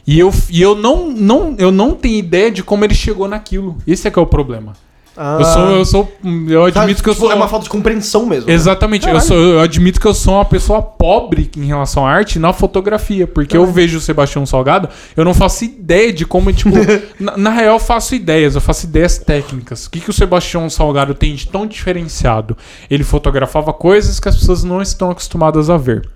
e 0.07 0.19
eu, 0.19 0.31
e 0.49 0.61
eu, 0.61 0.75
não, 0.75 1.11
não, 1.11 1.55
eu 1.57 1.71
não 1.71 1.95
tenho 1.95 2.17
ideia 2.17 2.51
de 2.51 2.63
como 2.63 2.85
ele 2.85 2.93
chegou 2.93 3.27
naquilo. 3.27 3.77
Esse 3.87 4.07
é 4.07 4.11
que 4.11 4.19
é 4.19 4.21
o 4.21 4.27
problema. 4.27 4.73
Ah, 5.17 5.37
Eu 5.39 5.45
sou, 5.45 5.69
eu 5.69 5.85
sou, 5.85 6.11
eu 6.49 6.71
tá, 6.73 6.81
admito 6.81 7.01
que 7.01 7.09
eu 7.09 7.13
tipo, 7.13 7.25
sou... 7.25 7.31
É 7.31 7.35
uma 7.35 7.47
falta 7.47 7.63
de 7.63 7.69
compreensão 7.69 8.25
mesmo. 8.25 8.47
né? 8.47 8.53
Exatamente, 8.53 9.03
eu, 9.07 9.13
Caralho. 9.13 9.27
sou, 9.27 9.37
eu 9.37 9.59
admito 9.61 9.99
que 9.99 10.05
eu 10.05 10.13
sou 10.13 10.33
uma 10.35 10.45
pessoa 10.45 10.81
pobre 10.81 11.49
em 11.55 11.65
relação 11.65 12.05
à 12.05 12.11
arte 12.11 12.37
na 12.37 12.51
fotografia, 12.51 13.25
porque 13.25 13.55
eu 13.55 13.65
vejo 13.65 13.97
o 13.97 14.01
Sebastião 14.01 14.45
Salgado, 14.45 14.89
eu 15.15 15.23
não 15.23 15.33
faço 15.33 15.63
ideia 15.65 16.11
de 16.11 16.25
como, 16.25 16.51
tipo, 16.51 16.75
na, 17.19 17.37
na 17.37 17.49
real 17.49 17.75
eu 17.75 17.79
faço 17.79 18.13
ideias, 18.15 18.55
eu 18.55 18.61
faço 18.61 18.85
ideias 18.85 19.17
técnicas. 19.17 19.85
O 19.85 19.91
que, 19.91 19.99
que 19.99 20.09
o 20.09 20.13
Sebastião 20.13 20.69
Salgado 20.69 21.13
tem 21.13 21.33
de 21.35 21.47
tão 21.47 21.65
diferenciado? 21.65 22.57
Ele 22.89 23.03
fotografava 23.03 23.71
coisas 23.73 24.19
que 24.19 24.27
as 24.27 24.35
pessoas 24.35 24.63
não 24.63 24.81
estão 24.81 25.11
acostumadas 25.11 25.69
a 25.69 25.77
ver. 25.77 26.07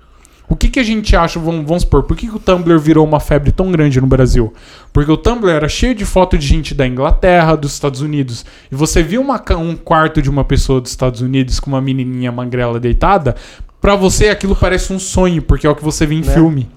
O 0.50 0.56
que, 0.56 0.68
que 0.68 0.80
a 0.80 0.84
gente 0.84 1.16
acha, 1.16 1.40
vamos, 1.40 1.64
vamos 1.68 1.84
supor, 1.84 2.02
por 2.04 2.18
que, 2.18 2.28
que 2.28 2.36
o 2.36 2.40
Tumblr 2.40 2.80
virou 2.80 3.06
uma 3.06 3.20
febre 3.20 3.52
tão 3.52 3.72
grande 3.72 4.02
no 4.02 4.08
Brasil? 4.08 4.52
Porque 4.92 5.12
o 5.12 5.16
Tumblr 5.16 5.52
era 5.52 5.70
cheio 5.70 5.94
de 5.94 6.04
foto 6.06 6.36
de 6.38 6.46
gente 6.48 6.74
da 6.74 6.88
Inglaterra, 6.88 7.56
dos 7.56 7.72
Estados 7.74 8.02
Unidos. 8.02 8.44
E 8.72 8.76
você 8.76 9.04
viu 9.04 9.22
uma 9.22 9.40
um 9.58 9.76
quarto 9.76 10.22
de 10.22 10.30
uma 10.30 10.44
pessoa 10.44 10.82
dos 10.82 10.90
Estados 10.90 11.22
Unidos 11.22 11.60
com 11.60 11.70
uma 11.70 11.80
menininha 11.80 12.32
magrela 12.32 12.80
deitada, 12.80 13.36
pra 13.80 13.96
você 13.96 14.30
aquilo 14.30 14.56
parece 14.56 14.92
um 14.92 14.98
sonho, 15.00 15.42
porque 15.42 15.68
é 15.68 15.70
o 15.70 15.76
que 15.76 15.84
você 15.84 16.06
vê 16.06 16.16
em 16.16 16.22
Né? 16.22 16.34
filme. 16.34 16.68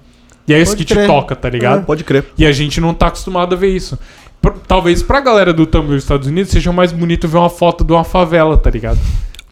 E 0.47 0.53
é 0.53 0.61
isso 0.61 0.73
Pode 0.73 0.83
que 0.83 0.85
te 0.85 0.93
crer. 0.93 1.07
toca, 1.07 1.35
tá 1.35 1.49
ligado? 1.49 1.85
Pode 1.85 2.03
crer. 2.03 2.25
E 2.37 2.45
a 2.45 2.51
gente 2.51 2.79
não 2.79 2.93
tá 2.93 3.07
acostumado 3.07 3.55
a 3.55 3.57
ver 3.57 3.69
isso. 3.75 3.97
Por- 4.41 4.53
talvez 4.67 5.01
pra 5.01 5.19
galera 5.21 5.51
do 5.53 5.65
Tumblr 5.65 5.95
dos 5.95 6.03
Estados 6.03 6.27
Unidos 6.27 6.51
seja 6.51 6.71
mais 6.71 6.91
bonito 6.91 7.27
ver 7.27 7.37
uma 7.37 7.49
foto 7.49 7.83
de 7.83 7.91
uma 7.93 8.03
favela, 8.03 8.55
tá 8.57 8.69
ligado? 8.69 8.99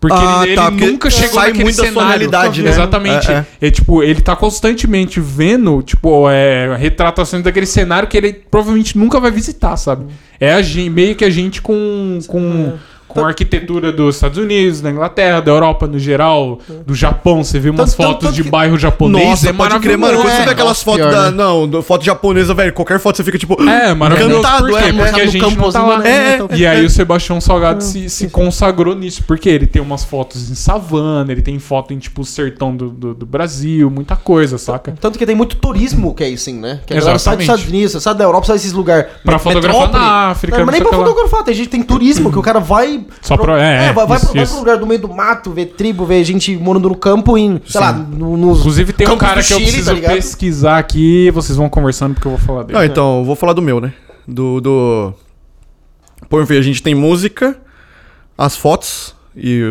Porque 0.02 0.18
Ah, 0.20 0.42
ele, 0.44 0.56
tá, 0.56 0.64
ele 0.68 0.72
porque 0.72 0.92
nunca 0.92 1.10
chegou 1.12 1.36
sai 1.36 1.48
naquele 1.50 1.64
muito 1.64 1.78
da 1.78 1.84
sua 1.84 1.92
cenário. 1.94 2.10
realidade, 2.10 2.64
né? 2.64 2.70
Exatamente. 2.72 3.32
É, 3.32 3.46
É, 3.62 3.70
tipo, 3.70 4.02
ele 4.02 4.20
tá 4.20 4.36
constantemente 4.36 5.20
vendo, 5.20 5.84
tipo, 5.84 6.28
é, 6.28 6.76
retratações 6.76 7.44
daquele 7.44 7.68
cenário 7.68 8.10
que 8.10 8.18
ele 8.18 8.34
provavelmente 8.34 8.98
nunca 8.98 9.20
vai 9.20 9.30
visitar, 9.30 9.78
sabe? 9.78 10.08
É 10.40 10.54
a 10.54 10.62
meio 10.90 11.16
que 11.16 11.24
a 11.24 11.30
gente 11.30 11.62
com, 11.62 12.18
com, 12.26 12.74
com 13.14 13.24
a 13.26 13.28
arquitetura 13.30 13.92
dos 13.92 14.16
Estados 14.16 14.38
Unidos, 14.38 14.82
da 14.82 14.90
Inglaterra, 14.90 15.40
da 15.42 15.52
Europa 15.52 15.88
no 15.88 16.00
geral, 16.00 16.60
do 16.86 16.94
Japão. 16.96 17.44
Você 17.44 17.60
vê 17.60 17.70
umas 17.70 17.94
Tanto- 17.94 18.08
fotos 18.08 18.28
tanto 18.28 18.36
de 18.36 18.44
que- 18.44 18.50
bairro 18.50 18.78
japonês, 18.78 19.30
Nossa, 19.30 19.50
é 19.50 19.54
pode 19.54 19.80
crer, 19.80 19.98
maravilhoso. 19.98 20.00
mano. 20.00 20.18
Quando 20.24 20.36
você 20.36 20.42
É, 20.42 20.46
vê 20.46 20.52
aquelas 20.52 20.84
fotos 20.84 21.02
pior, 21.02 21.12
da. 21.12 21.32
né? 21.32 21.38
Não, 21.38 21.68
do- 21.68 21.82
foto 21.82 22.04
japonesa, 22.06 22.54
velho. 22.54 22.74
Qualquer 22.74 23.00
foto 23.00 23.18
você 23.18 23.24
fica 23.24 23.38
tipo. 23.38 23.62
É, 23.64 23.94
maravilhoso. 23.94 24.40
Encantado, 24.40 24.68
Por 24.68 24.78
quê? 24.80 24.86
é, 24.90 24.94
Porque 24.94 25.22
a 25.22 25.26
no 25.26 25.32
gente 25.32 25.56
não 25.58 25.72
tá 25.72 25.84
lá. 25.84 26.00
né? 26.00 26.38
É, 26.52 26.56
E 26.56 26.66
aí 26.66 26.86
o 26.86 26.90
Sebastião 26.90 27.40
Salgado 27.42 27.84
se, 27.84 28.10
se 28.10 28.30
consagrou 28.30 28.96
nisso, 28.96 29.24
porque 29.28 29.50
ele 29.50 29.68
tem 29.68 29.82
umas 29.82 30.04
fotos 30.04 30.50
em 30.50 30.56
savana, 30.56 31.32
ele 31.32 31.42
tem 31.42 31.58
foto 31.60 31.94
em, 31.94 32.00
tipo, 32.00 32.22
o 32.22 32.26
sertão 32.26 32.76
do, 32.76 32.90
do, 32.90 33.14
do 33.14 33.26
Brasil, 33.26 33.90
muita 33.90 34.16
coisa, 34.16 34.58
saca? 34.58 34.94
Tanto 35.00 35.18
que 35.20 35.26
tem 35.26 35.36
muito 35.36 35.56
turismo 35.56 36.14
que 36.14 36.24
é 36.24 36.28
assim, 36.28 36.54
né? 36.60 36.80
Que 36.86 36.94
a 36.94 37.00
galera 37.00 37.20
sai 37.20 37.36
dos 37.38 37.44
Exatamente. 37.44 37.44
Estados 37.44 37.66
Unidos, 37.68 38.04
sai 38.04 38.16
da 38.16 38.24
Europa, 38.24 38.48
sai 38.48 38.56
desses 38.58 38.74
lugares. 38.74 39.06
Pra 39.24 39.40
fotografar 39.40 39.92
na 39.92 40.30
África, 40.30 40.58
Não, 40.58 40.66
não 40.66 40.66
mas 40.68 40.74
nem 40.74 40.82
sei 40.82 40.88
pra 40.90 40.98
o 40.98 41.02
que 41.04 41.10
lá. 41.10 41.16
fotografar. 41.16 41.44
Tem 41.46 41.54
gente 41.54 41.66
que 41.66 41.72
tem 41.72 41.84
turismo, 41.84 42.32
que 42.32 42.40
o 42.40 42.42
cara 42.42 42.60
vai. 42.60 43.01
Só 43.22 43.38
pra- 43.38 43.62
é, 43.62 43.92
vai, 43.94 44.06
vai, 44.08 44.18
isso, 44.18 44.26
pro, 44.28 44.36
vai 44.36 44.44
isso. 44.44 44.52
pro 44.54 44.60
lugar 44.62 44.78
do 44.78 44.88
meio 44.88 45.00
do 45.02 45.08
mato, 45.10 45.52
ver 45.52 45.68
tribo, 45.68 46.06
ver 46.06 46.24
gente 46.24 46.56
morando 46.58 46.90
no 46.90 46.96
campo 46.96 47.38
em. 47.38 47.62
Sei 47.66 47.80
lá, 47.82 47.94
no, 47.94 48.36
nos. 48.38 48.60
Inclusive 48.60 48.94
tem 48.94 49.08
um 49.10 49.18
cara 49.18 49.42
do 49.42 49.48
que 49.48 49.54
eu 49.54 49.58
Chile, 49.60 49.72
preciso 49.72 49.96
tá 50.02 50.10
pesquisar 50.14 50.78
aqui, 50.78 51.30
vocês 51.32 51.58
vão 51.58 51.70
conversando 51.70 52.14
porque 52.14 52.28
eu 52.28 52.32
vou 52.32 52.40
falar 52.40 52.64
dele. 52.64 52.78
Não, 52.78 52.86
então, 52.86 53.20
eu 53.20 53.26
vou 53.26 53.36
falar 53.36 53.54
do 53.54 53.62
meu, 53.62 53.80
né? 53.82 53.94
Do. 54.28 54.60
do... 54.62 55.14
Pô, 56.30 56.42
enfim, 56.42 56.58
a 56.58 56.62
gente 56.62 56.82
tem 56.82 56.96
música, 56.96 57.58
as 58.38 58.56
fotos 58.56 59.16
e. 59.36 59.62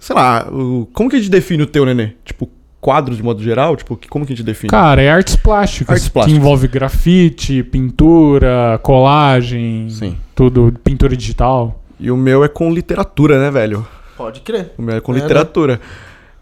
Sei 0.00 0.14
lá, 0.16 0.48
o... 0.50 0.88
como 0.92 1.08
que 1.08 1.16
a 1.16 1.18
gente 1.18 1.30
define 1.30 1.62
o 1.62 1.66
teu, 1.66 1.84
nenê? 1.84 2.12
Tipo, 2.24 2.48
quadros 2.80 3.16
de 3.16 3.22
modo 3.22 3.42
geral? 3.42 3.76
Tipo, 3.76 3.96
que- 3.96 4.08
como 4.08 4.24
que 4.26 4.32
a 4.32 4.36
gente 4.36 4.44
define? 4.44 4.70
Cara, 4.70 5.02
é 5.02 5.10
artes 5.10 5.36
plásticas, 5.36 5.94
Artes 5.96 6.08
plásticas. 6.08 6.32
que 6.36 6.40
envolve 6.40 6.66
grafite, 6.68 7.62
pintura, 7.62 8.80
colagem, 8.82 9.88
Sim. 9.90 10.16
tudo, 10.34 10.74
pintura 10.82 11.16
digital. 11.16 11.80
E 12.00 12.10
o 12.10 12.16
meu 12.16 12.44
é 12.44 12.48
com 12.48 12.72
literatura, 12.72 13.38
né, 13.40 13.50
velho? 13.50 13.86
Pode 14.16 14.40
crer. 14.40 14.72
O 14.78 14.82
meu 14.82 14.96
é 14.96 15.00
com 15.00 15.12
É, 15.12 15.16
né? 15.16 15.22
literatura. 15.22 15.80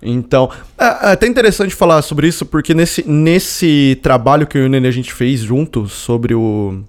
Então, 0.02 0.50
é, 0.78 0.84
é 0.84 1.12
até 1.12 1.26
interessante 1.26 1.74
falar 1.74 2.02
sobre 2.02 2.28
isso, 2.28 2.44
porque 2.44 2.74
nesse, 2.74 3.08
nesse 3.08 3.98
trabalho 4.02 4.46
que 4.46 4.56
eu 4.58 4.62
e 4.62 4.66
o 4.66 4.68
Nenê 4.68 4.88
a 4.88 4.92
gente 4.92 5.12
fez 5.12 5.40
junto 5.40 5.88
sobre 5.88 6.34
o. 6.34 6.80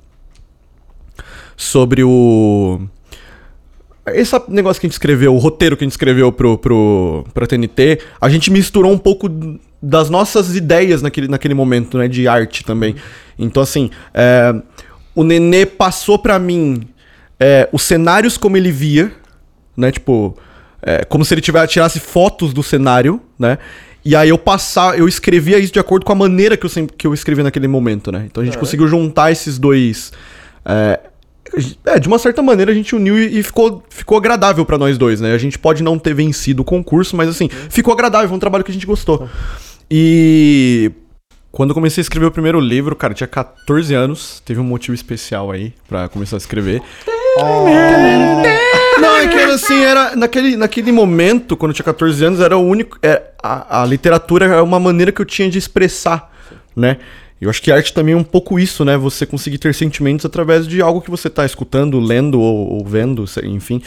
Sobre 1.56 2.04
o. 2.04 2.82
Esse 4.08 4.40
negócio 4.48 4.80
que 4.80 4.88
a 4.88 4.90
gente 4.90 4.94
escreveu, 4.94 5.36
o 5.36 5.38
roteiro 5.38 5.76
que 5.76 5.84
a 5.84 5.86
gente 5.86 5.92
escreveu 5.92 6.32
pro, 6.32 6.58
pro, 6.58 7.26
pra 7.34 7.46
TNT, 7.46 8.00
a 8.22 8.30
gente 8.30 8.50
misturou 8.50 8.92
um 8.92 8.98
pouco 8.98 9.28
das 9.82 10.10
nossas 10.10 10.56
ideias 10.56 11.02
naquele, 11.02 11.28
naquele 11.28 11.54
momento, 11.54 11.98
né? 11.98 12.08
De 12.08 12.28
arte 12.28 12.64
também. 12.64 12.96
Então, 13.38 13.62
assim, 13.62 13.90
é, 14.14 14.56
o 15.14 15.24
Nenê 15.24 15.66
passou 15.66 16.18
pra 16.18 16.40
mim 16.40 16.88
é, 17.40 17.68
os 17.72 17.84
cenários 17.84 18.38
como 18.38 18.58
ele 18.58 18.72
via, 18.72 19.12
né? 19.76 19.92
Tipo, 19.92 20.38
é, 20.82 21.04
como 21.06 21.24
se 21.26 21.34
ele 21.34 21.42
tivesse, 21.42 21.74
tirasse 21.74 22.00
fotos 22.00 22.54
do 22.54 22.64
cenário, 22.64 23.22
né? 23.38 23.58
E 24.06 24.16
aí 24.16 24.30
eu 24.30 24.38
passar, 24.38 24.98
eu 24.98 25.08
escrevia 25.08 25.60
isso 25.60 25.74
de 25.74 25.80
acordo 25.80 26.06
com 26.06 26.12
a 26.14 26.16
maneira 26.16 26.56
que 26.56 26.66
eu, 26.66 26.70
que 26.98 27.06
eu 27.08 27.14
escrevia 27.14 27.44
naquele 27.44 27.68
momento, 27.68 28.12
né? 28.12 28.24
Então 28.26 28.42
a 28.42 28.46
gente 28.46 28.56
É. 28.56 28.60
conseguiu 28.60 28.88
juntar 28.88 29.32
esses 29.32 29.60
dois. 29.60 30.14
É, 30.66 31.00
é, 31.86 32.00
de 32.00 32.08
uma 32.08 32.18
certa 32.20 32.42
maneira 32.42 32.72
a 32.72 32.76
gente 32.76 32.96
uniu 32.96 33.18
e, 33.20 33.40
e 33.40 33.44
ficou, 33.44 33.84
ficou 33.90 34.18
agradável 34.18 34.66
pra 34.66 34.78
nós 34.78 34.98
dois, 34.98 35.20
né? 35.20 35.34
A 35.34 35.38
gente 35.38 35.60
pode 35.60 35.84
não 35.84 36.00
ter 36.00 36.14
vencido 36.14 36.62
o 36.62 36.66
concurso, 36.66 37.16
mas 37.18 37.28
assim, 37.28 37.50
ficou 37.70 37.94
agradável, 37.94 38.28
foi 38.30 38.36
um 38.38 38.40
trabalho 38.40 38.64
que 38.64 38.72
a 38.72 38.74
gente 38.74 38.86
gostou. 38.86 39.28
E 39.90 40.92
Quando 41.52 41.72
eu 41.72 41.74
comecei 41.74 42.02
a 42.02 42.04
escrever 42.04 42.28
o 42.28 42.32
primeiro 42.32 42.60
livro, 42.60 42.96
cara, 42.96 43.12
eu 43.14 43.16
tinha 43.16 43.28
14 43.28 43.94
anos. 43.94 44.42
Teve 44.46 44.60
um 44.60 44.64
motivo 44.64 44.94
especial 44.94 45.50
aí 45.52 45.74
pra 45.88 46.08
começar 46.08 46.36
a 46.36 46.40
escrever. 46.40 46.82
Não, 49.00 49.18
é 49.18 49.28
que 49.28 49.38
era 49.38 49.54
assim, 49.54 49.84
era 49.84 50.16
naquele, 50.16 50.56
naquele 50.56 50.92
momento, 50.92 51.56
quando 51.56 51.72
eu 51.72 51.76
tinha 51.76 51.86
14 51.86 52.26
anos, 52.26 52.40
era 52.40 52.58
o 52.58 52.62
único. 52.62 52.98
é, 53.02 53.22
a, 53.42 53.82
a 53.82 53.86
literatura 53.86 54.46
era 54.46 54.64
uma 54.64 54.80
maneira 54.80 55.12
que 55.12 55.22
eu 55.22 55.26
tinha 55.26 55.50
de 55.50 55.58
expressar, 55.58 56.32
né? 56.76 56.98
Eu 57.40 57.50
acho 57.50 57.62
que 57.62 57.72
arte 57.72 57.94
também 57.94 58.14
é 58.16 58.18
um 58.18 58.24
pouco 58.24 58.60
isso, 58.60 58.84
né? 58.84 58.98
Você 58.98 59.26
conseguir 59.26 59.60
ter 59.60 59.74
sentimentos 59.76 60.26
através 60.26 60.68
de 60.68 60.82
algo 60.82 61.02
que 61.02 61.12
você 61.12 61.30
tá 61.30 61.46
escutando, 61.46 62.00
lendo 62.00 62.40
ou, 62.40 62.74
ou 62.74 62.86
vendo, 62.86 63.26
enfim. 63.44 63.82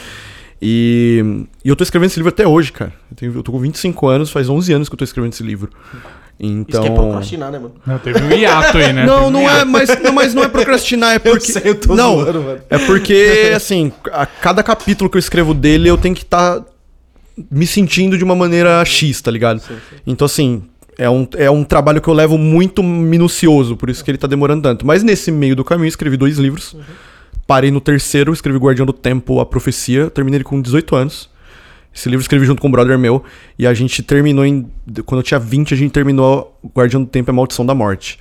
E, 0.61 1.45
e 1.65 1.69
eu 1.69 1.75
tô 1.75 1.83
escrevendo 1.83 2.09
esse 2.09 2.17
livro 2.17 2.29
até 2.29 2.47
hoje, 2.47 2.71
cara. 2.71 2.93
Eu, 3.09 3.17
tenho, 3.17 3.33
eu 3.33 3.43
tô 3.43 3.51
com 3.51 3.59
25 3.59 4.07
anos, 4.07 4.31
faz 4.31 4.47
11 4.47 4.71
anos 4.73 4.89
que 4.89 4.93
eu 4.93 4.97
tô 4.97 5.03
escrevendo 5.03 5.33
esse 5.33 5.43
livro. 5.43 5.69
Então. 6.43 6.81
Isso 6.81 6.91
que 6.91 6.99
é 6.99 7.01
procrastinar, 7.01 7.51
né, 7.51 7.59
mano? 7.59 7.75
Não, 7.85 7.99
teve 7.99 8.19
um 8.19 8.31
hiato 8.31 8.77
aí, 8.77 8.91
né? 8.91 9.05
Não, 9.05 9.27
um 9.27 9.29
não 9.29 9.47
é, 9.47 9.63
mas 9.63 10.01
não, 10.01 10.11
mas 10.11 10.33
não 10.33 10.43
é 10.43 10.47
procrastinar, 10.47 11.13
é 11.13 11.19
porque. 11.19 11.51
sei, 11.51 11.61
eu 11.63 11.75
tô 11.75 11.95
não, 11.95 12.19
zoando, 12.19 12.41
mano. 12.41 12.59
é 12.67 12.79
porque, 12.79 13.51
assim, 13.55 13.91
a 14.11 14.25
cada 14.25 14.63
capítulo 14.63 15.07
que 15.07 15.17
eu 15.17 15.19
escrevo 15.19 15.53
dele, 15.53 15.87
eu 15.87 15.99
tenho 15.99 16.15
que 16.15 16.23
estar 16.23 16.63
me 17.49 17.67
sentindo 17.67 18.17
de 18.17 18.23
uma 18.23 18.35
maneira 18.35 18.83
X, 18.83 19.21
tá 19.21 19.29
ligado? 19.29 19.61
Então, 20.05 20.25
assim, 20.25 20.63
é 20.97 21.07
um, 21.07 21.27
é 21.37 21.51
um 21.51 21.63
trabalho 21.63 22.01
que 22.01 22.07
eu 22.07 22.13
levo 22.13 22.39
muito 22.39 22.81
minucioso, 22.81 23.77
por 23.77 23.91
isso 23.91 24.03
que 24.03 24.09
ele 24.09 24.17
tá 24.17 24.27
demorando 24.27 24.63
tanto. 24.63 24.85
Mas 24.85 25.03
nesse 25.03 25.31
meio 25.31 25.55
do 25.55 25.63
caminho, 25.63 25.85
eu 25.85 25.89
escrevi 25.89 26.17
dois 26.17 26.39
livros. 26.39 26.75
Parei 27.45 27.69
no 27.69 27.81
terceiro, 27.81 28.33
escrevi 28.33 28.57
Guardião 28.57 28.85
do 28.85 28.93
Tempo, 28.93 29.39
A 29.39 29.45
Profecia. 29.45 30.09
Terminei 30.09 30.37
ele 30.37 30.43
com 30.43 30.59
18 30.59 30.95
anos. 30.95 31.29
Esse 31.93 32.07
livro 32.07 32.21
eu 32.21 32.23
escrevi 32.23 32.45
junto 32.45 32.61
com 32.61 32.67
um 32.67 32.71
brother 32.71 32.97
meu. 32.97 33.23
E 33.59 33.67
a 33.67 33.73
gente 33.73 34.01
terminou 34.01 34.45
em. 34.45 34.69
Quando 35.05 35.19
eu 35.19 35.23
tinha 35.23 35.39
20, 35.39 35.73
a 35.73 35.77
gente 35.77 35.91
terminou 35.91 36.57
Guardião 36.75 37.03
do 37.03 37.07
Tempo 37.07 37.29
e 37.29 37.31
a 37.31 37.33
Maldição 37.33 37.65
da 37.65 37.75
Morte. 37.75 38.17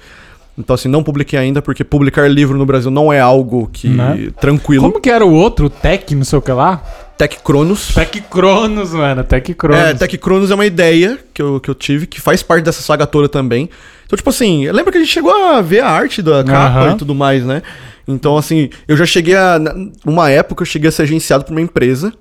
Então, 0.59 0.75
assim, 0.75 0.89
não 0.89 1.03
publiquei 1.03 1.39
ainda, 1.39 1.63
porque 1.63 1.83
publicar 1.83 2.29
livro 2.29 2.59
no 2.59 2.67
Brasil 2.67 2.91
não 2.91 3.13
é 3.13 3.21
algo 3.21 3.69
que. 3.73 3.89
Né? 3.89 4.31
tranquilo. 4.41 4.83
Como 4.83 5.01
que 5.01 5.09
era 5.09 5.25
o 5.25 5.33
outro? 5.33 5.67
O 5.67 5.71
Tech, 5.71 6.15
não 6.15 6.25
sei 6.25 6.39
o 6.39 6.43
que 6.43 6.53
lá? 6.53 6.83
Tech 7.17 7.39
Cronos. 7.43 7.95
Tech 7.95 8.21
Cronos, 8.23 8.93
mano. 8.93 9.23
Tech 9.25 9.55
Cronos. 9.55 9.81
É, 9.81 9.95
Tech 9.95 10.19
Cronos 10.19 10.51
é 10.51 10.55
uma 10.55 10.67
ideia 10.67 11.19
que 11.33 11.41
eu, 11.41 11.61
que 11.61 11.71
eu 11.71 11.75
tive, 11.75 12.07
que 12.07 12.21
faz 12.21 12.43
parte 12.43 12.65
dessa 12.65 12.83
saga 12.83 13.07
toda 13.07 13.29
também. 13.29 13.71
Então, 14.05 14.17
tipo 14.17 14.29
assim, 14.29 14.69
lembra 14.71 14.91
que 14.91 14.99
a 14.99 15.01
gente 15.01 15.13
chegou 15.13 15.33
a 15.33 15.61
ver 15.63 15.81
a 15.81 15.89
arte 15.89 16.21
da 16.21 16.43
capa 16.43 16.81
Aham. 16.81 16.95
e 16.95 16.99
tudo 16.99 17.15
mais, 17.15 17.45
né? 17.45 17.63
Então, 18.09 18.37
assim, 18.37 18.69
eu 18.89 18.97
já 18.97 19.07
cheguei 19.07 19.37
a. 19.37 19.59
Uma 20.05 20.31
época 20.31 20.63
eu 20.63 20.67
cheguei 20.67 20.89
a 20.89 20.93
ser 20.93 21.03
agenciado 21.03 21.45
por 21.45 21.53
uma 21.53 21.61
empresa 21.61 22.13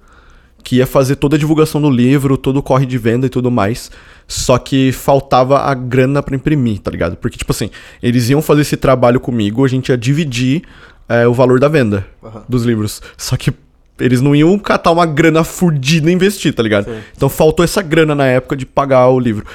que 0.64 0.78
ia 0.78 0.88
fazer 0.88 1.16
toda 1.16 1.36
a 1.36 1.40
divulgação 1.40 1.82
do 1.82 1.90
livro, 1.90 2.38
todo 2.38 2.58
o 2.58 2.64
corre 2.64 2.86
de 2.86 2.98
venda 2.98 3.26
e 3.26 3.30
tudo 3.30 3.50
mais. 3.50 3.92
Só 4.28 4.58
que 4.58 4.92
faltava 4.92 5.60
a 5.60 5.74
grana 5.74 6.22
pra 6.22 6.36
imprimir, 6.36 6.80
tá 6.80 6.92
ligado? 6.92 7.16
Porque, 7.18 7.38
tipo 7.38 7.52
assim, 7.52 7.70
eles 8.02 8.30
iam 8.30 8.42
fazer 8.42 8.62
esse 8.62 8.78
trabalho 8.78 9.20
comigo, 9.20 9.66
a 9.66 9.68
gente 9.68 9.90
ia 9.90 9.98
dividir 9.98 10.64
é, 11.08 11.28
o 11.28 11.34
valor 11.34 11.60
da 11.60 11.68
venda 11.68 12.06
Aham. 12.24 12.44
dos 12.48 12.64
livros. 12.64 13.02
Só 13.18 13.36
que 13.36 13.52
eles 14.00 14.22
não 14.22 14.36
iam 14.36 14.58
catar 14.58 14.92
uma 14.92 15.06
grana 15.06 15.44
fudida 15.44 16.10
e 16.10 16.14
investir, 16.14 16.54
tá 16.54 16.64
ligado? 16.64 16.86
Sim. 16.86 17.00
Então 17.16 17.28
faltou 17.28 17.66
essa 17.66 17.82
grana 17.82 18.16
na 18.16 18.26
época 18.26 18.56
de 18.56 18.66
pagar 18.66 19.10
o 19.10 19.20
livro. 19.20 19.46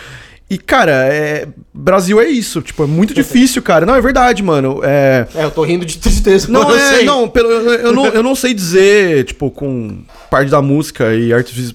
E, 0.49 0.59
cara, 0.59 0.93
é... 0.93 1.49
Brasil 1.73 2.21
é 2.21 2.29
isso. 2.29 2.61
Tipo, 2.61 2.85
é 2.85 2.87
muito 2.87 3.15
difícil, 3.15 3.63
cara. 3.63 3.87
Não, 3.87 3.95
é 3.95 4.01
verdade, 4.01 4.43
mano. 4.43 4.81
É. 4.83 5.27
É, 5.35 5.45
eu 5.45 5.51
tô 5.51 5.63
rindo 5.65 5.85
de 5.85 5.99
tristeza. 5.99 6.51
Não, 6.51 6.71
eu 6.71 6.77
é, 6.77 6.97
sei. 6.97 7.05
não, 7.05 7.29
pelo, 7.29 7.51
eu, 7.51 7.93
não, 7.93 8.07
eu 8.07 8.23
não 8.23 8.35
sei 8.35 8.53
dizer, 8.53 9.25
tipo, 9.25 9.51
com 9.51 10.03
parte 10.31 10.51
da 10.51 10.61
música 10.61 11.15
e 11.15 11.33
artes, 11.33 11.75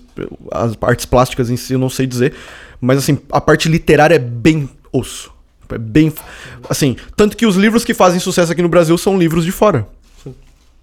as 0.51 0.73
artes 0.81 1.05
plásticas 1.05 1.49
em 1.49 1.57
si, 1.57 1.73
eu 1.73 1.79
não 1.79 1.89
sei 1.89 2.05
dizer. 2.05 2.33
Mas, 2.79 2.99
assim, 2.99 3.17
a 3.31 3.41
parte 3.41 3.67
literária 3.67 4.15
é 4.15 4.19
bem 4.19 4.69
osso. 4.93 5.31
É 5.71 5.77
bem. 5.77 6.13
Assim, 6.69 6.95
tanto 7.15 7.35
que 7.35 7.45
os 7.45 7.55
livros 7.55 7.83
que 7.83 7.93
fazem 7.93 8.19
sucesso 8.19 8.51
aqui 8.51 8.61
no 8.61 8.69
Brasil 8.69 8.97
são 8.97 9.17
livros 9.17 9.45
de 9.45 9.51
fora. 9.51 9.87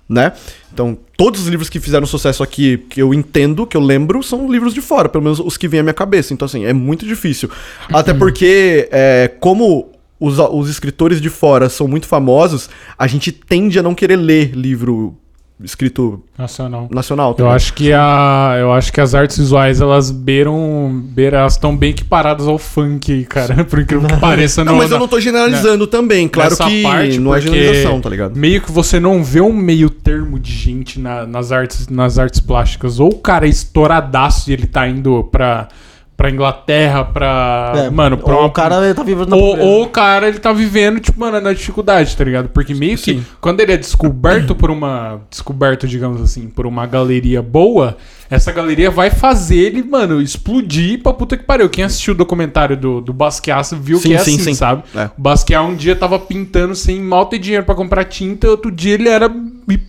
Né? 0.09 0.33
Então, 0.73 0.97
todos 1.17 1.41
os 1.41 1.49
livros 1.49 1.69
que 1.69 1.81
fizeram 1.81 2.07
sucesso 2.07 2.43
aqui, 2.43 2.79
que 2.89 3.03
eu 3.03 3.13
entendo, 3.13 3.67
que 3.67 3.77
eu 3.77 3.81
lembro, 3.81 4.23
são 4.23 4.51
livros 4.51 4.73
de 4.73 4.81
fora, 4.81 5.09
pelo 5.09 5.25
menos 5.25 5.41
os 5.41 5.57
que 5.57 5.67
vêm 5.67 5.81
à 5.81 5.83
minha 5.83 5.95
cabeça. 5.95 6.33
Então, 6.33 6.47
assim, 6.47 6.65
é 6.65 6.73
muito 6.73 7.05
difícil. 7.05 7.51
Até 7.93 8.15
porque, 8.15 8.89
é, 8.93 9.29
como 9.41 9.91
os, 10.21 10.39
os 10.39 10.71
escritores 10.71 11.21
de 11.21 11.29
fora 11.29 11.69
são 11.69 11.89
muito 11.89 12.07
famosos, 12.07 12.71
a 12.97 13.07
gente 13.07 13.33
tende 13.33 13.79
a 13.79 13.83
não 13.83 13.95
querer 13.95 14.17
ler 14.17 14.55
livro 14.55 15.17
escrito 15.63 16.23
Nacional. 16.39 16.87
nacional. 16.91 17.33
tá 17.35 17.43
Eu 17.43 17.51
acho 17.51 17.73
que 17.73 17.93
a, 17.93 18.57
eu 18.59 18.73
acho 18.73 18.93
que 18.93 19.01
as 19.01 19.15
artes 19.15 19.39
visuais 19.39 19.81
elas 19.81 20.11
beiram, 20.11 21.03
beiram 21.07 21.39
elas 21.39 21.55
estão 21.55 21.75
bem 21.77 21.91
equiparadas 21.91 22.47
ao 22.47 22.59
funk, 22.59 23.25
cara, 23.25 23.63
por 23.65 23.79
incrível 23.81 24.07
que 24.09 24.17
pareça. 24.17 24.63
Não, 24.65 24.77
mas 24.77 24.91
eu 24.91 24.99
não 24.99 25.09
tô 25.09 25.19
generalizando 25.19 25.87
também. 25.87 26.29
Claro 26.29 26.51
nessa 26.51 26.67
que 26.67 26.83
parte, 26.83 27.19
não 27.19 27.35
é 27.35 27.41
generalização, 27.41 28.01
tá 28.01 28.11
ligado? 28.11 28.37
Meio 28.37 28.61
que 28.61 28.71
você 28.71 29.01
não 29.01 29.25
vê 29.25 29.41
um 29.41 29.53
meio 29.53 29.89
termo 29.89 30.39
de 30.39 30.53
gente 30.53 31.01
na- 31.01 31.27
nas 31.27 31.51
artes 31.53 31.89
nas 31.89 32.19
artes 32.19 32.41
plásticas. 32.41 33.01
Ou 33.01 33.09
o 33.09 33.19
cara 33.19 33.47
é 33.47 33.49
estouradaço 33.49 34.51
e 34.51 34.53
ele 34.53 34.67
tá 34.67 34.87
indo 34.87 35.25
pra, 35.25 35.69
pra 36.17 36.31
Inglaterra, 36.31 37.05
pra. 37.05 37.73
É, 37.77 37.91
mano, 37.91 38.17
pra 38.17 38.33
ou 38.35 38.41
uma- 38.41 38.47
o 38.47 38.51
cara 38.51 38.95
tá 38.95 39.03
vivendo 39.03 39.29
na 39.29 39.37
ou, 39.37 39.59
ou 39.59 39.83
o 39.85 39.89
cara, 39.89 40.29
ele 40.29 40.39
tá 40.39 40.53
vivendo, 40.53 40.99
tipo, 40.99 41.21
mano, 41.21 41.41
na 41.41 41.53
dificuldade, 41.53 42.17
tá 42.17 42.25
ligado? 42.25 42.49
Porque 42.49 42.73
meio 42.75 42.97
que, 42.97 43.15
Sim. 43.15 43.25
quando 43.41 43.61
ele 43.61 43.73
é 43.73 43.77
descoberto 43.77 44.55
por 44.55 44.71
uma. 44.71 45.21
Descoberto, 45.29 45.87
digamos 45.87 46.21
assim, 46.23 46.49
por 46.49 46.65
uma 46.67 46.87
galeria 46.87 47.43
boa, 47.43 47.99
essa 48.31 48.51
galeria 48.51 48.91
vai 48.91 49.11
fazer 49.11 49.57
ele, 49.59 49.83
mano, 49.83 50.21
explodir 50.23 51.03
pra 51.03 51.13
puta 51.13 51.37
que 51.37 51.45
pariu. 51.45 51.69
Quem 51.69 51.85
assistiu 51.85 52.15
o 52.15 52.17
documentário 52.17 52.77
do, 52.79 53.01
do 53.03 53.13
Basquiat 53.13 53.75
viu 53.75 53.99
Sim, 53.99 54.09
que 54.09 54.15
é 54.15 54.19
sim, 54.19 54.35
assim, 54.37 54.45
sim. 54.45 54.55
sabe? 54.55 54.85
É. 54.95 55.11
O 55.19 55.21
Basquiat 55.21 55.63
um 55.65 55.75
dia 55.77 55.95
tava 55.95 56.19
pintando 56.19 56.75
sem 56.75 56.99
mal 56.99 57.27
ter 57.27 57.39
dinheiro 57.39 57.65
pra 57.67 57.75
comprar 57.75 58.05
tinta, 58.05 58.49
outro 58.49 58.71
dia 58.71 58.95
ele 58.95 59.09
era 59.09 59.31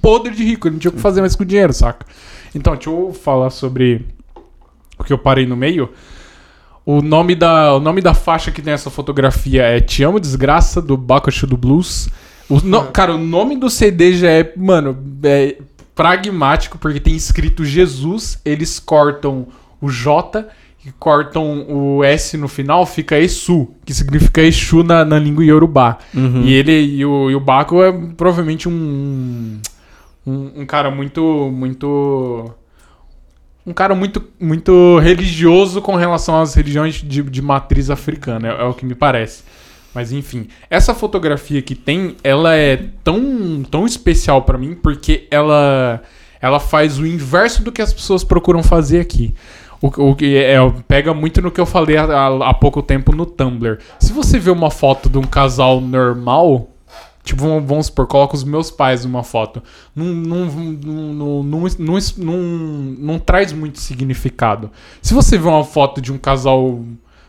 podre 0.01 0.35
de 0.35 0.43
rico, 0.43 0.67
ele 0.67 0.73
não 0.75 0.79
tinha 0.79 0.89
o 0.89 0.93
que 0.93 0.99
fazer 0.99 1.21
mais 1.21 1.35
com 1.37 1.43
o 1.43 1.45
dinheiro, 1.45 1.71
saca? 1.71 2.05
Então, 2.53 2.73
deixa 2.73 2.89
eu 2.89 3.13
falar 3.13 3.49
sobre 3.49 4.05
o 4.99 5.03
que 5.03 5.13
eu 5.13 5.17
parei 5.17 5.45
no 5.45 5.55
meio. 5.55 5.89
O 6.89 7.01
nome, 7.01 7.35
da, 7.35 7.73
o 7.75 7.81
nome 7.81 7.99
da 8.01 8.13
faixa 8.13 8.49
que 8.49 8.61
tem 8.61 8.71
essa 8.71 8.89
fotografia 8.89 9.63
é 9.63 9.81
Te 9.81 10.03
Amo 10.03 10.21
Desgraça, 10.21 10.81
do 10.81 10.95
Bakushu 10.95 11.45
do 11.45 11.57
Blues. 11.57 12.07
O 12.47 12.61
no- 12.61 12.85
Cara, 12.85 13.13
o 13.13 13.17
nome 13.17 13.57
do 13.57 13.69
CD 13.69 14.13
já 14.13 14.29
é, 14.29 14.53
mano, 14.55 14.97
é 15.21 15.57
pragmático, 15.93 16.77
porque 16.77 17.01
tem 17.01 17.13
escrito 17.13 17.65
Jesus, 17.65 18.39
eles 18.45 18.79
cortam 18.79 19.47
o 19.81 19.89
J 19.91 20.45
e 20.85 20.91
cortam 20.97 21.65
o 21.67 22.03
S 22.05 22.37
no 22.37 22.47
final, 22.47 22.85
fica 22.85 23.19
Exu, 23.19 23.67
que 23.83 23.93
significa 23.93 24.41
Exu 24.41 24.81
na, 24.81 25.03
na 25.03 25.19
língua 25.19 25.43
Yorubá. 25.43 25.97
E 26.45 26.53
ele 26.53 26.71
e 26.71 27.05
o, 27.05 27.29
e 27.29 27.35
o 27.35 27.39
Baco 27.41 27.83
é 27.83 27.91
provavelmente 28.15 28.69
um, 28.69 29.59
um, 30.25 30.61
um 30.61 30.65
cara 30.65 30.89
muito, 30.89 31.51
muito 31.51 32.49
um 33.67 33.73
cara 33.73 33.93
muito, 33.93 34.23
muito 34.39 34.97
religioso 34.99 35.81
com 35.81 35.95
relação 35.95 36.41
às 36.41 36.53
religiões 36.55 36.95
de, 36.95 37.21
de 37.21 37.41
matriz 37.41 37.89
africana, 37.89 38.47
é, 38.47 38.61
é 38.61 38.63
o 38.63 38.73
que 38.73 38.85
me 38.85 38.95
parece. 38.95 39.43
Mas 39.93 40.11
enfim, 40.13 40.47
essa 40.69 40.93
fotografia 40.95 41.61
que 41.61 41.75
tem, 41.75 42.15
ela 42.23 42.55
é 42.55 42.77
tão, 43.03 43.63
tão 43.69 43.85
especial 43.85 44.41
pra 44.43 44.57
mim 44.57 44.73
porque 44.73 45.27
ela, 45.29 46.01
ela 46.41 46.59
faz 46.59 46.97
o 46.97 47.05
inverso 47.05 47.63
do 47.63 47.71
que 47.71 47.81
as 47.81 47.91
pessoas 47.93 48.23
procuram 48.23 48.63
fazer 48.63 49.01
aqui. 49.01 49.33
O, 49.81 49.87
o 50.11 50.15
que 50.15 50.35
é, 50.37 50.57
pega 50.87 51.13
muito 51.13 51.41
no 51.41 51.51
que 51.51 51.59
eu 51.61 51.65
falei 51.65 51.97
há- 51.97 52.27
há 52.49 52.53
pouco 52.53 52.81
tempo 52.81 53.15
no 53.15 53.25
Tumblr. 53.25 53.79
Se 53.99 54.11
você 54.13 54.39
vê 54.39 54.49
uma 54.49 54.71
foto 54.71 55.09
de 55.09 55.17
um 55.17 55.23
casal 55.23 55.81
normal, 55.81 56.69
Tipo, 57.27 57.59
vamos, 57.59 57.87
supor, 57.87 58.07
coloca 58.07 58.35
os 58.35 58.45
meus 58.45 58.71
pais 58.71 59.03
numa 59.03 59.21
foto. 59.21 59.61
Não, 59.93 60.05
não, 60.05 60.45
não, 60.45 61.43
não, 61.43 61.43
não, 61.43 61.97
não, 62.17 62.41
não, 62.99 63.19
traz 63.19 63.51
muito 63.51 63.81
significado. 63.81 64.71
Se 65.01 65.13
você 65.13 65.37
vê 65.37 65.45
uma 65.45 65.65
foto 65.65 65.99
de 65.99 66.13
um 66.13 66.17
casal 66.17 66.85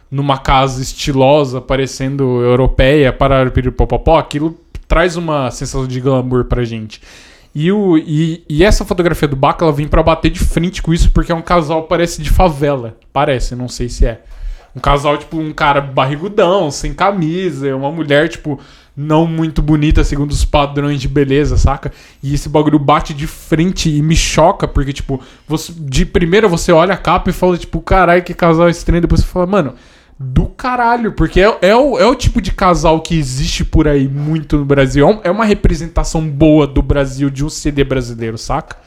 numa 0.08 0.38
casa 0.38 0.80
estilosa, 0.80 1.60
parecendo 1.60 2.40
europeia, 2.42 3.12
para 3.12 3.50
popopó, 3.76 4.18
aquilo 4.18 4.56
traz 4.86 5.16
uma 5.16 5.50
sensação 5.50 5.84
de 5.84 6.00
glamour 6.00 6.44
pra 6.44 6.64
gente. 6.64 7.00
E, 7.52 7.72
o, 7.72 7.98
e, 7.98 8.44
e 8.48 8.62
essa 8.62 8.84
fotografia 8.84 9.26
do 9.26 9.34
Baca, 9.34 9.64
ela 9.64 9.72
vem 9.72 9.88
pra 9.88 10.00
bater 10.00 10.30
de 10.30 10.38
frente 10.38 10.80
com 10.80 10.94
isso, 10.94 11.10
porque 11.10 11.32
é 11.32 11.34
um 11.34 11.42
casal, 11.42 11.82
parece 11.88 12.22
de 12.22 12.30
favela. 12.30 12.96
Parece, 13.12 13.56
não 13.56 13.66
sei 13.66 13.88
se 13.88 14.06
é. 14.06 14.22
Um 14.76 14.80
casal, 14.80 15.18
tipo, 15.18 15.36
um 15.36 15.52
cara 15.52 15.80
barrigudão, 15.80 16.70
sem 16.70 16.94
camisa, 16.94 17.74
uma 17.74 17.90
mulher, 17.90 18.28
tipo, 18.28 18.60
não 18.98 19.28
muito 19.28 19.62
bonita 19.62 20.02
segundo 20.02 20.32
os 20.32 20.44
padrões 20.44 21.00
de 21.00 21.06
beleza, 21.06 21.56
saca? 21.56 21.92
E 22.20 22.34
esse 22.34 22.48
bagulho 22.48 22.80
bate 22.80 23.14
de 23.14 23.28
frente 23.28 23.88
e 23.88 24.02
me 24.02 24.16
choca, 24.16 24.66
porque, 24.66 24.92
tipo, 24.92 25.20
você, 25.46 25.72
de 25.72 26.04
primeira 26.04 26.48
você 26.48 26.72
olha 26.72 26.94
a 26.94 26.96
capa 26.96 27.30
e 27.30 27.32
fala, 27.32 27.56
tipo, 27.56 27.80
caralho, 27.80 28.24
que 28.24 28.34
casal 28.34 28.68
estranho. 28.68 29.00
Depois 29.00 29.20
você 29.20 29.26
fala, 29.28 29.46
mano, 29.46 29.74
do 30.18 30.46
caralho, 30.46 31.12
porque 31.12 31.40
é, 31.40 31.58
é, 31.62 31.76
o, 31.76 31.96
é 31.96 32.04
o 32.04 32.14
tipo 32.16 32.40
de 32.40 32.50
casal 32.50 33.00
que 33.00 33.16
existe 33.16 33.64
por 33.64 33.86
aí 33.86 34.08
muito 34.08 34.58
no 34.58 34.64
Brasil. 34.64 35.20
É 35.22 35.28
É 35.28 35.30
uma 35.30 35.44
representação 35.44 36.26
boa 36.28 36.66
do 36.66 36.82
Brasil, 36.82 37.30
de 37.30 37.44
um 37.44 37.48
CD 37.48 37.84
brasileiro, 37.84 38.36
saca? 38.36 38.78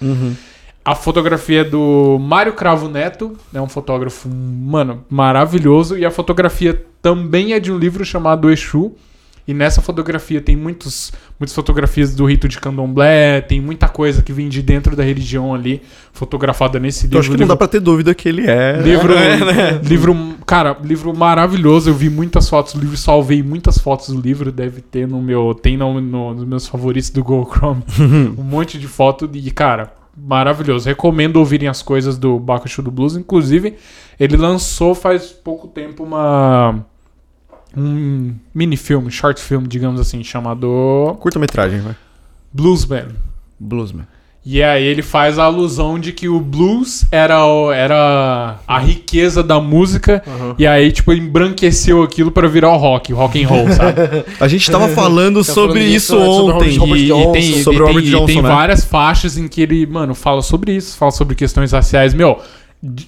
A 0.84 0.93
fotografia 0.93 1.62
é 1.62 1.64
do 1.64 2.18
Mário 2.20 2.51
Cravo 2.51 2.89
Neto, 2.89 3.38
é 3.53 3.62
um 3.62 3.70
fotógrafo, 3.70 4.28
mano, 4.28 5.05
maravilhoso. 5.09 5.97
E 5.97 6.03
a 6.03 6.12
fotografia 6.12 6.86
também 7.01 7.53
é 7.53 7.62
de 7.62 7.72
um 7.72 7.78
livro 7.78 8.03
chamado 8.03 8.51
Exu. 8.51 8.93
E 9.52 9.54
nessa 9.54 9.82
fotografia 9.82 10.39
tem 10.39 10.56
muitos, 10.56 11.12
muitas 11.38 11.54
fotografias 11.54 12.16
do 12.16 12.26
rito 12.26 12.47
de 12.47 12.58
candomblé, 12.58 13.41
tem 13.41 13.60
muita 13.60 13.89
coisa 13.89 14.22
que 14.22 14.32
vem 14.32 14.47
de 14.47 14.62
dentro 14.62 14.95
da 14.95 15.04
religião 15.04 15.54
ali, 15.54 15.82
fotografada 16.14 16.80
nesse 16.80 17.04
livro. 17.04 17.18
Eu 17.18 17.20
acho 17.20 17.32
que 17.32 17.38
não 17.38 17.47
dá 17.47 17.58
pra 17.58 17.68
ter 17.68 17.82
dúvida 17.82 18.16
que 18.16 18.30
ele 18.30 18.49
é. 18.49 18.80
Livro, 18.82 19.14
É, 19.14 19.38
né? 19.38 19.82
livro, 19.84 20.16
cara, 20.45 20.78
livro 20.84 21.14
maravilhoso. 21.16 21.89
Eu 21.89 21.93
vi 21.93 22.10
muitas 22.10 22.47
fotos 22.47 22.74
do 22.74 22.80
livro, 22.80 22.95
salvei 22.95 23.43
muitas 23.43 23.78
fotos 23.78 24.08
do 24.08 24.22
livro. 24.22 24.52
Deve 24.52 24.80
ter 24.82 25.08
no 25.08 25.22
meu, 25.22 25.54
tem 25.54 25.76
no, 25.76 25.99
no- 25.99 26.34
nos 26.34 26.45
meus 26.45 26.66
favoritos 26.68 27.10
do 27.10 27.24
Google 27.24 27.52
Chrome, 27.54 27.84
um 28.38 28.43
monte 28.43 28.80
de 28.80 28.88
foto 28.88 29.30
e 29.34 29.52
cara, 29.52 29.91
maravilhoso. 30.18 30.88
Recomendo 30.88 31.38
ouvirem 31.38 31.68
as 31.68 31.82
coisas 31.82 32.18
do 32.18 32.39
Bakushu 32.39 32.82
do 32.82 32.89
Blues. 32.91 33.18
Inclusive, 33.18 33.76
ele 34.20 34.38
lançou 34.38 34.95
faz 34.95 35.26
pouco 35.28 35.68
tempo 35.68 36.04
uma 36.04 36.86
um 37.76 38.34
mini 38.54 38.76
filme, 38.78 39.10
short 39.12 39.42
film, 39.42 39.64
digamos 39.64 40.00
assim, 40.00 40.24
chamado 40.24 41.16
Curta-metragem, 41.20 41.80
vai. 41.82 41.96
Bluesman. 42.54 43.08
Bluesman. 43.60 44.06
E 44.44 44.64
aí 44.64 44.84
ele 44.84 45.04
faz 45.04 45.38
a 45.38 45.44
alusão 45.44 46.00
de 46.00 46.12
que 46.12 46.28
o 46.28 46.40
blues 46.40 47.06
era, 47.12 47.46
o- 47.46 47.72
era 47.72 48.58
a 48.68 48.80
riqueza 48.80 49.44
da 49.44 49.60
música 49.62 50.24
e 50.58 50.66
aí 50.66 50.92
tipo 50.92 51.14
embranqueceu 51.14 52.02
aquilo 52.02 52.32
pra 52.32 52.48
virar 52.48 52.72
o 52.74 52.78
rock, 52.78 53.14
o 53.14 53.16
rock 53.16 53.44
and 53.44 53.48
roll, 53.48 53.70
sabe? 53.72 54.02
A 54.42 54.48
gente 54.48 54.70
tava 54.72 54.88
falando 54.90 55.46
Tá 55.46 55.54
sobre 55.54 55.82
falando 55.82 55.96
isso 55.96 56.18
sobre 56.18 56.54
ontem. 56.56 57.04
E, 57.04 57.08
Johnson. 57.08 57.32
tem, 57.34 57.64
Sobre 57.64 57.76
e 57.76 57.78
tem, 57.78 57.88
Robert 57.88 58.04
e 58.04 58.10
Johnson, 58.10 58.26
tem 58.26 58.42
né? 58.42 58.50
várias 58.50 58.84
faixas 58.84 59.38
em 59.38 59.48
que 59.48 59.62
ele, 59.62 59.86
mano, 59.86 60.16
fala 60.16 60.42
sobre 60.42 60.76
isso, 60.76 60.98
fala 60.98 61.12
sobre 61.12 61.36
questões 61.36 61.72
raciais. 61.72 62.16
Meu, 62.16 62.40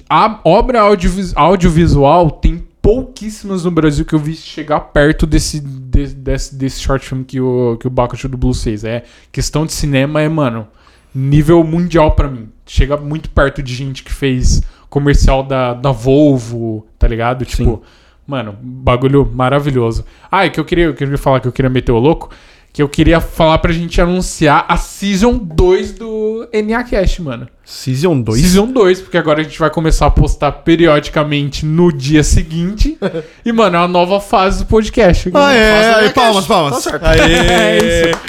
a 0.08 0.40
obra 0.46 0.82
audiovis- 0.82 1.34
audiovisual 1.36 2.30
tem 2.30 2.64
pouquíssimas 2.84 3.64
no 3.64 3.72
Brasil 3.72 4.04
que 4.04 4.14
eu 4.14 4.20
vi 4.20 4.36
chegar 4.36 4.78
perto 4.82 5.26
desse, 5.26 5.62
de- 5.62 6.14
desse, 6.14 6.54
desse 6.54 6.82
short 6.82 7.08
film 7.08 7.24
que 7.24 7.40
o, 7.40 7.78
que 7.80 7.88
o 7.88 7.90
Bakushu 7.90 8.28
do 8.28 8.38
Blues 8.38 8.62
fez. 8.62 8.84
É, 8.84 9.04
questão 9.32 9.66
de 9.66 9.72
cinema 9.72 10.22
é, 10.22 10.28
mano, 10.28 10.68
nível 11.16 11.64
mundial 11.64 12.12
pra 12.12 12.30
mim. 12.30 12.50
Chega 12.66 12.98
muito 12.98 13.30
perto 13.30 13.64
de 13.64 13.74
gente 13.74 14.04
que 14.04 14.12
fez 14.12 14.62
comercial 14.90 15.44
da, 15.44 15.74
da 15.74 15.92
Volvo, 15.92 16.86
tá 17.00 17.08
ligado? 17.08 17.46
Tipo, 17.46 17.82
mano, 18.28 18.54
bagulho 18.62 19.26
maravilhoso. 19.34 20.04
Ah, 20.30 20.46
e 20.46 20.50
que 20.50 20.60
eu 20.60 20.66
queria, 20.66 20.86
eu 20.86 20.94
queria 20.94 21.18
falar 21.18 21.40
que 21.40 21.48
eu 21.48 21.52
queria 21.54 21.70
meter 21.70 21.94
o 21.94 22.00
louco, 22.00 22.30
que 22.74 22.82
eu 22.82 22.90
queria 22.90 23.22
falar 23.22 23.60
pra 23.60 23.72
gente 23.72 24.02
anunciar 24.02 24.66
a 24.68 24.76
Season 24.78 25.38
2 25.38 25.92
do 25.92 26.50
NA 26.52 26.84
Cast, 26.84 27.22
mano. 27.22 27.48
Season 27.64 28.20
2. 28.20 28.42
Season 28.42 28.66
2, 28.66 29.02
porque 29.02 29.18
agora 29.18 29.42
a 29.42 29.44
gente 29.44 29.60
vai 29.60 29.70
começar 29.70 30.08
a 30.08 30.12
postar 30.12 30.52
periodicamente 30.52 31.68
no 31.68 31.94
dia 31.94 32.24
seguinte. 32.24 32.98
e, 33.46 33.52
mano, 33.52 33.76
é 33.76 33.80
uma 33.80 33.88
nova 33.88 34.20
fase 34.20 34.64
do 34.64 34.66
podcast. 34.66 35.30
Ah, 35.36 35.54
é. 35.54 35.94
Aí, 35.96 36.10
palmas, 36.10 36.46
palmas. 36.48 36.84
Tá 36.84 36.92
certo. 36.92 37.06
Aê. 37.06 37.20
É 37.48 38.10
isso. 38.10 38.20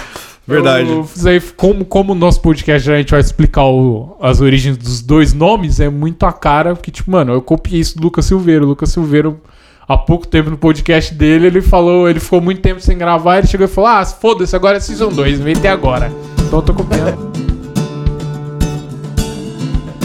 Verdade. 0.46 0.90
Eu 0.90 1.08
aí, 1.24 1.40
como, 1.56 1.86
como 1.86 2.12
o 2.12 2.14
nosso 2.14 2.42
podcast 2.42 2.90
a 2.90 2.98
gente 2.98 3.12
vai 3.12 3.20
explicar 3.20 3.64
o- 3.64 4.14
as 4.20 4.42
origens 4.42 4.76
dos 4.76 5.00
dois 5.00 5.32
nomes, 5.32 5.80
é 5.80 5.88
muito 5.88 6.26
a 6.26 6.32
cara, 6.34 6.74
porque, 6.74 6.90
tipo, 6.90 7.10
mano, 7.10 7.32
eu 7.32 7.40
copiei 7.40 7.80
isso 7.80 7.96
do 7.96 8.02
Lucas 8.02 8.26
Silveiro. 8.26 8.66
O 8.66 8.68
Lucas 8.68 8.90
Silveiro, 8.90 9.40
há 9.88 9.96
pouco 9.96 10.26
tempo 10.26 10.50
no 10.50 10.56
podcast 10.56 11.14
dele, 11.14 11.46
ele 11.46 11.60
falou, 11.62 12.08
ele 12.08 12.20
ficou 12.20 12.40
muito 12.40 12.60
tempo 12.60 12.80
sem 12.80 12.96
gravar, 12.96 13.38
ele 13.38 13.46
chegou 13.46 13.66
e 13.66 13.70
falou: 13.70 13.90
Ah, 13.90 14.04
foda-se, 14.04 14.54
agora 14.56 14.76
é 14.76 14.80
Season 14.80 15.08
2, 15.08 15.40
inventei 15.40 15.70
agora. 15.70 16.10
Então 16.46 16.58
eu 16.58 16.62
tô 16.62 16.74
copiando. 16.74 17.32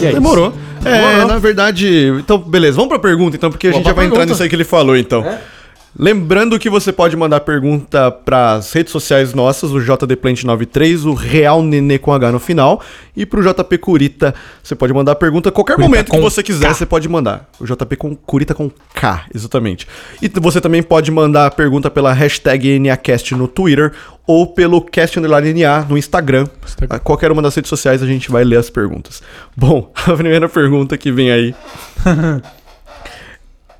E 0.00 0.04
é 0.04 0.08
isso. 0.08 0.14
Demorou. 0.14 0.52
É, 0.84 0.98
Demorou. 0.98 1.26
na 1.28 1.38
verdade. 1.38 2.12
Então, 2.18 2.38
beleza. 2.38 2.76
Vamos 2.76 2.88
pra 2.88 2.98
pergunta, 2.98 3.36
então, 3.36 3.50
porque 3.50 3.68
a 3.68 3.72
gente 3.72 3.84
já 3.84 3.92
vai 3.92 4.06
entrar 4.06 4.16
pergunta. 4.16 4.32
nisso 4.32 4.42
aí 4.42 4.48
que 4.48 4.56
ele 4.56 4.64
falou, 4.64 4.96
então. 4.96 5.22
É. 5.24 5.38
Lembrando 5.98 6.58
que 6.58 6.70
você 6.70 6.92
pode 6.92 7.16
mandar 7.16 7.40
pergunta 7.40 8.12
pras 8.12 8.72
redes 8.72 8.92
sociais 8.92 9.34
nossas, 9.34 9.72
o 9.72 9.78
JDPlant93, 9.78 11.04
o 11.04 11.14
Real 11.14 11.62
Nenê 11.62 11.98
com 11.98 12.12
H 12.12 12.30
no 12.30 12.38
final, 12.38 12.80
e 13.16 13.26
pro 13.26 13.42
JP 13.42 13.76
Curita, 13.78 14.32
você 14.62 14.76
pode 14.76 14.92
mandar 14.92 15.16
pergunta 15.16 15.48
a 15.48 15.52
qualquer 15.52 15.74
Curita 15.74 15.90
momento 15.90 16.12
que 16.12 16.20
você 16.20 16.44
quiser, 16.44 16.68
K. 16.68 16.74
você 16.74 16.86
pode 16.86 17.08
mandar. 17.08 17.48
O 17.58 17.64
JP 17.64 17.96
com 17.96 18.14
Curita 18.14 18.54
com 18.54 18.70
K, 18.94 19.24
exatamente. 19.34 19.88
E 20.22 20.28
você 20.40 20.60
também 20.60 20.80
pode 20.80 21.10
mandar 21.10 21.50
pergunta 21.50 21.90
pela 21.90 22.12
hashtag 22.12 22.78
NACast 22.78 23.34
no 23.34 23.48
Twitter 23.48 23.92
ou 24.24 24.46
pelo 24.46 24.80
Cast 24.80 25.18
Underline 25.18 25.60
NA 25.64 25.84
no 25.88 25.98
Instagram. 25.98 26.46
Instagram. 26.64 27.00
Qualquer 27.00 27.32
uma 27.32 27.42
das 27.42 27.56
redes 27.56 27.68
sociais 27.68 28.00
a 28.00 28.06
gente 28.06 28.30
vai 28.30 28.44
ler 28.44 28.58
as 28.58 28.70
perguntas. 28.70 29.20
Bom, 29.56 29.90
a 30.06 30.12
primeira 30.12 30.48
pergunta 30.48 30.96
que 30.96 31.10
vem 31.10 31.32
aí 31.32 31.54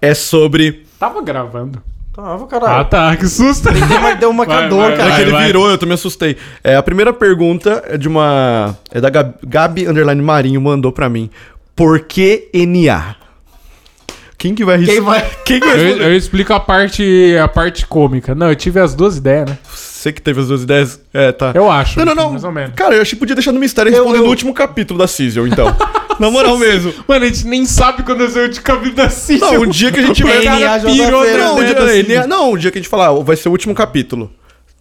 é 0.03 0.13
sobre. 0.13 0.85
Tava 0.99 1.23
gravando. 1.23 1.81
Tava, 2.23 2.45
Ah, 2.45 2.47
caralho. 2.47 2.85
tá, 2.87 3.17
que 3.17 3.27
susto. 3.27 3.71
Deu 3.73 3.99
uma, 3.99 4.15
deu 4.15 4.31
uma 4.31 4.45
Vai, 4.45 4.63
cador, 4.63 4.79
vai, 4.83 4.93
É 4.93 4.97
cara. 4.97 5.15
que 5.15 5.21
ele 5.23 5.31
vai. 5.31 5.47
virou, 5.47 5.71
eu 5.71 5.79
também 5.79 5.95
assustei. 5.95 6.37
É, 6.63 6.77
a 6.77 6.83
primeira 6.83 7.13
pergunta 7.13 7.83
é 7.87 7.97
de 7.97 8.07
uma. 8.09 8.77
É 8.93 9.01
da 9.01 9.09
Gabi, 9.09 9.35
Gabi 9.47 9.89
Underline 9.89 10.21
Marinho, 10.23 10.61
mandou 10.61 10.93
pra 10.93 11.09
mim. 11.09 11.31
Por 11.75 12.01
que 12.01 12.49
NA? 12.53 13.17
Quem 14.37 14.55
que 14.55 14.65
vai 14.65 14.83
Quem 14.83 15.01
vai? 15.03 15.25
Quem 15.45 15.61
que 15.61 15.67
vai 15.67 15.77
Eu, 15.79 15.83
responder? 15.85 16.05
eu 16.07 16.17
explico 16.17 16.53
a 16.55 16.61
parte, 16.61 17.37
a 17.43 17.47
parte 17.49 17.87
cômica. 17.87 18.35
Não, 18.35 18.49
eu 18.49 18.57
tive 18.57 18.81
as 18.81 18.95
duas 18.95 19.17
ideias, 19.19 19.49
né? 19.51 19.59
Você 19.71 20.13
que 20.13 20.21
teve 20.23 20.41
as 20.41 20.49
duas 20.49 20.63
ideias? 20.63 20.99
É, 21.13 21.31
tá. 21.31 21.53
Eu 21.55 21.71
acho. 21.71 21.99
Não, 21.99 22.07
não, 22.07 22.15
não. 22.15 22.31
Mais 22.33 22.45
ou 22.45 22.51
menos. 22.53 22.73
Cara, 22.75 22.95
eu 22.95 23.03
achei 23.03 23.13
que 23.17 23.21
podia 23.21 23.35
deixar 23.35 23.53
no 23.53 23.61
mistério 23.61 23.91
e 23.91 23.95
Eu- 23.95 23.99
responder 23.99 24.19
eu- 24.19 24.25
no 24.25 24.31
último 24.31 24.55
capítulo 24.55 24.99
da 24.99 25.07
Season, 25.07 25.47
então. 25.47 25.67
Na 26.21 26.31
moral 26.31 26.59
mesmo. 26.59 26.93
Mano, 27.09 27.25
a 27.25 27.29
gente 27.29 27.47
nem 27.47 27.65
sabe 27.65 28.03
quando 28.03 28.21
eu 28.23 28.49
de 28.49 28.61
caminho 28.61 28.95
da 28.95 29.09
Season. 29.09 29.53
Não, 29.55 29.63
um 29.63 29.67
dia 29.69 29.91
que 29.91 30.01
a 30.01 30.03
gente 30.07 30.23
vai. 30.23 30.43
cara 30.45 30.81
pirou 30.81 31.25
Não, 31.25 31.57
um 31.57 31.65
dia, 31.65 32.27
não, 32.27 32.53
um 32.53 32.57
dia 32.59 32.71
que 32.71 32.79
a 32.79 32.81
gente 32.83 32.91
falar, 32.91 33.13
vai 33.23 33.37
ser 33.37 33.49
o 33.49 33.53
último 33.53 33.75
capítulo 33.75 34.31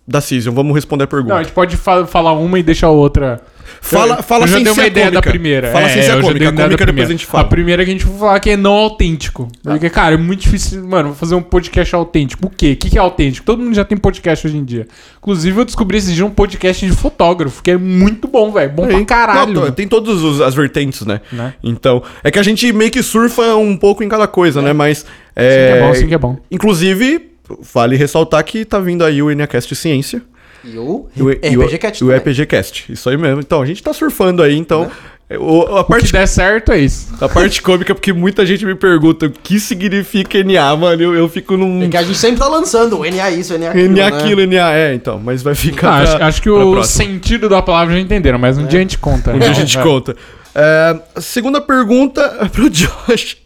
da 0.07 0.19
Season. 0.19 0.51
Vamos 0.51 0.75
responder 0.75 1.05
a 1.05 1.07
pergunta. 1.07 1.33
Não, 1.33 1.39
a 1.39 1.43
gente 1.43 1.53
pode 1.53 1.77
fa- 1.77 2.05
falar 2.05 2.33
uma 2.33 2.59
e 2.59 2.63
deixar 2.63 2.87
a 2.87 2.91
outra. 2.91 3.41
Fala, 3.81 4.21
fala 4.21 4.43
eu 4.43 4.47
já 4.47 4.55
sem 4.55 4.63
dei 4.63 4.73
uma 4.73 4.85
ideia 4.85 5.05
cômica. 5.07 5.21
da 5.25 5.31
primeira. 5.31 5.71
Fala 5.71 5.85
é, 5.85 5.89
sem 5.89 6.01
ser 6.01 6.07
já 6.07 6.21
cômica. 6.21 6.49
A 6.49 6.51
cômica 6.51 6.67
depois 6.67 6.83
primeira. 6.85 7.07
a 7.07 7.11
gente 7.11 7.25
fala. 7.25 7.43
A 7.43 7.47
primeira 7.47 7.85
que 7.85 7.89
a 7.89 7.93
gente 7.93 8.05
vai 8.05 8.19
falar 8.19 8.39
que 8.39 8.49
é 8.49 8.57
não 8.57 8.73
autêntico. 8.73 9.47
Porque, 9.63 9.89
cara, 9.89 10.15
é 10.15 10.17
muito 10.17 10.41
difícil, 10.41 10.85
mano, 10.85 11.13
fazer 11.13 11.35
um 11.35 11.41
podcast 11.41 11.95
autêntico. 11.95 12.47
O 12.47 12.49
quê? 12.49 12.73
O 12.73 12.77
que 12.77 12.97
é 12.97 13.01
autêntico? 13.01 13.45
Todo 13.45 13.61
mundo 13.61 13.73
já 13.73 13.85
tem 13.85 13.97
podcast 13.97 14.45
hoje 14.45 14.57
em 14.57 14.63
dia. 14.63 14.87
Inclusive, 15.17 15.59
eu 15.59 15.65
descobri 15.65 15.97
esse 15.97 16.13
dia 16.13 16.25
um 16.25 16.29
podcast 16.29 16.85
de 16.85 16.91
fotógrafo, 16.91 17.63
que 17.63 17.71
é 17.71 17.77
muito 17.77 18.27
bom, 18.27 18.51
velho. 18.51 18.71
Bom 18.71 18.87
pra 18.87 19.05
caralho. 19.05 19.53
Não, 19.53 19.71
tem 19.71 19.87
todas 19.87 20.41
as 20.41 20.53
vertentes, 20.53 21.05
né? 21.05 21.21
Né? 21.31 21.53
Então, 21.63 22.03
é 22.23 22.29
que 22.29 22.39
a 22.39 22.43
gente 22.43 22.71
meio 22.73 22.91
que 22.91 23.01
surfa 23.01 23.55
um 23.55 23.75
pouco 23.77 24.03
em 24.03 24.09
cada 24.09 24.27
coisa, 24.27 24.61
né? 24.61 24.73
Mas. 24.73 24.99
Sim 24.99 25.05
que 25.35 25.43
é 25.43 25.79
bom, 25.79 25.93
sim 25.95 26.07
que 26.07 26.13
é 26.13 26.17
bom. 26.17 26.37
Inclusive, 26.51 27.29
vale 27.73 27.95
ressaltar 27.95 28.43
que 28.43 28.65
tá 28.65 28.79
vindo 28.79 29.03
aí 29.03 29.21
o 29.21 29.33
NACast 29.33 29.73
Ciência. 29.75 30.21
E 30.63 30.77
o 30.77 31.07
E 31.15 31.21
o, 31.23 31.29
e 31.31 31.57
o- 31.57 31.61
RPG 31.61 31.77
Cat 31.77 31.99
e 31.99 32.03
o. 32.07 32.15
RPG 32.15 32.45
Cast. 32.45 32.91
Isso 32.91 33.09
aí 33.09 33.17
mesmo. 33.17 33.39
Então, 33.39 33.61
a 33.61 33.65
gente 33.65 33.81
tá 33.81 33.93
surfando 33.93 34.41
aí, 34.43 34.57
então. 34.57 34.83
Né? 34.85 34.91
é, 35.31 35.37
o- 35.37 35.61
a, 35.67 35.81
O 35.81 35.83
que 35.83 35.89
parte, 35.91 36.11
der 36.11 36.27
certo 36.27 36.71
é 36.71 36.79
isso. 36.79 37.07
a 37.21 37.29
parte 37.29 37.61
cômica, 37.61 37.93
porque 37.93 38.11
muita 38.11 38.45
gente 38.45 38.65
me 38.65 38.73
pergunta 38.75 39.27
o 39.27 39.29
que 39.29 39.59
significa 39.59 40.43
NA, 40.43 40.75
mano. 40.75 41.01
Eu, 41.01 41.13
eu 41.15 41.29
fico 41.29 41.55
num. 41.55 41.83
É 41.83 41.87
que 41.87 41.95
a 41.97 42.03
gente 42.03 42.17
sempre 42.17 42.39
tá 42.39 42.47
lançando 42.47 42.97
o 42.99 43.03
NA 43.05 43.29
isso, 43.31 43.53
o 43.53 43.57
NA 43.57 43.69
aquilo, 43.69 43.87
NA 43.95 44.09
né? 44.09 44.17
aquilo, 44.17 44.41
NA 44.47 44.73
é, 44.73 44.93
então. 44.93 45.19
Mas 45.23 45.41
vai 45.43 45.53
ficar. 45.55 45.89
Ah, 45.89 46.01
pra- 46.01 46.13
acho, 46.15 46.23
acho 46.23 46.41
que 46.41 46.49
pra 46.51 46.65
o 46.65 46.71
próxima. 46.71 47.05
sentido 47.05 47.47
da 47.47 47.61
palavra 47.61 47.93
já 47.93 47.99
entenderam, 47.99 48.39
mas 48.39 48.57
um 48.57 48.65
dia 48.65 48.79
a 48.79 48.81
gente 48.81 48.97
conta. 48.97 49.31
Um 49.31 49.39
dia 49.39 49.51
a 49.51 49.53
gente 49.53 49.77
É. 49.77 49.81
conta. 49.83 50.15
É, 50.55 50.99
segunda 51.21 51.61
pergunta 51.61 52.37
é 52.41 52.45
pro 52.49 52.67
Josh. 52.69 53.37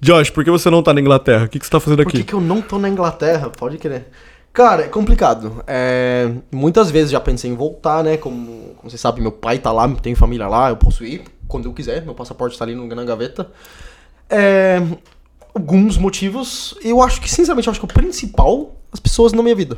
Josh, 0.00 0.30
por 0.30 0.44
que 0.44 0.50
você 0.50 0.68
não 0.70 0.82
tá 0.82 0.92
na 0.92 1.00
Inglaterra? 1.00 1.44
O 1.44 1.48
que, 1.48 1.58
que 1.58 1.64
você 1.64 1.70
tá 1.70 1.80
fazendo 1.80 2.02
Por 2.02 2.10
que, 2.12 2.18
aqui? 2.18 2.26
que 2.26 2.32
eu 2.34 2.40
não 2.40 2.60
tô 2.60 2.78
na 2.78 2.88
Inglaterra? 2.88 3.50
Pode 3.50 3.78
crer. 3.78 4.06
Cara, 4.54 4.84
é 4.84 4.88
complicado. 4.88 5.64
É, 5.66 6.30
muitas 6.52 6.88
vezes 6.88 7.10
já 7.10 7.18
pensei 7.18 7.50
em 7.50 7.56
voltar, 7.56 8.04
né? 8.04 8.16
Como, 8.16 8.72
como 8.76 8.88
você 8.88 8.96
sabe, 8.96 9.20
meu 9.20 9.32
pai 9.32 9.58
tá 9.58 9.72
lá, 9.72 9.92
tem 9.96 10.14
família 10.14 10.46
lá, 10.46 10.70
eu 10.70 10.76
posso 10.76 11.04
ir 11.04 11.24
quando 11.48 11.64
eu 11.64 11.72
quiser. 11.72 12.04
Meu 12.04 12.14
passaporte 12.14 12.56
tá 12.56 12.64
ali 12.64 12.76
na 12.76 13.04
gaveta. 13.04 13.50
É, 14.30 14.80
alguns 15.52 15.98
motivos. 15.98 16.72
Eu 16.84 17.02
acho 17.02 17.20
que, 17.20 17.28
sinceramente, 17.28 17.66
eu 17.66 17.72
acho 17.72 17.80
que 17.80 17.84
o 17.84 17.88
principal, 17.88 18.76
as 18.92 19.00
pessoas 19.00 19.32
na 19.32 19.42
minha 19.42 19.56
vida. 19.56 19.76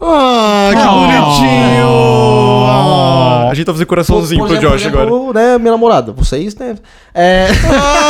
Ah, 0.00 0.70
que 0.72 0.78
Oh. 0.80 1.00
bonitinho! 1.00 1.88
Ah, 2.70 3.48
a 3.50 3.54
gente 3.54 3.66
tá 3.66 3.72
fazendo 3.72 3.86
coraçãozinho 3.88 4.38
Por- 4.40 4.48
pro 4.48 4.56
por 4.60 4.74
exemplo, 4.76 5.00
Josh 5.00 5.10
agora. 5.10 5.32
né, 5.34 5.58
minha 5.58 5.72
namorada, 5.72 6.12
vocês, 6.12 6.54
né? 6.56 6.76
É. 7.14 7.48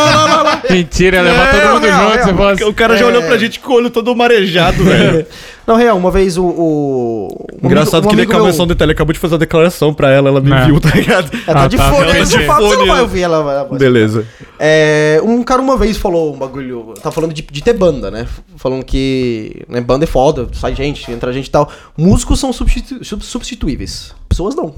Mentira, 0.71 1.23
levar 1.23 1.51
todo 1.51 1.73
mundo 1.75 1.87
junto. 1.89 2.49
assim, 2.53 2.65
O 2.65 2.75
cara 2.75 2.97
já 2.97 3.05
É. 3.05 3.09
olhou 3.09 3.23
pra 3.23 3.39
gente 3.39 3.59
com 3.61 3.73
o 3.73 3.77
olho 3.77 3.91
todo 3.91 4.15
marejado, 4.15 4.85
velho. 4.85 5.27
Não, 5.69 5.77
real, 5.77 5.99
uma 5.99 6.11
vez 6.11 6.39
o. 6.39 6.45
o 6.45 7.29
um 7.63 7.67
Engraçado 7.67 7.97
amigo- 7.97 8.07
um 8.07 8.09
que 8.09 8.15
ele 8.17 8.27
meu- 8.27 8.37
acabou 8.47 8.67
de 8.67 8.75
tele, 8.75 8.93
acabou 8.93 9.13
de 9.13 9.19
fazer 9.19 9.35
a 9.35 9.39
declaração 9.39 9.93
pra 9.93 10.11
ela, 10.11 10.31
ela 10.31 10.41
me 10.41 10.51
É. 10.51 10.65
viu, 10.65 10.81
tá 10.81 10.89
ligado? 10.95 11.31
Ela 11.47 11.59
tá 11.59 11.65
Ah, 11.65 11.69
de 11.69 11.77
tá, 11.77 11.91
fone, 11.91 12.05
ela 12.11 12.15
tá 12.15 12.25
de 12.25 12.47
fato, 12.47 12.63
você 12.63 12.77
não 12.77 12.87
vai 12.87 12.97
né? 12.97 13.03
ouvir 13.03 13.21
ela. 13.21 13.37
ela 13.37 13.65
vai- 13.65 13.79
Beleza. 13.79 14.27
É, 14.59 15.21
um 15.23 15.43
cara 15.43 15.61
uma 15.61 15.77
vez 15.77 15.99
falou 15.99 16.35
um 16.35 16.39
bagulho. 16.39 16.95
Tá 17.03 17.11
falando 17.11 17.35
de, 17.35 17.43
de 17.43 17.63
ter 17.63 17.75
banda, 17.75 18.11
né? 18.11 18.27
Falando 18.57 18.83
que 18.83 19.63
né, 19.69 19.81
banda 19.83 20.05
é 20.05 20.07
foda, 20.09 20.49
sai 20.55 20.75
gente, 20.75 21.13
entra 21.13 21.33
gente 21.35 21.49
e 21.49 21.51
tal. 21.51 21.71
Músicos 21.97 22.41
são 22.41 22.51
substitu 22.51 23.05
sub- 23.05 23.23
substituíveis. 23.23 24.15
Pessoas 24.27 24.55
não. 24.55 24.75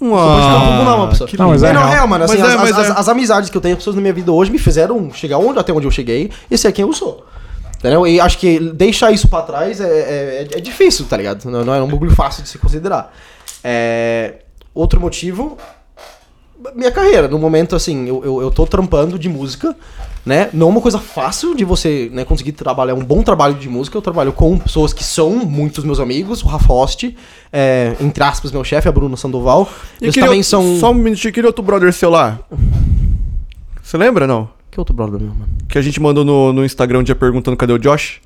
Um 0.00 0.10
na 0.14 0.96
mão, 0.96 1.08
pessoa. 1.08 1.28
Não, 1.36 1.48
mas 1.48 1.62
É, 1.64 1.70
é 1.70 1.72
não, 1.72 1.80
real. 1.80 1.92
real, 1.92 2.06
mano. 2.06 2.22
Assim, 2.24 2.38
Mas 2.38 2.48
é, 2.48 2.54
as, 2.54 2.60
mas 2.60 2.78
as- 2.78 2.88
é. 2.96 3.00
as 3.00 3.08
amizades 3.08 3.50
que 3.50 3.56
eu 3.56 3.60
tenho, 3.60 3.72
as 3.74 3.78
pessoas 3.78 3.96
na 3.96 4.00
minha 4.02 4.14
vida 4.14 4.30
hoje 4.30 4.48
me 4.48 4.58
fizeram 4.58 5.10
chegar 5.12 5.38
onde, 5.38 5.58
até 5.58 5.72
onde 5.72 5.86
eu 5.88 5.90
cheguei 5.90 6.30
e 6.48 6.56
ser 6.56 6.70
quem 6.70 6.84
eu 6.84 6.92
sou. 6.92 7.26
Entendeu? 7.78 8.06
E 8.06 8.20
acho 8.20 8.38
que 8.38 8.58
deixar 8.58 9.12
isso 9.12 9.28
pra 9.28 9.42
trás 9.42 9.80
é, 9.80 9.84
é, 9.84 10.48
é 10.50 10.60
difícil, 10.60 11.06
tá 11.06 11.16
ligado? 11.16 11.48
Não, 11.48 11.64
não 11.64 11.74
é 11.74 11.80
um 11.80 11.88
bagulho 11.88 12.10
fácil 12.10 12.42
de 12.42 12.48
se 12.48 12.58
considerar. 12.58 13.14
É, 13.62 14.34
outro 14.74 15.00
motivo, 15.00 15.56
minha 16.74 16.90
carreira. 16.90 17.28
No 17.28 17.38
momento, 17.38 17.76
assim, 17.76 18.08
eu, 18.08 18.24
eu, 18.24 18.42
eu 18.42 18.50
tô 18.50 18.66
trampando 18.66 19.16
de 19.16 19.28
música, 19.28 19.76
né? 20.26 20.50
Não 20.52 20.66
é 20.66 20.70
uma 20.70 20.80
coisa 20.80 20.98
fácil 20.98 21.54
de 21.54 21.64
você 21.64 22.10
né, 22.12 22.24
conseguir 22.24 22.50
trabalhar 22.50 22.94
um 22.94 23.04
bom 23.04 23.22
trabalho 23.22 23.54
de 23.54 23.68
música. 23.68 23.96
Eu 23.96 24.02
trabalho 24.02 24.32
com 24.32 24.58
pessoas 24.58 24.92
que 24.92 25.04
são 25.04 25.30
muitos 25.30 25.84
meus 25.84 26.00
amigos, 26.00 26.42
o 26.42 26.48
Rafa 26.48 26.66
Host, 26.66 27.16
é, 27.52 27.94
entre 28.00 28.24
aspas, 28.24 28.50
meu 28.50 28.64
chefe, 28.64 28.88
a 28.88 28.92
Bruna 28.92 29.16
Sandoval. 29.16 29.68
Eles 30.00 30.12
aquele 30.12 30.26
também 30.26 30.42
são. 30.42 30.78
Só 30.78 30.90
um 30.90 30.94
minutinho, 30.94 31.30
aquele 31.30 31.46
outro 31.46 31.62
brother 31.62 31.92
seu 31.92 32.10
lá. 32.10 32.40
Você 33.80 33.96
lembra, 33.96 34.26
não? 34.26 34.57
Que 34.70 34.78
outro 34.80 34.94
brother 34.94 35.20
meu, 35.20 35.30
mano? 35.34 35.48
Que 35.68 35.78
a 35.78 35.82
gente 35.82 36.00
mandou 36.00 36.24
no, 36.24 36.52
no 36.52 36.64
Instagram 36.64 37.00
um 37.00 37.02
dia 37.02 37.14
perguntando 37.14 37.56
cadê 37.56 37.72
o 37.72 37.78
Josh? 37.78 38.20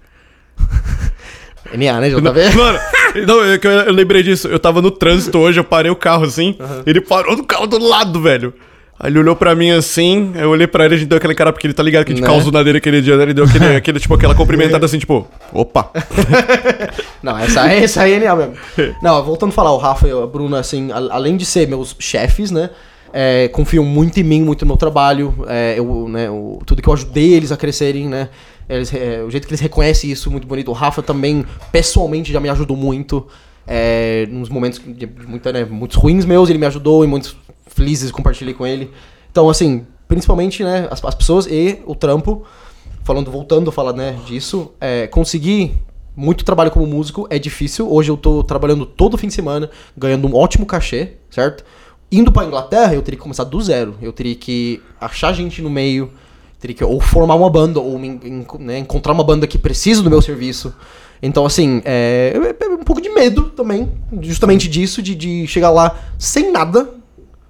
NA, 1.75 2.01
né, 2.01 2.11
JV? 2.11 2.51
Mano, 2.57 2.79
não, 3.27 3.45
é 3.45 3.59
eu, 3.63 3.71
eu 3.71 3.93
lembrei 3.93 4.23
disso. 4.23 4.49
Eu 4.49 4.59
tava 4.59 4.83
no 4.83 4.91
trânsito 4.91 5.39
hoje, 5.39 5.59
eu 5.61 5.65
parei 5.65 5.91
o 5.91 5.97
carro 5.97 6.25
assim. 6.25 6.57
Ele 6.85 7.01
parou 7.01 7.37
no 7.37 7.45
carro 7.45 7.67
do 7.67 7.79
lado, 7.79 8.21
velho. 8.21 8.53
Aí 9.01 9.11
ele 9.11 9.19
olhou 9.19 9.35
pra 9.35 9.55
mim 9.55 9.71
assim, 9.73 10.33
eu 10.37 10.51
olhei 10.51 10.67
pra 10.67 10.85
ele, 10.85 10.95
a 10.95 10.99
gente 10.99 11.09
deu 11.09 11.17
aquele 11.19 11.35
cara, 11.35 11.53
porque 11.53 11.67
ele 11.67 11.75
tá 11.75 11.83
ligado 11.83 12.05
que 12.05 12.13
a 12.13 12.15
gente 12.15 12.23
Né? 12.23 12.29
causou 12.31 12.53
na 12.53 12.63
dele 12.63 12.79
aquele 12.79 13.01
dia, 13.01 13.17
né? 13.17 13.23
Ele 13.25 13.35
deu 13.35 13.45
aquele, 13.45 13.67
aquele, 13.75 13.99
tipo, 13.99 14.15
aquela 14.15 14.35
cumprimentada 14.35 14.85
assim, 14.87 14.99
tipo, 14.99 15.27
opa. 15.53 15.91
Não, 17.23 17.37
essa, 17.39 17.63
aí- 17.63 17.83
essa 17.83 18.03
aí 18.03 18.13
é 18.13 18.21
NA 18.21 18.37
mesmo. 18.37 18.55
Não, 19.03 19.21
voltando 19.25 19.51
a 19.51 19.53
falar, 19.55 19.73
o 19.73 19.79
Rafa 19.79 20.07
e 20.07 20.13
a 20.13 20.27
Bruna, 20.27 20.61
assim, 20.61 20.93
a- 20.93 21.15
além 21.15 21.37
de 21.37 21.45
ser 21.45 21.67
meus 21.67 21.97
chefes, 21.99 22.51
né? 22.53 22.71
É, 23.13 23.49
confiam 23.49 23.85
muito 23.85 24.19
em 24.19 24.23
mim, 24.23 24.43
muito 24.43 24.63
no 24.65 24.69
meu 24.69 24.77
trabalho. 24.77 25.35
é, 25.49 25.75
eu, 25.79 26.09
né, 26.09 26.31
o- 26.31 26.61
tudo 26.65 26.81
que 26.83 26.89
eu 26.89 26.93
ajudei 26.93 27.35
eles 27.35 27.53
a 27.53 27.57
crescerem, 27.57 28.09
né? 28.09 28.29
Eles, 28.69 28.93
é, 28.95 29.23
o 29.23 29.31
jeito 29.31 29.47
que 29.47 29.53
eles 29.53 29.61
reconhecem 29.61 30.11
isso, 30.11 30.31
muito 30.31 30.47
bonito. 30.47 30.69
O 30.71 30.75
Rafa 30.75 31.03
também, 31.03 31.45
pessoalmente, 31.71 32.33
já 32.33 32.41
me 32.41 32.49
ajudou 32.49 32.77
muito. 32.77 33.27
É, 33.67 34.27
nos 34.31 34.49
momentos 34.49 34.81
de 34.85 35.09
muita, 35.29 35.53
né, 35.53 35.65
muitos 35.65 35.97
ruins 35.97 36.25
meus, 36.25 36.49
ele 36.51 36.59
me 36.59 36.67
ajudou, 36.67 37.05
e 37.05 37.07
muitos 37.07 37.37
felizes 37.69 38.11
compartilhei 38.11 38.55
com 38.55 38.67
ele. 38.67 38.91
Então, 39.31 39.49
assim, 39.49 39.87
principalmente, 40.09 40.65
né, 40.65 40.89
as, 40.91 41.05
as 41.05 41.15
pessoas 41.15 41.47
e 41.47 41.79
o 41.87 41.95
trampo, 41.95 42.45
falando, 43.05 43.31
voltando 43.31 43.69
a 43.71 43.73
falar, 43.73 43.93
né, 43.93 44.17
disso, 44.27 44.73
é, 44.81 45.07
conseguir 45.07 45.75
muito 46.17 46.45
trabalho 46.45 46.71
como 46.71 46.87
músico 46.87 47.27
é 47.31 47.39
difícil. 47.39 47.91
Hoje 47.91 48.11
eu 48.11 48.17
tô 48.17 48.43
trabalhando 48.43 48.85
todo 48.85 49.17
fim 49.17 49.29
de 49.29 49.35
semana, 49.35 49.71
ganhando 49.97 50.27
um 50.29 50.35
ótimo 50.35 50.67
cachê, 50.67 51.13
certo? 51.31 51.65
Indo 52.13 52.31
pra 52.31 52.45
Inglaterra, 52.45 52.95
eu 52.95 53.01
teria 53.01 53.17
que 53.17 53.23
começar 53.23 53.45
do 53.45 53.59
zero. 53.63 53.95
Eu 54.03 54.13
teria 54.13 54.35
que 54.35 54.83
achar 55.01 55.33
gente 55.33 55.63
no 55.63 55.71
meio, 55.71 56.11
teria 56.61 56.77
que 56.77 56.85
ou 56.85 57.01
formar 57.01 57.35
uma 57.35 57.49
banda, 57.49 57.81
ou 57.81 57.99
né, 57.99 58.79
encontrar 58.79 59.15
uma 59.15 59.25
banda 59.25 59.47
que 59.47 59.57
precisa 59.57 60.03
do 60.03 60.11
meu 60.11 60.21
serviço. 60.21 60.75
Então, 61.23 61.47
assim, 61.47 61.81
é, 61.87 62.35
é 62.61 62.69
um 62.69 62.85
pouco 62.85 63.01
de 63.01 63.09
medo 63.09 63.45
também, 63.45 63.91
justamente 64.21 64.69
disso, 64.69 65.01
de, 65.01 65.15
de 65.15 65.47
chegar 65.47 65.71
lá 65.71 65.97
sem 66.19 66.53
nada, 66.53 66.91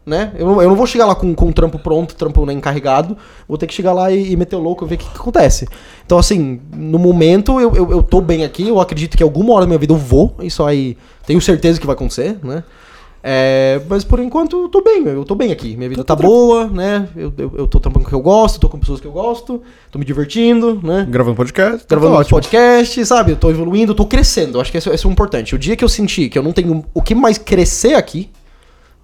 né? 0.05 0.33
Eu, 0.37 0.61
eu 0.61 0.69
não 0.69 0.77
vou 0.77 0.87
chegar 0.87 1.07
lá 1.07 1.15
com, 1.15 1.35
com 1.35 1.51
trampo 1.51 1.79
pronto, 1.79 2.15
trampo 2.15 2.45
né, 2.45 2.53
encarregado, 2.53 3.17
vou 3.49 3.57
ter 3.57 3.67
que 3.67 3.75
chegar 3.75 3.93
lá 3.93 4.13
e, 4.13 4.33
e 4.33 4.37
meter 4.37 4.57
o 4.57 4.61
louco 4.61 4.85
e 4.85 4.89
ver 4.89 4.95
o 4.97 4.99
que, 4.99 5.09
que 5.09 5.17
acontece. 5.17 5.67
Então, 6.05 6.19
assim, 6.19 6.61
no 6.73 6.99
momento 6.99 7.59
eu, 7.59 7.75
eu, 7.75 7.91
eu 7.91 8.03
tô 8.03 8.21
bem 8.21 8.45
aqui, 8.45 8.69
eu 8.69 8.79
acredito 8.79 9.17
que 9.17 9.23
alguma 9.23 9.55
hora 9.55 9.63
da 9.63 9.69
minha 9.69 9.79
vida 9.79 9.93
eu 9.93 9.99
vou, 9.99 10.37
isso 10.41 10.63
aí 10.65 10.97
tenho 11.27 11.41
certeza 11.41 11.81
que 11.81 11.87
vai 11.87 11.95
acontecer, 11.95 12.39
né? 12.43 12.63
É, 13.25 13.81
mas 13.89 14.03
por 14.03 14.19
enquanto 14.19 14.63
eu 14.65 14.69
tô 14.69 14.83
bem, 14.83 15.05
eu 15.07 15.25
tô 15.25 15.35
bem 15.37 15.53
aqui. 15.53 15.77
Minha 15.77 15.89
vida 15.89 16.03
tá 16.03 16.17
boa, 16.17 16.67
né? 16.67 17.07
Eu, 17.17 17.33
eu, 17.39 17.53
eu 17.59 17.67
tô 17.69 17.79
trampando 17.79 18.03
com 18.03 18.09
o 18.09 18.11
que 18.11 18.15
eu 18.17 18.21
gosto, 18.21 18.59
tô 18.59 18.69
com 18.69 18.79
pessoas 18.81 19.01
que 19.01 19.07
eu 19.07 19.13
gosto, 19.13 19.63
tô 19.93 19.99
me 19.99 20.05
divertindo, 20.05 20.81
né? 20.83 21.07
Gravando 21.09 21.37
podcast. 21.37 21.87
Gravando 21.89 22.15
tá 22.17 22.21
uns 22.23 22.29
podcasts, 22.29 23.07
sabe? 23.07 23.33
Eu 23.33 23.37
tô 23.37 23.49
evoluindo, 23.51 23.93
eu 23.93 23.97
tô 23.97 24.07
crescendo. 24.07 24.57
Eu 24.59 24.61
acho 24.61 24.73
que 24.73 24.79
isso, 24.79 24.93
isso 24.93 25.07
é 25.07 25.11
importante. 25.11 25.55
O 25.55 25.59
dia 25.59 25.77
que 25.77 25.85
eu 25.85 25.89
sentir 25.89 26.29
que 26.31 26.37
eu 26.39 26.43
não 26.43 26.53
tenho 26.53 26.85
o 26.93 27.01
que 27.01 27.15
mais 27.15 27.39
crescer 27.39 27.95
aqui, 27.95 28.29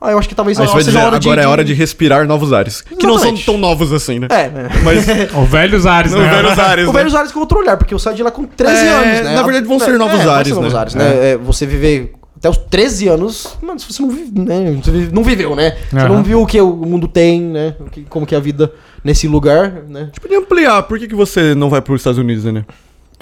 ah, 0.00 0.10
eu 0.12 0.18
acho 0.18 0.28
que 0.28 0.34
talvez 0.34 0.58
Aí 0.58 0.66
você 0.66 0.72
vai 0.72 0.82
dizer, 0.82 0.92
de- 0.92 0.98
agora 0.98 1.40
é 1.40 1.44
de- 1.44 1.50
hora 1.50 1.64
de 1.64 1.74
respirar 1.74 2.26
novos 2.26 2.52
ares. 2.52 2.80
Que 2.80 2.94
não 3.06 3.14
são 3.14 3.28
Exatamente. 3.28 3.46
tão 3.46 3.56
novos 3.58 3.92
assim, 3.92 4.18
né? 4.18 4.26
É, 4.30 4.42
é. 4.42 4.68
Mas. 4.84 5.06
Os 5.42 5.48
velhos 5.48 5.86
ares, 5.86 6.10
Não, 6.12 6.20
né? 6.20 6.28
velhos 6.28 6.58
ares, 6.58 6.84
O 6.88 6.92
né? 6.92 6.98
Velhos 6.98 7.14
Ares 7.14 7.30
com 7.32 7.38
outro 7.40 7.58
olhar, 7.60 7.76
porque 7.76 7.94
eu 7.94 7.98
saí 8.00 8.14
de 8.16 8.22
lá 8.24 8.30
com 8.32 8.44
13 8.44 8.84
É, 8.84 8.88
anos, 8.88 9.20
né? 9.28 9.34
na 9.36 9.42
verdade 9.44 9.66
vão 9.66 9.78
ser 9.78 9.96
novos 9.98 10.20
vão 10.22 10.32
ares, 10.34 10.48
ser 10.48 10.54
novos 10.54 10.72
né? 10.72 10.78
ares, 10.80 10.94
né? 10.96 11.30
É, 11.32 11.36
você 11.36 11.66
viver 11.66 12.12
até 12.38 12.48
os 12.48 12.56
13 12.56 13.08
anos, 13.08 13.56
mano, 13.60 13.78
se 13.80 13.92
você 13.92 14.00
não 14.00 14.10
vive, 14.10 14.38
né? 14.40 14.72
Você 14.82 15.10
não 15.12 15.22
viveu, 15.24 15.54
né? 15.56 15.76
Você 15.90 16.08
não 16.08 16.22
viu 16.22 16.40
o 16.42 16.46
que 16.46 16.60
o 16.60 16.74
mundo 16.74 17.08
tem, 17.08 17.40
né? 17.40 17.74
O 17.80 17.84
que- 17.90 18.02
como 18.08 18.24
que 18.26 18.34
é 18.34 18.38
a 18.38 18.40
vida 18.40 18.72
nesse 19.04 19.26
lugar, 19.28 19.82
né? 19.88 20.10
Podia 20.20 20.38
ampliar, 20.38 20.82
por 20.84 20.98
que, 20.98 21.08
que 21.08 21.14
você 21.14 21.54
não 21.54 21.68
vai 21.68 21.80
pros 21.82 22.00
Estados 22.00 22.18
Unidos, 22.18 22.44
né? 22.44 22.64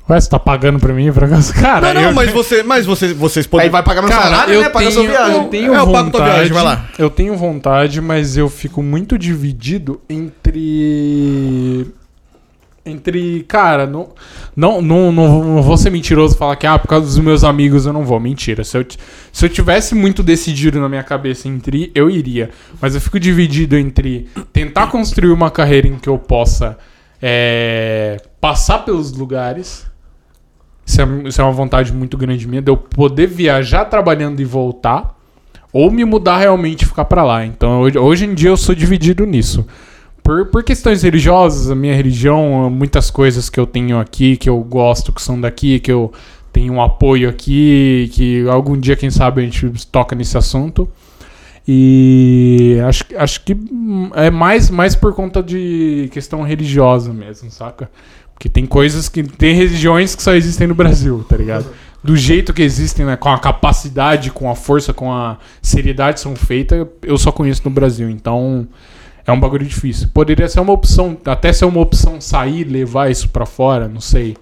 Ué, 0.08 0.20
você 0.20 0.30
tá 0.30 0.38
pagando 0.38 0.78
pra 0.78 0.92
mim, 0.94 1.08
acaso? 1.08 1.52
Cara, 1.60 1.92
Não, 1.92 2.00
não, 2.02 2.08
eu- 2.10 2.14
mas, 2.14 2.30
você, 2.30 2.62
mas 2.62 2.86
você, 2.86 3.12
vocês 3.12 3.44
podem. 3.46 3.64
Aí 3.64 3.70
vai 3.70 3.82
pagar 3.82 4.02
meu 4.02 4.10
Cara, 4.10 4.22
salário, 4.22 4.54
eu 4.54 4.60
né? 4.62 4.68
Pagar 4.68 4.90
sua 4.92 5.02
tenho, 5.02 5.12
viagem. 5.12 5.36
eu 5.36 5.44
tenho 5.48 5.74
É, 5.74 5.76
eu 5.78 5.86
vontade, 5.86 5.92
pago 5.92 6.10
tua 6.10 6.24
viagem, 6.24 6.52
vai 6.52 6.62
lá. 6.62 6.88
Eu 6.96 7.10
tenho 7.10 7.36
vontade, 7.36 8.00
mas 8.00 8.36
eu 8.36 8.48
fico 8.48 8.82
muito 8.84 9.18
dividido 9.18 10.00
entre 10.08 11.86
entre, 12.86 13.42
cara, 13.44 13.86
não 13.86 14.10
não, 14.54 14.80
não, 14.80 15.12
não, 15.12 15.62
vou 15.62 15.76
ser 15.76 15.90
mentiroso 15.90 16.36
falar 16.36 16.56
que 16.56 16.66
ah, 16.66 16.78
por 16.78 16.88
causa 16.88 17.04
dos 17.06 17.18
meus 17.18 17.44
amigos 17.44 17.86
eu 17.86 17.92
não 17.92 18.04
vou. 18.04 18.18
Mentira. 18.18 18.64
Se 18.64 18.78
eu, 18.78 18.86
se 19.32 19.44
eu 19.44 19.48
tivesse 19.48 19.94
muito 19.94 20.22
decidido 20.22 20.80
na 20.80 20.88
minha 20.88 21.02
cabeça 21.02 21.48
entre 21.48 21.90
eu 21.94 22.08
iria. 22.08 22.50
Mas 22.80 22.94
eu 22.94 23.00
fico 23.00 23.20
dividido 23.20 23.76
entre 23.76 24.28
tentar 24.52 24.86
construir 24.86 25.30
uma 25.30 25.50
carreira 25.50 25.88
em 25.88 25.96
que 25.96 26.08
eu 26.08 26.18
possa 26.18 26.78
é, 27.20 28.20
passar 28.40 28.78
pelos 28.78 29.12
lugares 29.12 29.86
isso 30.86 31.02
é, 31.02 31.04
isso 31.24 31.40
é 31.40 31.44
uma 31.44 31.52
vontade 31.52 31.92
muito 31.92 32.16
grande 32.16 32.46
minha, 32.46 32.62
de 32.62 32.70
eu 32.70 32.76
poder 32.76 33.26
viajar 33.26 33.86
trabalhando 33.86 34.40
e 34.40 34.44
voltar, 34.44 35.18
ou 35.72 35.90
me 35.90 36.04
mudar 36.04 36.38
realmente 36.38 36.82
e 36.82 36.86
ficar 36.86 37.04
pra 37.04 37.24
lá. 37.24 37.44
Então, 37.44 37.80
hoje, 37.80 37.98
hoje 37.98 38.24
em 38.24 38.34
dia 38.34 38.50
eu 38.50 38.56
sou 38.56 38.74
dividido 38.74 39.26
nisso. 39.26 39.66
Por, 40.26 40.44
por 40.46 40.64
questões 40.64 41.04
religiosas, 41.04 41.70
a 41.70 41.74
minha 41.76 41.94
religião, 41.94 42.68
muitas 42.68 43.12
coisas 43.12 43.48
que 43.48 43.60
eu 43.60 43.64
tenho 43.64 43.96
aqui, 43.96 44.36
que 44.36 44.50
eu 44.50 44.58
gosto, 44.58 45.12
que 45.12 45.22
são 45.22 45.40
daqui, 45.40 45.78
que 45.78 45.92
eu 45.92 46.12
tenho 46.52 46.72
um 46.72 46.82
apoio 46.82 47.28
aqui, 47.28 48.10
que 48.12 48.44
algum 48.48 48.76
dia, 48.76 48.96
quem 48.96 49.08
sabe, 49.08 49.40
a 49.40 49.44
gente 49.44 49.86
toca 49.86 50.16
nesse 50.16 50.36
assunto. 50.36 50.88
E 51.68 52.76
acho, 52.88 53.04
acho 53.16 53.44
que 53.44 53.56
é 54.16 54.28
mais, 54.28 54.68
mais 54.68 54.96
por 54.96 55.14
conta 55.14 55.40
de 55.40 56.08
questão 56.10 56.42
religiosa 56.42 57.12
mesmo, 57.12 57.48
saca? 57.48 57.88
Porque 58.34 58.48
tem 58.48 58.66
coisas 58.66 59.08
que. 59.08 59.22
Tem 59.22 59.54
religiões 59.54 60.16
que 60.16 60.22
só 60.24 60.34
existem 60.34 60.66
no 60.66 60.74
Brasil, 60.74 61.24
tá 61.28 61.36
ligado? 61.36 61.66
Do 62.02 62.16
jeito 62.16 62.52
que 62.52 62.62
existem, 62.62 63.06
né? 63.06 63.14
Com 63.14 63.28
a 63.28 63.38
capacidade, 63.38 64.32
com 64.32 64.50
a 64.50 64.56
força, 64.56 64.92
com 64.92 65.12
a 65.12 65.38
seriedade 65.62 66.18
são 66.18 66.34
feitas, 66.34 66.84
eu 67.00 67.16
só 67.16 67.30
conheço 67.30 67.62
no 67.64 67.70
Brasil. 67.70 68.10
Então. 68.10 68.66
É 69.26 69.32
um 69.32 69.40
bagulho 69.40 69.66
difícil. 69.66 70.08
Poderia 70.14 70.48
ser 70.48 70.60
uma 70.60 70.72
opção, 70.72 71.16
até 71.24 71.52
ser 71.52 71.64
uma 71.64 71.80
opção 71.80 72.20
sair, 72.20 72.64
levar 72.64 73.10
isso 73.10 73.28
pra 73.28 73.44
fora, 73.44 73.88
não 73.88 74.00
sei. 74.00 74.36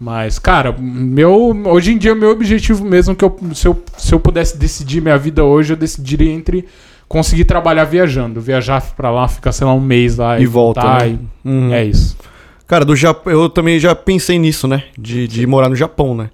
Mas, 0.00 0.38
cara, 0.38 0.74
meu, 0.78 1.54
hoje 1.66 1.92
em 1.92 1.98
dia, 1.98 2.14
meu 2.14 2.30
objetivo 2.30 2.84
mesmo, 2.84 3.14
que 3.14 3.24
eu, 3.24 3.36
se, 3.54 3.66
eu, 3.68 3.82
se 3.96 4.12
eu 4.14 4.18
pudesse 4.20 4.56
decidir 4.58 5.00
minha 5.00 5.16
vida 5.18 5.44
hoje, 5.44 5.72
eu 5.72 5.76
decidiria 5.76 6.30
entre 6.32 6.64
conseguir 7.08 7.44
trabalhar 7.44 7.84
viajando. 7.84 8.40
Viajar 8.40 8.80
pra 8.96 9.10
lá, 9.10 9.28
ficar, 9.28 9.52
sei 9.52 9.66
lá, 9.66 9.72
um 9.74 9.80
mês 9.80 10.16
lá 10.16 10.38
E 10.40 10.46
volta, 10.46 10.80
voltar, 10.80 11.04
né? 11.06 11.18
e- 11.44 11.48
Uhum. 11.48 11.72
É 11.72 11.84
isso. 11.84 12.16
Cara, 12.66 12.84
do 12.84 12.96
Japão, 12.96 13.32
eu 13.32 13.48
também 13.48 13.78
já 13.78 13.94
pensei 13.94 14.38
nisso, 14.38 14.66
né? 14.66 14.84
De, 14.98 15.28
de 15.28 15.46
morar 15.46 15.68
no 15.68 15.76
Japão, 15.76 16.14
né? 16.14 16.30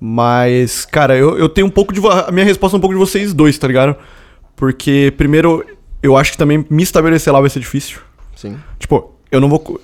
Mas, 0.00 0.84
cara, 0.84 1.16
eu, 1.16 1.36
eu 1.38 1.48
tenho 1.48 1.66
um 1.66 1.70
pouco 1.70 1.92
de. 1.92 2.00
A 2.26 2.30
minha 2.32 2.44
resposta 2.44 2.76
é 2.76 2.78
um 2.78 2.80
pouco 2.80 2.94
de 2.94 3.00
vocês 3.00 3.34
dois, 3.34 3.58
tá 3.58 3.66
ligado? 3.66 3.96
Porque, 4.56 5.12
primeiro, 5.16 5.64
eu 6.02 6.16
acho 6.16 6.32
que 6.32 6.38
também 6.38 6.64
me 6.68 6.82
estabelecer 6.82 7.32
lá 7.32 7.40
vai 7.40 7.50
ser 7.50 7.60
difícil. 7.60 7.98
Sim. 8.36 8.58
Tipo, 8.78 9.14
eu 9.30 9.40
não 9.40 9.48
vou. 9.48 9.80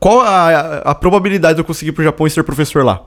Qual 0.00 0.20
a, 0.20 0.48
a, 0.48 0.78
a 0.90 0.94
probabilidade 0.94 1.54
de 1.54 1.60
eu 1.60 1.64
conseguir 1.64 1.90
ir 1.90 1.92
pro 1.92 2.04
Japão 2.04 2.26
e 2.26 2.30
ser 2.30 2.42
professor 2.42 2.84
lá? 2.84 3.02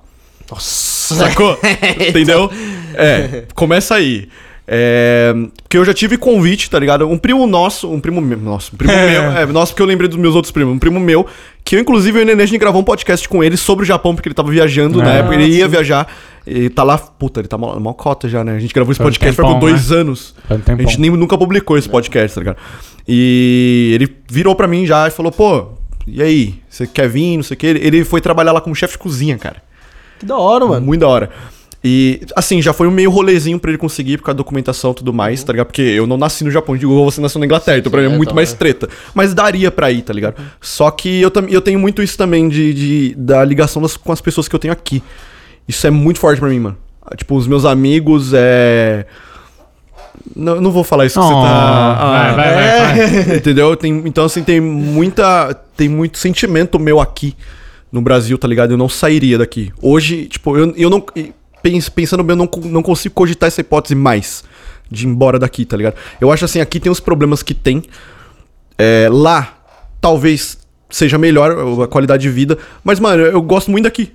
Nossa. 0.49 1.15
Sacou? 1.15 1.57
Entendeu? 2.07 2.49
É, 2.93 3.45
começa 3.53 3.95
aí. 3.95 4.29
É, 4.67 5.31
porque 5.61 5.77
eu 5.77 5.85
já 5.85 5.93
tive 5.93 6.17
convite, 6.17 6.69
tá 6.69 6.79
ligado? 6.79 7.07
Um 7.07 7.17
primo 7.17 7.45
nosso, 7.45 7.91
um 7.91 7.99
primo 7.99 8.19
meu, 8.19 8.37
nossa, 8.39 8.73
um 8.73 8.77
primo 8.77 8.91
É. 8.93 9.11
meu, 9.11 9.31
é, 9.37 9.45
nossa, 9.45 9.71
porque 9.71 9.81
eu 9.81 9.85
lembrei 9.85 10.07
dos 10.09 10.17
meus 10.17 10.33
outros 10.33 10.51
primos, 10.51 10.73
um 10.73 10.79
primo 10.79 10.99
meu, 10.99 11.25
que 11.63 11.75
eu, 11.75 11.79
inclusive, 11.79 12.17
eu 12.17 12.21
e 12.21 12.23
o 12.23 12.27
Nenê, 12.27 12.43
a 12.43 12.45
gente 12.47 12.59
gravou 12.59 12.81
um 12.81 12.83
podcast 12.83 13.29
com 13.29 13.43
ele 13.43 13.57
sobre 13.57 13.83
o 13.83 13.85
Japão, 13.85 14.15
porque 14.15 14.27
ele 14.27 14.33
tava 14.33 14.49
viajando 14.49 14.97
na 14.99 15.11
Ah, 15.11 15.15
época, 15.17 15.35
ele 15.35 15.45
ia 15.57 15.67
viajar, 15.67 16.07
e 16.47 16.69
tá 16.69 16.81
lá, 16.83 16.97
puta, 16.97 17.41
ele 17.41 17.47
tá 17.47 17.57
mal, 17.59 17.79
mal 17.79 17.93
cota 17.93 18.27
já, 18.27 18.43
né? 18.43 18.55
A 18.55 18.59
gente 18.59 18.73
gravou 18.73 18.91
esse 18.91 19.01
podcast 19.01 19.39
por 19.39 19.59
dois 19.59 19.91
anos. 19.91 20.33
Faz 20.47 20.59
um 20.67 20.73
A 20.73 20.77
gente 20.81 20.99
nem, 20.99 21.11
nunca 21.11 21.37
publicou 21.37 21.77
esse 21.77 21.87
podcast, 21.89 22.33
tá 22.33 22.41
ligado? 22.41 22.57
E 23.07 23.91
ele 23.93 24.09
virou 24.29 24.55
pra 24.55 24.67
mim 24.67 24.85
já 24.85 25.07
e 25.07 25.11
falou, 25.11 25.31
pô, 25.31 25.67
e 26.07 26.21
aí, 26.23 26.55
você 26.69 26.87
quer 26.87 27.07
vir, 27.07 27.37
não 27.37 27.43
sei 27.43 27.53
o 27.55 27.57
que? 27.57 27.67
Ele, 27.67 27.79
ele 27.85 28.03
foi 28.03 28.19
trabalhar 28.19 28.51
lá 28.51 28.61
como 28.61 28.75
chefe 28.75 28.93
de 28.93 28.99
cozinha, 28.99 29.37
cara. 29.37 29.61
Que 30.19 30.25
da 30.25 30.37
hora, 30.37 30.65
mano. 30.65 30.85
Muito 30.85 31.01
da 31.01 31.07
hora. 31.07 31.29
E, 31.87 32.21
assim, 32.35 32.63
já 32.63 32.73
foi 32.73 32.87
um 32.87 32.91
meio 32.91 33.11
rolezinho 33.11 33.59
pra 33.59 33.69
ele 33.69 33.77
conseguir 33.77 34.17
por 34.17 34.23
causa 34.23 34.37
da 34.37 34.43
documentação 34.43 34.89
e 34.89 34.95
tudo 34.95 35.13
mais, 35.13 35.43
tá 35.43 35.53
ligado? 35.53 35.67
Porque 35.67 35.83
eu 35.83 36.07
não 36.07 36.17
nasci 36.17 36.43
no 36.43 36.49
Japão, 36.49 36.75
digo, 36.75 37.05
você 37.05 37.21
nasceu 37.21 37.37
na 37.37 37.45
Inglaterra, 37.45 37.77
então 37.77 37.91
pra 37.91 38.01
mim 38.01 38.07
é 38.07 38.11
é, 38.11 38.15
muito 38.17 38.29
então, 38.29 38.35
mais 38.35 38.53
é. 38.53 38.55
treta. 38.55 38.89
Mas 39.13 39.35
daria 39.35 39.69
pra 39.69 39.91
ir, 39.91 40.01
tá 40.01 40.11
ligado? 40.11 40.41
Só 40.59 40.89
que 40.89 41.21
eu, 41.21 41.31
eu 41.47 41.61
tenho 41.61 41.77
muito 41.77 42.01
isso 42.01 42.17
também 42.17 42.49
de, 42.49 42.73
de- 42.73 43.15
da 43.15 43.45
ligação 43.45 43.81
das- 43.83 43.95
com 43.97 44.11
as 44.11 44.19
pessoas 44.19 44.47
que 44.47 44.55
eu 44.55 44.59
tenho 44.59 44.71
aqui. 44.73 45.03
Isso 45.67 45.85
é 45.85 45.91
muito 45.91 46.19
forte 46.19 46.39
pra 46.39 46.49
mim, 46.49 46.59
mano. 46.59 46.77
Ah, 47.05 47.15
Tipo, 47.15 47.35
os 47.35 47.45
meus 47.45 47.65
amigos, 47.65 48.31
é. 48.33 49.05
Não, 50.35 50.59
não 50.59 50.71
vou 50.71 50.83
falar 50.83 51.05
isso 51.05 51.19
que 51.19 51.25
você 51.25 51.33
Oh, 51.33 51.43
tá. 51.43 51.93
vai, 51.93 52.35
vai, 52.35 52.53
vai, 52.55 53.23
vai. 53.25 53.37
Entendeu? 53.37 53.75
Tem, 53.75 53.91
então, 54.05 54.25
assim, 54.25 54.43
tem 54.43 54.59
muita. 54.59 55.53
Tem 55.77 55.87
muito 55.87 56.17
sentimento 56.17 56.79
meu 56.79 56.99
aqui 56.99 57.35
no 57.91 58.01
Brasil, 58.01 58.37
tá 58.37 58.47
ligado? 58.47 58.71
Eu 58.71 58.77
não 58.77 58.89
sairia 58.89 59.37
daqui. 59.37 59.71
Hoje, 59.81 60.25
tipo, 60.25 60.57
eu, 60.57 60.73
eu 60.75 60.89
não. 60.89 61.03
Pens- 61.65 61.89
Pensando 61.89 62.23
bem, 62.23 62.37
eu 62.37 62.37
não, 62.37 62.49
não 62.69 62.83
consigo 62.83 63.15
cogitar 63.15 63.47
essa 63.47 63.61
hipótese 63.61 63.95
mais 63.95 64.43
de 64.91 65.05
ir 65.05 65.09
embora 65.09 65.39
daqui, 65.39 65.65
tá 65.65 65.75
ligado? 65.75 65.95
Eu 66.21 66.31
acho 66.31 66.45
assim, 66.45 66.61
aqui 66.61 66.79
tem 66.79 66.91
os 66.91 66.99
problemas 66.99 67.41
que 67.41 67.55
tem. 67.55 67.83
É, 68.77 69.07
lá, 69.11 69.57
talvez 69.99 70.59
seja 70.89 71.17
melhor 71.17 71.81
a 71.83 71.87
qualidade 71.87 72.21
de 72.21 72.29
vida. 72.29 72.57
Mas, 72.83 72.99
mano, 72.99 73.23
eu 73.23 73.41
gosto 73.41 73.71
muito 73.71 73.85
daqui. 73.85 74.13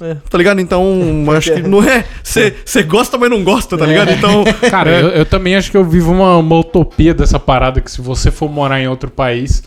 É. 0.00 0.16
Tá 0.30 0.38
ligado? 0.38 0.60
Então, 0.60 1.24
acho 1.36 1.52
que 1.54 1.62
não 1.62 1.82
é. 1.82 2.04
Você 2.22 2.82
gosta, 2.84 3.18
mas 3.18 3.30
não 3.30 3.42
gosta, 3.42 3.76
tá 3.76 3.84
ligado? 3.84 4.12
Então. 4.12 4.44
Cara, 4.70 4.90
eu, 4.90 5.08
eu 5.08 5.26
também 5.26 5.56
acho 5.56 5.70
que 5.70 5.76
eu 5.76 5.84
vivo 5.84 6.12
uma, 6.12 6.36
uma 6.36 6.58
utopia 6.60 7.12
dessa 7.12 7.40
parada 7.40 7.80
que 7.80 7.90
se 7.90 8.00
você 8.00 8.30
for 8.30 8.48
morar 8.48 8.80
em 8.80 8.86
outro 8.86 9.10
país, 9.10 9.62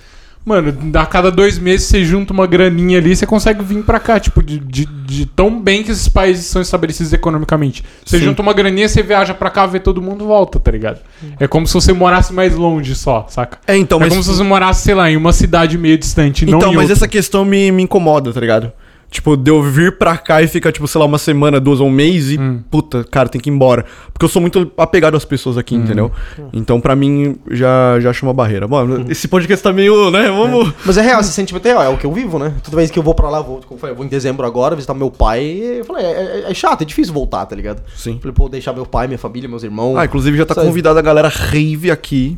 mano, 0.45 0.77
a 0.93 1.05
cada 1.07 1.31
dois 1.31 1.57
meses 1.57 1.87
você 1.87 2.05
junta 2.05 2.31
uma 2.31 2.45
graninha 2.45 2.99
ali, 2.99 3.15
você 3.15 3.25
consegue 3.25 3.63
vir 3.63 3.83
pra 3.83 3.99
cá, 3.99 4.19
tipo, 4.19 4.43
de, 4.43 4.59
de, 4.59 4.85
de 4.85 5.25
tão 5.25 5.59
bem 5.59 5.83
que 5.83 5.91
esses 5.91 6.07
países 6.07 6.45
são 6.45 6.61
estabelecidos 6.61 7.11
economicamente. 7.11 7.83
Você 8.05 8.19
Sim. 8.19 8.25
junta 8.25 8.41
uma 8.43 8.53
graninha, 8.53 8.87
você 8.87 9.01
viaja 9.01 9.33
pra 9.33 9.49
cá, 9.49 9.65
vê 9.65 9.79
todo 9.79 10.01
mundo 10.01 10.25
volta, 10.27 10.59
tá 10.59 10.71
ligado? 10.71 10.99
É 11.39 11.47
como 11.47 11.65
se 11.65 11.73
você 11.73 11.91
morasse 11.91 12.31
mais 12.31 12.55
longe 12.55 12.93
só, 12.95 13.25
saca? 13.27 13.57
É, 13.65 13.75
então, 13.75 13.97
é 13.97 14.01
mas. 14.01 14.09
como 14.09 14.23
se 14.23 14.29
você 14.29 14.43
morasse, 14.43 14.83
sei 14.83 14.93
lá, 14.93 15.09
em 15.09 15.17
uma 15.17 15.33
cidade 15.33 15.77
meio 15.77 15.97
distante, 15.97 16.45
não 16.45 16.59
Então, 16.59 16.71
em 16.71 16.75
mas 16.75 16.83
outra. 16.83 16.93
essa 16.93 17.07
questão 17.07 17.43
me, 17.43 17.71
me 17.71 17.83
incomoda, 17.83 18.31
tá 18.31 18.39
ligado? 18.39 18.71
Tipo, 19.09 19.37
de 19.37 19.49
eu 19.49 19.61
vir 19.63 19.97
pra 19.97 20.17
cá 20.17 20.41
e 20.41 20.47
ficar, 20.47 20.71
tipo, 20.73 20.87
sei 20.87 20.99
lá, 20.99 21.05
uma 21.05 21.17
semana, 21.17 21.59
duas 21.59 21.79
ou 21.79 21.87
um 21.87 21.91
mês 21.91 22.31
e, 22.31 22.39
Hum. 22.39 22.59
puta, 22.69 23.03
cara, 23.05 23.29
tem 23.29 23.39
que 23.39 23.49
ir 23.49 23.53
embora. 23.53 23.85
Porque 24.11 24.25
eu 24.25 24.29
sou 24.29 24.41
muito 24.41 24.69
apegado 24.77 25.15
às 25.15 25.23
pessoas 25.23 25.57
aqui, 25.57 25.73
entendeu? 25.75 26.11
Então, 26.51 26.81
pra 26.81 26.95
mim, 26.95 27.37
já, 27.49 27.97
já 28.01 28.09
acho 28.09 28.25
uma 28.25 28.33
barreira. 28.33 28.67
Mano, 28.67 29.05
esse 29.09 29.27
podcast 29.27 29.63
tá 29.63 29.71
meio, 29.71 30.11
né? 30.11 30.27
Vamos. 30.29 30.73
Mas 30.85 30.97
é 30.97 31.01
real, 31.01 31.21
esse 31.21 31.31
sentimento 31.31 31.65
é 31.65 31.69
real, 31.69 31.83
é 31.83 31.89
o 31.89 31.97
que 31.97 32.05
eu 32.05 32.11
vivo, 32.11 32.37
né? 32.39 32.53
Toda 32.63 32.75
vez 32.77 32.91
que 32.91 32.99
eu 32.99 33.03
vou 33.03 33.13
pra 33.15 33.29
lá, 33.29 33.37
eu 33.39 33.43
vou, 33.43 33.55
como 33.61 33.75
eu 33.75 33.77
falei, 33.77 33.93
eu 33.93 33.97
vou 33.97 34.05
em 34.05 34.09
dezembro 34.09 34.45
agora 34.45 34.75
visitar 34.75 34.93
meu 34.93 35.09
pai. 35.11 35.43
e 35.45 35.77
Eu 35.79 35.85
falei, 35.85 36.05
é, 36.05 36.09
é- 36.47 36.51
é 36.51 36.53
chato, 36.53 36.81
é 36.81 36.85
difícil 36.85 37.13
voltar, 37.13 37.45
tá 37.45 37.55
ligado? 37.55 37.81
Sim. 37.95 38.17
Falei, 38.19 38.33
pô, 38.35 38.49
deixar 38.49 38.73
meu 38.73 38.85
pai, 38.85 39.07
minha 39.07 39.19
família, 39.19 39.47
meus 39.47 39.63
irmãos. 39.63 39.95
Ah, 39.97 40.05
inclusive 40.05 40.37
já 40.37 40.45
tá 40.45 40.55
Sabe? 40.55 40.67
convidada 40.67 40.99
a 40.99 41.03
galera 41.03 41.27
rave 41.29 41.89
aqui 41.89 42.37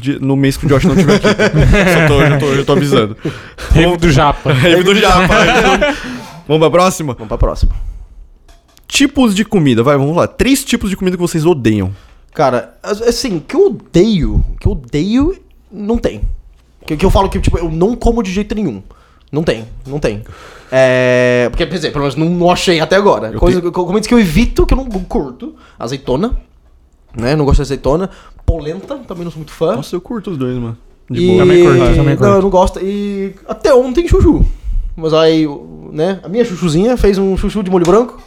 di- 0.00 0.18
no 0.20 0.36
mês 0.36 0.56
que 0.56 0.66
o 0.66 0.68
Josh 0.68 0.84
não 0.84 0.94
estiver 0.94 1.14
aqui. 1.16 1.26
Só 1.92 2.06
tô, 2.08 2.20
já, 2.20 2.38
tô, 2.38 2.54
já 2.56 2.64
tô 2.64 2.72
avisando. 2.72 3.16
Rave 3.70 3.96
do 3.96 4.10
Japa. 4.12 4.52
Rave 4.54 4.82
do 4.82 4.94
Japa. 4.94 5.34
Vamos 6.46 6.60
pra 6.60 6.70
próxima? 6.70 7.14
Vamos 7.14 7.28
pra 7.28 7.38
próxima. 7.38 7.72
Tipos 8.86 9.34
de 9.34 9.44
comida, 9.44 9.82
vai, 9.82 9.96
vamos 9.96 10.16
lá. 10.16 10.26
Três 10.28 10.64
tipos 10.64 10.90
de 10.90 10.96
comida 10.96 11.16
que 11.16 11.22
vocês 11.22 11.44
odeiam. 11.44 11.92
Cara, 12.32 12.74
as- 12.82 13.02
assim, 13.02 13.40
que 13.40 13.56
eu 13.56 13.66
odeio, 13.66 14.44
que 14.60 14.68
eu 14.68 14.72
odeio, 14.72 15.36
não 15.72 15.98
tem. 15.98 16.22
Que, 16.86 16.96
que 16.96 17.04
eu 17.04 17.10
falo 17.10 17.28
que, 17.28 17.40
tipo, 17.40 17.58
eu 17.58 17.70
não 17.70 17.96
como 17.96 18.22
de 18.22 18.30
jeito 18.30 18.54
nenhum. 18.54 18.82
Não 19.32 19.42
tem, 19.42 19.64
não 19.86 19.98
tem. 19.98 20.22
É. 20.70 21.48
Porque, 21.50 21.66
por 21.66 21.74
exemplo, 21.74 21.94
pelo 21.94 22.04
menos 22.04 22.14
não, 22.16 22.28
não 22.28 22.50
achei 22.50 22.78
até 22.78 22.94
agora. 22.94 23.28
Eu 23.32 23.40
Coisa, 23.40 23.60
co- 23.60 23.84
comidas 23.86 24.06
que 24.06 24.14
eu 24.14 24.20
evito, 24.20 24.64
que 24.64 24.72
eu 24.72 24.76
não 24.78 24.84
curto. 24.88 25.56
Azeitona, 25.76 26.38
né? 27.16 27.34
Não 27.34 27.44
gosto 27.44 27.56
de 27.56 27.62
azeitona. 27.62 28.08
Polenta, 28.46 28.96
também 29.06 29.24
não 29.24 29.30
sou 29.30 29.40
muito 29.40 29.52
fã. 29.52 29.76
Nossa, 29.76 29.94
eu 29.96 30.00
curto 30.00 30.30
os 30.30 30.38
dois, 30.38 30.56
mano. 30.56 30.78
De 31.10 31.20
E... 31.20 31.26
boa. 31.26 31.38
Também 31.40 31.62
curto, 31.64 31.78
também 31.78 32.16
curto. 32.16 32.22
Não, 32.30 32.36
eu 32.36 32.42
não 32.42 32.50
gosto. 32.50 32.80
E 32.80 33.34
até 33.48 33.74
ontem 33.74 34.06
chuchu. 34.08 34.46
Mas 34.96 35.12
aí, 35.12 35.46
né? 35.92 36.20
A 36.22 36.28
minha 36.28 36.44
chuchuzinha 36.44 36.96
fez 36.96 37.18
um 37.18 37.36
chuchu 37.36 37.62
de 37.62 37.70
molho 37.70 37.84
branco. 37.84 38.18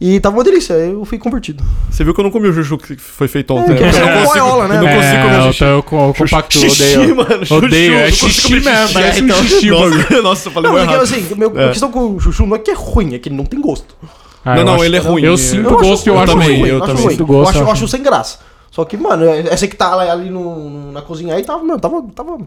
E 0.00 0.18
tava 0.20 0.36
uma 0.36 0.44
delícia. 0.44 0.74
Eu 0.74 1.04
fui 1.04 1.18
convertido. 1.18 1.62
Você 1.90 2.04
viu 2.04 2.12
que 2.12 2.20
eu 2.20 2.24
não 2.24 2.30
comi 2.30 2.48
o 2.48 2.52
chuchu 2.52 2.76
que 2.76 2.96
foi 2.96 3.28
feito 3.28 3.54
ontem. 3.54 3.72
É, 3.76 3.80
né? 3.80 3.88
eu 3.88 3.88
é 3.88 4.00
não 4.00 4.22
consigo, 4.22 4.44
boiola, 4.44 4.68
né? 4.68 4.74
não 4.74 4.86
consigo 4.86 5.22
comer 5.22 5.34
é, 5.34 5.64
eu, 5.64 5.66
eu, 5.68 5.76
eu 5.76 5.82
compacto, 6.14 6.58
Xixi, 6.58 6.82
odeio. 6.98 7.16
mano, 7.16 7.46
chuchu, 7.46 7.54
Odeio, 7.66 7.92
eu 7.92 7.98
é 8.00 8.10
xixi 8.10 8.54
mesmo, 8.54 8.98
um 8.98 9.24
então. 9.24 9.42
xixi. 9.44 9.70
Nossa, 9.70 10.22
nossa, 10.22 10.48
eu 10.48 10.52
falei 10.52 10.70
Não, 10.70 10.78
porque 10.78 10.92
errado. 10.94 11.02
assim, 11.04 11.34
meu, 11.36 11.58
É. 11.58 11.64
a 11.64 11.68
questão 11.68 11.90
com 11.90 12.14
o 12.16 12.20
chuchu 12.20 12.44
não 12.44 12.56
é 12.56 12.58
que 12.58 12.70
é 12.70 12.74
ruim, 12.74 13.14
é 13.14 13.18
que 13.18 13.28
ele 13.28 13.36
não 13.36 13.44
tem 13.44 13.60
gosto. 13.60 13.96
Ah, 14.44 14.56
Não, 14.56 14.64
não, 14.64 14.74
acho- 14.74 14.84
ele 14.84 14.96
é 14.96 15.00
ruim. 15.00 15.22
Eu 15.22 15.38
sinto 15.38 15.70
gosto 15.70 16.06
e 16.06 16.10
eu, 16.10 16.18
acho 16.18 16.32
também, 16.32 16.60
ruim. 16.60 16.68
eu 16.68 16.80
também. 16.80 17.08
Sinto 17.10 17.24
gosto, 17.26 17.56
eu, 17.58 17.70
acho 17.70 17.88
sem 17.88 18.02
graça. 18.02 18.40
Só 18.74 18.84
que, 18.84 18.96
mano, 18.96 19.24
essa 19.24 19.68
que 19.68 19.76
tá 19.76 19.94
ali 20.00 20.30
no, 20.30 20.90
na 20.90 21.00
cozinha 21.00 21.36
aí 21.36 21.44
tava, 21.44 21.62
mano, 21.62 21.78
tava, 21.78 22.02
tava 22.12 22.38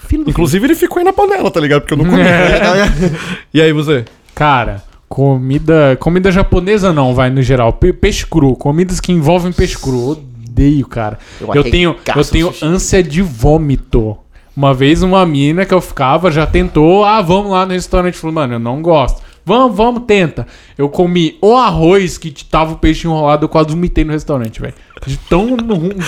fino 0.00 0.24
do 0.24 0.30
Inclusive, 0.30 0.66
ele 0.66 0.74
ficou 0.74 0.98
aí 0.98 1.04
na 1.04 1.12
panela, 1.12 1.48
tá 1.48 1.60
ligado? 1.60 1.82
Porque 1.82 1.94
eu 1.94 1.98
não 1.98 2.06
comi. 2.06 2.20
É. 2.22 2.60
E 3.54 3.62
aí, 3.62 3.72
você? 3.72 4.04
Cara, 4.34 4.82
comida. 5.08 5.96
Comida 6.00 6.32
japonesa 6.32 6.92
não, 6.92 7.14
vai 7.14 7.30
no 7.30 7.40
geral. 7.40 7.72
Pe- 7.72 7.92
peixe 7.92 8.26
cru. 8.26 8.56
Comidas 8.56 8.98
que 8.98 9.12
envolvem 9.12 9.52
peixe 9.52 9.78
cru. 9.78 10.08
Odeio, 10.08 10.88
cara. 10.88 11.20
Eu 11.40 11.54
Eu, 11.54 11.62
tenho, 11.62 11.96
eu 12.16 12.24
tenho 12.24 12.52
ânsia 12.62 13.00
de 13.00 13.22
vômito. 13.22 14.18
Uma 14.56 14.74
vez 14.74 15.04
uma 15.04 15.24
mina 15.24 15.64
que 15.64 15.72
eu 15.72 15.80
ficava 15.80 16.32
já 16.32 16.48
tentou, 16.48 17.04
ah, 17.04 17.22
vamos 17.22 17.52
lá 17.52 17.64
no 17.64 17.72
restaurante. 17.74 18.18
Falou, 18.18 18.34
mano, 18.34 18.54
eu 18.54 18.58
não 18.58 18.82
gosto. 18.82 19.22
Vamos, 19.44 19.76
vamos, 19.76 20.02
tenta. 20.06 20.46
Eu 20.76 20.88
comi 20.88 21.38
o 21.40 21.54
arroz 21.56 22.18
que 22.18 22.30
tava 22.44 22.72
o 22.72 22.76
peixe 22.76 23.06
enrolado, 23.06 23.44
eu 23.44 23.48
quase 23.48 23.70
vomitei 23.70 24.04
no 24.04 24.12
restaurante, 24.12 24.60
velho. 24.60 24.74
De 25.06 25.16
tão, 25.16 25.56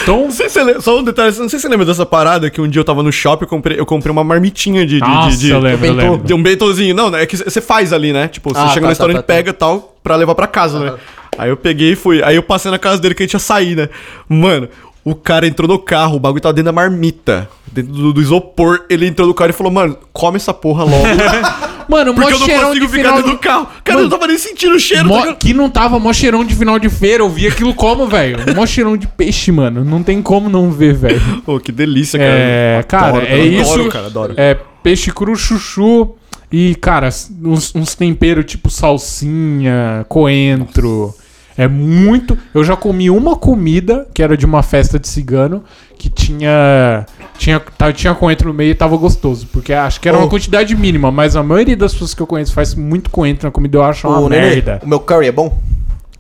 tão 0.05 0.23
Não 0.23 0.31
sei 0.31 0.48
se 0.48 0.55
você 0.55 0.62
lembra, 0.62 0.81
só 0.82 0.98
um 0.98 1.02
detalhe, 1.02 1.28
não 1.39 1.48
sei 1.48 1.59
se 1.59 1.62
você 1.62 1.69
lembra 1.69 1.86
dessa 1.86 2.05
parada 2.05 2.51
que 2.51 2.60
um 2.60 2.69
dia 2.69 2.81
eu 2.81 2.85
tava 2.85 3.02
no 3.02 3.10
shopping, 3.10 3.44
eu 3.44 3.48
comprei, 3.48 3.81
eu 3.81 3.86
comprei 3.86 4.12
uma 4.12 4.23
marmitinha 4.24 4.85
de. 4.85 4.97
de, 4.97 5.01
Nossa, 5.01 5.31
de, 5.36 5.47
de, 5.47 5.51
eu 5.51 5.59
lembro, 5.60 5.86
eu 5.86 5.94
lembro. 5.94 6.19
de 6.27 6.35
um 6.35 6.43
bentozinho. 6.43 6.94
Não, 6.94 7.14
é 7.16 7.24
que 7.24 7.36
você 7.36 7.60
faz 7.60 7.93
ali, 7.93 8.12
né? 8.12 8.28
Tipo, 8.28 8.51
você 8.52 8.60
Ah, 8.60 8.69
chega 8.69 8.81
tá, 8.81 8.82
no 8.82 8.89
restaurante, 8.89 9.16
tá, 9.16 9.23
tá, 9.23 9.27
tá. 9.28 9.35
pega 9.35 9.51
e 9.51 9.55
tal, 9.55 9.97
pra 10.02 10.14
levar 10.16 10.35
pra 10.35 10.47
casa, 10.47 10.78
né? 10.78 10.94
Aí 11.39 11.48
eu 11.48 11.56
peguei 11.56 11.93
e 11.93 11.97
fui. 11.97 12.23
Aí 12.23 12.36
eu 12.36 12.43
passei 12.43 12.70
na 12.70 12.78
casa 12.78 13.01
dele 13.01 13.14
que 13.14 13.23
a 13.23 13.27
gente 13.27 13.32
ia 13.32 13.39
sair, 13.39 13.74
né? 13.74 13.89
Mano, 14.28 14.69
o 15.02 15.14
cara 15.14 15.47
entrou 15.47 15.66
no 15.66 15.78
carro, 15.78 16.16
o 16.16 16.20
bagulho 16.20 16.43
tava 16.43 16.52
dentro 16.52 16.66
da 16.66 16.73
marmita, 16.73 17.48
dentro 17.73 17.93
do, 17.93 18.12
do 18.12 18.20
isopor. 18.20 18.85
Ele 18.90 19.06
entrou 19.06 19.27
no 19.27 19.32
carro 19.35 19.51
e 19.51 19.55
falou, 19.55 19.73
mano, 19.73 19.97
come 20.12 20.36
essa 20.36 20.52
porra 20.52 20.85
logo. 20.85 21.02
Mano, 21.89 22.13
mó 22.15 22.21
porque 22.21 22.35
eu 22.35 22.39
não 22.39 22.47
cheirão 22.47 22.67
consigo 22.69 22.87
de 22.87 22.93
ficar 22.93 23.03
final 23.03 23.17
dentro 23.17 23.31
de... 23.31 23.37
do 23.37 23.41
carro. 23.41 23.67
Cara, 23.85 23.99
eu 23.99 24.03
Mano, 24.05 24.11
não 24.11 24.19
tava 24.19 24.27
nem 24.29 24.39
sentindo 24.39 24.75
o 24.75 24.81
cheiro. 24.81 25.07
Mó- 25.07 25.15
tá 25.17 25.21
ligado? 25.23 25.39
que 25.39 25.55
não 25.55 25.71
tava 25.71 25.99
mó 25.99 26.13
cheirão 26.13 26.45
de 26.45 26.55
final 26.55 26.79
de 26.79 26.89
feira, 26.89 27.23
eu 27.23 27.29
vi 27.29 27.47
aquilo 27.47 27.75
como, 27.75 28.07
velho? 28.07 28.39
Mó 28.55 28.65
cheirão 28.67 28.97
de 28.97 29.07
peixe, 29.07 29.51
mano. 29.53 29.85
Não 29.85 30.03
tem 30.03 30.21
como 30.23 30.49
não 30.49 30.71
ver, 30.71 30.95
velho. 30.95 31.21
Pô, 31.45 31.59
que 31.61 31.73
delícia, 31.73 32.19
cara. 32.19 32.31
É, 32.33 32.85
cara, 32.87 33.07
Adoro, 33.09 33.27
é 33.27 33.35
adoro, 33.61 33.81
isso. 33.83 33.89
cara, 33.91 34.07
adoro. 34.07 34.35
É 34.37 34.57
peixe 34.83 35.11
cru, 35.13 35.35
chuchu 35.37 36.15
e, 36.51 36.75
cara, 36.75 37.09
uns, 37.43 37.75
uns 37.75 37.95
temperos 37.95 38.45
tipo 38.45 38.69
salsinha, 38.69 40.05
coentro. 40.09 41.15
É 41.57 41.69
muito. 41.69 42.37
Eu 42.55 42.65
já 42.65 42.74
comi 42.77 43.11
uma 43.11 43.37
comida 43.37 44.07
que 44.15 44.23
era 44.23 44.37
de 44.37 44.47
uma 44.47 44.62
festa 44.62 44.99
de 44.99 45.07
cigano 45.09 45.62
que 45.99 46.09
tinha. 46.09 47.07
Tinha, 47.39 47.59
tá- 47.61 47.93
tinha 47.93 48.15
coentro 48.15 48.49
no 48.49 48.55
meio 48.55 48.70
e 48.70 48.74
tava 48.74 48.97
gostoso. 48.97 49.47
Porque 49.53 49.73
acho 49.73 50.01
que 50.01 50.09
era 50.09 50.16
uma 50.16 50.27
Ô. 50.27 50.29
quantidade 50.31 50.74
mínima, 50.77 51.11
mas 51.11 51.35
a 51.37 51.43
maioria 51.43 51.77
das 51.77 51.93
pessoas 51.93 52.15
que 52.15 52.23
eu 52.23 52.27
conheço 52.27 52.53
faz 52.53 52.74
muito 52.74 53.11
coentro 53.11 53.47
na 53.49 53.51
comida, 53.53 53.79
eu 53.79 53.83
acho 53.83 54.07
uma 54.09 54.29
Nenê, 54.29 54.41
merda. 54.55 54.81
o 54.83 54.89
meu 54.89 55.01
curry 55.01 55.27
é 55.29 55.33
bom? 55.33 55.59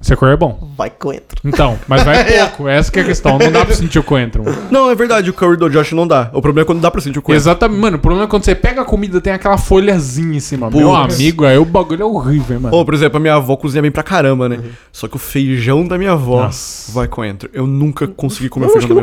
Seu 0.02 0.16
coentro 0.16 0.34
é 0.34 0.36
bom. 0.36 0.68
Vai 0.76 0.90
coentro. 0.90 1.40
Então, 1.44 1.78
mas 1.88 2.02
vai 2.02 2.24
pouco. 2.62 2.68
Essa 2.68 2.90
que 2.90 2.98
é 2.98 3.02
a 3.02 3.04
questão. 3.04 3.38
Não 3.38 3.50
dá 3.50 3.64
pra 3.64 3.74
sentir 3.74 3.98
o 3.98 4.02
coentro. 4.02 4.44
Não, 4.70 4.90
é 4.90 4.94
verdade, 4.94 5.30
o 5.30 5.32
curry 5.32 5.56
do 5.56 5.70
Josh 5.70 5.92
não 5.92 6.06
dá. 6.06 6.30
O 6.32 6.42
problema 6.42 6.64
é 6.64 6.66
quando 6.66 6.80
dá 6.80 6.90
pra 6.90 7.00
sentir 7.00 7.18
o 7.18 7.22
coentro. 7.22 7.42
Exatamente, 7.42 7.80
mano. 7.80 7.96
O 7.96 8.00
problema 8.00 8.26
é 8.26 8.28
quando 8.28 8.44
você 8.44 8.54
pega 8.54 8.82
a 8.82 8.84
comida 8.84 9.20
tem 9.20 9.32
aquela 9.32 9.56
folhazinha 9.56 10.36
em 10.36 10.40
cima. 10.40 10.70
Meu 10.70 10.94
amigo, 10.94 11.44
aí 11.44 11.56
o 11.56 11.64
bagulho 11.64 12.02
é 12.02 12.04
horrível, 12.04 12.60
mano. 12.60 12.76
Ou, 12.76 12.84
por 12.84 12.94
exemplo, 12.94 13.16
a 13.16 13.20
minha 13.20 13.34
avó 13.34 13.56
cozinha 13.56 13.80
bem 13.80 13.90
pra 13.90 14.02
caramba, 14.02 14.48
né? 14.48 14.60
Só 14.90 15.08
que 15.08 15.16
o 15.16 15.18
feijão 15.18 15.86
da 15.86 15.96
minha 15.96 16.12
avó 16.12 16.42
Nossa. 16.42 16.92
vai 16.92 17.06
coentro. 17.08 17.48
Eu 17.52 17.66
nunca 17.66 18.06
consegui 18.06 18.48
comer 18.48 18.66
eu 18.66 18.70
o 18.70 18.72
acho 18.72 18.86
feijão 18.86 18.96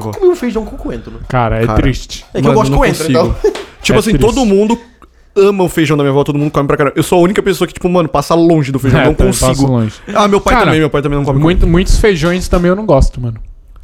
ama 5.39 5.63
o 5.63 5.69
feijão 5.69 5.95
da 5.97 6.03
minha 6.03 6.11
avó, 6.11 6.23
todo 6.23 6.37
mundo 6.37 6.51
come 6.51 6.67
pra 6.67 6.77
caramba. 6.77 6.95
Eu 6.95 7.03
sou 7.03 7.19
a 7.19 7.21
única 7.21 7.41
pessoa 7.41 7.67
que, 7.67 7.73
tipo, 7.73 7.87
mano, 7.89 8.07
passa 8.09 8.35
longe 8.35 8.71
do 8.71 8.79
feijão. 8.79 8.99
É, 9.01 9.05
não 9.05 9.13
consigo. 9.15 9.65
longe. 9.67 9.93
Ah, 10.13 10.27
meu 10.27 10.39
pai 10.41 10.53
Cara, 10.53 10.65
também, 10.67 10.79
meu 10.79 10.89
pai 10.89 11.01
também 11.01 11.17
não 11.17 11.25
come 11.25 11.39
Muito- 11.39 11.65
muitos 11.67 11.97
feijões 11.99 12.47
também 12.47 12.69
eu 12.69 12.75
não 12.75 12.85
gosto, 12.85 13.19
mano. 13.21 13.37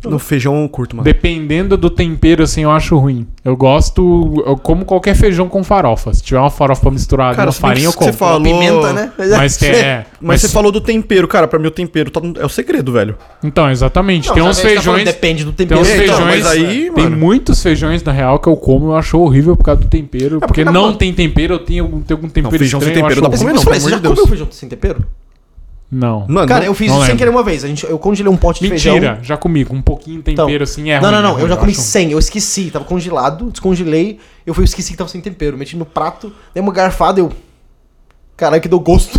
No 0.09 0.19
feijão 0.19 0.61
eu 0.61 0.69
curto, 0.69 0.95
mano. 0.95 1.03
Dependendo 1.03 1.77
do 1.77 1.89
tempero, 1.89 2.43
assim, 2.43 2.61
eu 2.63 2.71
acho 2.71 2.97
ruim. 2.97 3.25
Eu 3.43 3.55
gosto. 3.55 4.43
Eu 4.45 4.57
como 4.57 4.85
qualquer 4.85 5.15
feijão 5.15 5.47
com 5.47 5.63
farofa. 5.63 6.13
Se 6.13 6.21
tiver 6.23 6.39
uma 6.39 6.49
farofa 6.49 6.89
misturada 6.91 7.35
Cara, 7.35 7.45
na 7.47 7.51
farinha, 7.51 7.85
eu 7.87 7.91
que 7.91 7.97
você 7.99 8.05
como. 8.05 8.13
falou... 8.17 8.41
Pimenta, 8.41 8.93
né? 8.93 9.11
Mas 9.37 9.57
tem. 9.57 9.69
É, 9.71 10.05
Mas, 10.19 10.41
você 10.41 10.49
falou 10.49 10.71
do 10.71 10.81
tempero, 10.81 11.27
cara, 11.27 11.47
pra 11.47 11.59
mim 11.59 11.67
o 11.67 11.71
tempero 11.71 12.09
tá 12.09 12.21
é 12.39 12.45
o 12.45 12.49
segredo, 12.49 12.91
velho. 12.91 13.15
Então, 13.43 13.69
exatamente. 13.69 14.27
Não, 14.27 14.33
tem 14.35 14.43
uns 14.43 14.57
tá 14.57 14.63
feijões. 14.67 15.03
Depende 15.05 15.43
do 15.45 15.51
Tem 15.51 15.67
tempero. 15.67 15.81
uns 15.81 15.89
É, 15.89 16.03
então, 16.03 16.15
feijões. 16.17 16.43
mas 16.43 16.47
aí, 16.51 16.91
tem 16.91 17.03
mano- 17.05 17.17
muitos 17.17 17.61
feijões, 17.61 18.03
na 18.03 18.11
real, 18.11 18.39
que 18.39 18.47
eu 18.47 18.55
como 18.55 18.85
e 18.87 18.89
eu 18.89 18.95
acho 18.95 19.19
horrível 19.19 19.55
por 19.55 19.63
causa 19.63 19.81
do 19.81 19.87
tempero. 19.87 20.39
porque 20.39 20.47
porque 20.47 20.63
na 20.65 20.71
não 20.71 20.83
mano- 20.83 20.97
tem 20.97 21.13
tempero, 21.13 21.55
eu 21.55 21.59
tenho, 21.59 21.83
algum- 21.83 21.99
tenho 22.01 22.17
algum 22.17 22.29
tempero 22.29 22.57
feijão 22.57 22.79
sem 22.79 22.87
estranho, 22.89 23.05
eu 23.05 23.09
tempero 23.09 23.21
dá 23.21 23.29
pra 23.29 23.37
comer 23.37 23.53
não, 23.53 23.61
você 23.61 23.89
já 23.89 23.99
comeu 23.99 24.27
feijão 24.27 24.47
sem 24.51 24.69
tempero? 24.69 25.05
Não. 25.91 26.25
Mano, 26.27 26.47
Cara, 26.47 26.61
não- 26.61 26.67
eu 26.67 26.73
fiz 26.73 26.87
não 26.87 26.95
isso 26.97 27.05
sem 27.05 27.13
lembro. 27.13 27.17
querer 27.19 27.29
uma 27.29 27.43
vez. 27.43 27.63
A 27.63 27.67
gente, 27.67 27.85
eu 27.85 27.97
congelei 27.99 28.31
um 28.31 28.35
pote 28.35 28.59
de 28.61 28.67
feijão. 28.69 28.95
Mentira, 28.95 29.19
já 29.21 29.37
comi 29.37 29.63
com 29.63 29.75
um 29.75 29.81
pouquinho 29.81 30.21
de 30.21 30.31
Então, 30.31 30.45
tempero 30.47 30.63
assim, 30.63 30.89
é 30.89 30.95
não, 30.99 31.09
ruim, 31.09 31.11
não, 31.15 31.21
não. 31.21 31.31
ruim, 31.33 31.41
Eu 31.43 31.47
já 31.49 31.57
comi 31.57 31.71
acho. 31.71 31.81
sem. 31.81 32.11
Eu 32.11 32.19
esqueci. 32.19 32.71
Tava 32.71 32.85
congelado, 32.85 33.49
descongelei. 33.51 34.19
Eu 34.45 34.53
fui, 34.53 34.63
eu 34.63 34.65
esqueci 34.65 34.91
que 34.91 34.97
tava 34.97 35.09
sem 35.09 35.21
tempero. 35.21 35.57
Meti 35.57 35.77
no 35.77 35.85
prato, 35.85 36.33
dei 36.53 36.61
uma 36.61 36.73
garfada 36.73 37.19
eu. 37.19 37.31
Caralho, 38.35 38.61
que 38.61 38.67
deu 38.67 38.79
gosto. 38.79 39.17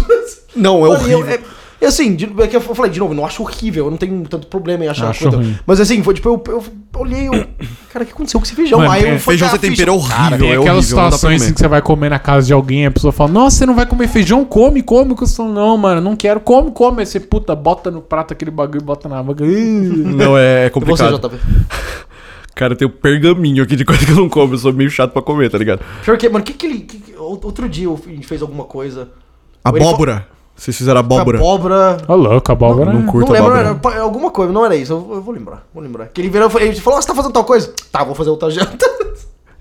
Não, 0.54 0.84
é 0.84 0.88
Mano, 0.88 1.08
e 1.08 1.12
eu- 1.12 1.18
horrível. 1.20 1.34
é- 1.34 1.55
E 1.80 1.84
assim, 1.84 2.14
de, 2.14 2.24
é 2.40 2.46
que 2.46 2.56
eu 2.56 2.60
falei, 2.60 2.90
de 2.90 2.98
novo, 2.98 3.12
eu 3.12 3.16
não 3.16 3.26
acho 3.26 3.42
horrível, 3.42 3.86
eu 3.86 3.90
não 3.90 3.98
tenho 3.98 4.22
tanto 4.28 4.46
problema 4.46 4.84
em 4.84 4.88
achar 4.88 5.10
Acho 5.10 5.30
coisa. 5.30 5.60
Mas 5.66 5.78
assim, 5.78 6.02
foi 6.02 6.14
tipo, 6.14 6.28
eu, 6.28 6.42
eu 6.48 6.64
olhei, 6.96 7.28
eu. 7.28 7.32
Cara, 7.92 8.02
o 8.02 8.06
que 8.06 8.12
aconteceu 8.12 8.40
com 8.40 8.46
esse 8.46 8.54
feijão? 8.54 8.78
Mano, 8.78 8.90
Aí 8.90 9.04
é, 9.04 9.14
eu 9.14 9.20
fui 9.20 9.34
Feijão 9.34 9.48
dar 9.48 9.58
sem 9.58 9.68
a 9.68 9.70
ficha. 9.70 9.84
tempero 9.84 9.98
é 9.98 10.08
Cara, 10.08 10.24
horrível, 10.24 10.38
tem 10.38 10.48
é 10.48 10.52
aquelas 10.52 10.68
horrível, 10.68 10.82
situações 10.82 11.42
assim 11.42 11.52
que 11.52 11.60
você 11.60 11.68
vai 11.68 11.82
comer 11.82 12.08
na 12.08 12.18
casa 12.18 12.46
de 12.46 12.52
alguém 12.52 12.84
e 12.84 12.86
a 12.86 12.90
pessoa 12.90 13.12
fala, 13.12 13.30
nossa, 13.30 13.58
você 13.58 13.66
não 13.66 13.74
vai 13.74 13.86
comer 13.86 14.08
feijão? 14.08 14.44
Come, 14.44 14.82
come. 14.82 15.14
Você 15.14 15.36
fala, 15.36 15.52
não, 15.52 15.76
mano, 15.76 16.00
não 16.00 16.16
quero. 16.16 16.40
Come, 16.40 16.70
come. 16.70 17.00
Aí 17.00 17.06
você, 17.06 17.20
puta, 17.20 17.54
bota 17.54 17.90
no 17.90 18.00
prato 18.00 18.32
aquele 18.32 18.50
bagulho 18.50 18.80
e 18.80 18.84
bota 18.84 19.08
na 19.08 19.22
boca. 19.22 19.44
Ih. 19.44 20.04
Não, 20.16 20.36
é, 20.36 20.64
é 20.64 20.66
E 20.66 20.68
Você, 20.68 20.70
complicado. 20.70 21.18
JP. 21.18 21.36
Cara, 22.54 22.74
tem 22.74 22.88
um 22.88 22.90
pergaminho 22.90 23.62
aqui 23.62 23.76
de 23.76 23.84
coisa 23.84 24.04
que 24.06 24.12
eu 24.12 24.16
não 24.16 24.30
como. 24.30 24.54
Eu 24.54 24.58
sou 24.58 24.72
meio 24.72 24.88
chato 24.88 25.12
pra 25.12 25.20
comer, 25.20 25.50
tá 25.50 25.58
ligado? 25.58 25.82
Pior 26.02 26.16
que, 26.16 26.26
mano, 26.26 26.42
que 26.42 26.54
que 26.54 26.66
ele. 26.66 26.78
que 26.80 27.14
outro 27.18 27.68
dia 27.68 27.86
a 27.90 28.10
gente 28.10 28.26
fez 28.26 28.40
alguma 28.40 28.64
coisa. 28.64 29.02
Ele 29.02 29.84
Abóbora. 29.84 30.26
Vocês 30.56 30.76
fizeram 30.76 31.00
abóbora. 31.00 31.38
Abóbora. 31.38 31.98
Ô, 32.08 32.14
louco, 32.14 32.50
abóbora. 32.50 32.92
Não 32.92 33.00
né? 33.02 33.12
curto 33.12 33.26
não 33.26 33.32
lembro, 33.34 33.68
abóbora. 33.68 33.94
era, 33.94 34.02
alguma 34.02 34.30
coisa, 34.30 34.52
não 34.52 34.64
era 34.64 34.74
isso. 34.74 34.92
Eu, 34.92 35.16
eu 35.16 35.22
vou 35.22 35.34
lembrar, 35.34 35.66
vou 35.72 35.82
lembrar. 35.82 36.06
Que 36.06 36.22
ele 36.22 36.30
virou 36.30 36.50
ele 36.58 36.74
falou: 36.80 36.98
ah, 36.98 37.02
você 37.02 37.08
tá 37.08 37.14
fazendo 37.14 37.32
tal 37.32 37.44
coisa? 37.44 37.72
Tá, 37.92 38.02
vou 38.02 38.14
fazer 38.14 38.30
outra 38.30 38.50
janta. 38.50 38.86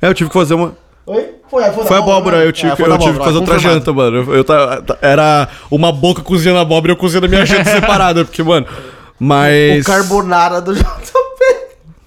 É, 0.02 0.10
eu 0.10 0.14
tive 0.14 0.30
que 0.30 0.34
fazer 0.34 0.54
uma. 0.56 0.74
Oi? 1.08 1.36
Foi, 1.50 1.64
foi, 1.64 1.84
da 1.84 1.88
Foi 1.88 1.98
abóbora, 1.98 2.40
né? 2.40 2.46
eu 2.46 2.52
tive, 2.52 2.68
É, 2.68 2.72
eu 2.72 2.76
tive 2.76 2.90
que 2.90 2.94
abóbora, 2.94 3.24
fazer 3.24 3.38
outra 3.38 3.58
janta, 3.58 3.94
mano. 3.94 4.18
Eu, 4.18 4.36
eu 4.36 4.46
era 5.02 5.48
uma 5.72 5.90
boca 5.90 6.22
cozinhando 6.22 6.60
abóbora 6.60 6.92
e 6.92 6.94
eu 6.94 6.98
cozinhando 6.98 7.28
a 7.28 7.30
minha 7.30 7.46
janta 7.46 7.64
separada, 7.72 8.26
porque, 8.26 8.44
mano. 8.44 8.68
Mas. 9.18 9.84
O 9.84 9.90
carbonara 9.90 10.60
do 10.60 10.76
JP. 10.76 11.25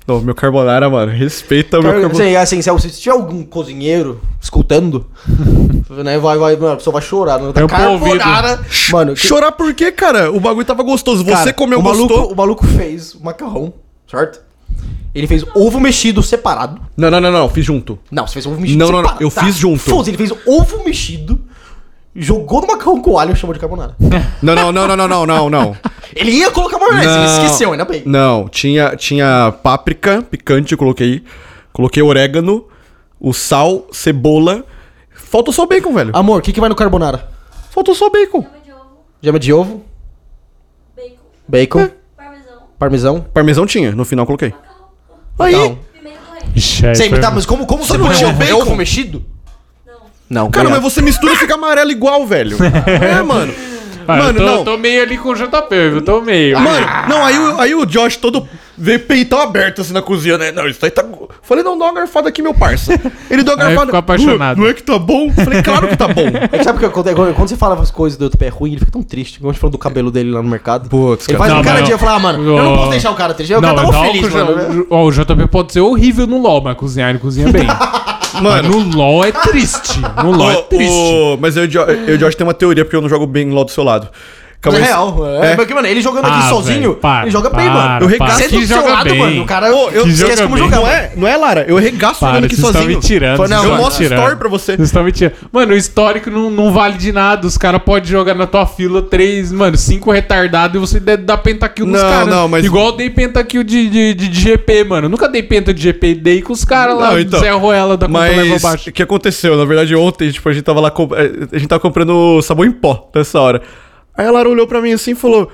Não, 0.09 0.23
meu 0.23 0.35
carbonara, 0.35 0.89
mano. 0.89 1.13
Respeita 1.13 1.79
o 1.79 1.83
meu 1.83 1.93
carbonara. 1.93 2.41
Assim, 2.41 2.59
assim, 2.59 2.79
se, 2.79 2.91
se 2.91 3.01
tiver 3.03 3.15
algum 3.15 3.45
cozinheiro 3.45 4.19
escutando, 4.41 5.05
né, 6.03 6.19
vai, 6.19 6.39
vai, 6.39 6.57
mano, 6.57 6.73
a 6.73 6.77
pessoa 6.77 6.93
vai 6.95 7.03
chorar. 7.03 7.39
Né? 7.39 7.53
Tampa 7.53 7.89
o 7.89 7.93
ouvido. 7.93 8.19
Carbonara. 8.19 8.61
Mano, 8.91 9.13
que, 9.13 9.21
Chorar 9.21 9.53
por 9.53 9.75
quê, 9.75 9.93
cara? 9.93 10.33
O 10.33 10.41
bagulho 10.41 10.65
tava 10.65 10.83
gostoso. 10.83 11.23
Você 11.23 11.31
cara, 11.31 11.53
comeu 11.53 11.79
o 11.79 11.83
maluco, 11.83 12.09
gostou. 12.09 12.33
o 12.33 12.37
maluco 12.37 12.67
fez 12.67 13.15
o 13.15 13.23
macarrão, 13.23 13.75
certo? 14.11 14.41
Ele 15.15 15.27
fez 15.27 15.45
ovo 15.55 15.79
mexido 15.79 16.23
separado. 16.23 16.81
Não, 16.97 17.11
não, 17.11 17.21
não, 17.21 17.31
não. 17.31 17.49
Fiz 17.51 17.67
junto. 17.67 17.99
Não, 18.11 18.27
você 18.27 18.35
fez 18.35 18.47
ovo 18.47 18.59
mexido 18.59 18.79
Não, 18.79 18.87
não, 18.87 19.03
não, 19.03 19.11
separado. 19.11 19.23
eu 19.23 19.31
fiz 19.31 19.57
junto. 19.57 19.81
Foda-se, 19.81 20.11
ele 20.11 20.17
fez 20.17 20.33
ovo 20.47 20.85
mexido, 20.85 21.39
jogou 22.19 22.61
no 22.61 22.67
macarrão 22.67 23.01
com 23.01 23.19
alho 23.19 23.33
e 23.33 23.37
chamou 23.37 23.55
de 23.55 23.61
carbonara. 23.61 23.95
Não, 24.43 24.55
não, 24.55 24.73
não, 24.73 24.87
não, 24.89 24.97
não, 24.97 25.09
não, 25.09 25.27
não, 25.27 25.51
não. 25.51 25.77
ele 26.15 26.31
ia 26.33 26.51
colocar 26.51 26.79
maionese, 26.79 27.07
ele 27.09 27.17
Não. 27.17 27.27
esqueceu, 27.27 27.73
ainda 27.73 27.85
bem. 27.85 28.03
Não, 28.07 28.49
tinha, 28.49 28.95
tinha 28.97 29.53
páprica 29.63 30.23
picante, 30.23 30.73
eu 30.73 30.79
coloquei. 30.79 31.23
Coloquei 31.73 32.03
orégano, 32.03 32.67
o 33.21 33.33
sal, 33.33 33.87
cebola. 33.93 34.65
Faltou 35.15 35.53
só 35.53 35.67
bacon, 35.67 35.93
velho. 35.93 36.11
Amor, 36.15 36.39
o 36.39 36.43
que, 36.43 36.53
que 36.53 36.61
vai 36.61 36.69
no 36.69 36.75
carbonara? 36.75 37.29
Faltou 37.71 37.95
só 37.95 38.09
bacon. 38.11 38.43
Gema 38.43 38.59
de 38.65 38.73
ovo, 38.73 38.97
Gema 39.23 39.39
de 39.39 39.53
ovo, 39.53 39.85
bacon, 40.97 41.19
bacon, 41.49 41.89
parmesão, 42.17 42.63
parmesão. 42.79 43.21
Parmesão 43.35 43.67
tinha, 43.67 43.93
no 43.93 44.05
final 44.05 44.25
coloquei. 44.27 44.51
macarrão, 44.51 44.89
Aí, 45.39 45.53
Macarrão. 45.55 45.79
pimenta 45.93 46.19
do 46.21 46.33
reino. 46.33 46.53
Ixi, 46.57 46.87
aí 46.87 46.95
Sei, 46.95 47.09
foi- 47.11 47.21
tá, 47.21 47.31
mas 47.31 47.45
como, 47.47 47.67
como 47.67 47.85
você 47.85 47.97
não 47.99 48.11
tinha 48.13 48.29
ovo? 48.31 48.43
É 48.43 48.47
bacon? 48.47 48.63
ovo 48.63 48.77
mexido? 48.77 49.25
Não. 50.29 50.51
Cara, 50.51 50.69
mas 50.69 50.83
você 50.83 51.01
mistura 51.03 51.33
e 51.33 51.37
fica 51.37 51.55
amarelo 51.55 51.91
igual, 51.91 52.27
velho. 52.27 52.57
É, 52.87 53.23
mano. 53.23 53.53
Ah, 54.11 54.17
Mano, 54.17 54.39
eu 54.41 54.47
tô, 54.47 54.57
não. 54.57 54.65
tô 54.65 54.79
meio 54.79 55.03
ali 55.03 55.19
com 55.19 55.29
o 55.29 55.35
JP, 55.35 55.75
eu 55.75 56.01
tô 56.01 56.23
meio. 56.23 56.59
Mano, 56.59 56.87
não, 57.11 57.23
aí, 57.27 57.39
o- 57.39 57.61
aí 57.61 57.75
o 57.75 57.85
Josh 57.85 58.17
todo 58.17 58.49
veio 58.75 59.01
peitão 59.01 59.39
aberto 59.39 59.83
assim 59.83 59.93
na 59.93 60.01
cozinha, 60.01 60.39
né? 60.39 60.51
Não, 60.51 60.67
isso 60.67 60.83
aí 60.83 60.91
tá. 60.91 61.05
Falei, 61.43 61.63
não, 61.63 61.79
dá 61.79 61.85
uma 61.85 61.93
garfada 61.93 62.27
aqui, 62.27 62.41
meu 62.41 62.55
parça. 62.55 62.99
Ele 63.31 63.43
deu 63.43 63.53
uma 63.55 63.61
Aí 63.65 63.69
garfada. 63.69 63.85
ficou 63.89 63.99
apaixonado. 63.99 64.57
"Uh, 64.57 64.61
Não 64.63 64.71
é 64.71 64.73
que 64.73 64.83
tá 64.83 64.99
bom? 64.99 65.31
Falei, 65.31 65.63
claro 65.63 65.89
que 65.89 65.97
tá 65.99 66.09
bom. 66.09 66.23
É 66.51 66.57
que 66.57 66.65
sabe 66.65 66.79
o 66.79 66.81
que 66.81 66.87
acontece? 66.87 67.15
Quando 67.17 67.35
quando 67.35 67.49
você 67.51 67.57
fala 67.59 67.79
as 67.83 67.91
coisas 67.91 68.19
do 68.19 68.23
outro 68.23 68.39
pé 68.39 68.49
ruim, 68.49 68.71
ele 68.71 68.79
fica 68.79 68.93
tão 68.93 69.03
triste. 69.03 69.41
Quando 69.41 69.51
a 69.51 69.53
gente 69.53 69.61
falou 69.61 69.73
do 69.73 69.79
cabelo 69.79 70.11
dele 70.11 70.31
lá 70.31 70.43
no 70.43 70.49
mercado. 70.49 70.89
Putz, 70.89 71.29
ele 71.29 71.37
faz 71.37 71.53
Não, 71.53 71.61
um 71.61 71.63
cara 71.63 71.83
dia 71.83 71.97
e 71.97 71.99
fala, 71.99 72.13
ah, 72.15 72.19
mano, 72.19 72.43
eu 72.57 72.63
não 72.65 72.77
posso 72.79 72.91
deixar 72.93 73.11
o 73.11 73.15
cara 73.15 73.35
triste. 73.35 73.53
O 73.53 73.61
Não, 73.61 73.75
cara 73.75 73.87
tá 73.89 73.93
mó 73.93 74.05
feliz, 74.07 74.27
o, 74.27 74.37
mano. 74.39 74.87
Ó, 74.89 75.05
o 75.05 75.11
JP 75.13 75.49
pode 75.49 75.71
ser 75.75 75.81
horrível 75.81 76.27
no 76.27 76.41
LoL, 76.41 76.63
mas 76.63 76.75
cozinhar 76.79 77.11
ele 77.11 77.19
cozinha 77.19 77.53
bem. 77.53 77.67
Mas 78.43 78.63
Mano, 78.63 78.85
no 78.85 78.97
LoL 78.97 79.25
é 79.25 79.33
triste. 79.33 79.99
No 80.25 80.33
LoL 80.33 80.51
é 80.51 80.63
triste. 80.63 80.93
ô, 80.93 81.37
mas 81.41 81.57
eu, 81.57 81.65
e 81.65 81.67
o 81.67 81.71
Jo- 81.71 81.81
eu 81.83 82.09
e 82.09 82.13
o 82.15 82.19
Josh 82.19 82.35
tem 82.35 82.47
uma 82.47 82.55
teoria, 82.55 82.85
porque 82.85 82.97
eu 82.97 83.01
não 83.03 83.09
jogo 83.09 83.27
bem 83.27 83.51
lá 83.53 83.63
do 83.65 83.71
seu 83.71 83.85
lado. 83.85 84.09
Calma 84.61 84.79
é 84.81 84.83
real. 84.83 85.17
É, 85.41 85.53
É. 85.53 85.55
porque, 85.55 85.73
mano, 85.73 85.87
ele 85.87 86.01
jogando 86.01 86.25
aqui 86.27 86.39
Ah, 86.41 86.49
sozinho, 86.49 86.81
velho, 86.81 86.95
para, 86.97 87.23
ele 87.23 87.31
joga 87.31 87.49
bem, 87.49 87.67
para, 87.71 87.75
mano. 87.75 88.01
Eu 88.05 88.09
regaço. 88.09 88.39
Que 88.43 88.49
do 88.49 88.67
seu 88.67 88.77
joga 88.79 88.91
lado, 88.91 89.11
bem. 89.11 89.19
mano, 89.21 89.43
o 89.43 89.47
cara 89.47 89.73
Ô, 89.73 89.89
eu 89.91 90.03
Que 90.03 90.09
esquece 90.11 90.31
joga 90.37 90.43
como 90.43 90.55
bem. 90.57 90.65
jogar. 90.65 90.77
Não 90.81 90.89
é, 90.89 91.13
não 91.15 91.29
é, 91.29 91.37
Lara? 91.37 91.65
Eu 91.69 91.77
regaço 91.77 92.19
Para, 92.19 92.29
jogando 92.31 92.45
aqui 92.47 92.57
vocês 92.57 92.67
estão 92.67 92.83
sozinho. 92.83 92.99
me 92.99 93.05
tirando. 93.05 93.37
Foi, 93.37 93.47
não, 93.49 93.57
vocês 93.57 93.65
Eu 93.65 93.71
estão 93.71 93.77
me 93.77 93.83
mostro 93.85 94.03
tirando. 94.05 94.19
story 94.19 94.37
pra 94.37 94.49
você. 94.49 94.77
Vocês 94.77 94.89
estão 94.89 95.05
me 95.05 95.13
tirando. 95.13 95.35
Mano, 95.53 95.73
o 95.73 95.77
histórico 95.77 96.29
não, 96.29 96.51
não 96.51 96.73
vale 96.73 96.99
de 96.99 97.13
nada. 97.13 97.47
Os 97.47 97.57
caras 97.57 97.81
podem 97.85 98.11
jogar 98.11 98.35
na 98.35 98.49
tua 98.49 98.67
fila 98.67 99.01
três, 99.01 99.53
mano, 99.53 99.77
cinco 99.77 100.11
retardados 100.11 100.77
e 100.77 100.79
você 100.81 100.99
deve 100.99 101.23
dar 101.23 101.39
pentakill 101.39 101.87
nos 101.87 102.03
Não, 102.03 102.09
caras. 102.11 102.27
não, 102.29 102.49
mas- 102.49 102.65
Igual 102.65 102.87
eu 102.87 102.93
dei 102.97 103.11
pentakill 103.11 103.63
de, 103.63 103.89
de, 103.89 104.15
de, 104.15 104.29
de 104.29 104.41
GP, 104.41 104.83
mano. 104.83 105.07
Eu 105.07 105.11
Nunca 105.11 105.29
dei 105.29 105.43
penta 105.43 105.73
de 105.73 105.81
GP, 105.81 106.17
dei 106.17 106.43
com 106.43 106.53
os 106.53 106.65
caras 106.65 106.99
lá, 106.99 107.13
Não, 107.13 107.21
então, 107.21 107.39
Zé 107.39 107.51
Ruela 107.53 107.97
da 107.97 108.07
conta 108.09 108.19
leva 108.19 108.59
Mas 108.61 108.87
o 108.89 108.93
que 108.93 109.03
aconteceu? 109.05 109.57
Na 109.57 109.65
verdade, 109.65 109.95
ontem, 109.95 110.33
tipo, 110.33 110.49
a 110.49 110.53
gente 110.53 110.65
tava 110.65 110.81
lá. 110.81 110.93
eh, 111.17 111.47
A 111.53 111.59
gente 111.59 111.69
tava 111.69 111.81
comprando 111.81 112.43
sabão 112.43 112.65
em 112.65 112.73
pó 112.73 113.09
nessa 113.15 113.39
hora. 113.41 113.63
Aí 114.19 114.27
a 114.27 114.31
Lara 114.31 114.49
olhou 114.49 114.67
pra 114.67 114.83
mim 114.83 114.93
assim 114.93 115.13
e 115.13 115.15
falou: 115.15 115.51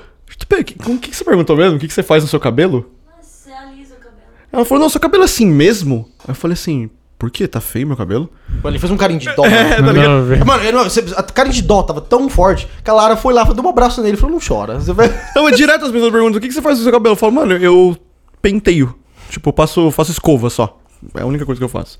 "Pera, 0.48 0.64
que- 0.64 0.74
Com 0.74 0.94
o 0.94 0.98
que, 0.98 1.10
que 1.10 1.16
você 1.16 1.22
perguntou 1.24 1.56
mesmo? 1.56 1.76
O 1.76 1.78
que, 1.78 1.86
que 1.86 1.94
você 1.94 2.02
faz 2.02 2.22
no 2.24 2.28
seu 2.28 2.40
cabelo? 2.40 2.90
Mas 3.16 3.26
você 3.26 3.52
alisa 3.52 3.94
o 3.94 3.98
cabelo. 3.98 4.22
Ela 4.52 4.64
falou: 4.64 4.82
Não, 4.82 4.88
seu 4.88 5.00
cabelo 5.00 5.22
é 5.22 5.26
assim 5.26 5.46
mesmo? 5.46 6.08
Aí 6.20 6.30
eu 6.30 6.34
falei 6.34 6.54
assim: 6.54 6.88
Por 7.18 7.30
que? 7.30 7.46
Tá 7.46 7.60
feio 7.60 7.86
meu 7.86 7.96
cabelo? 7.96 8.28
Mano, 8.48 8.70
ele 8.70 8.78
fez 8.78 8.90
um 8.90 8.96
carinho 8.96 9.20
de 9.20 9.30
dó. 9.36 9.44
É, 9.46 9.80
mano. 9.80 9.86
tá 9.86 9.92
ligado? 9.92 10.08
Não, 10.08 10.24
velho. 10.24 10.46
Mano, 10.46 10.62
ele- 10.62 10.72
não, 10.72 10.84
você- 10.84 11.04
a 11.16 11.22
carinha 11.22 11.52
de 11.54 11.62
dó 11.62 11.82
tava 11.82 12.00
tão 12.00 12.28
forte 12.30 12.66
que 12.82 12.90
a 12.90 12.94
Lara 12.94 13.16
foi 13.16 13.34
lá, 13.34 13.44
deu 13.44 13.62
um 13.64 13.68
abraço 13.68 14.00
nele 14.02 14.14
e 14.16 14.20
falou, 14.20 14.34
não 14.36 14.40
chora. 14.46 14.80
Você 14.80 14.92
vai... 14.92 15.08
Não, 15.36 15.44
mas 15.44 15.56
direto 15.56 15.84
as 15.84 15.92
pessoas 15.92 16.10
perguntam: 16.10 16.38
O 16.38 16.40
que, 16.40 16.48
que 16.48 16.54
você 16.54 16.62
faz 16.62 16.78
no 16.78 16.84
seu 16.84 16.92
cabelo? 16.92 17.12
Eu 17.12 17.18
falo: 17.18 17.32
Mano, 17.32 17.52
eu 17.52 17.96
penteio. 18.40 18.94
Tipo, 19.28 19.50
eu 19.50 19.52
passo, 19.52 19.90
faço 19.90 20.10
escova 20.10 20.48
só. 20.50 20.78
É 21.14 21.20
a 21.20 21.26
única 21.26 21.44
coisa 21.44 21.58
que 21.58 21.64
eu 21.64 21.68
faço. 21.68 21.98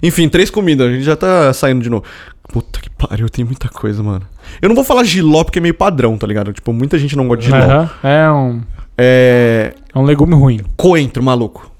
Enfim, 0.00 0.28
três 0.28 0.48
comidas. 0.48 0.86
A 0.88 0.92
gente 0.92 1.02
já 1.02 1.16
tá 1.16 1.52
saindo 1.52 1.82
de 1.82 1.90
novo. 1.90 2.04
Puta 2.48 2.80
que 2.80 2.90
pariu, 2.90 3.28
tem 3.28 3.44
muita 3.44 3.68
coisa, 3.68 4.02
mano. 4.02 4.22
Eu 4.60 4.68
não 4.68 4.76
vou 4.76 4.84
falar 4.84 5.02
giló 5.04 5.42
porque 5.44 5.58
é 5.58 5.62
meio 5.62 5.74
padrão, 5.74 6.16
tá 6.16 6.26
ligado? 6.26 6.52
Tipo, 6.52 6.72
muita 6.72 6.98
gente 6.98 7.16
não 7.16 7.26
gosta 7.26 7.42
de 7.42 7.46
giló. 7.50 7.58
Aham, 7.64 7.90
É 8.02 8.30
um, 8.30 8.60
É. 8.96 9.74
é 9.94 9.98
um 9.98 10.04
legume 10.04 10.34
ruim. 10.34 10.60
Coentro, 10.76 11.22
maluco. 11.22 11.70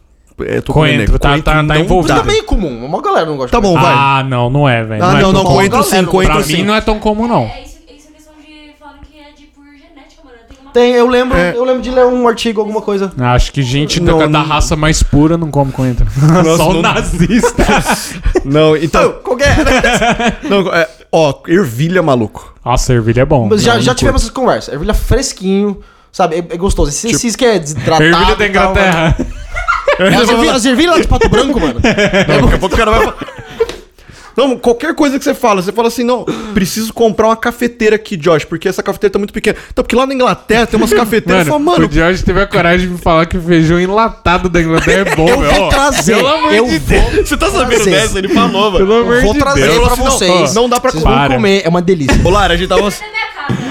É, 0.40 0.60
tô 0.60 0.72
Coentro, 0.72 1.16
tá- 1.16 1.36
tá- 1.38 1.42
tá 1.42 1.62
não 1.62 1.76
envolvido. 1.76 2.12
Isso 2.14 2.24
dá. 2.24 2.28
é 2.28 2.32
meio 2.32 2.44
comum, 2.44 2.84
uma 2.84 3.00
galera 3.00 3.24
não 3.26 3.36
gosta 3.36 3.52
Tá 3.56 3.60
de 3.60 3.62
bom, 3.72 3.80
vai. 3.80 3.92
Ah, 3.96 4.24
não, 4.28 4.50
não 4.50 4.68
é, 4.68 4.82
velho. 4.82 5.04
Ah, 5.04 5.10
é 5.10 5.12
não, 5.14 5.20
tão 5.20 5.32
não, 5.32 5.42
comum. 5.44 5.54
coentro 5.56 5.82
sim, 5.84 5.90
Galera, 5.90 6.06
coentro 6.08 6.34
Pra 6.34 6.42
sim. 6.42 6.56
mim 6.56 6.62
não 6.64 6.74
é 6.74 6.80
tão 6.80 6.98
comum, 6.98 7.28
não. 7.28 7.42
É 7.44 7.62
isso, 7.62 7.78
isso 7.88 8.08
é 8.08 8.12
questão 8.14 8.34
de 8.40 8.72
falam 8.80 8.96
que 9.08 9.16
é 9.16 9.30
de 9.32 9.44
por 9.54 9.62
genética, 9.64 10.22
mano. 10.24 10.36
Tem 10.74 10.92
eu 10.92 11.06
lembro, 11.08 11.38
É. 11.38 11.56
eu 11.56 11.64
lembro 11.64 11.80
de 11.80 11.88
ler 11.88 12.04
um 12.04 12.26
artigo, 12.26 12.60
alguma 12.60 12.82
coisa. 12.82 13.12
Acho 13.16 13.52
que 13.52 13.62
gente 13.62 14.00
Não, 14.00 14.18
da, 14.18 14.24
da 14.26 14.30
não- 14.40 14.44
raça 14.44 14.74
mais 14.74 15.02
pura 15.04 15.38
não 15.38 15.48
come 15.48 15.70
coentro. 15.70 16.04
Só 16.56 16.70
o 16.70 16.72
não- 16.74 16.82
nazista. 16.82 17.64
Não, 18.44 18.76
então. 18.76 19.12
Qualquer. 19.22 19.56
não, 20.50 20.70
é, 20.74 20.86
ó, 21.10 21.32
ervilha, 21.48 22.02
maluco. 22.02 22.52
Nossa, 22.64 22.92
ervilha 22.92 23.22
é 23.22 23.24
bom. 23.24 23.46
Mas 23.48 23.62
já, 23.62 23.78
já 23.80 23.94
tivemos 23.94 24.20
essas 24.22 24.34
conversas. 24.34 24.74
Ervilha 24.74 24.92
fresquinho, 24.92 25.78
sabe? 26.12 26.34
É, 26.36 26.38
é 26.40 26.56
gostoso. 26.58 26.90
Se 26.90 27.06
Tipo, 27.06 27.20
vocês 27.20 27.36
querem 27.36 27.60
desidratado... 27.60 28.02
Ervilha 28.04 28.34
da 28.36 28.46
e 28.46 28.50
tal, 28.52 28.70
Inglaterra. 28.72 29.16
É, 29.98 30.08
as 30.08 30.28
ervilhas 30.28 30.56
as 30.56 30.64
ervilhas 30.66 30.94
lá 30.96 31.00
de 31.00 31.08
Pato 31.08 31.28
Branco, 31.28 31.58
mano. 31.60 31.74
Não, 31.74 32.40
daqui 32.42 32.54
a 32.54 32.58
pouco 32.58 32.74
o 32.74 32.78
cara 32.78 32.90
vai 32.90 33.00
falar. 33.00 33.16
Não, 34.36 34.56
qualquer 34.58 34.94
coisa 34.94 35.18
que 35.18 35.24
você 35.24 35.34
fala, 35.34 35.62
você 35.62 35.72
fala 35.72 35.88
assim, 35.88 36.02
não, 36.04 36.24
preciso 36.52 36.92
comprar 36.92 37.28
uma 37.28 37.36
cafeteira 37.36 37.96
aqui, 37.96 38.16
Josh, 38.16 38.44
porque 38.44 38.68
essa 38.68 38.82
cafeteira 38.82 39.12
tá 39.12 39.18
muito 39.18 39.32
pequena. 39.32 39.56
Então, 39.72 39.82
porque 39.84 39.94
lá 39.96 40.06
na 40.06 40.14
Inglaterra 40.14 40.66
tem 40.66 40.76
umas 40.78 40.92
cafeteiras, 40.94 41.46
Mano, 41.46 41.64
mano, 41.64 41.86
o 41.86 41.92
George 41.92 42.24
teve 42.24 42.40
a 42.40 42.46
coragem 42.46 42.86
de 42.88 42.92
me 42.94 42.98
falar 42.98 43.26
que 43.26 43.36
o 43.36 43.42
feijão 43.42 43.78
enlatado 43.80 44.48
da 44.48 44.60
Inglaterra 44.60 45.08
é 45.10 45.14
bom, 45.16 45.28
Eu 45.28 45.40
velho. 45.40 45.54
vou 45.60 45.68
trazer. 45.68 46.16
Pelo 46.16 46.28
amor 46.28 46.52
Eu 46.54 46.64
de 46.66 46.78
vou 46.78 47.10
Deus. 47.12 47.28
você 47.28 47.36
tá 47.36 47.50
sabendo 47.50 47.82
Vocês- 47.84 47.96
dessa? 48.02 48.18
Ele 48.18 48.28
falou, 48.28 48.70
mano. 48.72 48.78
Pelo 48.86 48.94
amor 49.02 49.22
Vou 49.22 49.32
de 49.34 49.38
trazer 49.38 49.68
Deus. 49.68 49.86
pra 49.86 49.94
vocês. 49.94 50.54
não 50.54 50.68
dá 50.68 50.80
pra 50.80 50.90
Vocês 50.90 51.02
comer. 51.02 51.14
vão 51.16 51.24
Para. 51.26 51.34
comer, 51.36 51.62
é 51.64 51.68
uma 51.68 51.82
delícia. 51.82 52.20
Ô, 52.24 52.30
Lara, 52.30 52.54
a 52.54 52.56
gente 52.56 52.68
tava... 52.68 52.90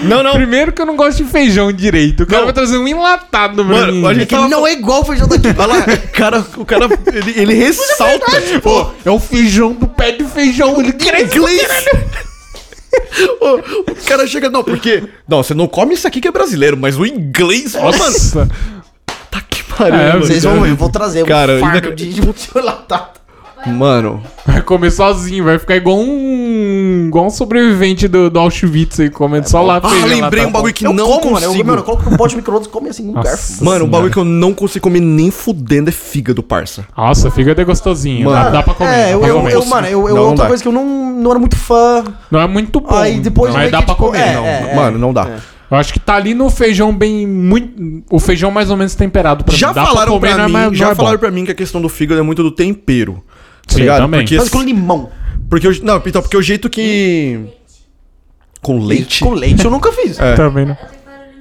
É. 0.04 0.08
Não, 0.08 0.24
não. 0.24 0.34
Primeiro 0.34 0.72
que 0.72 0.82
eu 0.82 0.86
não 0.86 0.96
gosto 0.96 1.24
de 1.24 1.30
feijão 1.30 1.72
direito. 1.72 2.24
O 2.24 2.26
cara 2.26 2.40
Não. 2.40 2.46
vai 2.46 2.54
trazer 2.54 2.78
um 2.78 2.88
enlatado 2.88 3.64
Mano, 3.64 3.92
mim. 3.94 4.06
a 4.06 4.14
gente 4.14 4.24
É 4.24 4.26
que 4.26 4.36
tava... 4.36 4.48
ele 4.48 4.52
não 4.56 4.68
é 4.68 4.74
igual 4.74 5.02
o 5.02 5.06
feijão 5.06 5.28
daqui. 5.28 5.48
Olha 5.58 5.66
lá, 5.68 5.82
cara, 6.14 6.46
o 6.58 6.66
cara, 6.66 6.86
ele, 7.14 7.34
ele 7.36 7.54
ressalta. 7.54 8.26
Pô, 8.62 8.92
é 9.06 9.10
o 9.12 9.20
feijão 9.20 9.74
do 9.74 9.88
pé 9.88 10.12
de 10.12 10.24
feijão. 10.26 10.80
Ele 10.80 10.94
cresce. 10.94 11.38
Inglês. 11.38 11.68
Ô, 13.42 13.56
o 13.92 13.96
cara 14.06 14.28
chega, 14.28 14.50
não, 14.50 14.64
porque. 14.64 15.04
Não, 15.28 15.42
você 15.42 15.54
não 15.54 15.68
come 15.68 15.94
isso 15.96 16.08
aqui 16.08 16.22
que 16.22 16.28
é 16.28 16.32
brasileiro, 16.32 16.78
mas 16.78 16.98
o 16.98 17.06
inglês, 17.06 17.76
ó, 17.76 17.84
mano. 17.86 17.98
Nossa. 17.98 18.50
Tá 19.32 19.42
que 19.42 19.64
pariu, 19.64 19.96
É. 20.00 20.18
Vocês 20.18 20.44
vão 20.44 20.62
ver, 20.62 20.70
eu 20.72 20.76
vou 20.76 20.90
trazer 20.90 21.26
Cara, 21.26 21.54
um 21.54 21.60
fardo 21.60 21.88
ainda- 21.90 21.96
de, 21.96 22.10
de 22.14 22.22
multilatado. 22.22 23.23
Mano, 23.66 24.22
Vai 24.46 24.62
comer 24.62 24.92
sozinho, 24.92 25.44
vai 25.46 25.58
ficar 25.58 25.76
igual 25.76 25.98
um. 25.98 27.06
igual 27.08 27.26
um 27.26 27.30
sobrevivente 27.30 28.08
do, 28.10 28.30
do 28.30 28.38
Auschwitz 28.40 29.00
aí, 29.00 29.10
comendo 29.10 29.50
só 29.50 29.62
lá 29.62 29.80
ah, 29.82 30.06
lembrei 30.06 30.44
lá, 30.44 30.50
um 30.50 30.52
bagulho 30.52 30.74
que 30.74 30.86
eu 30.86 30.92
não 30.94 31.06
como, 31.06 31.32
mano. 31.32 31.46
Eu, 31.46 31.50
consigo. 31.52 31.68
mano, 31.68 31.80
eu 31.80 31.84
coloco 31.84 32.10
no 32.10 32.18
pote 32.18 32.32
de 32.32 32.36
micro-ondas 32.38 32.68
e 32.68 32.70
come 32.70 32.90
assim, 32.90 33.10
um 33.10 33.14
Nossa. 33.14 33.30
garfo. 33.30 33.64
Mano, 33.64 33.86
um 33.86 33.90
bagulho 33.90 34.12
que 34.12 34.18
eu 34.18 34.26
não 34.26 34.54
consigo 34.54 34.84
comer 34.84 35.00
nem 35.00 35.32
fudendo 35.32 35.90
é 35.90 35.94
fígado, 35.94 36.44
parça. 36.44 36.86
Nossa, 36.98 37.32
fígado 37.32 37.62
é 37.62 37.64
gostosinho. 37.64 38.30
Dá, 38.30 38.36
Mano. 38.40 38.52
dá 38.52 38.64
pra 38.64 38.74
comer. 38.74 38.90
É, 38.92 39.04
dá 39.06 39.10
eu, 39.12 39.20
pra 39.20 39.28
eu, 39.30 39.36
comer. 39.38 39.54
eu, 39.54 39.66
mano, 39.66 39.88
eu, 39.88 40.10
eu 40.10 40.16
Não, 40.16 40.22
não 40.24 40.30
outra 40.32 40.44
dá. 40.44 40.48
coisa 40.50 40.62
que 40.62 40.68
eu 40.68 40.74
não, 40.74 41.14
não 41.14 41.32
era 41.32 41.40
muito 41.40 41.56
fã. 41.56 42.04
Não 42.30 42.42
é 42.42 42.48
muito 42.48 42.82
bom. 42.82 42.94
Aí 42.94 43.20
depois 43.22 43.54
mas 43.54 43.72
dá 43.72 43.80
que, 43.80 43.86
pra 43.86 43.96
tipo, 43.96 44.08
comer. 44.08 44.20
é, 44.20 44.34
não. 44.34 44.46
é. 44.46 44.76
Mano, 44.76 44.98
não 45.00 45.14
dá. 45.14 45.38
Eu 45.72 45.78
acho 45.78 45.92
que 45.94 46.00
tá 46.00 46.16
ali 46.16 46.34
no 46.34 46.50
feijão 46.50 46.96
bem. 46.96 47.26
Muito, 47.26 48.04
o 48.12 48.20
feijão 48.20 48.52
mais 48.52 48.70
ou 48.70 48.78
menos 48.78 48.94
temperado 48.94 49.44
pra 49.44 49.56
Já 49.56 49.70
mim. 49.70 49.74
Dá 49.74 49.86
falaram 49.86 50.20
pra, 50.20 50.38
não 50.38 50.44
é 50.44 50.48
mim, 50.48 50.54
não 50.54 50.74
já 50.76 50.90
é 50.90 50.96
falaram 50.96 51.18
pra 51.18 51.32
mim 51.32 51.46
que 51.46 51.52
a 51.52 51.56
questão 51.56 51.82
do 51.82 51.90
fígado 51.90 52.20
é 52.20 52.24
muito 52.24 52.44
do 52.44 52.52
tempero. 52.52 53.24
Tá 53.68 53.76
ligado? 53.78 54.02
também. 54.02 54.22
Porque, 54.22 54.38
Mas 54.38 54.50
com 54.50 54.62
limão. 54.62 55.10
porque 55.50 55.68
eu, 55.68 55.72
não, 55.84 56.02
então, 56.06 56.22
porque 56.22 56.38
o 56.38 56.42
jeito 56.42 56.70
que 56.70 57.40
com 58.62 58.80
leite. 58.80 59.24
Com 59.24 59.34
leite 59.34 59.64
eu 59.66 59.72
nunca 59.72 59.92
fiz. 59.92 60.20
É. 60.20 60.36
Também, 60.36 60.66
né? 60.66 60.78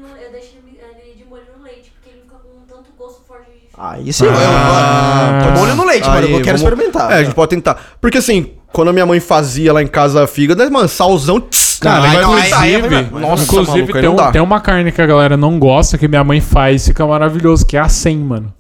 No, 0.00 0.08
eu 0.08 0.32
deixo 0.32 0.48
ele, 0.66 0.78
ele 1.06 1.22
de 1.22 1.24
molho 1.28 1.42
no 1.56 1.64
leite, 1.64 1.92
porque 1.94 2.10
ele 2.10 2.22
fica 2.22 2.36
com 2.36 2.48
um 2.58 2.64
tanto 2.66 2.90
gosto 2.98 3.22
forte 3.26 3.46
de 3.50 3.68
Aí 3.78 4.10
Ah, 4.28 5.54
molho 5.56 5.74
no 5.76 5.84
leite, 5.84 6.08
mano. 6.08 6.26
Eu 6.26 6.40
quero 6.42 6.58
vamos- 6.58 6.62
experimentar. 6.62 7.12
É, 7.12 7.14
a 7.16 7.24
gente 7.24 7.34
pode 7.34 7.50
tentar. 7.50 7.76
Porque 8.00 8.18
assim, 8.18 8.50
quando 8.72 8.88
a 8.88 8.92
minha 8.92 9.06
mãe 9.06 9.20
fazia 9.20 9.72
lá 9.72 9.82
em 9.82 9.86
casa 9.86 10.26
fígado, 10.26 10.62
né, 10.64 10.70
mano, 10.70 10.88
salzão. 10.88 11.40
Tss, 11.40 11.78
Cara, 11.80 12.00
vai 12.00 12.16
aí 12.16 12.22
não, 12.22 12.38
Inclusive, 12.38 13.20
Nossa, 13.20 13.42
inclusive 13.44 13.70
maluco, 13.78 13.92
tem, 13.92 14.02
não 14.02 14.14
um- 14.28 14.32
tem 14.32 14.40
uma 14.42 14.60
carne 14.60 14.92
que 14.92 15.02
a 15.02 15.06
galera 15.06 15.36
não 15.36 15.58
gosta, 15.58 15.98
que 15.98 16.06
minha 16.06 16.22
mãe 16.22 16.40
faz, 16.40 16.86
fica 16.86 17.04
maravilhoso, 17.06 17.66
que 17.66 17.76
é 17.76 17.80
a 17.80 17.88
100, 17.88 18.18
mano. 18.18 18.54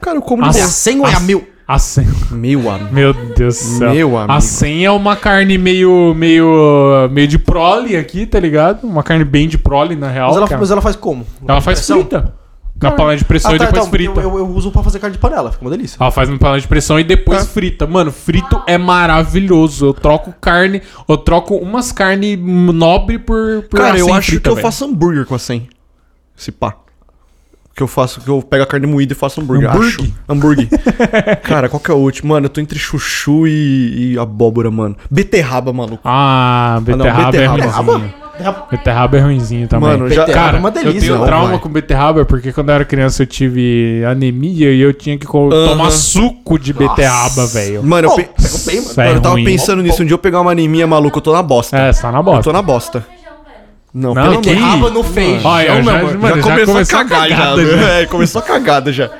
Cara, 0.00 0.16
eu 0.18 0.22
como 0.22 0.42
de 0.42 0.48
A 0.48 0.52
boa. 0.52 0.60
É 0.60 0.64
a 0.64 0.68
100 0.68 1.00
ou 1.00 1.06
é 1.08 1.14
a 1.14 1.20
1000? 1.20 1.46
A 1.66 1.78
100. 1.78 2.06
Meu 2.32 2.70
amigo. 2.70 2.92
Meu 2.94 3.12
Deus 3.14 3.56
do 3.56 3.78
céu. 3.78 3.94
Meu 3.94 4.18
amigo. 4.18 4.32
A 4.32 4.40
100 4.40 4.84
é 4.84 4.90
uma 4.90 5.16
carne 5.16 5.56
meio, 5.56 6.12
meio, 6.14 7.08
meio 7.10 7.26
de 7.26 7.38
prole 7.38 7.96
aqui, 7.96 8.26
tá 8.26 8.38
ligado? 8.38 8.86
Uma 8.86 9.02
carne 9.02 9.24
bem 9.24 9.48
de 9.48 9.56
prole, 9.56 9.96
na 9.96 10.08
real. 10.08 10.28
Mas 10.28 10.36
ela, 10.36 10.58
mas 10.60 10.70
ela 10.70 10.80
faz 10.82 10.94
como? 10.96 11.26
Ela 11.46 11.60
faz 11.60 11.78
Pressão? 11.78 12.00
frita. 12.00 12.34
Na 12.82 12.90
panela 12.90 13.16
de 13.16 13.24
pressão 13.24 13.52
Ah, 13.52 13.54
e 13.54 13.58
tá, 13.58 13.64
depois 13.66 13.86
então, 13.86 13.90
frita. 13.90 14.20
eu, 14.20 14.30
eu, 14.30 14.38
eu 14.38 14.46
uso 14.48 14.70
pra 14.70 14.82
fazer 14.82 14.98
carne 14.98 15.14
de 15.14 15.20
panela, 15.20 15.50
fica 15.50 15.64
uma 15.64 15.70
delícia. 15.70 15.96
Ela 15.98 16.10
faz 16.10 16.28
na 16.28 16.36
panela 16.36 16.60
de 16.60 16.66
pressão 16.68 16.98
e 17.00 17.04
depois 17.04 17.46
frita. 17.46 17.86
Mano, 17.86 18.10
frito 18.12 18.60
é 18.66 18.76
maravilhoso. 18.76 19.86
Eu 19.86 19.94
troco 19.94 20.34
carne, 20.38 20.82
eu 21.08 21.16
troco 21.16 21.54
umas 21.56 21.92
carnes 21.92 22.36
nobre 22.38 23.18
por, 23.18 23.62
por 23.70 23.78
Cara, 23.78 23.96
eu 23.96 24.06
100 24.06 24.14
acho 24.16 24.30
frita, 24.32 24.50
que 24.50 24.58
eu 24.58 24.60
faço 24.60 24.84
hambúrguer 24.84 25.24
com 25.24 25.34
a 25.34 25.38
100. 25.38 25.68
Esse 26.36 26.52
pá. 26.52 26.74
Que 27.74 27.82
eu 27.82 27.88
faço, 27.88 28.20
que 28.20 28.28
eu 28.28 28.40
pego 28.40 28.62
a 28.62 28.66
carne 28.66 28.86
moída 28.86 29.12
e 29.12 29.16
faço 29.16 29.40
hambúrguer. 29.40 29.68
Hambúrguer? 29.68 29.88
Acho. 30.00 30.12
Hambúrguer. 30.28 30.68
Cara, 31.42 31.68
qual 31.68 31.80
que 31.80 31.90
é 31.90 31.94
o 31.94 31.96
último? 31.96 32.32
Mano, 32.32 32.46
eu 32.46 32.50
tô 32.50 32.60
entre 32.60 32.78
chuchu 32.78 33.48
e, 33.48 34.12
e 34.12 34.18
abóbora, 34.18 34.70
mano. 34.70 34.96
Beterraba, 35.10 35.72
maluco. 35.72 36.00
Ah, 36.04 36.78
beterraba, 36.82 37.30
beterraba. 37.32 37.64
é 37.66 37.66
ruimzinho. 37.96 38.14
Beterraba 38.70 39.16
é 39.16 39.20
ruimzinho 39.20 39.68
também. 39.68 39.88
Mano, 39.90 40.08
já- 40.08 40.24
Cara, 40.26 40.56
é 40.56 40.60
uma 40.60 40.70
delícia, 40.70 40.96
eu 40.96 41.00
tenho 41.00 41.18
não, 41.18 41.26
trauma 41.26 41.48
vai. 41.50 41.58
com 41.58 41.68
beterraba 41.68 42.24
porque 42.24 42.52
quando 42.52 42.68
eu 42.68 42.74
era 42.76 42.84
criança 42.84 43.22
eu 43.22 43.26
tive 43.26 44.04
anemia 44.08 44.72
e 44.72 44.80
eu 44.80 44.92
tinha 44.94 45.18
que 45.18 45.26
co- 45.26 45.50
Aham. 45.52 45.68
tomar 45.70 45.90
suco 45.90 46.58
de 46.58 46.72
beterraba, 46.72 47.46
velho. 47.46 47.82
Mano, 47.82 48.06
eu, 48.08 48.12
Oh, 48.12 48.16
pe- 48.16 48.28
pegou 48.40 48.58
bem, 48.66 48.76
mano. 48.82 48.92
É 48.92 49.04
mano, 49.04 49.16
eu 49.16 49.20
tava 49.20 49.34
ruim. 49.34 49.44
pensando 49.44 49.82
nisso. 49.82 50.02
Um 50.02 50.06
dia 50.06 50.14
eu 50.14 50.18
pegar 50.18 50.40
uma 50.40 50.52
anemia, 50.52 50.86
maluco, 50.86 51.18
eu 51.18 51.22
tô 51.22 51.32
na 51.32 51.42
bosta. 51.42 51.76
É, 51.76 51.92
você 51.92 52.02
tá 52.02 52.12
na 52.12 52.18
Eu 52.18 52.22
bosta. 52.22 52.42
tô 52.44 52.52
na 52.52 52.62
bosta. 52.62 53.06
Não, 53.94 54.12
Não, 54.12 54.22
pelo 54.24 54.40
que 54.40 54.50
amor 54.50 54.90
Deus. 54.90 54.92
no 55.06 55.12
feijão, 55.14 55.50
Olha, 55.50 55.74
meu 55.76 55.84
já- 55.84 55.98
amor. 56.00 56.18
mano, 56.18 56.42
já 56.42 56.48
já 56.48 56.50
começou, 56.66 56.76
a 56.78 56.84
já. 56.84 57.04
cagada 57.04 57.64
já. 57.64 57.88
É, 58.00 58.06
começou 58.06 58.38
a 58.40 58.42
cagada 58.44 58.92
já. 58.92 59.10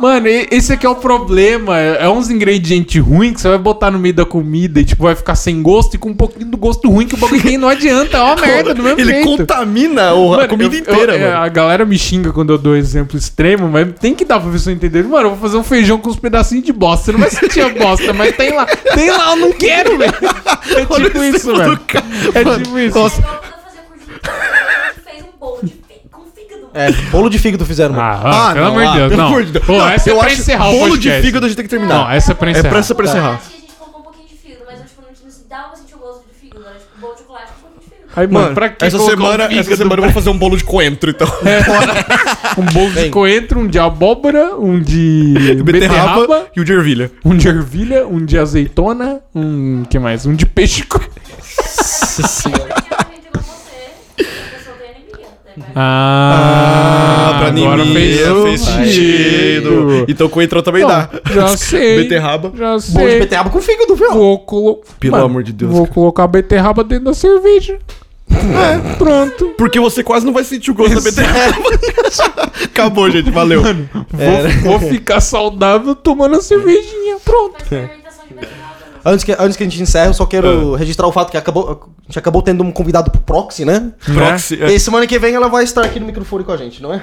Mano, 0.00 0.26
esse 0.50 0.72
aqui 0.72 0.84
é 0.86 0.88
o 0.88 0.94
problema. 0.94 1.78
É 1.78 2.08
uns 2.08 2.28
ingredientes 2.30 3.02
ruins 3.02 3.34
que 3.34 3.40
você 3.40 3.48
vai 3.48 3.58
botar 3.58 3.90
no 3.90 3.98
meio 3.98 4.14
da 4.14 4.24
comida 4.24 4.80
e, 4.80 4.84
tipo, 4.84 5.02
vai 5.04 5.14
ficar 5.14 5.34
sem 5.34 5.62
gosto 5.62 5.94
e 5.94 5.98
com 5.98 6.10
um 6.10 6.14
pouquinho 6.14 6.46
do 6.50 6.56
gosto 6.56 6.88
ruim 6.90 7.06
que 7.06 7.14
o 7.14 7.18
bagulho 7.18 7.42
tem. 7.42 7.56
Não 7.58 7.68
adianta, 7.68 8.16
é 8.18 8.22
uma 8.22 8.36
merda 8.40 8.74
do 8.74 8.82
mesmo 8.82 9.00
Ele 9.00 9.12
jeito. 9.12 9.24
contamina 9.26 10.14
o- 10.14 10.34
a 10.34 10.36
Mano, 10.38 10.48
comida 10.48 10.74
eu- 10.74 10.80
inteira, 10.80 11.12
eu- 11.16 11.26
é, 11.26 11.30
mano. 11.32 11.42
A 11.44 11.48
galera 11.48 11.84
me 11.84 11.98
xinga 11.98 12.32
quando 12.32 12.52
eu 12.52 12.58
dou 12.58 12.76
exemplo 12.76 13.16
extremo, 13.18 13.68
mas 13.68 13.88
tem 14.00 14.14
que 14.14 14.24
dar 14.24 14.40
pra 14.40 14.50
pessoa 14.50 14.72
entender. 14.72 15.02
Mano, 15.04 15.26
eu 15.26 15.30
vou 15.30 15.38
fazer 15.38 15.56
um 15.56 15.64
feijão 15.64 15.98
com 15.98 16.10
uns 16.10 16.16
pedacinhos 16.18 16.64
de 16.64 16.72
bosta. 16.72 17.06
Você 17.06 17.12
não 17.12 17.20
vai 17.20 17.30
sentir 17.30 17.60
a 17.60 17.68
bosta, 17.70 18.12
mas 18.12 18.34
tem 18.36 18.52
lá. 18.54 18.66
Tem 18.66 19.10
lá, 19.10 19.30
eu 19.30 19.36
não 19.36 19.52
quero, 19.52 19.96
velho. 19.98 20.14
É 20.76 20.84
tipo 21.04 21.22
isso, 21.24 21.56
velho. 21.56 21.80
É 22.34 22.44
Mano, 22.44 22.62
tipo 22.64 22.78
isso. 22.78 22.98
nossa. 22.98 23.22
fez 25.04 25.22
um 25.22 25.38
bolo 25.38 25.58
de. 25.62 25.85
É, 26.76 26.92
bolo 27.10 27.28
de 27.30 27.38
fígado 27.38 27.64
fizeram, 27.64 27.94
mano. 27.94 28.20
Ah, 28.24 28.50
ah, 28.50 28.54
pelo 28.54 28.66
amor 28.66 28.86
de 28.86 28.92
Deus. 28.92 29.08
pelo 29.08 29.22
Não. 29.22 29.28
amor 29.28 29.44
de 29.44 29.52
Deus. 29.52 29.64
Pô, 29.64 29.72
Não, 29.78 29.88
essa 29.88 30.10
é 30.10 30.12
eu 30.12 30.18
pra 30.18 30.26
acho 30.28 30.40
encerrar 30.40 30.68
o 30.68 30.72
Bolo 30.78 30.98
de 30.98 31.10
fígado 31.22 31.46
a 31.46 31.48
gente 31.48 31.56
tem 31.56 31.64
que 31.64 31.70
terminar. 31.70 31.94
Não, 31.94 32.10
essa 32.10 32.32
é 32.32 32.34
pra 32.34 32.48
É 32.48 32.50
encerrar. 32.52 32.68
pra, 32.68 32.78
essa 32.78 32.94
pra 32.94 33.04
encerrar. 33.06 33.34
Acho 33.34 33.48
que 33.50 33.56
a 33.56 33.60
gente 33.60 33.72
colocou 33.74 34.00
um 34.00 34.04
pouquinho 34.04 34.28
de 34.28 34.34
fígado, 34.36 34.62
mas 34.66 34.78
eu, 34.80 34.84
tipo, 34.86 35.00
não, 35.02 35.08
não 35.08 35.48
dava 35.48 35.68
pra 35.68 35.76
sentir 35.78 35.94
o 35.94 35.98
gosto 35.98 36.24
de 36.28 36.34
fígado. 36.40 36.64
Era 36.66 36.74
tipo 36.78 37.00
bolo 37.00 37.14
de 37.14 37.20
chocolate 37.20 37.46
com 37.46 37.52
um 37.68 37.70
pouquinho 37.70 37.80
de 37.80 37.86
fígado. 37.96 38.20
Aí, 38.20 38.26
mano, 38.26 38.40
Mano, 38.44 38.54
pra 38.54 38.68
que 38.68 38.84
essa 38.84 38.98
colocar 38.98 39.14
um 39.14 39.16
semana, 39.22 39.48
fígado 39.48 39.60
essa 39.68 39.76
semana 39.76 39.96
eu 40.00 40.04
vou 40.04 40.12
fazer 40.12 40.30
um 40.30 40.38
bolo 40.38 40.56
de 40.56 40.64
coentro, 40.64 41.10
então. 41.10 41.28
Um 42.58 42.64
bolo 42.72 42.88
de 42.88 42.94
Bem. 42.94 43.10
coentro, 43.10 43.60
um 43.60 43.66
de 43.66 43.78
abóbora, 43.78 44.56
um 44.56 44.80
de 44.80 45.34
Beterraba 45.62 46.20
beterraba, 46.20 46.46
e 46.56 46.60
o 46.60 46.64
de 46.64 46.72
ervilha. 46.72 47.10
um 47.24 47.36
de 47.36 47.48
ervilha, 47.48 48.06
um 48.06 48.24
de 48.24 48.38
azeitona, 48.38 49.20
um. 49.34 49.84
que 49.90 49.98
mais? 49.98 50.24
Um 50.24 50.34
de 50.34 50.46
peixe. 50.46 50.82
co- 50.84 50.98
Geralmente 51.00 53.28
igual 53.28 53.44
você, 53.44 54.22
a 54.22 54.56
pessoa 54.56 54.76
tem 54.78 55.04
Vai- 55.76 55.84
Ah, 55.84 57.36
pra 57.38 57.48
agora 57.48 57.82
anemia, 57.82 58.34
fez, 58.42 58.42
fez 58.42 58.60
sentido. 58.62 60.04
Então 60.08 60.28
coentro 60.28 60.62
também 60.62 60.82
Não, 60.82 60.88
dá. 60.88 61.08
Já 61.32 61.48
sei. 61.56 62.02
Beterraba. 62.02 62.50
Já 62.56 62.66
Bolo 62.70 62.78
de 62.78 62.82
sei. 63.10 63.18
beterraba 63.20 63.50
com 63.50 63.60
fígado, 63.60 63.94
viu? 63.94 64.10
Vou 64.12 64.38
colo... 64.38 64.80
Pelo 64.98 65.16
amor 65.16 65.42
de 65.42 65.52
Deus, 65.52 65.70
Vou 65.70 65.82
cara. 65.82 65.94
colocar 65.94 66.24
a 66.24 66.28
beterraba 66.28 66.82
dentro 66.82 67.04
da 67.06 67.14
cerveja. 67.14 67.78
É, 68.36 68.94
pronto. 68.96 69.54
Porque 69.56 69.78
você 69.78 70.02
quase 70.02 70.26
não 70.26 70.32
vai 70.32 70.42
sentir 70.44 70.70
o 70.70 70.74
gosto 70.74 70.94
da 70.96 71.00
beterraba. 71.00 71.56
Acabou, 72.64 73.08
gente. 73.10 73.30
Valeu. 73.30 73.62
Vou, 73.62 74.78
vou 74.78 74.80
ficar 74.90 75.20
saudável 75.20 75.94
tomando 75.94 76.36
a 76.36 76.42
cervejinha. 76.42 77.16
Pronto. 77.24 77.64
De 77.64 78.34
beterraba. 78.34 78.65
Antes 79.08 79.24
que, 79.24 79.32
antes 79.38 79.56
que 79.56 79.62
a 79.62 79.66
gente 79.68 79.80
encerre, 79.80 80.08
eu 80.08 80.14
só 80.14 80.26
quero 80.26 80.74
registrar 80.74 81.06
o 81.06 81.12
fato 81.12 81.30
que 81.30 81.36
acabou, 81.36 81.88
a 82.02 82.06
gente 82.08 82.18
acabou 82.18 82.42
tendo 82.42 82.64
um 82.64 82.72
convidado 82.72 83.10
pro 83.10 83.20
Proxy, 83.20 83.64
né? 83.64 83.92
Proxy. 84.04 84.60
é. 84.60 84.72
E 84.72 84.80
semana 84.80 85.06
que 85.06 85.16
vem 85.18 85.32
ela 85.34 85.48
vai 85.48 85.62
estar 85.62 85.84
aqui 85.84 86.00
no 86.00 86.06
microfone 86.06 86.42
com 86.42 86.50
a 86.50 86.56
gente, 86.56 86.82
não 86.82 86.92
é? 86.92 87.02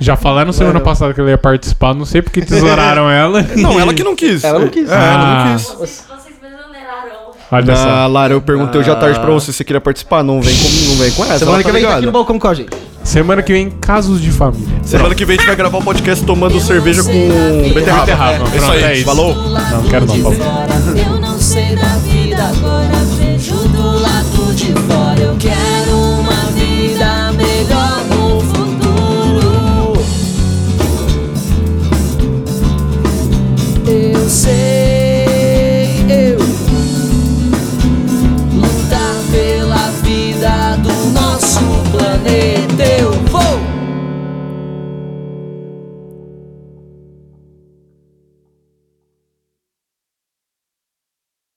Já 0.00 0.16
falaram 0.16 0.52
semana 0.52 0.74
Mano. 0.74 0.84
passada 0.84 1.14
que 1.14 1.20
ela 1.20 1.30
ia 1.30 1.38
participar, 1.38 1.94
não 1.94 2.04
sei 2.04 2.20
porque 2.20 2.40
tesouraram 2.42 3.08
ela. 3.12 3.46
Não, 3.56 3.78
ela 3.78 3.94
que 3.94 4.02
não 4.02 4.16
quis. 4.16 4.42
Ela 4.42 4.58
não 4.58 4.68
quis. 4.68 4.90
É, 4.90 4.94
ela 4.94 5.04
Ah. 5.04 5.44
não 5.44 5.52
quis. 5.56 5.66
Vocês, 5.68 6.04
vocês 6.08 6.34
me 6.42 6.48
exoneraram. 6.48 7.30
Olha 7.52 7.76
só. 7.76 7.88
Ah, 7.88 8.06
Lara, 8.06 8.32
eu 8.32 8.40
perguntei 8.40 8.80
hoje 8.80 8.90
à 8.90 8.96
tarde 8.96 9.20
pra 9.20 9.30
você 9.30 9.46
se 9.52 9.58
você 9.58 9.64
queria 9.64 9.80
participar. 9.80 10.22
Não 10.24 10.40
vem 10.40 10.54
com, 10.56 10.88
não 10.88 10.96
vem 10.96 11.10
com 11.12 11.24
essa. 11.24 11.38
semana 11.40 11.56
ela 11.58 11.64
que 11.64 11.72
vem 11.72 11.82
tá 11.84 11.96
aqui 11.96 12.06
no 12.06 12.12
balcão 12.12 12.38
com 12.38 12.48
a 12.48 12.54
gente. 12.54 12.70
Semana 13.04 13.42
que 13.42 13.52
vem, 13.52 13.70
casos 13.70 14.20
de 14.20 14.30
família. 14.30 14.68
Semana 14.84 15.14
que 15.14 15.24
vem 15.24 15.36
a 15.36 15.38
gente 15.38 15.46
vai 15.46 15.56
gravar 15.56 15.78
um 15.78 15.82
podcast 15.82 16.24
tomando 16.24 16.60
cerveja 16.60 17.02
com 17.02 17.10
beterraba. 17.74 18.00
Beterraba, 18.06 18.44
É 18.52 18.56
isso 18.56 18.70
aí, 18.70 18.82
é 18.84 18.94
isso. 18.96 19.04
falou? 19.04 19.34
Não, 19.34 19.82
quero 19.84 20.06
não, 20.06 20.20
por 20.22 20.34
favor. 20.34 20.46
Eu 20.96 21.09
sei 21.50 21.74
da 21.74 21.96
vida, 21.96 22.44
agora 22.44 22.96
vejo 23.18 23.56
do 23.70 23.98
lado 23.98 24.54
de 24.54 24.72
fora. 24.72 25.20
Eu 25.20 25.36
quero. 25.36 25.69